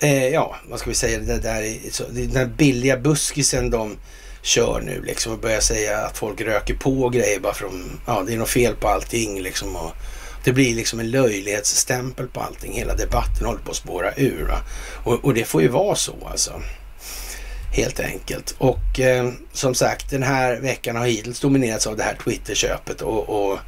eh, 0.00 0.28
ja, 0.28 0.56
vad 0.68 0.78
ska 0.78 0.90
vi 0.90 0.96
säga, 0.96 1.18
det 1.18 1.38
där 1.38 1.78
så, 1.90 2.04
den 2.10 2.56
billiga 2.56 2.96
buskisen 2.96 3.70
de 3.70 3.96
kör 4.42 4.80
nu 4.80 5.02
liksom 5.02 5.32
och 5.32 5.38
börjar 5.38 5.60
säga 5.60 5.98
att 5.98 6.18
folk 6.18 6.40
röker 6.40 6.74
på 6.74 7.08
grejer 7.08 7.40
bara 7.40 7.54
för 7.54 7.66
att 7.66 7.72
ja, 8.06 8.22
det 8.26 8.32
är 8.32 8.36
något 8.36 8.48
fel 8.48 8.74
på 8.74 8.88
allting 8.88 9.42
liksom. 9.42 9.76
Och 9.76 9.92
det 10.44 10.52
blir 10.52 10.74
liksom 10.74 11.00
en 11.00 11.10
löjlighetsstämpel 11.10 12.26
på 12.26 12.40
allting. 12.40 12.72
Hela 12.72 12.94
debatten 12.94 13.46
håller 13.46 13.60
på 13.60 13.70
att 13.70 13.76
spåra 13.76 14.14
ur. 14.14 14.46
Va? 14.48 14.60
Och, 15.04 15.24
och 15.24 15.34
det 15.34 15.44
får 15.44 15.62
ju 15.62 15.68
vara 15.68 15.94
så 15.94 16.14
alltså. 16.30 16.62
Helt 17.72 18.00
enkelt. 18.00 18.54
Och 18.58 19.00
eh, 19.00 19.32
som 19.52 19.74
sagt, 19.74 20.10
den 20.10 20.22
här 20.22 20.56
veckan 20.56 20.96
har 20.96 21.06
hittills 21.06 21.40
dominerats 21.40 21.86
av 21.86 21.96
det 21.96 22.02
här 22.02 22.16
Twitter-köpet 22.24 23.00
och, 23.00 23.28
och 23.28 23.58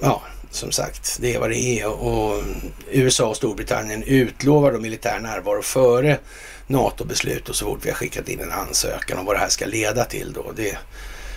ja, 0.00 0.22
som 0.50 0.72
sagt, 0.72 1.18
det 1.20 1.34
är 1.34 1.40
vad 1.40 1.50
det 1.50 1.80
är. 1.80 1.88
Och 1.88 2.42
USA 2.90 3.26
och 3.26 3.36
Storbritannien 3.36 4.02
utlovar 4.02 4.72
då 4.72 4.78
militär 4.78 5.20
närvaro 5.20 5.62
före 5.62 6.18
NATO-beslut 6.66 7.48
och 7.48 7.56
så 7.56 7.64
fort 7.64 7.80
vi 7.82 7.90
har 7.90 7.96
skickat 7.96 8.28
in 8.28 8.40
en 8.40 8.52
ansökan 8.52 9.18
om 9.18 9.24
vad 9.26 9.36
det 9.36 9.40
här 9.40 9.48
ska 9.48 9.66
leda 9.66 10.04
till 10.04 10.32
då. 10.32 10.52
Det, 10.56 10.78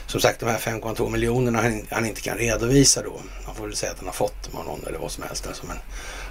som 0.07 0.22
sagt, 0.22 0.40
de 0.40 0.45
här 0.45 0.57
5,2 0.57 1.10
miljonerna 1.10 1.61
han, 1.61 1.81
han, 1.90 2.06
inte 2.06 2.22
kan 2.22 2.38
redovisa 2.38 3.02
då. 3.03 3.22
Man 3.45 3.56
får 3.56 3.65
väl 3.65 3.76
säga 3.76 3.91
att 3.91 3.98
han 3.98 4.07
har 4.07 4.14
fått 4.14 4.44
dem 4.44 4.60
av 4.60 4.65
någon 4.65 4.86
eller 4.88 4.99
vad 4.99 5.11
som 5.11 5.23
helst. 5.23 5.48
Alltså, 5.48 5.65
men 5.65 5.77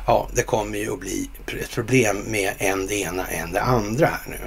ja, 0.07 0.29
det 0.35 0.43
kommer 0.43 0.79
ju 0.79 0.93
att 0.93 1.01
bli 1.01 1.31
ett 1.47 1.71
problem 1.71 2.25
med 2.27 2.53
en 2.59 2.87
det 2.87 2.95
ena 2.95 3.27
än 3.29 3.53
det 3.53 3.63
andra 3.63 4.07
här 4.07 4.21
nu 4.27 4.39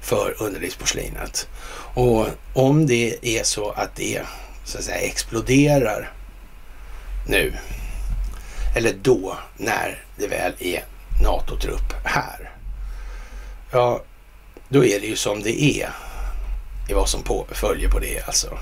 för 0.00 0.34
underlivsporslinet. 0.38 1.48
Och 1.94 2.26
om 2.54 2.86
det 2.86 3.16
är 3.22 3.42
så 3.42 3.70
att 3.70 3.96
det 3.96 4.22
så 4.64 4.78
att 4.78 4.84
säga 4.84 4.98
exploderar 4.98 6.12
nu. 7.28 7.52
Eller 8.76 8.92
då, 9.02 9.36
när 9.56 10.04
det 10.16 10.26
väl 10.26 10.52
är 10.58 10.84
NATO-trupp 11.22 11.94
här. 12.04 12.50
Ja, 13.70 14.02
då 14.68 14.84
är 14.84 15.00
det 15.00 15.06
ju 15.06 15.16
som 15.16 15.42
det 15.42 15.62
är 15.62 15.90
i 16.88 16.92
vad 16.92 17.08
som 17.08 17.22
på, 17.22 17.46
följer 17.50 17.88
på 17.88 17.98
det 17.98 18.26
alltså. 18.26 18.58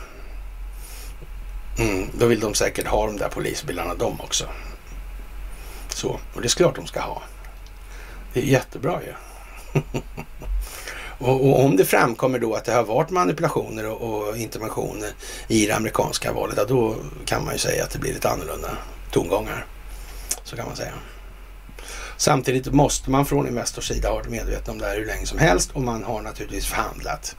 Mm, 1.78 2.10
då 2.18 2.26
vill 2.26 2.40
de 2.40 2.54
säkert 2.54 2.86
ha 2.86 3.06
de 3.06 3.16
där 3.16 3.28
polisbilarna 3.28 3.94
de 3.94 4.20
också. 4.20 4.48
Så, 5.88 6.20
och 6.34 6.40
det 6.40 6.46
är 6.46 6.56
klart 6.56 6.76
de 6.76 6.86
ska 6.86 7.00
ha. 7.00 7.22
Det 8.32 8.40
är 8.40 8.44
jättebra 8.44 9.00
ju. 9.02 9.12
Ja. 9.72 9.80
och, 11.18 11.48
och, 11.48 11.64
om 11.64 11.76
det 11.76 11.84
framkommer 11.84 12.38
då 12.38 12.54
att 12.54 12.64
det 12.64 12.72
har 12.72 12.84
varit 12.84 13.10
manipulationer 13.10 13.86
och, 13.86 14.28
och 14.28 14.36
interventioner 14.36 15.10
i 15.48 15.66
det 15.66 15.76
amerikanska 15.76 16.32
valet, 16.32 16.54
ja, 16.58 16.64
då 16.64 16.96
kan 17.24 17.44
man 17.44 17.52
ju 17.52 17.58
säga 17.58 17.84
att 17.84 17.90
det 17.90 17.98
blir 17.98 18.12
lite 18.14 18.28
annorlunda 18.28 18.70
tongångar. 19.10 19.66
Så 20.44 20.56
kan 20.56 20.66
man 20.66 20.76
säga. 20.76 20.92
Samtidigt 22.16 22.72
måste 22.72 23.10
man 23.10 23.26
från 23.26 23.46
Investors 23.48 23.88
sida 23.88 24.08
ha 24.08 24.14
varit 24.14 24.28
medveten 24.28 24.74
om 24.74 24.78
det 24.78 24.86
här 24.86 24.96
hur 24.96 25.06
länge 25.06 25.26
som 25.26 25.38
helst 25.38 25.70
och 25.72 25.82
man 25.82 26.04
har 26.04 26.22
naturligtvis 26.22 26.66
förhandlat. 26.66 27.36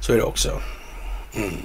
Så 0.00 0.12
är 0.12 0.16
det 0.16 0.22
också. 0.22 0.60
Mm. 1.34 1.56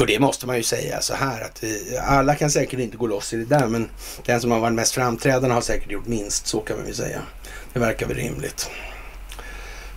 Och 0.00 0.06
det 0.06 0.18
måste 0.18 0.46
man 0.46 0.56
ju 0.56 0.62
säga 0.62 1.00
så 1.00 1.14
här 1.14 1.40
att 1.40 1.64
vi, 1.64 1.98
alla 1.98 2.34
kan 2.34 2.50
säkert 2.50 2.80
inte 2.80 2.96
gå 2.96 3.06
loss 3.06 3.32
i 3.32 3.36
det 3.36 3.44
där 3.44 3.66
men 3.66 3.90
den 4.24 4.40
som 4.40 4.50
har 4.50 4.60
varit 4.60 4.74
mest 4.74 4.94
framträdande 4.94 5.54
har 5.54 5.60
säkert 5.60 5.90
gjort 5.90 6.06
minst, 6.06 6.46
så 6.46 6.60
kan 6.60 6.76
man 6.76 6.86
ju 6.86 6.94
säga. 6.94 7.20
Det 7.72 7.80
verkar 7.80 8.06
väl 8.06 8.16
rimligt. 8.16 8.70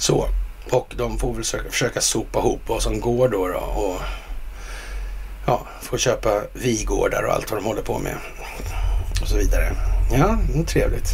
Så, 0.04 0.30
och 0.72 0.94
de 0.98 1.20
får 1.20 1.34
väl 1.34 1.44
försöka, 1.44 1.70
försöka 1.70 2.02
sopa 2.02 2.40
ihop 2.40 2.62
vad 2.68 2.82
som 2.82 3.00
går 3.00 3.30
då, 3.30 3.48
då 3.48 3.58
och 3.60 4.02
ja, 5.46 5.68
få 5.82 5.98
köpa 5.98 6.42
vigårdar 6.54 7.24
och 7.24 7.34
allt 7.34 7.52
vad 7.52 7.60
de 7.60 7.66
håller 7.66 7.82
på 7.82 8.00
med 8.00 8.16
och 9.22 9.28
så 9.28 9.38
vidare. 9.38 9.76
Ja, 10.12 10.38
trevligt. 10.68 11.08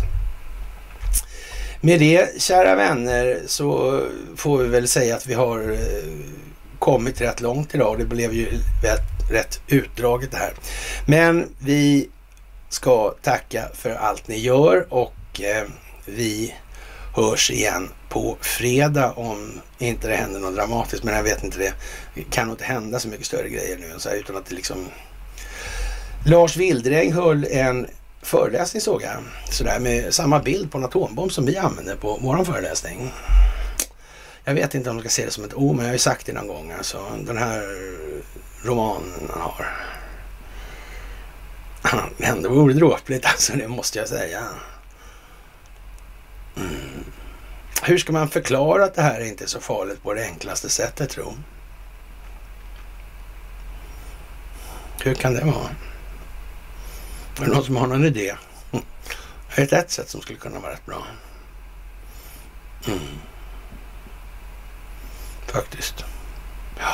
Med 1.82 2.00
det, 2.00 2.42
kära 2.42 2.76
vänner, 2.76 3.40
så 3.46 4.00
får 4.36 4.58
vi 4.58 4.68
väl 4.68 4.88
säga 4.88 5.16
att 5.16 5.28
vi 5.28 5.34
har 5.34 5.72
eh, 5.72 6.14
kommit 6.80 7.22
rätt 7.22 7.42
långt 7.42 7.76
idag. 7.76 8.00
Det 8.00 8.06
blev 8.06 8.34
ju 8.34 8.46
rätt, 8.84 9.32
rätt 9.32 9.62
utdraget 9.68 10.32
det 10.32 10.38
här. 10.38 10.54
Men 11.08 11.56
vi 11.60 12.10
ska 12.70 13.16
tacka 13.22 13.70
för 13.74 13.90
allt 13.90 14.28
ni 14.28 14.38
gör 14.38 14.94
och 14.94 15.42
eh, 15.42 15.68
vi 16.06 16.56
hörs 17.16 17.52
igen 17.52 17.90
på 18.10 18.38
fredag 18.42 19.12
om 19.12 19.62
inte 19.78 20.08
det 20.08 20.16
händer 20.16 20.40
något 20.40 20.56
dramatiskt. 20.56 21.04
Men 21.04 21.16
jag 21.16 21.24
vet 21.24 21.44
inte 21.44 21.58
det. 21.58 21.74
Det 22.16 22.24
kan 22.24 22.48
nog 22.48 22.54
inte 22.54 22.66
hända 22.66 23.00
så 23.00 23.08
mycket 23.08 23.26
större 23.26 23.50
grejer 23.50 23.78
nu 23.78 23.92
än 23.92 24.00
så 24.00 24.10
här, 24.10 24.16
utan 24.16 24.38
att 24.38 24.46
det 24.46 24.56
liksom... 24.56 24.88
Lars 26.26 26.58
Wildräng 26.58 27.14
höll 27.14 27.46
en 27.52 27.88
föreläsning 28.22 28.82
såg 28.82 29.02
jag. 29.02 29.18
Sådär 29.52 29.80
med 29.80 30.14
samma 30.14 30.40
bild 30.40 30.72
på 30.72 30.78
en 30.78 30.86
atombomb 30.86 31.32
som 31.32 31.46
vi 31.46 31.58
använde 31.58 31.96
på 31.96 32.18
våran 32.18 32.46
föreläsning. 32.46 33.12
Jag 34.44 34.54
vet 34.54 34.76
inte 34.76 34.90
om 34.90 34.96
man 34.96 35.04
ska 35.04 35.10
se 35.10 35.26
det 35.26 35.32
som 35.32 35.44
ett 35.44 35.54
O, 35.54 35.74
men 35.74 35.80
jag 35.86 35.90
har 35.90 35.94
ju 35.94 36.00
sagt 36.00 36.26
det 36.26 36.34
någon 36.34 36.48
gång. 36.48 36.72
Alltså, 36.72 37.06
den 37.26 37.38
här 37.38 37.62
romanen 38.64 39.30
han 39.30 39.42
har. 39.42 39.66
Det 42.42 42.50
vore 42.50 42.74
dråpligt 42.74 43.26
alltså, 43.26 43.54
det 43.54 43.68
måste 43.68 44.00
jag 44.00 44.08
säga. 44.08 44.44
Mm. 46.58 47.04
Hur 47.84 47.98
ska 47.98 48.12
man 48.12 48.30
förklara 48.30 48.84
att 48.84 48.94
det 48.94 49.02
här 49.02 49.22
inte 49.22 49.44
är 49.44 49.48
så 49.48 49.60
farligt 49.60 50.04
på 50.04 50.14
det 50.14 50.26
enklaste 50.26 50.70
sättet 50.70 51.10
tro? 51.10 51.34
Hur 55.04 55.16
kan 55.16 55.34
det 55.34 55.46
vara? 55.46 55.70
Är 57.40 57.46
det 57.46 57.48
någon 57.48 57.64
som 57.64 57.76
har 57.76 57.88
någon 57.88 58.06
idé? 58.06 58.36
Hm. 58.72 58.82
Jag 59.50 59.58
vet 59.58 59.74
ett 59.74 59.92
sätt 59.92 60.10
som 60.10 60.22
skulle 60.22 60.40
kunna 60.40 60.60
vara 60.60 60.72
rätt 60.72 60.86
bra. 60.86 61.04
Mm. 62.88 63.00
Faktiskt. 65.48 66.06
Ja. 66.80 66.94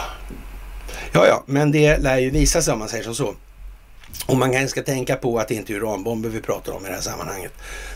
ja, 1.12 1.28
ja, 1.28 1.44
men 1.46 1.72
det 1.72 1.98
lär 1.98 2.18
ju 2.18 2.30
visa 2.30 2.62
sig 2.62 2.74
om 2.74 2.80
man 2.80 2.90
säger 2.90 3.04
som 3.04 3.16
så. 3.16 3.36
Och 4.26 4.38
man 4.38 4.52
kanske 4.52 4.68
ska 4.68 4.84
tänka 4.84 5.16
på 5.16 5.40
att 5.40 5.48
det 5.48 5.56
inte 5.56 5.74
är 5.74 5.78
uranbomber 5.78 6.30
vi 6.30 6.42
pratar 6.42 6.74
om 6.74 6.86
i 6.86 6.90
det 6.90 6.96
här 6.96 7.02
sammanhanget 7.02 7.54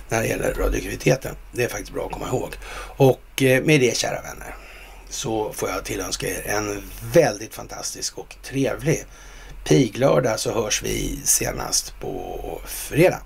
när 0.10 0.22
det 0.22 0.28
gäller 0.28 0.54
radioaktiviteten. 0.54 1.36
Det 1.52 1.64
är 1.64 1.68
faktiskt 1.68 1.94
bra 1.94 2.06
att 2.06 2.12
komma 2.12 2.28
ihåg. 2.28 2.56
Och 2.98 3.44
eh, 3.44 3.64
med 3.64 3.80
det 3.80 3.98
kära 3.98 4.22
vänner 4.22 4.56
så 5.10 5.54
får 5.54 5.70
jag 5.70 5.84
tillönska 5.86 6.28
er 6.28 6.48
en 6.48 6.84
väldigt 7.14 7.56
fantastisk 7.56 8.18
och 8.18 8.36
trevlig 8.44 9.06
piglördag 9.64 10.40
så 10.40 10.52
hörs 10.52 10.84
vi 10.84 11.20
senast 11.24 12.00
på 12.00 12.62
fredag. 12.66 13.22